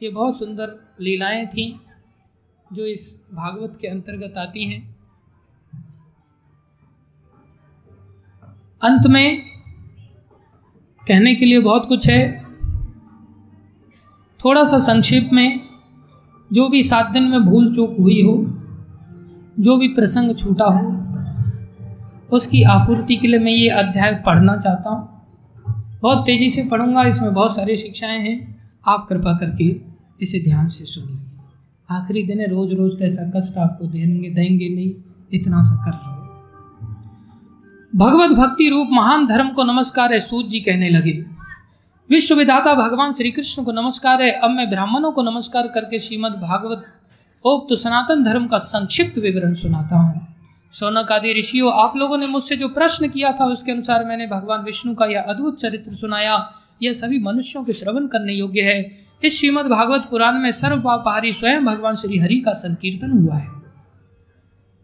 [0.04, 1.80] ये बहुत सुंदर लीलाएँ थीं
[2.74, 4.96] जो इस भागवत के अंतर्गत आती हैं।
[8.84, 9.42] अंत में
[11.08, 12.44] कहने के लिए बहुत कुछ है।
[14.46, 15.60] थोड़ा सा संक्षेप में
[16.54, 18.38] जो भी सात दिन में भूल चूक हुई हो,
[19.60, 21.08] जो भी प्रसंग छूटा हो,
[22.36, 25.17] उसकी आपूर्ति के लिए मैं ये अध्याय पढ़ना चाहता हूँ।
[26.08, 28.36] बहुत तेज़ी से पढ़ूँगा, इसमें बहुत सारी शिक्षाएँ हैं।
[28.88, 29.66] आप कृपा करके
[30.22, 31.18] इसे ध्यान से सुनिए।
[31.90, 34.92] आखिरी दिन रोज रोज तो ऐसा कष्ट आपको देंगे देंगे नहीं,
[35.34, 36.16] इतना सा कर रहे
[37.94, 41.12] भगवत भक्ति रूप महान धर्म को नमस्कार है, सूत जी कहने लगे।
[42.10, 46.40] विश्व विधाता भगवान श्री कृष्ण को नमस्कार है, अब मैं ब्राह्मणों को नमस्कार करके श्रीमद
[46.42, 46.86] भागवत
[47.46, 50.37] उक्त तो सनातन धर्म का संक्षिप्त विवरण सुनाता हूँ।
[50.80, 54.64] शौनक आदि ऋषियों, आप लोगों ने मुझसे जो प्रश्न किया था, उसके अनुसार मैंने भगवान
[54.64, 59.40] विष्णु का यह अद्भुत चरित्र सुनाया। यह सभी मनुष्यों के श्रवण करने योग्य है। इस
[59.40, 63.48] श्रीमद भागवत पुराण में सर्व पापहारी स्वयं भगवान श्री हरि का संकीर्तन हुआ है।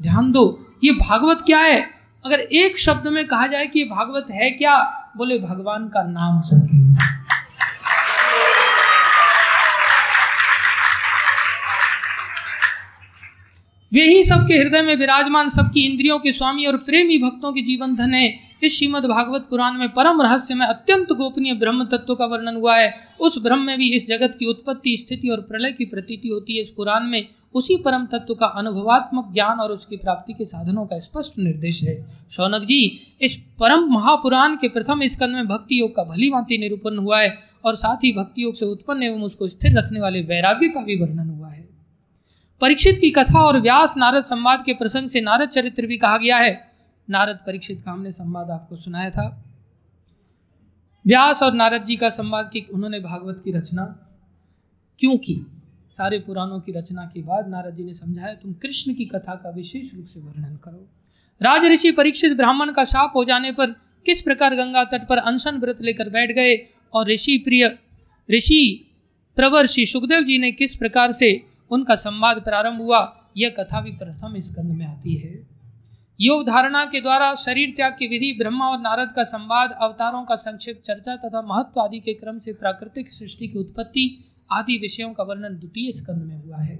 [0.02, 1.86] ध्यान दो, ये भागवत क्या है?
[2.26, 4.78] अगर एक शब्द में कहा जाए कि ये भागवत है क्या,
[5.18, 7.13] बोले भगवान का नाम संकीर्तन।
[13.94, 17.96] वे ही सबके हृदय में विराजमान सबकी इंद्रियों के स्वामी और प्रेमी भक्तों के जीवन
[17.96, 18.28] धन है।
[18.64, 22.78] इस श्रीमद भागवत पुराण में परम रहस्य में अत्यंत गोपनीय ब्रह्म तत्व का वर्णन हुआ
[22.78, 26.56] है। उस ब्रह्म में भी इस जगत की उत्पत्ति, स्थिति और प्रलय की प्रतीति होती
[26.56, 30.86] है। इस पुराण में उसी परम तत्व का अनुभवात्मक ज्ञान और उसकी प्राप्ति के साधनों
[30.86, 31.96] का स्पष्ट निर्देश है।
[32.32, 32.82] शौनक जी,
[33.22, 37.38] इस परम महापुराण के प्रथम स्कंद में भक्ति योग का भली भांति निरूपण हुआ है
[37.66, 40.96] और साथ ही भक्ति योग से उत्पन्न एवं उसको स्थिर रखने वाले वैराग्य का भी
[40.96, 41.63] वर्णन हुआ है।
[42.64, 46.38] परीक्षित की कथा और व्यास नारद संवाद के प्रसंग से नारद चरित्र भी कहा गया
[46.38, 46.72] है।
[47.10, 49.44] नारद परीक्षित का हमने संवाद आपको सुनाया था।
[51.08, 53.86] व्यास और नारद जी का संवाद की उन्होंने भागवत की रचना
[55.00, 55.46] क्यों की?
[55.92, 59.50] सारे पुराणों की रचना के बाद नारद जी ने समझाया, तुम कृष्ण की कथा का
[59.50, 60.88] विशेष रूप से वर्णन करो।
[61.42, 63.72] राज ऋषि परीक्षित ब्राह्मण का शाप हो जाने पर
[64.06, 67.78] किस प्रकार गंगा तट पर अनशन व्रत लेकर बैठ गए और ऋषि प्रिय,
[68.32, 68.92] ऋषि
[69.36, 73.92] प्रवर श्री सुखदेव जी ने किस प्रकार से उनका संवाद प्रारंभ हुआ। यह कथा भी
[73.92, 75.32] प्रथम स्कंद में आती है।
[76.20, 80.36] योग धारणा के द्वारा शरीर त्याग की विधि, ब्रह्मा और नारद का संवाद, अवतारों का
[80.36, 84.06] संक्षिप्त चर्चा तथा महत्व आदि के क्रम से प्राकृतिक सृष्टि की उत्पत्ति
[84.52, 86.76] आदि विषयों का वर्णन द्वितीय स्कंद में हुआ है।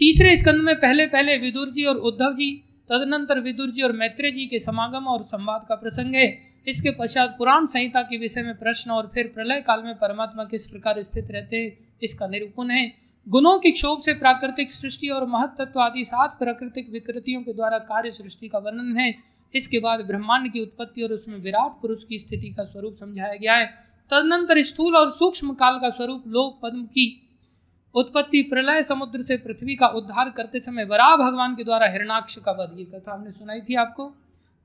[0.00, 2.52] तीसरे स्कंद में पहले पहले विदुर जी और उद्धव जी,
[2.90, 6.26] तदनंतर विदुर जी और मैत्रेय जी के समागम और संवाद का प्रसंग है।
[6.66, 10.66] इसके पश्चात पुराण संहिता के विषय में प्रश्न और फिर प्रलय काल में परमात्मा किस
[10.66, 15.80] प्रकार स्थित रहते हैं, इसका निरूपण है। गुणों की क्षोभ से प्राकृतिक सृष्टि और महत्व
[15.80, 19.14] आदि सात प्राकृतिक विकृतियों के द्वारा कार्य सृष्टि का वर्णन है।
[19.54, 23.54] इसके बाद ब्रह्मांड की उत्पत्ति और उसमें विराट पुरुष की स्थिति का स्वरूप समझाया गया
[23.54, 23.66] है।
[24.10, 27.06] तदनंतर स्थूल और सूक्ष्म काल का स्वरूप लोक पद्म की
[27.94, 32.52] उत्पत्ति प्रलय समुद्र से पृथ्वी का उद्धार करते समय वराह भगवान के द्वारा हिरणाक्ष का
[32.52, 34.12] वध। ये कथा हमने सुनाई थी आपको।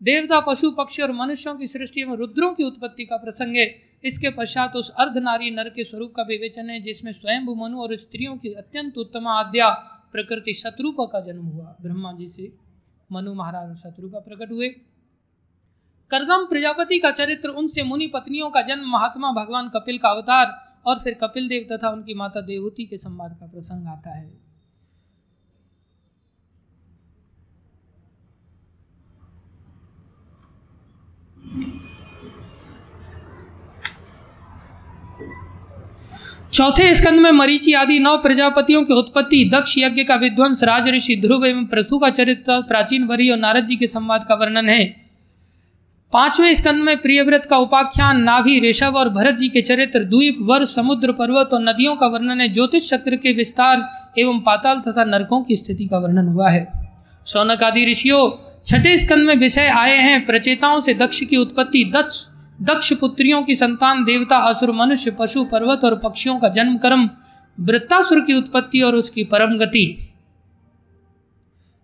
[0.04, 4.30] देवता, पशु, पक्षी और मनुष्यों की सृष्टि में रुद्रों की उत्पत्ति का प्रसंग है। इसके
[4.30, 8.54] पश्चात उस अर्धनारी नर के स्वरूप का विवेचन है, जिसमें स्वयं मनु और स्त्रियों की
[8.54, 9.70] अत्यंत उत्तम आद्या
[10.12, 12.52] प्रकृति शत्रुपा का जन्म हुआ। ब्रह्मा जी से
[13.12, 14.70] मनु महाराज शत्रुपा प्रकट हुए।
[16.12, 21.00] करदम प्रजापति का चरित्र, उनसे मुनि पत्नियों का जन्म, महात्मा भगवान कपिल का अवतार और
[21.00, 24.30] फिर कपिल देव तथा उनकी माता देवहूति के संवाद का प्रसंग आता है।
[36.54, 41.16] चौथे स्कंद में मरीचि आदि नौ प्रजापतियों की उत्पत्ति, दक्ष यज्ञ का विध्वंस राज ऋषि
[41.16, 45.02] ध्रुव एवं पृथु का चरित्र, प्राचीन वरी और नारद जी के संवाद का वर्णन है।
[46.14, 50.66] पाँचवें स्कंद में प्रियव्रत का उपाख्यान, नाभि, ऋषभ और भरत जी के चरित्र, द्वीप, वर,
[50.66, 55.42] समुद्र, पर्वत और नदियों का वर्णन है। ज्योतिष चक्र के विस्तार एवं पाताल तथा नरकों
[55.42, 56.72] की स्थिति का वर्णन हुआ है।
[57.28, 58.32] शौनक आदि ऋषियों,
[58.66, 62.31] छठे स्कंद में विषय आए हैं। प्रचेताओं से दक्ष की उत्पत्ति, दक्ष
[62.62, 67.10] दक्ष पुत्रियों की संतान देवता, असुर, मनुष्य, पशु, पर्वत और पक्षियों का जन्म कर्म
[67.60, 70.08] वृत्तासुर की उत्पत्ति और उसकी परम गति।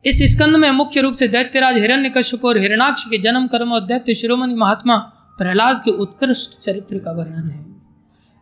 [0.05, 3.81] इस स्कंद में मुख्य रूप से दैत्यराज हिरण्य कश्यप और हिरणाक्ष के जन्म कर्म और
[3.81, 4.97] दैत्य शिरोमणि महात्मा
[5.37, 7.65] प्रहलाद के उत्कृष्ट चरित्र का वर्णन है।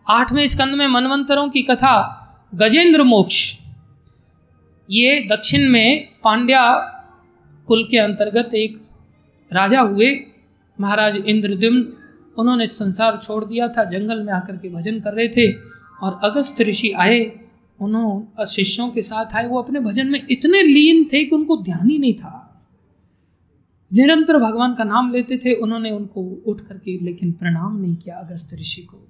[0.08, 1.96] आठवें स्कंद में मनवंतरों की कथा,
[2.56, 3.60] गजेंद्र मोक्ष।
[4.92, 6.64] ये दक्षिण में पांड्या
[7.68, 8.82] कुल के अंतर्गत एक
[9.52, 10.26] राजा हुए,
[10.80, 11.82] महाराज इंद्रद्युम्न
[12.38, 15.52] उन्होंने संसार छोड़ दिया था, जंगल में आकर के भजन कर रहे थे
[16.02, 17.40] और अगस्त ऋषि आए
[17.82, 21.90] उन्होंने शिष्यों के साथ आए, वो अपने भजन में इतने लीन थे कि उनको ध्यान
[21.90, 22.42] ही नहीं था।
[23.94, 28.54] निरंतर भगवान का नाम लेते थे, उन्होंने उनको उठ करके लेकिन प्रणाम नहीं किया अगस्त
[28.54, 29.08] ऋषि को।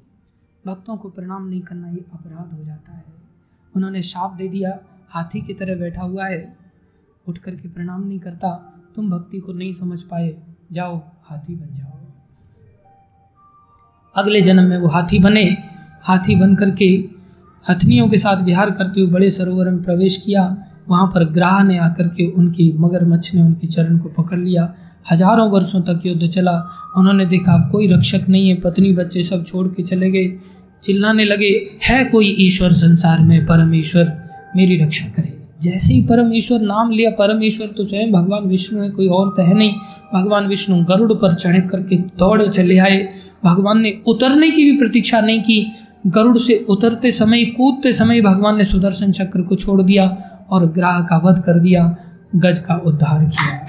[0.68, 3.04] भक्तों को प्रणाम नहीं करना ये अपराध हो जाता है।
[3.76, 4.80] उन्होंने शाप दे दिया,
[5.10, 6.58] हाथी की तरह बैठा हुआ है,
[7.28, 10.38] उठ करके प्रणाम नहीं करता, तुम भक्ति को नहीं समझ पाए,
[10.72, 11.95] जाओ, हाथी बन जाओ।
[14.16, 15.58] अगले जन्म में वो हाथी बने।
[16.04, 16.86] हाथी बन करके
[17.70, 20.58] हथनियों के साथ विहार करते हुए बड़े सरोवर में प्रवेश किया।
[20.90, 24.74] वहाँ पर ग्राह ने आकर के उनकी मगरमच्छ ने उनके चरण को पकड़ लिया।
[25.12, 29.68] हज़ारों वर्षों तक युद्ध चला। उन्होंने देखा कोई रक्षक नहीं है। पत्नी बच्चे सब छोड़
[29.68, 30.40] के चले गए।
[30.84, 33.46] चिल्लाने लगे, है कोई ईश्वर संसार में?
[33.46, 34.14] परमेश्वर,
[34.56, 35.35] मेरी रक्षा करे।
[35.66, 39.54] जैसे ही परमेश्वर नाम लिया, परमेश्वर तो स्वयं भगवान विष्णु है, कोई और तो है
[39.54, 39.74] नहीं।
[40.14, 43.08] भगवान विष्णु गरुड़ पर चढ़ करके दौड़े चले आए।
[43.44, 45.66] भगवान ने उतरने की भी प्रतीक्षा नहीं की।
[46.08, 50.06] गरुड़ से उतरते समय, कूदते समय भगवान ने सुदर्शन चक्र को छोड़ दिया
[50.50, 51.96] और ग्राह का वध कर दिया,
[52.36, 53.68] गज का उद्धार किया।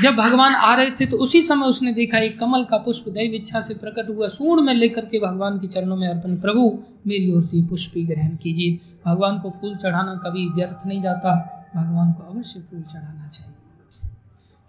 [0.00, 3.32] जब भगवान आ रहे थे तो उसी समय उसने देखा एक कमल का पुष्प दैव
[3.34, 7.32] इच्छा से प्रकट हुआ। सूर्ण में लेकर के भगवान के चरणों में अर्पण, प्रभु, मेरी
[7.32, 11.34] ओर से पुष्प ग्रहण कीजिए। भगवान को फूल चढ़ाना कभी व्यर्थ नहीं जाता।
[11.76, 14.10] भगवान को अवश्य फूल चढ़ाना चाहिए।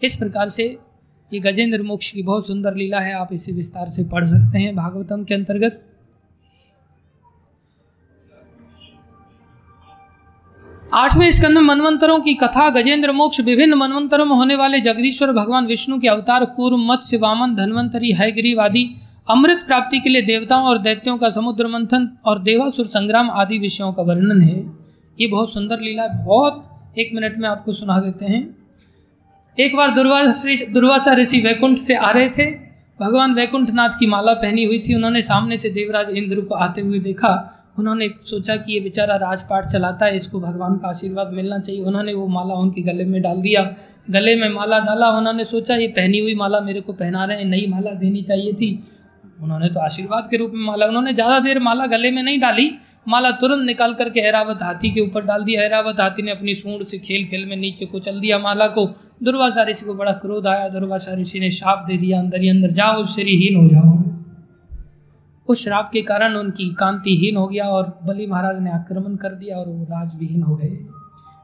[0.01, 0.79] इस प्रकार से
[1.31, 4.75] ये गजेंद्र मोक्ष की बहुत सुंदर लीला है। आप इसे विस्तार से पढ़ सकते हैं
[4.75, 5.81] भागवतम के अंतर्गत।
[10.93, 15.65] आठवें स्कंद में मनवंतरों की कथा, गजेंद्र मोक्ष, विभिन्न मनवंतरों में होने वाले जगदीश्वर, भगवान
[15.65, 18.95] विष्णु के अवतार, पूर्व मत्स्य, वामन, धनवंतरी, हैग्रीव आदि,
[19.29, 23.93] अमृत प्राप्ति के लिए देवताओं और दैत्यों का समुद्र मंथन और देवासुर संग्राम आदि विषयों
[23.93, 24.71] का वर्णन है।
[25.19, 28.57] ये बहुत सुंदर लीला है। बहुत एक मिनट में आपको सुना देते हैं।
[29.59, 32.51] एक बार दुर्वासा दुर्वासा ऋषि वैकुंठ से आ रहे थे।
[33.01, 36.81] भगवान वैकुंठ नाथ की माला पहनी हुई थी। उन्होंने सामने से देवराज इंद्र को आते
[36.81, 41.59] हुए देखा। उन्होंने सोचा कि ये बेचारा राजपाट चलाता है, इसको भगवान का आशीर्वाद मिलना
[41.59, 43.63] चाहिए। उन्होंने वो माला उनके गले में डाल दिया।
[44.09, 47.45] गले में माला डाला, उन्होंने सोचा, ये पहनी हुई माला मेरे को पहना रहे हैं,
[47.45, 48.71] नई माला देनी चाहिए थी।
[49.41, 52.71] उन्होंने तो आशीर्वाद के रूप में माला, उन्होंने ज़्यादा देर माला गले में नहीं डाली।
[53.07, 56.83] माला तुरंत निकाल करके हैरावत हाथी के ऊपर डाल दिया। ऐरावत हाथी ने अपनी सूंड
[56.83, 58.85] से खेल खेल में नीचे को चल दिया माला को।
[59.23, 62.71] दुर्वासा ऋषि को बड़ा क्रोध आया। दुर्वासा ऋषि ने शाप दे दिया। अंदर ही अंदर,
[62.71, 63.91] जाओ श्रीहीन हो जाओ।
[65.47, 69.57] उस श्राप के कारण उनकी कांतिहीन हो गया और बलि महाराज ने आक्रमण कर दिया
[69.57, 70.77] और वो राजविहीन हो गए।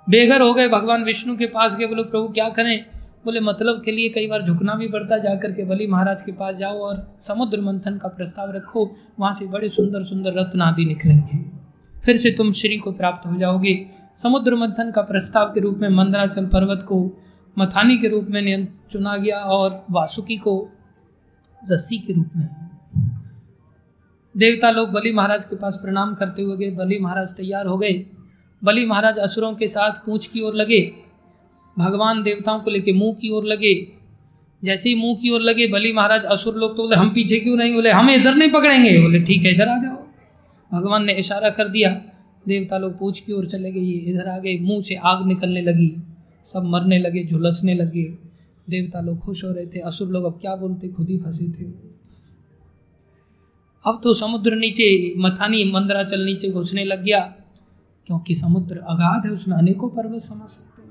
[0.10, 2.86] बेघर हो गए भगवान विष्णु के पास गए। बोले, प्रभु, क्या करें?
[3.26, 6.56] बोले मतलब के लिए कई बार झुकना भी पड़ता जा करके बलि महाराज के पास
[6.56, 11.38] जाओ और समुद्र मंथन का प्रस्ताव रखो। वहाँ से बड़े सुंदर सुंदर रत्न आदि निकलेंगे।
[12.06, 13.86] फिर से तुम श्री को प्राप्त हो जाओगे।
[14.24, 17.12] समुद्र मंथन का प्रस्ताव के रूप में मंदराचल पर्वत को,
[17.60, 20.70] मथानी के रूप में चुना गया और वासुकी को
[21.72, 22.69] रस्सी के रूप में
[24.40, 28.06] देवता लोग बलि महाराज के पास प्रणाम करते हुए गए। बलि महाराज तैयार हो गए।
[28.64, 30.92] बलि महाराज असुरों के साथ पूछ की ओर लगे।
[31.80, 33.88] भगवान देवताओं को लेके मुँह की ओर लगे।
[34.64, 37.56] जैसे ही मुँह की ओर लगे, बलि महाराज असुर लोग तो बोले, हम पीछे क्यों
[37.56, 37.74] नहीं?
[37.74, 40.08] बोले, हमें इधर नहीं पकड़ेंगे। बोले, ठीक है, इधर आ जाओ।
[40.74, 42.02] भगवान ने इशारा कर दिया।
[42.48, 45.96] देवता लोग पूछ की ओर चले गए। इधर आ गए। मुँह से आग निकलने लगी।
[46.46, 48.04] सब मरने लगे, झुलसने लगे।
[48.70, 50.88] देवता लोग खुश हो रहे थे। असुर लोग अब क्या बोलते?
[50.88, 51.89] खुद ही फंसे थे।
[53.86, 57.20] अब तो समुद्र नीचे, मथानी मंदराचल नीचे घुसने लग गया।
[58.08, 60.90] क्योंकि समुद्र अगाध है, उसमें अनेकों पर्वत समा सकते हैं।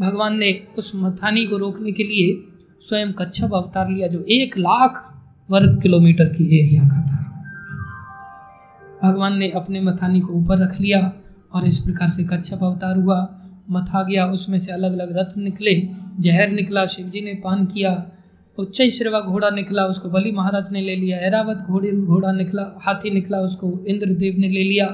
[0.00, 2.44] भगवान ने उस मथानी को रोकने के लिए
[2.80, 7.24] स्वयं कच्छप अवतार लिया, जो एक लाख वर्ग किलोमीटर की एरिया का था।
[9.02, 11.12] भगवान ने अपने मथानी को ऊपर रख लिया
[11.52, 13.40] और इस प्रकार से कच्छप अवतार हुआ।
[13.70, 15.88] मथा गया, उसमें से अलग अलग रथ निकले,
[16.20, 18.06] जहर निकला, शिवजी ने पान किया
[18.58, 23.10] उच्च श्रवा घोड़ा निकला, उसको बलि महाराज ने ले लिया, ऐरावत घोड़े घोड़ा निकला, हाथी
[23.10, 24.86] निकला, उसको इंद्रदेव ने ले लिया,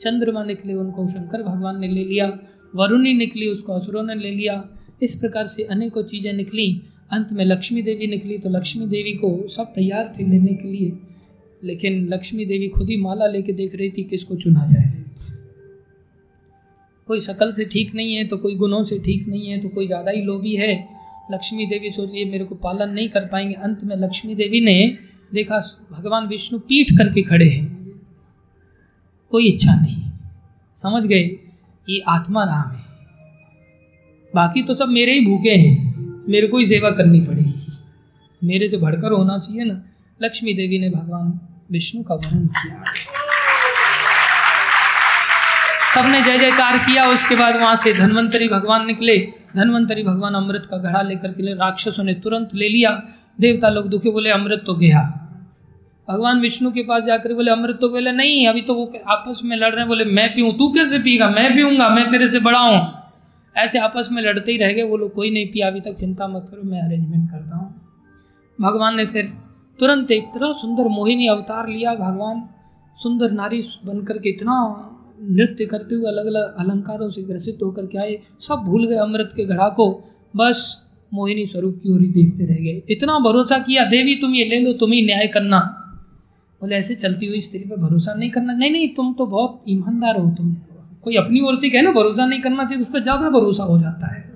[0.00, 2.26] चंद्रमा निकले, उनको शंकर भगवान ने ले लिया,
[2.74, 4.62] वरुणी निकली, उसको असुरों ने ले लिया,
[5.02, 6.70] इस प्रकार से अनेकों चीज़ें निकली।
[7.12, 10.92] अंत में लक्ष्मी देवी निकली तो लक्ष्मी देवी को सब तैयार थे लेने के लिए,
[11.62, 14.90] लेकिन लक्ष्मी देवी खुद ही माला लेके देख रही थी किसको चुना जाए।
[17.08, 19.86] कोई शकल से ठीक नहीं है तो कोई गुणों से ठीक नहीं है तो कोई
[19.86, 20.74] ज़्यादा ही लोभी है
[21.30, 24.98] लक्ष्मी देवी सोच है, मेरे को पालन नहीं कर पाएँगे। अंत में लक्ष्मी देवी ने
[25.34, 27.92] देखा, भगवान विष्णु पीठ करके खड़े हैं।
[29.30, 30.02] कोई इच्छा नहीं।
[30.82, 31.38] समझ गए,
[31.88, 32.82] ये आत्मा राम है।
[34.34, 35.92] बाकी तो सब मेरे ही भूखे हैं।
[36.28, 37.66] मेरे को ही सेवा करनी पड़ेगी।
[38.44, 39.82] मेरे से भड़कर होना चाहिए ना।
[40.22, 42.84] लक्ष्मी देवी ने भगवान विष्णु का वर्णन किया।
[45.94, 49.18] सबने जय जयकार किया, उसके बाद वहाँ से धन्वंतरी भगवान निकले।
[49.56, 53.02] धन्वंतरी भगवान अमृत का घड़ा लेकर के राक्षसों ने तुरंत ले लिया।
[53.40, 55.18] देवता लोग दुखे बोले, अमृत तो गया।
[56.08, 59.56] भगवान विष्णु के पास जाकर बोले, अमृत तो बोले नहीं, अभी तो वो आपस में
[59.56, 60.52] लड़ रहे हैं। बोले, मैं पीऊँ?
[60.52, 61.28] तू कैसे पीगा?
[61.28, 61.88] मैं पीऊँगा?
[61.88, 62.92] मैं तेरे से बड़ा हूँ।
[63.56, 66.28] ऐसे आपस में लड़ते ही रह गए। वो लोग, कोई नहीं पिया, अभी तक चिंता
[66.28, 67.74] मत करो, मैं अरेंजमेंट करता हूँ।
[68.60, 69.32] भगवान ने फिर
[69.78, 72.48] तुरंत तरह सुंदर मोहिनी अवतार लिया। भगवान
[72.96, 74.88] सुंदर नारी बनकर के इतना
[75.22, 79.30] नृत्य करते हुए अलग अलग अलंकारों से ग्रसित होकर के आए, सब भूल गए अमृत
[79.36, 80.04] के घड़ा को।
[80.36, 84.44] बस मोहिनी स्वरूप की ओर ही देखते रह गए। इतना भरोसा किया, देवी, तुम ये
[84.44, 85.58] ले लो, तुम ही न्याय करना।
[86.60, 90.16] बोले, ऐसे चलती हुई स्त्री पर भरोसा नहीं करना। नहीं नहीं, तुम तो बहुत ईमानदार
[90.16, 90.54] हो, तुम
[91.02, 93.64] कोई अपनी ओर से कहे ना, भरोसा नहीं करना चाहिए तो उस पर ज़्यादा भरोसा
[93.64, 94.32] हो जाता है।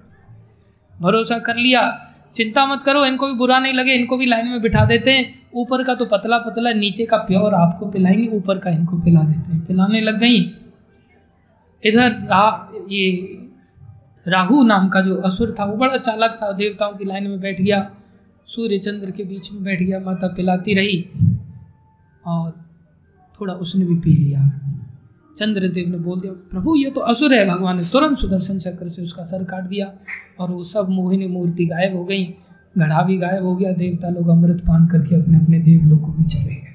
[1.00, 2.02] भरोसा कर लिया।
[2.36, 5.34] चिंता मत करो, इनको भी बुरा नहीं लगे, इनको भी लाइन में बिठा देते हैं।
[5.54, 9.52] ऊपर का तो पतला पतला नीचे का प्योर आपको पिलाएँगे, ऊपर का इनको पिला देते
[9.52, 10.42] हैं। पिलाने लग गई।
[11.82, 13.10] इधर रा ये
[14.26, 17.60] राहु नाम का जो असुर था, वो बड़ा चालक था। देवताओं की लाइन में बैठ
[17.60, 17.90] गया,
[18.48, 21.04] सूर्य चंद्र के बीच में बैठ गया, माता पिलाती रही
[22.26, 22.50] और
[23.40, 24.48] थोड़ा उसने भी पी लिया।
[25.36, 29.02] चंद्रदेव ने बोल दिया, प्रभु, ये तो असुर है, भगवान ने तुरंत सुदर्शन चक्र से
[29.02, 29.92] उसका सर काट दिया
[30.40, 32.24] और वो सब मोहिनी मूर्ति गायब हो गई,
[32.78, 36.28] घड़ा भी गायब हो गया, देवता लोग अमृत पान करके अपने अपने देव देवलोकों में
[36.28, 36.74] चले गए।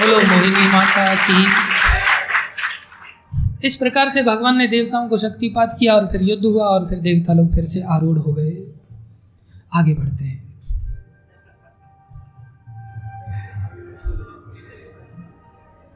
[0.00, 1.44] बोलो, मोहिनी माता की
[3.64, 6.98] इस प्रकार से भगवान ने देवताओं को शक्तिपात किया और फिर युद्ध हुआ और फिर
[6.98, 8.56] देवता लोग फिर से आरूढ़ हो गए।
[9.74, 10.46] आगे बढ़ते हैं।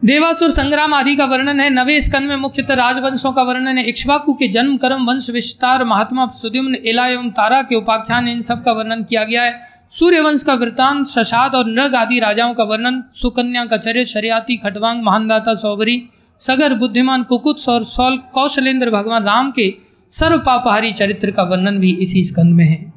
[0.04, 4.34] देवासुर संग्राम आदि का वर्णन है। नवे स्कंद में मुख्यतः राजवंशों का वर्णन है। इक्ष्वाकु
[4.34, 8.72] के जन्म, कर्म, वंश, विस्तार, महात्मा, सुद्युम्न एला एवं तारा के उपाख्यान, इन सब का
[8.72, 13.64] वर्णन किया गया है। सूर्यवंश का वृत्तांत शशाद और नृग आदि राजाओं का वर्णन, सुकन्या
[13.64, 16.08] का चरित शरियाती, खटवांग, महानदाता सौबरी
[16.40, 19.74] सगर बुद्धिमान कुकुत्स और सौल कौशलेंद्र भगवान राम के
[20.10, 22.92] सर्व पापहारी चरित्र का वर्णन भी इसी स्कंद में है।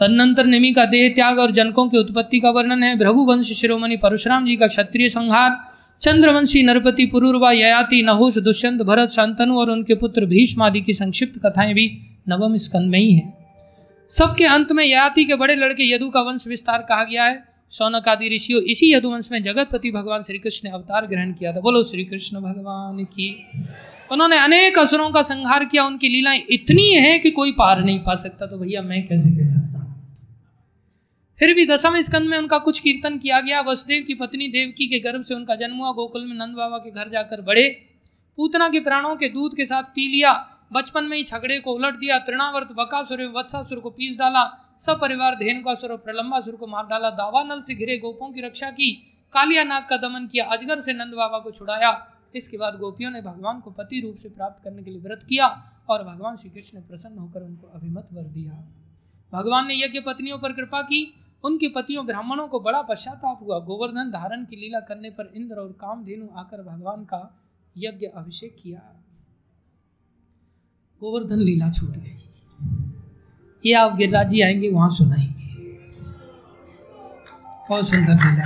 [0.00, 4.46] तदनंतर निमि का देह त्याग और जनकों की उत्पत्ति का वर्णन है। भृगुवंश शिरोमणि परशुराम
[4.46, 5.58] जी का क्षत्रिय संहार,
[6.02, 11.46] चंद्रवंशी नरपति पुरुर्वा, ययाति, नहुष, दुष्यंत, भरत, शांतनु और उनके पुत्र भीष्म आदि की संक्षिप्त
[11.46, 13.38] कथाएँ भी नवम स्कंद में ही है।
[14.08, 18.08] सबके अंत में ययाति के बड़े लड़के यदु का वंश विस्तार कहा गया है। शौनक
[18.08, 21.84] आदि ऋषियों, इसी यदुवंश में जगतपति भगवान श्री कृष्ण ने अवतार ग्रहण किया था। बोलो
[21.84, 23.46] श्री कृष्ण भगवान की।
[24.12, 28.14] उन्होंने अनेक असुरों का संहार किया, उनकी लीलाएँ इतनी है कि कोई पार नहीं पा
[28.14, 29.68] सकता। तो भैया, मैं कैसे कह सकता
[31.38, 34.98] फिर भी दसम स्कंद में उनका कुछ कीर्तन किया गया। वसुदेव की पत्नी देवकी के
[34.98, 37.68] गर्भ से उनका जन्म हुआ। गोकुल में नंद बाबा के घर जाकर बड़े
[38.36, 41.94] पूतना के प्राणों के दूध के साथ पी लिया। बचपन में ही झगड़े को उलट
[41.94, 47.10] दिया। तृणावर्त, बकासुर वत्सासुर को पीस डाला। सब परिवार धेनुकासुर और प्रलंबासुर को मार डाला
[47.10, 48.92] दावानल से घिरे गोपों की रक्षा की,
[49.32, 53.22] कालिया नाग का दमन किया, अजगर से नंद बाबा को छुड़ाया। इसके बाद गोपियों ने
[53.22, 55.46] भगवान को पति रूप से प्राप्त करने के लिए व्रत किया
[55.88, 58.52] और भगवान श्री कृष्ण ने प्रसन्न होकर उनको अभिमत वर दिया।
[59.32, 64.10] भगवान ने यज्ञ पत्नियों पर कृपा की, उनके पतियों ब्राह्मणों को बड़ा पश्चाताप हुआ। गोवर्धन
[64.10, 67.40] धारण की लीला करने पर इंद्र और कामधेनु आकर भगवान का
[67.76, 68.82] यज्ञ अभिषेक किया।
[71.00, 72.14] गोवर्धन लीला छूट गई।
[73.68, 75.36] ये आप गिरिराज जी आएँगे, वहाँ सुनाएँगे।
[77.68, 78.44] बहुत सुंदर लीला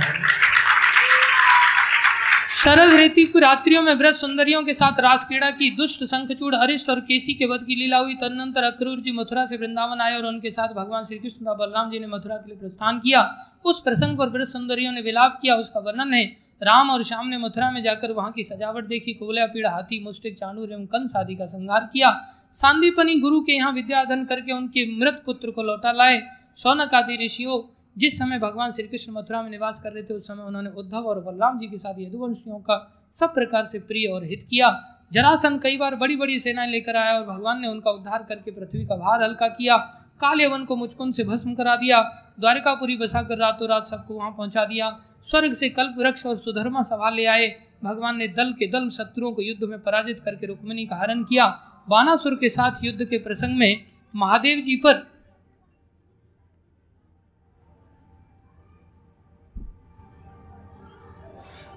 [2.55, 6.89] शरद ऋतु की रात्रियों में व्रत सुंदरियों के साथ रास क्रीड़ा की दुष्ट शंखचूड़ अरिष्ट
[6.89, 10.25] और केसी के वध की लीला हुई। तदनंतर अक्रूर जी मथुरा से वृंदावन आए और
[10.25, 13.21] उनके साथ भगवान श्री कृष्ण का बलराम जी ने मथुरा के लिए प्रस्थान किया।
[13.65, 16.23] उस प्रसंग पर व्रत सुंदरियों ने विलाप किया, उसका वर्णन है,
[16.61, 20.37] राम और श्याम ने मथुरा में जाकर वहाँ की सजावट देखी कोबला पीड़ा हाथी मुस्टिक
[20.39, 22.09] चाणूर एवं कंस आदि का संहार किया।
[22.55, 26.21] सांदीपनी गुरु के यहाँ विद्याधन करके उनके मृत पुत्र को लौटा लाए।
[26.55, 27.61] सौनक आदि ऋषियों,
[27.97, 30.97] जिस समय भगवान श्री कृष्ण मथुरा में निवास कर रहे थे, उस समय उन्होंने उद्धव
[30.97, 32.77] और बलराम जी के साथ यदुवंशियों का
[33.11, 34.69] सब प्रकार से प्रिय और हित किया।
[35.13, 38.85] जरासन कई बार बड़ी बड़ी सेनाएँ लेकर आया और भगवान ने उनका उद्धार करके पृथ्वी
[38.85, 39.77] का भार हल्का किया।
[40.21, 42.01] काल यवन को मुचकुंद से भस्म करा दिया।
[42.39, 46.81] द्वारिकापुरी बसा कर रातों रात सबको वहाँ पहुँचा दिया। स्वर्ग से कल्प वृक्ष और सुधर्मा
[46.83, 47.47] सभा ले आए।
[47.83, 51.45] भगवान ने दल के दल शत्रुओं को युद्ध में पराजित करके रुक्मिणी का हरण किया।
[51.87, 55.01] बानासुर के साथ युद्ध के प्रसंग में महादेव जी पर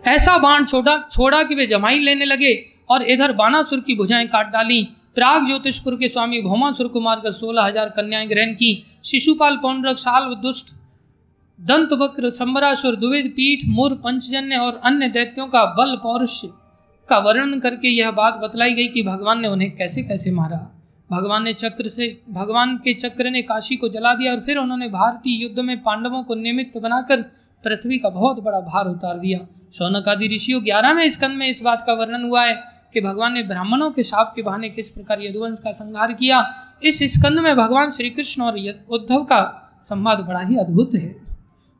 [0.05, 2.55] ऐसा बाण छोड़ा छोड़ा कि वे जमाई लेने लगे
[2.91, 4.83] और इधर बानासुर की भुजाएँ काट डाली।
[5.15, 10.35] प्राग ज्योतिषपुर के स्वामी भौमासुर को मारकर सोलह हज़ार कन्याएँ ग्रहण की। शिशुपाल पौंड्रक, साल
[10.43, 10.75] दुष्ट
[11.59, 16.45] दंत वक्र संबरासुर द्विविध पीठ मूर, पंचजन्य और अन्य दैत्यों का बल पौरुष
[17.09, 20.73] का वर्णन करके यह बात बतलाई गई कि भगवान ने उन्हें कैसे कैसे मारा।
[21.11, 24.89] भगवान ने चक्र से, भगवान के चक्र ने काशी को जला दिया और फिर उन्होंने
[24.89, 27.23] भारतीय युद्ध में पांडवों को निमित्त बनाकर
[27.65, 29.39] पृथ्वी का बहुत बड़ा भार उतार दिया।
[29.75, 32.63] शौनक आदि ऋषियों ग्यारहवें स्कंद में इस बात का वर्णन हुआ है
[32.95, 37.03] कि भगवान ने ब्राह्मणों के शाप के बहाने किस प्रकार यदुवंश का संहार किया। इस
[37.03, 41.17] स्कंद में भगवान श्री कृष्ण और उद्धव का संवाद बड़ा ही अद्भुत है।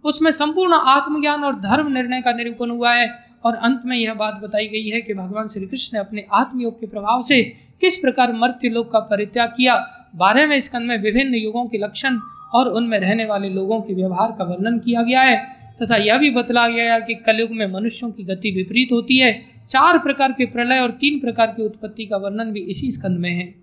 [0.05, 4.41] उसमें संपूर्ण आत्मज्ञान और धर्म निर्णय का निरूपण हुआ है। और अंत में यह बात
[4.43, 7.43] बताई गई है कि भगवान श्री कृष्ण ने अपने आत्मयोग के प्रभाव से
[7.81, 9.75] किस प्रकार मर्त्य लोक का परित्याग किया।
[10.17, 12.19] बारहवें स्कंद में विभिन्न युगों के लक्षण
[12.55, 15.37] और उनमें रहने वाले लोगों के व्यवहार का वर्णन किया गया है
[15.83, 19.33] तथा यह भी बतला गया है कि कलयुग में मनुष्यों की गति विपरीत होती है।
[19.71, 23.31] चार प्रकार के प्रलय और तीन प्रकार की उत्पत्ति का वर्णन भी इसी स्कंद में
[23.31, 23.55] है।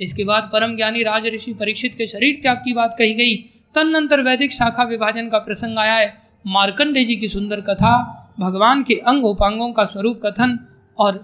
[0.00, 3.36] इसके बाद परम ज्ञानी राज ऋषि परीक्षित के शरीर त्याग की बात कही गई।
[3.74, 6.12] तदनंतर वैदिक शाखा विभाजन का प्रसंग आया है।
[6.46, 7.92] मार्कंडे जी की सुंदर कथा
[8.42, 10.58] भगवान के अंग उपांगों का स्वरूप कथन
[10.98, 11.20] और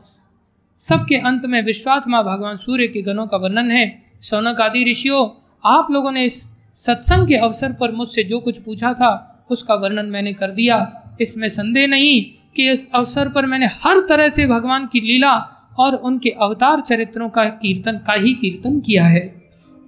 [0.81, 3.87] सबके अंत में विश्वात्मा भगवान सूर्य के गणों का वर्णन है।
[4.23, 5.29] शौनक आदि ऋषियों,
[5.65, 6.43] आप लोगों ने इस
[6.77, 10.77] सत्संग के अवसर पर मुझसे जो कुछ पूछा था, उसका वर्णन मैंने कर दिया।
[11.21, 12.25] इसमें संदेह नहीं
[12.57, 15.35] कि इस अवसर पर मैंने हर तरह से भगवान की लीला
[15.79, 19.25] और उनके अवतार चरित्रों का कीर्तन, का ही कीर्तन किया है।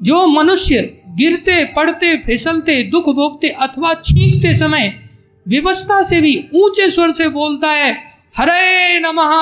[0.03, 5.10] जो मनुष्य गिरते पड़ते फिसलते, दुख भोगते अथवा छींकते समय
[5.49, 9.33] विवस्था से भी ऊँचे स्वर से बोलता है, हरे नमः।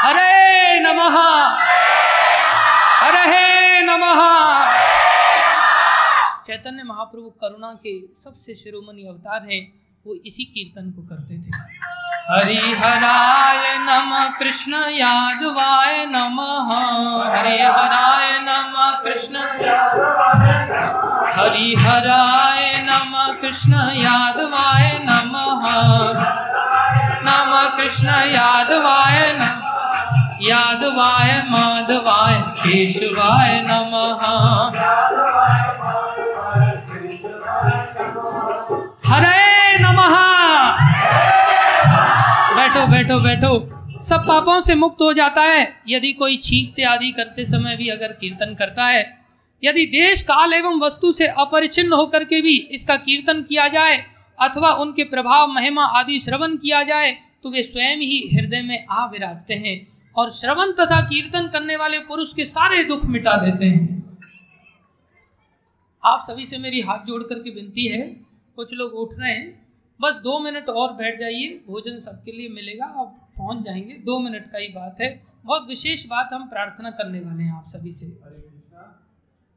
[0.00, 1.16] हरे नमः।
[3.00, 4.78] हरे नमः।
[6.46, 9.72] चैतन्य महाप्रभु करुणा के सबसे शिरोमणि अवतार हैं,
[10.06, 11.78] वो इसी कीर्तन को करते थे।
[12.30, 16.40] हरि हराय नम कृष्ण यादवाय नम।
[17.34, 18.74] हरे हराय नम
[19.04, 19.36] कृष्ण
[21.36, 25.32] हरि हराय नम कृष्ण यादवाय नम।
[27.28, 29.56] नम कृष्ण यादवाय नम।
[30.42, 34.22] यादवाय माधवाय केशवाय नमः।
[39.06, 39.47] हरे
[43.18, 47.76] बैठो। बैठो सब पापों से मुक्त हो जाता है। यदि कोई छींकते आदि करते समय
[47.76, 49.18] भी अगर कीर्तन करता है,
[49.62, 54.04] यदि देश, काल एवं वस्तु से अपरिचिन्न होकर के भी इसका कीर्तन किया जाए,
[54.38, 59.04] अथवा उनके प्रभाव, महिमा आदि श्रवण किया जाए तो वे स्वयं ही हृदय में आ
[59.06, 59.76] विराजते हैं
[60.16, 64.16] और श्रवण तथा कीर्तन करने वाले पुरुष के सारे दुख मिटा देते हैं।
[66.04, 68.00] आप सभी से मेरी हाथ जोड़ करके विनती है,
[68.56, 69.67] कुछ लोग उठ रहे हैं।
[70.00, 74.44] बस दो मिनट और बैठ जाइए, भोजन सबके लिए मिलेगा, आप पहुँच जाएँगे। दो मिनट
[74.52, 75.08] का ही बात है।
[75.44, 78.06] बहुत विशेष बात हम प्रार्थना करने वाले हैं आप सभी से।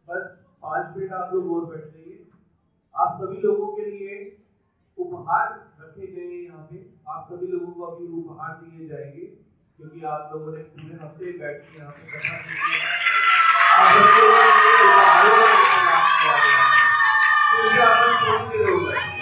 [0.08, 0.24] बस
[0.64, 2.18] पाँच मिनट आप लोग और बैठ जाइए।
[2.96, 4.18] आप सभी लोगों के लिए
[4.98, 5.48] उपहार
[5.82, 6.78] रखे गए हैं यहाँ पे।
[7.10, 9.26] आप सभी लोगों को अभी उपहार दिए जाएँगे,
[9.78, 12.02] क्योंकि आप लोगों ने पूरे हफ़्ते बैठ के यहाँ पे।
[13.78, 16.82] आप लोगों के लिए उपहारों का इंतज़ाम किया गया है।
[17.48, 19.20] तो इसे अपन थोड़ी देर हो जाएगी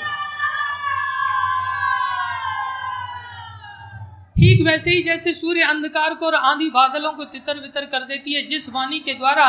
[4.40, 8.34] ठीक वैसे ही जैसे सूर्य अंधकार को और आंधी बादलों को तितर बितर कर देती
[8.34, 9.48] है, जिस वाणी के द्वारा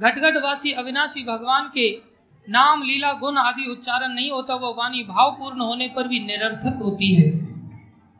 [0.00, 1.90] घटघटवासी अविनाशी भगवान के
[2.48, 7.14] नाम, लीला, गुण आदि उच्चारण नहीं होता वह वाणी भावपूर्ण होने पर भी निरर्थक होती
[7.14, 7.28] है।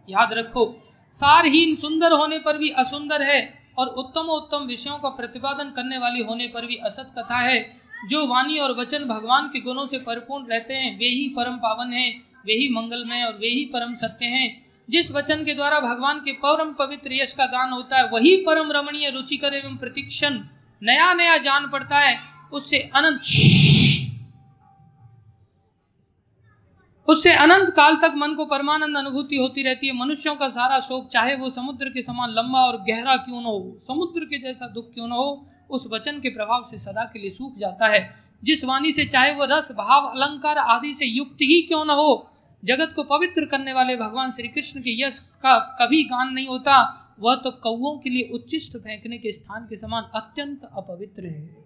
[0.09, 5.71] याद रखो, सारहीन सुंदर होने पर भी असुंदर है और उत्तम उत्तम विषयों का प्रतिपादन
[5.71, 7.77] करने वाली होने पर भी असत कथा है।
[8.11, 11.93] जो वाणी और वचन भगवान के गुणों से परिपूर्ण रहते हैं, वे ही परम पावन
[11.93, 16.19] हैं, वे ही मंगलमय और वे ही परम सत्य हैं। जिस वचन के द्वारा भगवान
[16.19, 20.39] के परम पवित्र यश का गान होता है, वही परम रमणीय रुचिकर एवं प्रतीक्षण
[20.83, 22.19] नया नया जान पड़ता है,
[22.53, 23.21] उससे अनंत
[27.09, 31.09] उससे अनंत काल तक मन को परमानंद अनुभूति होती रहती है। मनुष्यों का सारा शोक,
[31.09, 34.95] चाहे वो समुद्र के समान लंबा और गहरा क्यों न हो, समुद्र के जैसा दुख
[34.95, 38.65] क्यों न हो, उस वचन के प्रभाव से सदा के लिए सूख जाता है। जिस
[38.65, 42.93] वाणी से, चाहे वो रस, भाव, अलंकार आदि से युक्त ही क्यों न हो जगत
[42.97, 46.77] को पवित्र करने वाले भगवान श्री कृष्ण के यश का कभी गान नहीं होता,
[47.21, 51.65] वह तो कौओं के लिए उच्चिष्ट फेंकने के स्थान के समान अत्यंत अपवित्र है।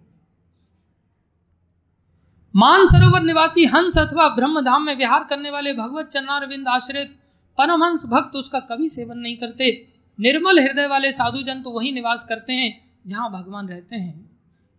[2.53, 7.17] मान सरोवर निवासी हंस अथवा ब्रह्म धाम में विहार करने वाले भगवत चरणारविंद आश्रित
[7.57, 9.71] परमहंस भक्त उसका कभी सेवन नहीं करते।
[10.19, 12.71] निर्मल हृदय वाले साधु जन तो वही निवास करते हैं,
[13.07, 14.29] जहाँ भगवान रहते हैं।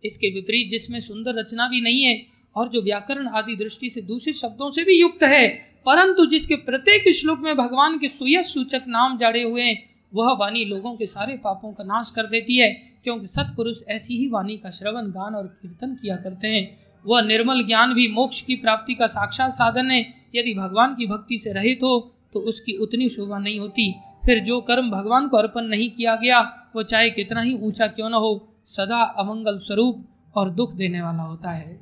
[0.03, 2.15] इसके विपरीत जिसमें सुंदर रचना भी नहीं है,
[2.55, 7.13] और जो व्याकरण आदि दृष्टि से दूषित शब्दों से भी युक्त है परंतु जिसके प्रत्येक
[7.13, 9.77] श्लोक में भगवान के सुयश सूचक नाम जड़े हुए हैं,
[10.13, 12.69] वह वाणी लोगों के सारे पापों का नाश कर देती है,
[13.03, 16.63] क्योंकि सत्पुरुष ऐसी ही वाणी का श्रवण, गान और कीर्तन किया करते हैं।
[17.05, 20.01] वह निर्मल ज्ञान भी मोक्ष की प्राप्ति का साक्षात साधन है।
[20.35, 21.99] यदि भगवान की भक्ति से रहित हो
[22.33, 23.91] तो उसकी उतनी शोभा नहीं होती।
[24.25, 26.39] फिर जो कर्म भगवान को अर्पण नहीं किया गया
[26.75, 30.05] वो चाहे कितना ही ऊँचा क्यों न हो, सदा अमंगल स्वरूप
[30.35, 31.79] और दुख देने वाला होता है।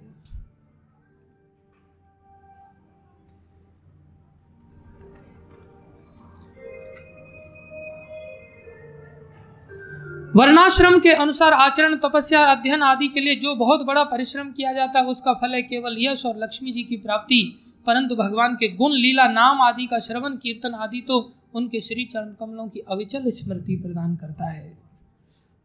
[10.35, 14.99] वर्णाश्रम के अनुसार आचरण, तपस्या अध्ययन आदि के लिए जो बहुत बड़ा परिश्रम किया जाता
[14.99, 18.91] है, उसका फल है केवल यश और लक्ष्मी जी की प्राप्ति। परंतु भगवान के गुण,
[18.91, 23.75] लीला, नाम आदि का श्रवण, कीर्तन आदि तो उनके श्री चरण कमलों की अविचल स्मृति
[23.75, 24.77] प्रदान करता है।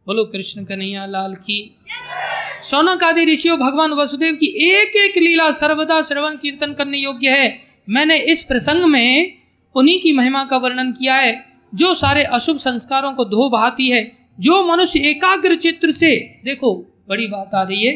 [0.07, 1.75] बोलो, कृष्ण कन्हैया, लाल की।
[2.63, 7.59] शौनक आदि ऋषियों, भगवान वसुदेव की एक एक लीला सर्वदा श्रवण, कीर्तन करने योग्य है।
[7.89, 9.37] मैंने इस प्रसंग में
[9.75, 14.26] उन्हीं की महिमा का वर्णन किया है, जो सारे अशुभ संस्कारों को धो बहाती है।
[14.39, 16.75] जो मनुष्य एकाग्र चित्र से, देखो,
[17.09, 17.93] बड़ी बात आ रही है।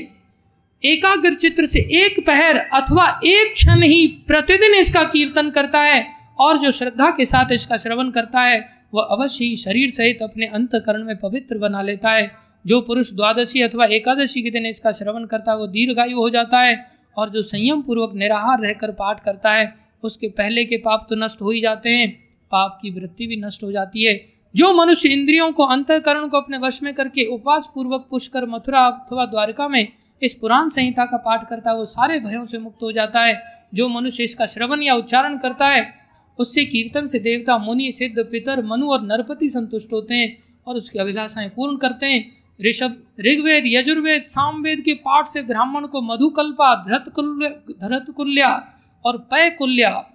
[0.83, 6.05] एकाग्र चित्र से एक पहर अथवा एक क्षण ही प्रतिदिन इसका कीर्तन करता है
[6.39, 8.59] और जो श्रद्धा के साथ इसका श्रवण करता है,
[8.93, 12.31] वह अवश्य ही शरीर सहित अपने अंतकरण में पवित्र बना लेता है।
[12.65, 16.59] जो पुरुष द्वादशी अथवा एकादशी के दिन इसका श्रवण करता है, वो दीर्घायु हो जाता
[16.59, 16.75] है
[17.17, 21.41] और जो संयम पूर्वक निराहार रहकर पाठ करता है, उसके पहले के पाप तो नष्ट
[21.41, 22.11] हो ही जाते हैं,
[22.51, 24.13] पाप की वृत्ति भी नष्ट हो जाती है।
[24.55, 29.25] जो मनुष्य इंद्रियों को अंतकरण को अपने वश में करके उपवास पूर्वक पुष्कर मथुरा अथवा
[29.25, 29.87] द्वारका में
[30.23, 33.67] इस पुराण संहिता का पाठ करता है, वो सारे भयों से मुक्त हो जाता है।
[33.73, 35.93] जो मनुष्य इसका श्रवण या उच्चारण करता है,
[36.39, 40.99] उससे कीर्तन से देवता, मुनि, सिद्ध, पितर, मनु और नरपति संतुष्ट होते हैं और उसकी
[40.99, 47.49] अभिलाषाएँ पूर्ण करते हैं। ऋषभ, ऋग्वेद, यजुर्वेद, सामवेद के पाठ से ब्राह्मण को मधुकल्पा धरतकुल्य
[47.71, 48.73] धरतकुल्या
[49.05, 50.11] और पयकुल्या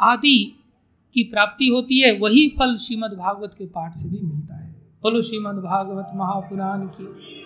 [0.00, 0.57] आदि
[1.14, 4.70] की प्राप्ति होती है, वही फल श्रीमद् भागवत के पाठ से भी मिलता है।
[5.02, 7.44] बोलो श्रीमद् भागवत महापुराण की।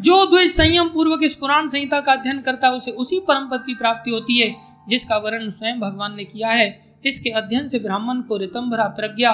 [0.00, 3.62] जो द्वेष संयम पूर्वक इस पुराण संहिता का अध्ययन करता है, उसे उसी परम पद
[3.66, 4.56] की प्राप्ति होती है,
[4.88, 9.32] जिसका वर्णन स्वयं भगवान ने किया है। इसके अध्ययन से ब्राह्मण को ऋतंभरा प्रज्ञा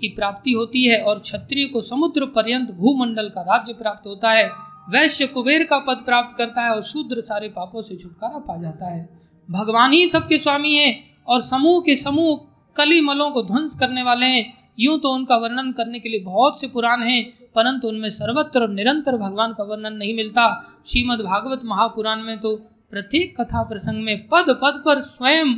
[0.00, 4.50] की प्राप्ति होती है और क्षत्रिय को समुद्र पर्यंत भूमंडल का राज्य प्राप्त होता है।
[4.90, 8.86] वैश्य कुबेर का पद प्राप्त करता है और शूद्र सारे पापों से छुटकारा पा जाता
[8.86, 14.02] है। भगवान ही सबके स्वामी है और समूह के समूह कली मलों को ध्वंस करने
[14.02, 14.44] वाले हैं।
[14.78, 17.22] यूँ तो उनका वर्णन करने के लिए बहुत से पुराण हैं,
[17.54, 20.46] परंतु उनमें सर्वत्र और निरंतर भगवान का वर्णन नहीं मिलता।
[20.86, 22.56] श्रीमद् भागवत महापुराण में तो
[22.92, 25.54] प्रत्येक कथा प्रसंग में पद पद पर स्वयं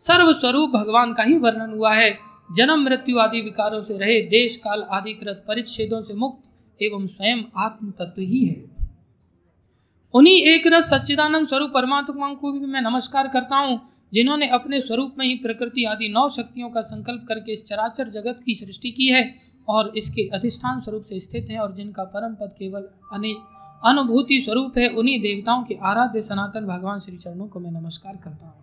[0.00, 2.10] सर्वस्वरूप भगवान का ही वर्णन हुआ है।
[2.50, 7.42] जन्म, मृत्यु आदि विकारों से रहे, देश, काल आदि कृत परिच्छेदों से मुक्त एवं स्वयं
[7.58, 8.64] आत्म तत्व ही है।
[10.14, 13.80] उन्हीं एक रस सच्चिदानंद स्वरूप परमात्मा को भी मैं नमस्कार करता हूँ।
[14.12, 18.40] जिन्होंने अपने स्वरूप में ही प्रकृति आदि नौ शक्तियों का संकल्प करके इस चराचर जगत
[18.46, 19.22] की सृष्टि की है
[19.68, 23.34] और इसके अधिष्ठान स्वरूप से स्थित हैं और जिनका परम पद केवल अने
[23.82, 28.46] अनुभूति स्वरूप है, उन्हीं देवताओं के आराध्य सनातन भगवान श्री चरणों को मैं नमस्कार करता
[28.46, 28.60] हूँ।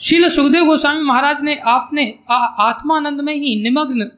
[0.00, 4.10] शिल सुखदेव गोस्वामी महाराज ने आपने आत्मानंद में ही निमग्न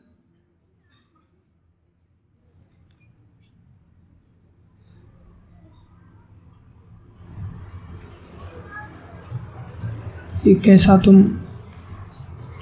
[10.46, 11.22] ये कैसा तुम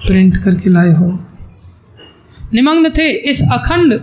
[0.05, 1.07] प्रिंट करके लाए हो?
[2.53, 3.93] निमग्न थे इस अखंड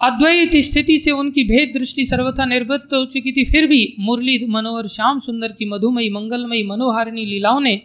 [0.00, 4.86] अद्वैत स्थिति से उनकी भेद दृष्टि सर्वथा निर्वृत्त हो चुकी थी। फिर भी मुरली मनोहर,
[4.86, 7.82] श्याम सुंदर की मधुमयी, मंगलमयी, मनोहारिणी लीलाओं ने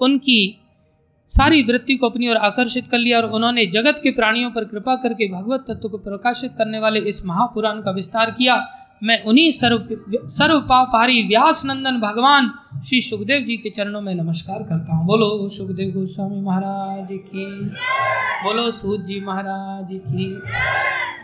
[0.00, 0.58] उनकी
[1.28, 4.96] सारी वृत्ति को अपनी ओर आकर्षित कर लिया और उन्होंने जगत के प्राणियों पर कृपा
[4.96, 8.56] करके भगवत तत्व को प्रकाशित करने वाले इस महापुराण का विस्तार किया।
[9.02, 9.88] मैं उन्हीं सर्व
[10.28, 12.50] सर्व पापहारी व्यास नंदन भगवान
[12.84, 17.64] श्री सुखदेव जी के चरणों में नमस्कार करता हूँ। बोलो, सुखदेव गोस्वामी महाराज की।
[18.44, 20.26] बोलो सूद जी महाराज की।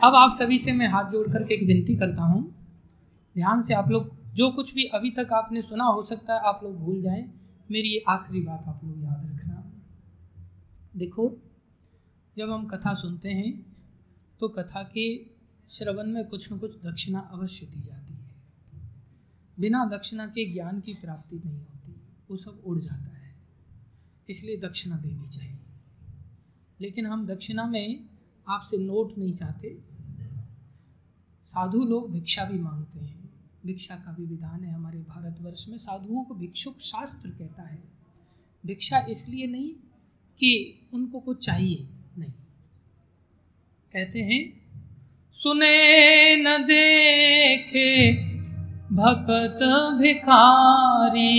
[0.04, 2.42] अब आप सभी से मैं हाथ जोड़ करके एक विनती करता हूँ।
[3.34, 6.60] ध्यान से आप लोग, जो कुछ भी अभी तक आपने सुना हो सकता है, आप
[6.64, 7.24] लोग भूल जाएँ।
[7.70, 9.72] मेरी ये आखिरी बात आप लोग याद रखना।
[10.96, 11.36] देखो,
[12.38, 13.66] जब हम कथा सुनते हैं
[14.40, 15.33] तो कथा के
[15.70, 18.34] श्रवण में कुछ न कुछ दक्षिणा अवश्य दी जाती है।
[19.60, 21.94] बिना दक्षिणा के ज्ञान की प्राप्ति नहीं होती,
[22.30, 23.36] वो सब उड़ जाता है।
[24.30, 25.58] इसलिए दक्षिणा देनी चाहिए।
[26.80, 28.06] लेकिन हम दक्षिणा में
[28.48, 29.78] आपसे नोट नहीं चाहते।
[31.42, 33.30] साधु लोग भिक्षा भी मांगते हैं।
[33.66, 37.84] भिक्षा का भी विधान है हमारे भारतवर्ष में। साधुओं को भिक्षुक शास्त्र कहता है।
[38.66, 39.74] भिक्षा इसलिए नहीं
[40.38, 42.32] कि उनको कुछ चाहिए नहीं।
[43.92, 44.63] कहते हैं
[45.34, 48.12] सुने न देखे
[48.92, 49.62] भक्त
[50.02, 51.32] भिखारी।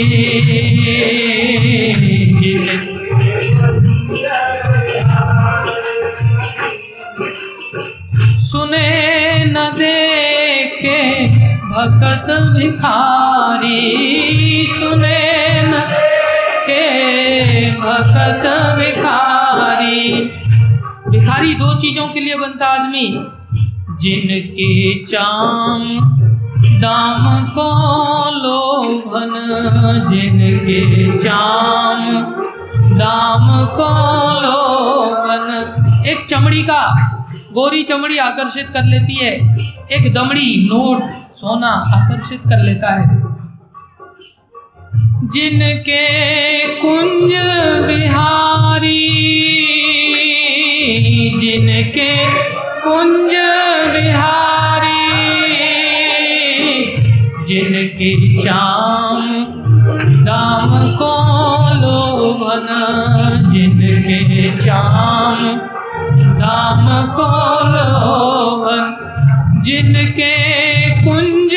[9.46, 11.30] न देखे
[11.60, 13.78] भगत भिखारी।
[14.68, 15.88] सुने न
[16.70, 20.12] के भगत भिखारी।
[21.10, 23.26] भिखारी दो चीज़ों के लिए बनता आदमी।
[24.02, 25.82] जिनके चाम
[26.84, 27.68] दाम को
[28.32, 29.32] लोभन
[30.12, 32.22] जिनके चाम
[32.98, 33.90] दाम को
[34.42, 35.46] लोभन
[36.08, 36.82] एक चमड़ी का,
[37.54, 39.32] गोरी चमड़ी आकर्षित कर लेती है।
[39.92, 41.06] एक दमड़ी नोट
[41.36, 43.24] सोना आकर्षित कर लेता है।
[45.30, 46.04] जिनके
[46.82, 47.32] कुंज
[47.88, 49.10] बिहारी,
[51.42, 52.26] जिनके
[52.82, 53.32] कुंज
[53.94, 54.53] बिहारी।
[58.00, 59.46] जिनके चाम
[60.26, 61.14] दाम को
[61.76, 62.68] लोभन
[63.54, 65.36] जिनके चाम
[66.40, 67.30] दाम को
[67.70, 68.96] लोभन
[69.66, 70.34] जिनके
[71.04, 71.54] कुंज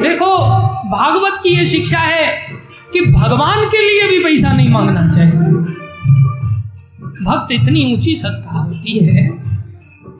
[0.00, 0.36] देखो,
[0.90, 2.26] भागवत की ये शिक्षा है
[2.92, 5.79] कि भगवान के लिए भी पैसा नहीं मांगना चाहिए।
[7.24, 9.28] भक्त इतनी ऊँची सत्ता होती है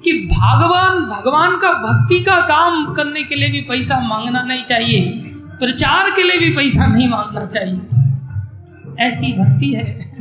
[0.04, 5.22] कि भगवान भगवान का भक्ति का काम करने के लिए भी पैसा मांगना नहीं चाहिए।
[5.28, 7.80] प्रचार के लिए भी पैसा नहीं मांगना चाहिए।
[8.98, 10.14] ऐसी भक्ति है।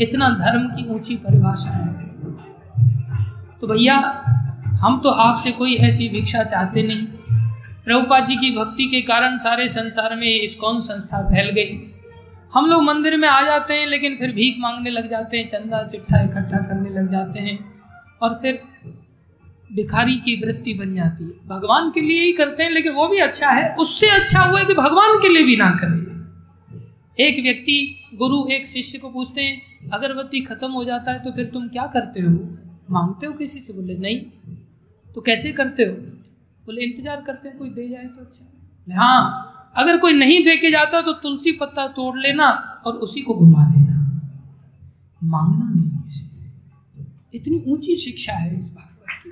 [0.00, 1.94] इतना धर्म की ऊँची परिभाषा है।
[3.60, 4.24] तो भैया,
[4.66, 7.06] हम तो आपसे कोई ऐसी भिक्षा चाहते नहीं।
[7.84, 11.94] प्रभुपाद जी की भक्ति के कारण सारे संसार में इस्कॉन संस्था फैल गई?
[12.54, 15.82] हम लोग मंदिर में आ जाते हैं, लेकिन फिर भीख मांगने लग जाते हैं, चंदा
[15.88, 17.58] चिट्ठा इकट्ठा करने लग जाते हैं,
[18.22, 18.60] और फिर
[19.72, 23.18] भिखारी की वृत्ति बन जाती है। भगवान के लिए ही करते हैं, लेकिन वो भी
[23.18, 26.06] अच्छा है। उससे अच्छा हुआ कि भगवान के लिए भी ना करें।
[27.18, 31.46] एक व्यक्ति, गुरु, एक शिष्य को पूछते हैं अगरबत्ती खत्म हो जाता है तो फिर
[31.46, 32.30] तुम क्या करते हो?
[32.90, 33.72] मांगते हो किसी से?
[33.72, 34.20] बोले, नहीं।
[35.14, 35.92] तो कैसे करते हो?
[36.66, 38.44] बोले, इंतज़ार करते हैं, कोई दे जाए तो अच्छा
[38.96, 42.48] हाँ। अगर कोई नहीं दे के जाता तो तुलसी पत्ता तोड़ लेना
[42.86, 43.88] और उसी को घुमा देना।
[45.24, 46.48] मांगना नहीं किसी से।
[47.38, 49.30] इतनी ऊँची शिक्षा है इस भागवत की।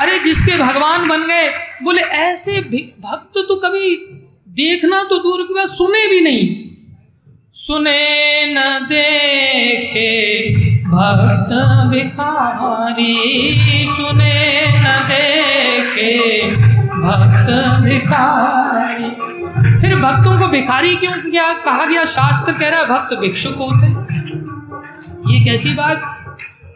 [0.00, 1.48] अरे, जिसके भगवान बन गए,
[1.82, 2.60] बोले, ऐसे
[3.02, 3.96] भक्त तो कभी
[4.48, 6.66] देखना तो दूर की बात, सुने भी नहीं।
[7.54, 10.50] सुने न देखे,
[10.84, 11.50] भक्त
[11.90, 13.14] भिखारी,
[13.90, 16.50] सुने न देखे,
[16.86, 17.35] भक्त
[17.82, 19.10] भिखारी।
[19.80, 22.04] फिर भक्तों को भिखारी क्यों क्या कहा गया?
[22.04, 24.06] शास्त्र कह रहा है, भक्त भिक्षुक होते हैं।
[25.30, 26.00] ये कैसी बात?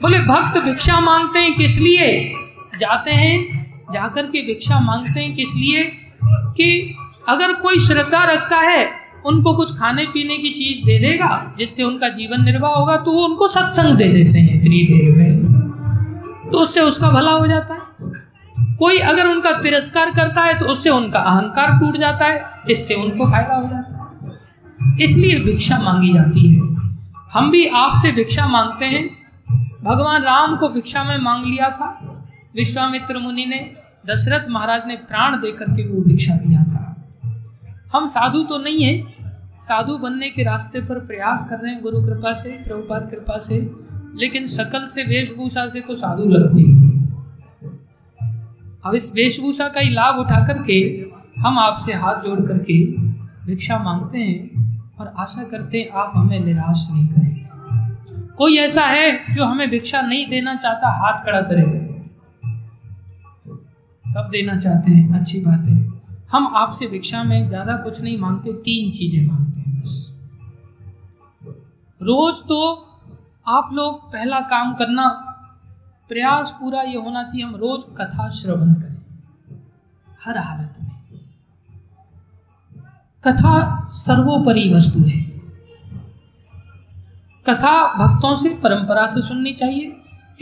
[0.02, 2.32] बोले, भक्त भिक्षा मांगते हैं किस लिए?
[2.81, 5.92] जाते हैं, जाकर के भिक्षा मांगते हैं किस लिए?
[6.24, 6.97] कि
[7.28, 8.89] अगर कोई श्रद्धा रखता है,
[9.26, 13.24] उनको कुछ खाने पीने की चीज़ दे देगा, जिससे उनका जीवन निर्वाह होगा तो वो
[13.24, 15.42] उनको सत्संग दे देते हैं इतनी देर में।
[16.52, 17.81] तो उससे उसका भला हो जाता है।
[18.81, 23.31] कोई अगर उनका तिरस्कार करता है तो उससे उनका अहंकार टूट जाता है, इससे उनको
[23.31, 26.60] फ़ायदा हो जाता है। इसलिए भिक्षा मांगी जाती है।
[27.33, 29.09] हम भी आपसे भिक्षा मांगते हैं।
[29.84, 31.89] भगवान राम को भिक्षा में मांग लिया था।
[32.57, 33.59] विश्वामित्र मुनि ने,
[34.07, 36.86] दशरथ महाराज ने प्राण देकर के वो भिक्षा दिया था।
[37.94, 39.20] हम साधु तो नहीं है।
[39.62, 43.59] साधु बनने के रास्ते पर प्रयास कर रहे हैं गुरु कृपा से, प्रभुपाद कृपा से,
[44.20, 46.89] लेकिन सकल से वेशभूषा से तो साधु लगते ही
[48.84, 50.81] अब इस वेशभूषा का ही लाभ उठा करके
[51.41, 52.84] हम आपसे हाथ जोड़ करके
[53.47, 57.39] भिक्षा मांगते हैं और आशा करते हैं आप हमें निराश नहीं करेंगे
[58.36, 61.62] कोई ऐसा है जो हमें भिक्षा नहीं देना चाहता, हाथ खड़ा करे?
[64.05, 65.76] सब देना चाहते हैं, अच्छी बात है।
[66.33, 70.07] हम आपसे भिक्षा में ज़्यादा कुछ नहीं मांगते, तीन चीज़ें मांगते हैं बस।
[72.00, 72.60] रोज तो
[73.47, 75.30] आप लोग पहला काम करना
[76.10, 78.97] प्रयास पूरा ये होना चाहिए, हम रोज कथा श्रवण करें।
[80.24, 80.90] हर हालत में।
[83.24, 85.20] कथा सर्वोपरि वस्तु है।
[87.47, 89.92] कथा भक्तों से परंपरा से सुननी चाहिए,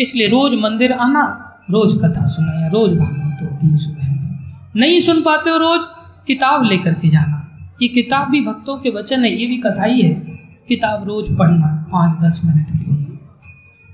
[0.00, 1.24] इसलिए रोज मंदिर आना,
[1.70, 5.80] रोज कथा सुना या रोज भागवत होती है सुबह। नहीं सुन पाते हो रोज,
[6.26, 7.44] किताब लेकर के जाना।
[7.82, 10.14] ये किताब भी भक्तों के वचन है, ये भी कथा ही है।
[10.68, 12.87] किताब रोज पढ़ना, पाँच दस मिनट के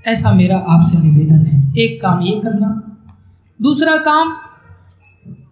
[0.05, 2.67] ऐसा मेरा आपसे निवेदन है। एक काम ये करना,
[3.59, 4.33] दूसरा काम,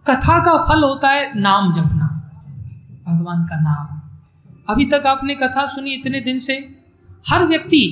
[0.06, 2.06] कथा का फल होता है नाम जपना,
[3.06, 4.00] भगवान का नाम।
[4.68, 6.54] अभी तक आपने कथा सुनी इतने दिन से,
[7.28, 7.82] हर व्यक्ति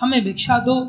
[0.00, 0.80] हमें भिक्षा दो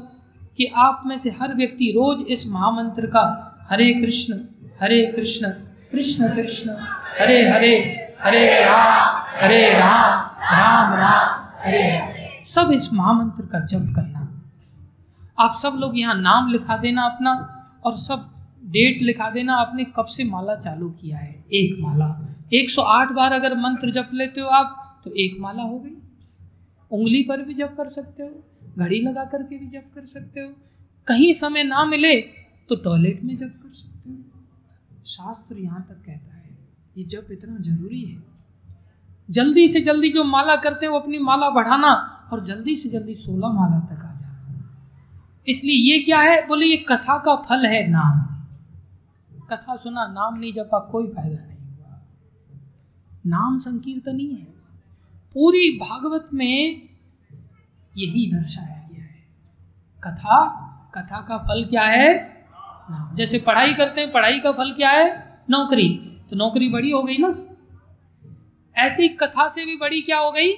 [0.57, 3.23] कि आप में से हर व्यक्ति रोज इस महामंत्र का
[3.71, 4.33] हरे कृष्ण
[4.81, 5.49] हरे कृष्ण
[5.91, 6.71] कृष्ण कृष्ण,
[7.19, 7.73] हरे हरे
[8.23, 10.13] हरे राम हरे राम
[10.51, 11.29] राम राम,
[11.65, 14.14] हरे सब इस महामंत्र का जप करना
[15.37, 17.31] आप सब लोग यहाँ नाम लिखा देना अपना
[17.85, 18.29] और सब
[18.65, 21.45] डेट लिखा देना आपने कब से माला चालू किया है?
[21.53, 22.07] एक माला।
[22.53, 25.95] 108 बार अगर मंत्र जप लेते हो आप तो एक माला हो गई।
[26.91, 28.29] उंगली पर भी जप कर सकते हो,
[28.77, 30.53] घड़ी लगा करके भी जप कर सकते हो।
[31.07, 32.15] कहीं समय ना मिले
[32.69, 36.57] तो टॉयलेट में जप कर सकते हो। शास्त्र यहाँ तक कहता है,
[36.97, 38.23] ये जप इतना ज़रूरी है।
[39.29, 41.93] जल्दी से जल्दी जो माला करते हैं अपनी माला बढ़ाना
[42.33, 44.04] और जल्दी से जल्दी सोलह माला तक
[45.47, 46.47] इसलिए ये क्या है?
[46.47, 48.35] बोले, ये कथा का फल है नाम।
[49.49, 52.01] कथा सुना, नाम नहीं जपा, कोई फ़ायदा नहीं हुआ।
[53.25, 54.45] नाम संकीर्तन ही है।
[55.33, 56.89] पूरी भागवत में
[57.97, 59.27] यही दर्शाया गया है।
[60.03, 60.61] कथा
[60.95, 62.35] कथा का फल क्या है?
[62.91, 65.39] नाम। जैसे पढ़ाई करते हैं, पढ़ाई का फल क्या है?
[65.49, 67.35] नौकरी। तो नौकरी बड़ी हो गई ना?
[68.77, 70.53] ऐसी कथा से भी बड़ी क्या हो गई?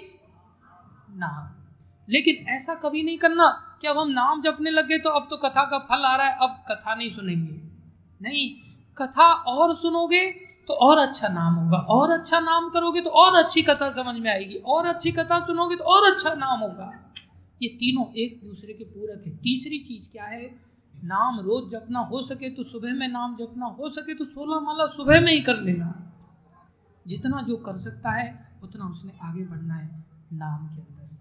[1.10, 1.64] नाम।
[2.10, 5.64] लेकिन ऐसा कभी नहीं करना। कि अब हम नाम जपने लगे तो अब तो कथा
[5.66, 7.62] का फल आ रहा है, अब कथा नहीं सुनेंगे।
[8.22, 8.50] नहीं,
[8.98, 10.30] कथा और सुनोगे
[10.68, 14.32] तो और अच्छा नाम होगा। और अच्छा नाम करोगे तो और अच्छी कथा समझ में
[14.32, 16.92] आएगी। और अच्छी कथा सुनोगे तो और अच्छा नाम होगा।
[17.62, 20.56] ये तीनों एक दूसरे के पूरक है। तीसरी चीज़ क्या है?
[21.04, 24.86] नाम रोज जपना हो सके तो सुबह में नाम जपना हो सके तो सोलह माला
[24.88, 25.94] सुबह में ही कर लेना।
[27.08, 31.18] जितना जो कर सकता है, उतना उसने आगे बढ़ना है नाम के अंदर।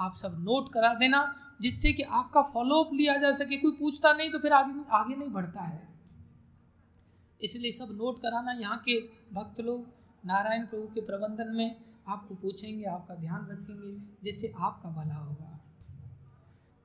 [0.00, 1.20] आप सब नोट करा देना।
[1.60, 5.30] जिससे कि आपका फॉलोअप लिया जा सके, कोई पूछता नहीं तो फिर आगे आगे नहीं
[5.32, 5.88] बढ़ता है।
[7.40, 8.98] इसलिए सब नोट कराना यहाँ के
[9.34, 9.86] भक्त लोग,
[10.24, 11.76] नारायण प्रभु के प्रबंधन में
[12.08, 13.92] आपको पूछेंगे, आपका ध्यान रखेंगे,
[14.24, 15.58] जिससे आपका भला होगा।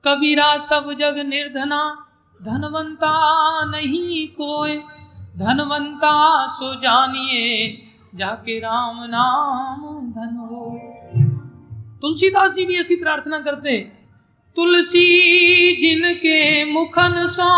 [0.04, 1.82] कबीरा सब जग निर्धना,
[2.40, 3.14] धनवंता
[3.70, 4.78] नहीं कोई
[5.36, 6.14] धनवंता
[6.48, 7.82] सो जानिए,
[8.14, 10.70] जाके राम नाम धन हो
[12.02, 13.95] तुलसीदास जी भी ऐसी प्रार्थना करते हैं
[14.56, 15.06] तुलसी
[15.76, 17.52] जिनके मुखन सो,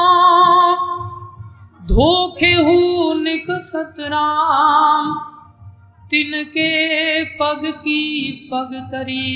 [1.86, 2.54] धोखे
[3.14, 5.12] निक सतराम,
[6.10, 6.70] तिनके
[7.36, 8.02] पग की
[8.52, 9.28] पग तरी,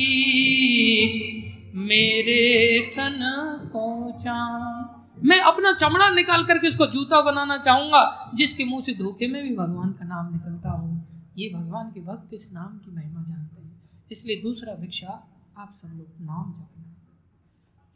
[1.75, 2.45] मेरे
[2.97, 3.21] तन
[3.73, 3.85] को
[5.25, 8.03] मैं अपना चमड़ा निकाल करके उसको जूता बनाना चाहूँगा,
[8.35, 10.89] जिसके मुँह से धोखे में भी भगवान का नाम निकलता हो।
[11.39, 13.73] ये भगवान के भक्त इस नाम की महिमा जानते हैं।
[14.13, 15.13] इसलिए दूसरा भिक्षा
[15.59, 16.72] आप सब लोग नाम जपना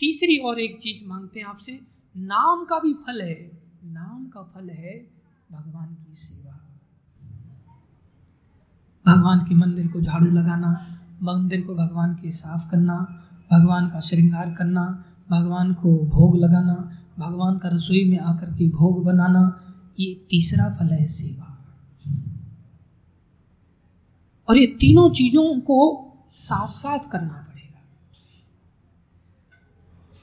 [0.01, 1.81] तीसरी और एक चीज़ मांगते हैं आपसे,
[2.17, 5.07] नाम का भी फल है, नाम का फल है
[5.53, 6.53] भगवान की सेवा।
[9.07, 14.55] भगवान के मंदिर को झाड़ू लगाना, मंदिर को भगवान के साफ़ करना, भगवान का श्रृंगार
[14.55, 19.61] करना, भगवान को भोग लगाना, भगवान का रसोई में आकर के भोग बनाना,
[20.01, 21.67] ये तीसरा फल है सेवा।
[24.49, 27.46] और ये तीनों चीज़ों को साथ साथ करना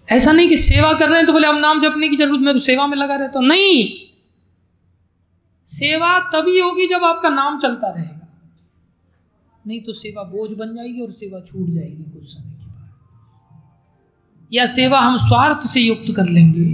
[0.09, 2.53] ऐसा नहीं कि सेवा कर रहे हैं तो बोले, अब नाम जपने की ज़रूरत, में
[2.53, 3.87] तो सेवा में लगा रहता हूँ। नहीं।
[5.69, 8.19] सेवा तभी होगी जब आपका नाम चलता रहेगा।
[9.65, 12.89] नहीं तो सेवा बोझ बन जाएगी और सेवा छूट जाएगी कुछ समय के बाद।
[14.51, 16.65] या सेवा हम स्वार्थ से युक्त कर लेंगे।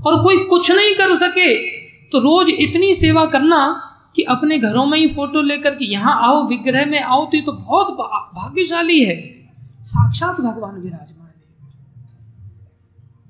[0.00, 1.54] और कोई कुछ नहीं कर सके
[2.08, 3.58] तो रोज इतनी सेवा करना
[4.16, 7.42] कि अपने घरों में ही फ़ोटो लेकर के, यहाँ आओ, विग्रह में आओ तो ये
[7.42, 7.94] तो बहुत
[8.34, 9.16] भाग्यशाली है।
[9.84, 11.19] साक्षात भगवान विराजमान।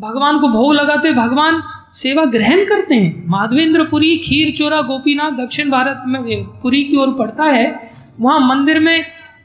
[0.01, 1.63] भगवान को भोग लगाते भगवान
[1.95, 7.45] सेवा ग्रहण करते हैं। माधवेंद्रपुरी खीर, चोरा, गोपीनाथ, दक्षिण भारत में पुरी की ओर पड़ता
[7.45, 9.03] है। वहाँ मंदिर में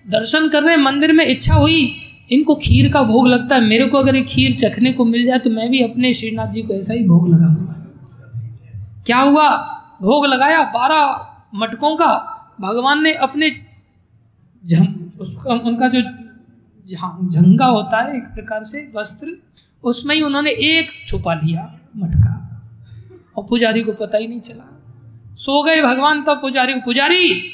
[0.07, 1.95] दर्शन कर रहे हैं। मंदिर में इच्छा हुई,
[2.31, 5.39] इनको खीर का भोग लगता है। मेरे को अगर ये खीर चखने को मिल जाए
[5.39, 7.61] तो मैं भी अपने श्रीनाथ जी को ऐसा ही भोग लगाऊँगा
[9.05, 9.49] क्या हुआ?
[10.01, 12.13] भोग लगाया, बारह मटकों का।
[12.61, 13.49] भगवान ने अपने
[15.19, 16.01] उसका उनका जो
[17.31, 19.37] झंगा होता है, एक प्रकार से वस्त्र
[19.83, 22.35] उसमें ही उन्होंने एक छुपा लिया मटका।
[23.37, 24.81] और पुजारी को पता ही नहीं चला।
[25.35, 27.51] सो गए भगवान तब पुजारी पुजारी!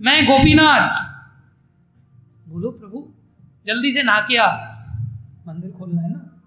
[0.00, 1.10] मैं गोपीनाथ!
[2.48, 3.14] बोलो, प्रभु,
[3.66, 4.74] जल्दी से नहा के आ।
[5.46, 6.42] मंदिर खोलना है ना?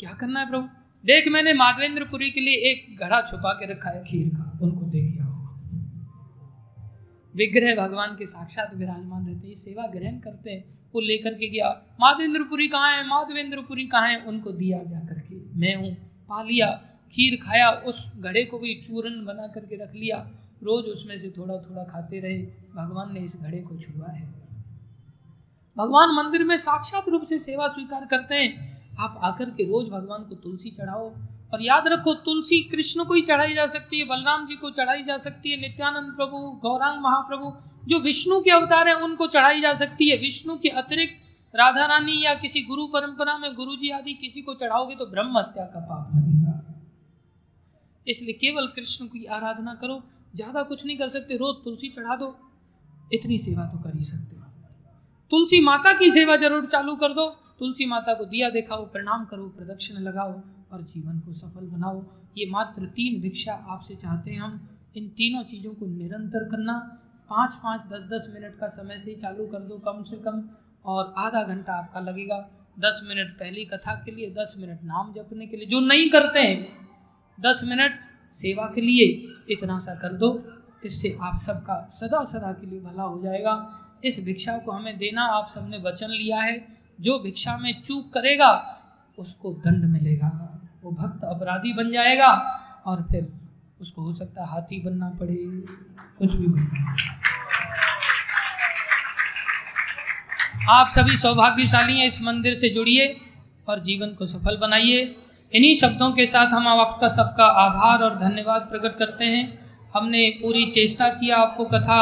[0.00, 0.68] क्या करना है प्रभु?
[1.04, 5.02] देख, मैंने माधवेंद्रपुरी के लिए एक घड़ा छुपा के रखा है खीर का, उनको दे
[5.02, 5.24] दिया
[7.36, 11.96] विग्रह भगवान के साक्षात विराजमान रहते हैं, सेवा ग्रहण करते हैं। वो लेकर के गया।
[12.00, 13.06] माधवेंद्रपुरी कहाँ है?
[13.06, 14.22] माधवेंद्रपुरी कहाँ है?
[14.24, 15.94] उनको दिया जा करके। मैं हूँ।
[16.28, 16.66] पा लिया।
[17.12, 20.18] खीर खाया। उस घड़े को भी चूरन बना करके रख लिया।
[20.62, 22.38] रोज उसमें से थोड़ा थोड़ा खाते रहे।
[22.74, 24.34] भगवान ने इस घड़े को छुआ है।
[25.76, 30.22] भगवान मंदिर में साक्षात रूप से सेवा स्वीकार करते हैं। आप आकर के रोज भगवान
[30.22, 31.14] को तुलसी चढ़ाओ।
[31.54, 35.02] और याद रखो, तुलसी कृष्ण को ही चढ़ाई जा सकती है, बलराम जी को चढ़ाई
[35.02, 37.52] जा सकती है, नित्यानंद प्रभु, गौरांग महाप्रभु
[37.86, 41.22] जो विष्णु के अवतार है, उनको चढ़ाई जा सकती है। विष्णु के अतिरिक्त
[41.54, 45.38] राधा रानी या किसी गुरु परंपरा में गुरु जी आदि किसी को चढ़ाओगे तो ब्रह्म
[45.38, 46.60] हत्या का पाप लगेगा।
[48.06, 50.02] इसलिए केवल कृष्ण की आराधना करो,
[50.34, 52.34] ज़्यादा कुछ नहीं कर सकते, रोज तुलसी चढ़ा दो,
[53.12, 54.42] इतनी सेवा तो कर ही सकते हो।
[55.30, 59.48] तुलसी माता की सेवा ज़रूर चालू कर दो, तुलसी माता को दिया दिखाओ, प्रणाम करो,
[59.48, 60.32] प्रदक्षिण लगाओ
[60.72, 62.04] और जीवन को सफल बनाओ।
[62.38, 64.60] ये मात्र तीन भिक्षा आपसे चाहते हैं हम।
[64.96, 66.74] इन तीनों चीज़ों को निरंतर करना
[67.30, 70.42] पाँच पाँच, दस दस मिनट का समय से ही चालू कर दो कम से कम,
[70.84, 72.38] और आधा घंटा आपका लगेगा।
[72.80, 76.40] दस मिनट पहली कथा के लिए, दस मिनट नाम जपने के लिए, जो नहीं करते
[76.40, 76.88] हैं,
[77.40, 78.00] दस मिनट
[78.34, 80.44] सेवा के लिए इतना सा कर दो।
[80.84, 85.22] इससे आप सबका सदा सदा के लिए भला हो जाएगा। इस भिक्षा को हमें देना,
[85.22, 86.66] आप सबने वचन लिया है।
[87.00, 88.80] जो भिक्षा में चूक करेगा,
[89.18, 92.32] उसको दंड मिलेगा। वो भक्त अपराधी बन जाएगा,
[92.86, 93.32] और फिर
[93.80, 95.34] उसको हो सकता है हाथी बनना पड़े,
[96.18, 96.94] कुछ भी बनना
[100.70, 103.06] आप सभी सौभाग्यशाली हैं इस मंदिर से जुड़िए
[103.68, 105.00] और जीवन को सफल बनाइए।
[105.52, 109.42] इन्हीं शब्दों के साथ हम आपका सबका आभार और धन्यवाद प्रकट करते हैं।
[109.94, 112.00] हमने पूरी चेष्टा किया आपको कथा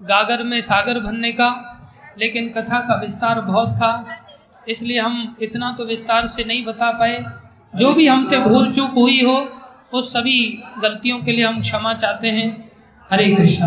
[0.00, 1.50] गागर में सागर भरने का,
[2.18, 3.92] लेकिन कथा का विस्तार बहुत था,
[4.68, 7.24] इसलिए हम इतना तो विस्तार से नहीं बता पाए।
[7.74, 9.40] जो भी हमसे भूल चूक हुई हो
[9.92, 12.72] उस सभी गलतियों के लिए हम क्षमा चाहते हैं।
[13.10, 13.66] हरे कृष्णा।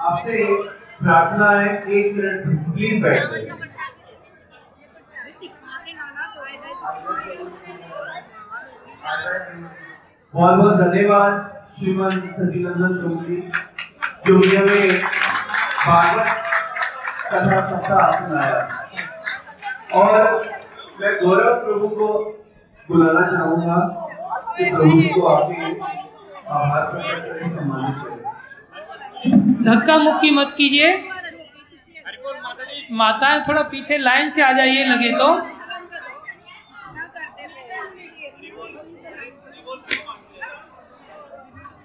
[0.00, 0.44] आपसे
[1.02, 3.50] प्रार्थना है, एक मिनट प्लीज़ बैठ जाइए।
[10.34, 13.50] बहुत बहुत धन्यवाद श्रीमान सचिनंदन टुमली
[14.26, 15.00] जो भी हमें
[15.86, 16.26] भागवत
[17.32, 18.60] कथा सप्ताह सुनाया।
[19.94, 20.57] और
[21.00, 22.06] मैं गौरव प्रभु को
[22.88, 23.76] बुलाना चाहूँगा
[24.56, 25.66] कि प्रभु को आपके
[26.48, 30.90] आभार प्रकट करें, सम्मानित करें। धक्का मुक्की मत कीजिए।
[32.92, 35.28] माताएँ थोड़ा पीछे लाइन से आ जाइए, लगे तो।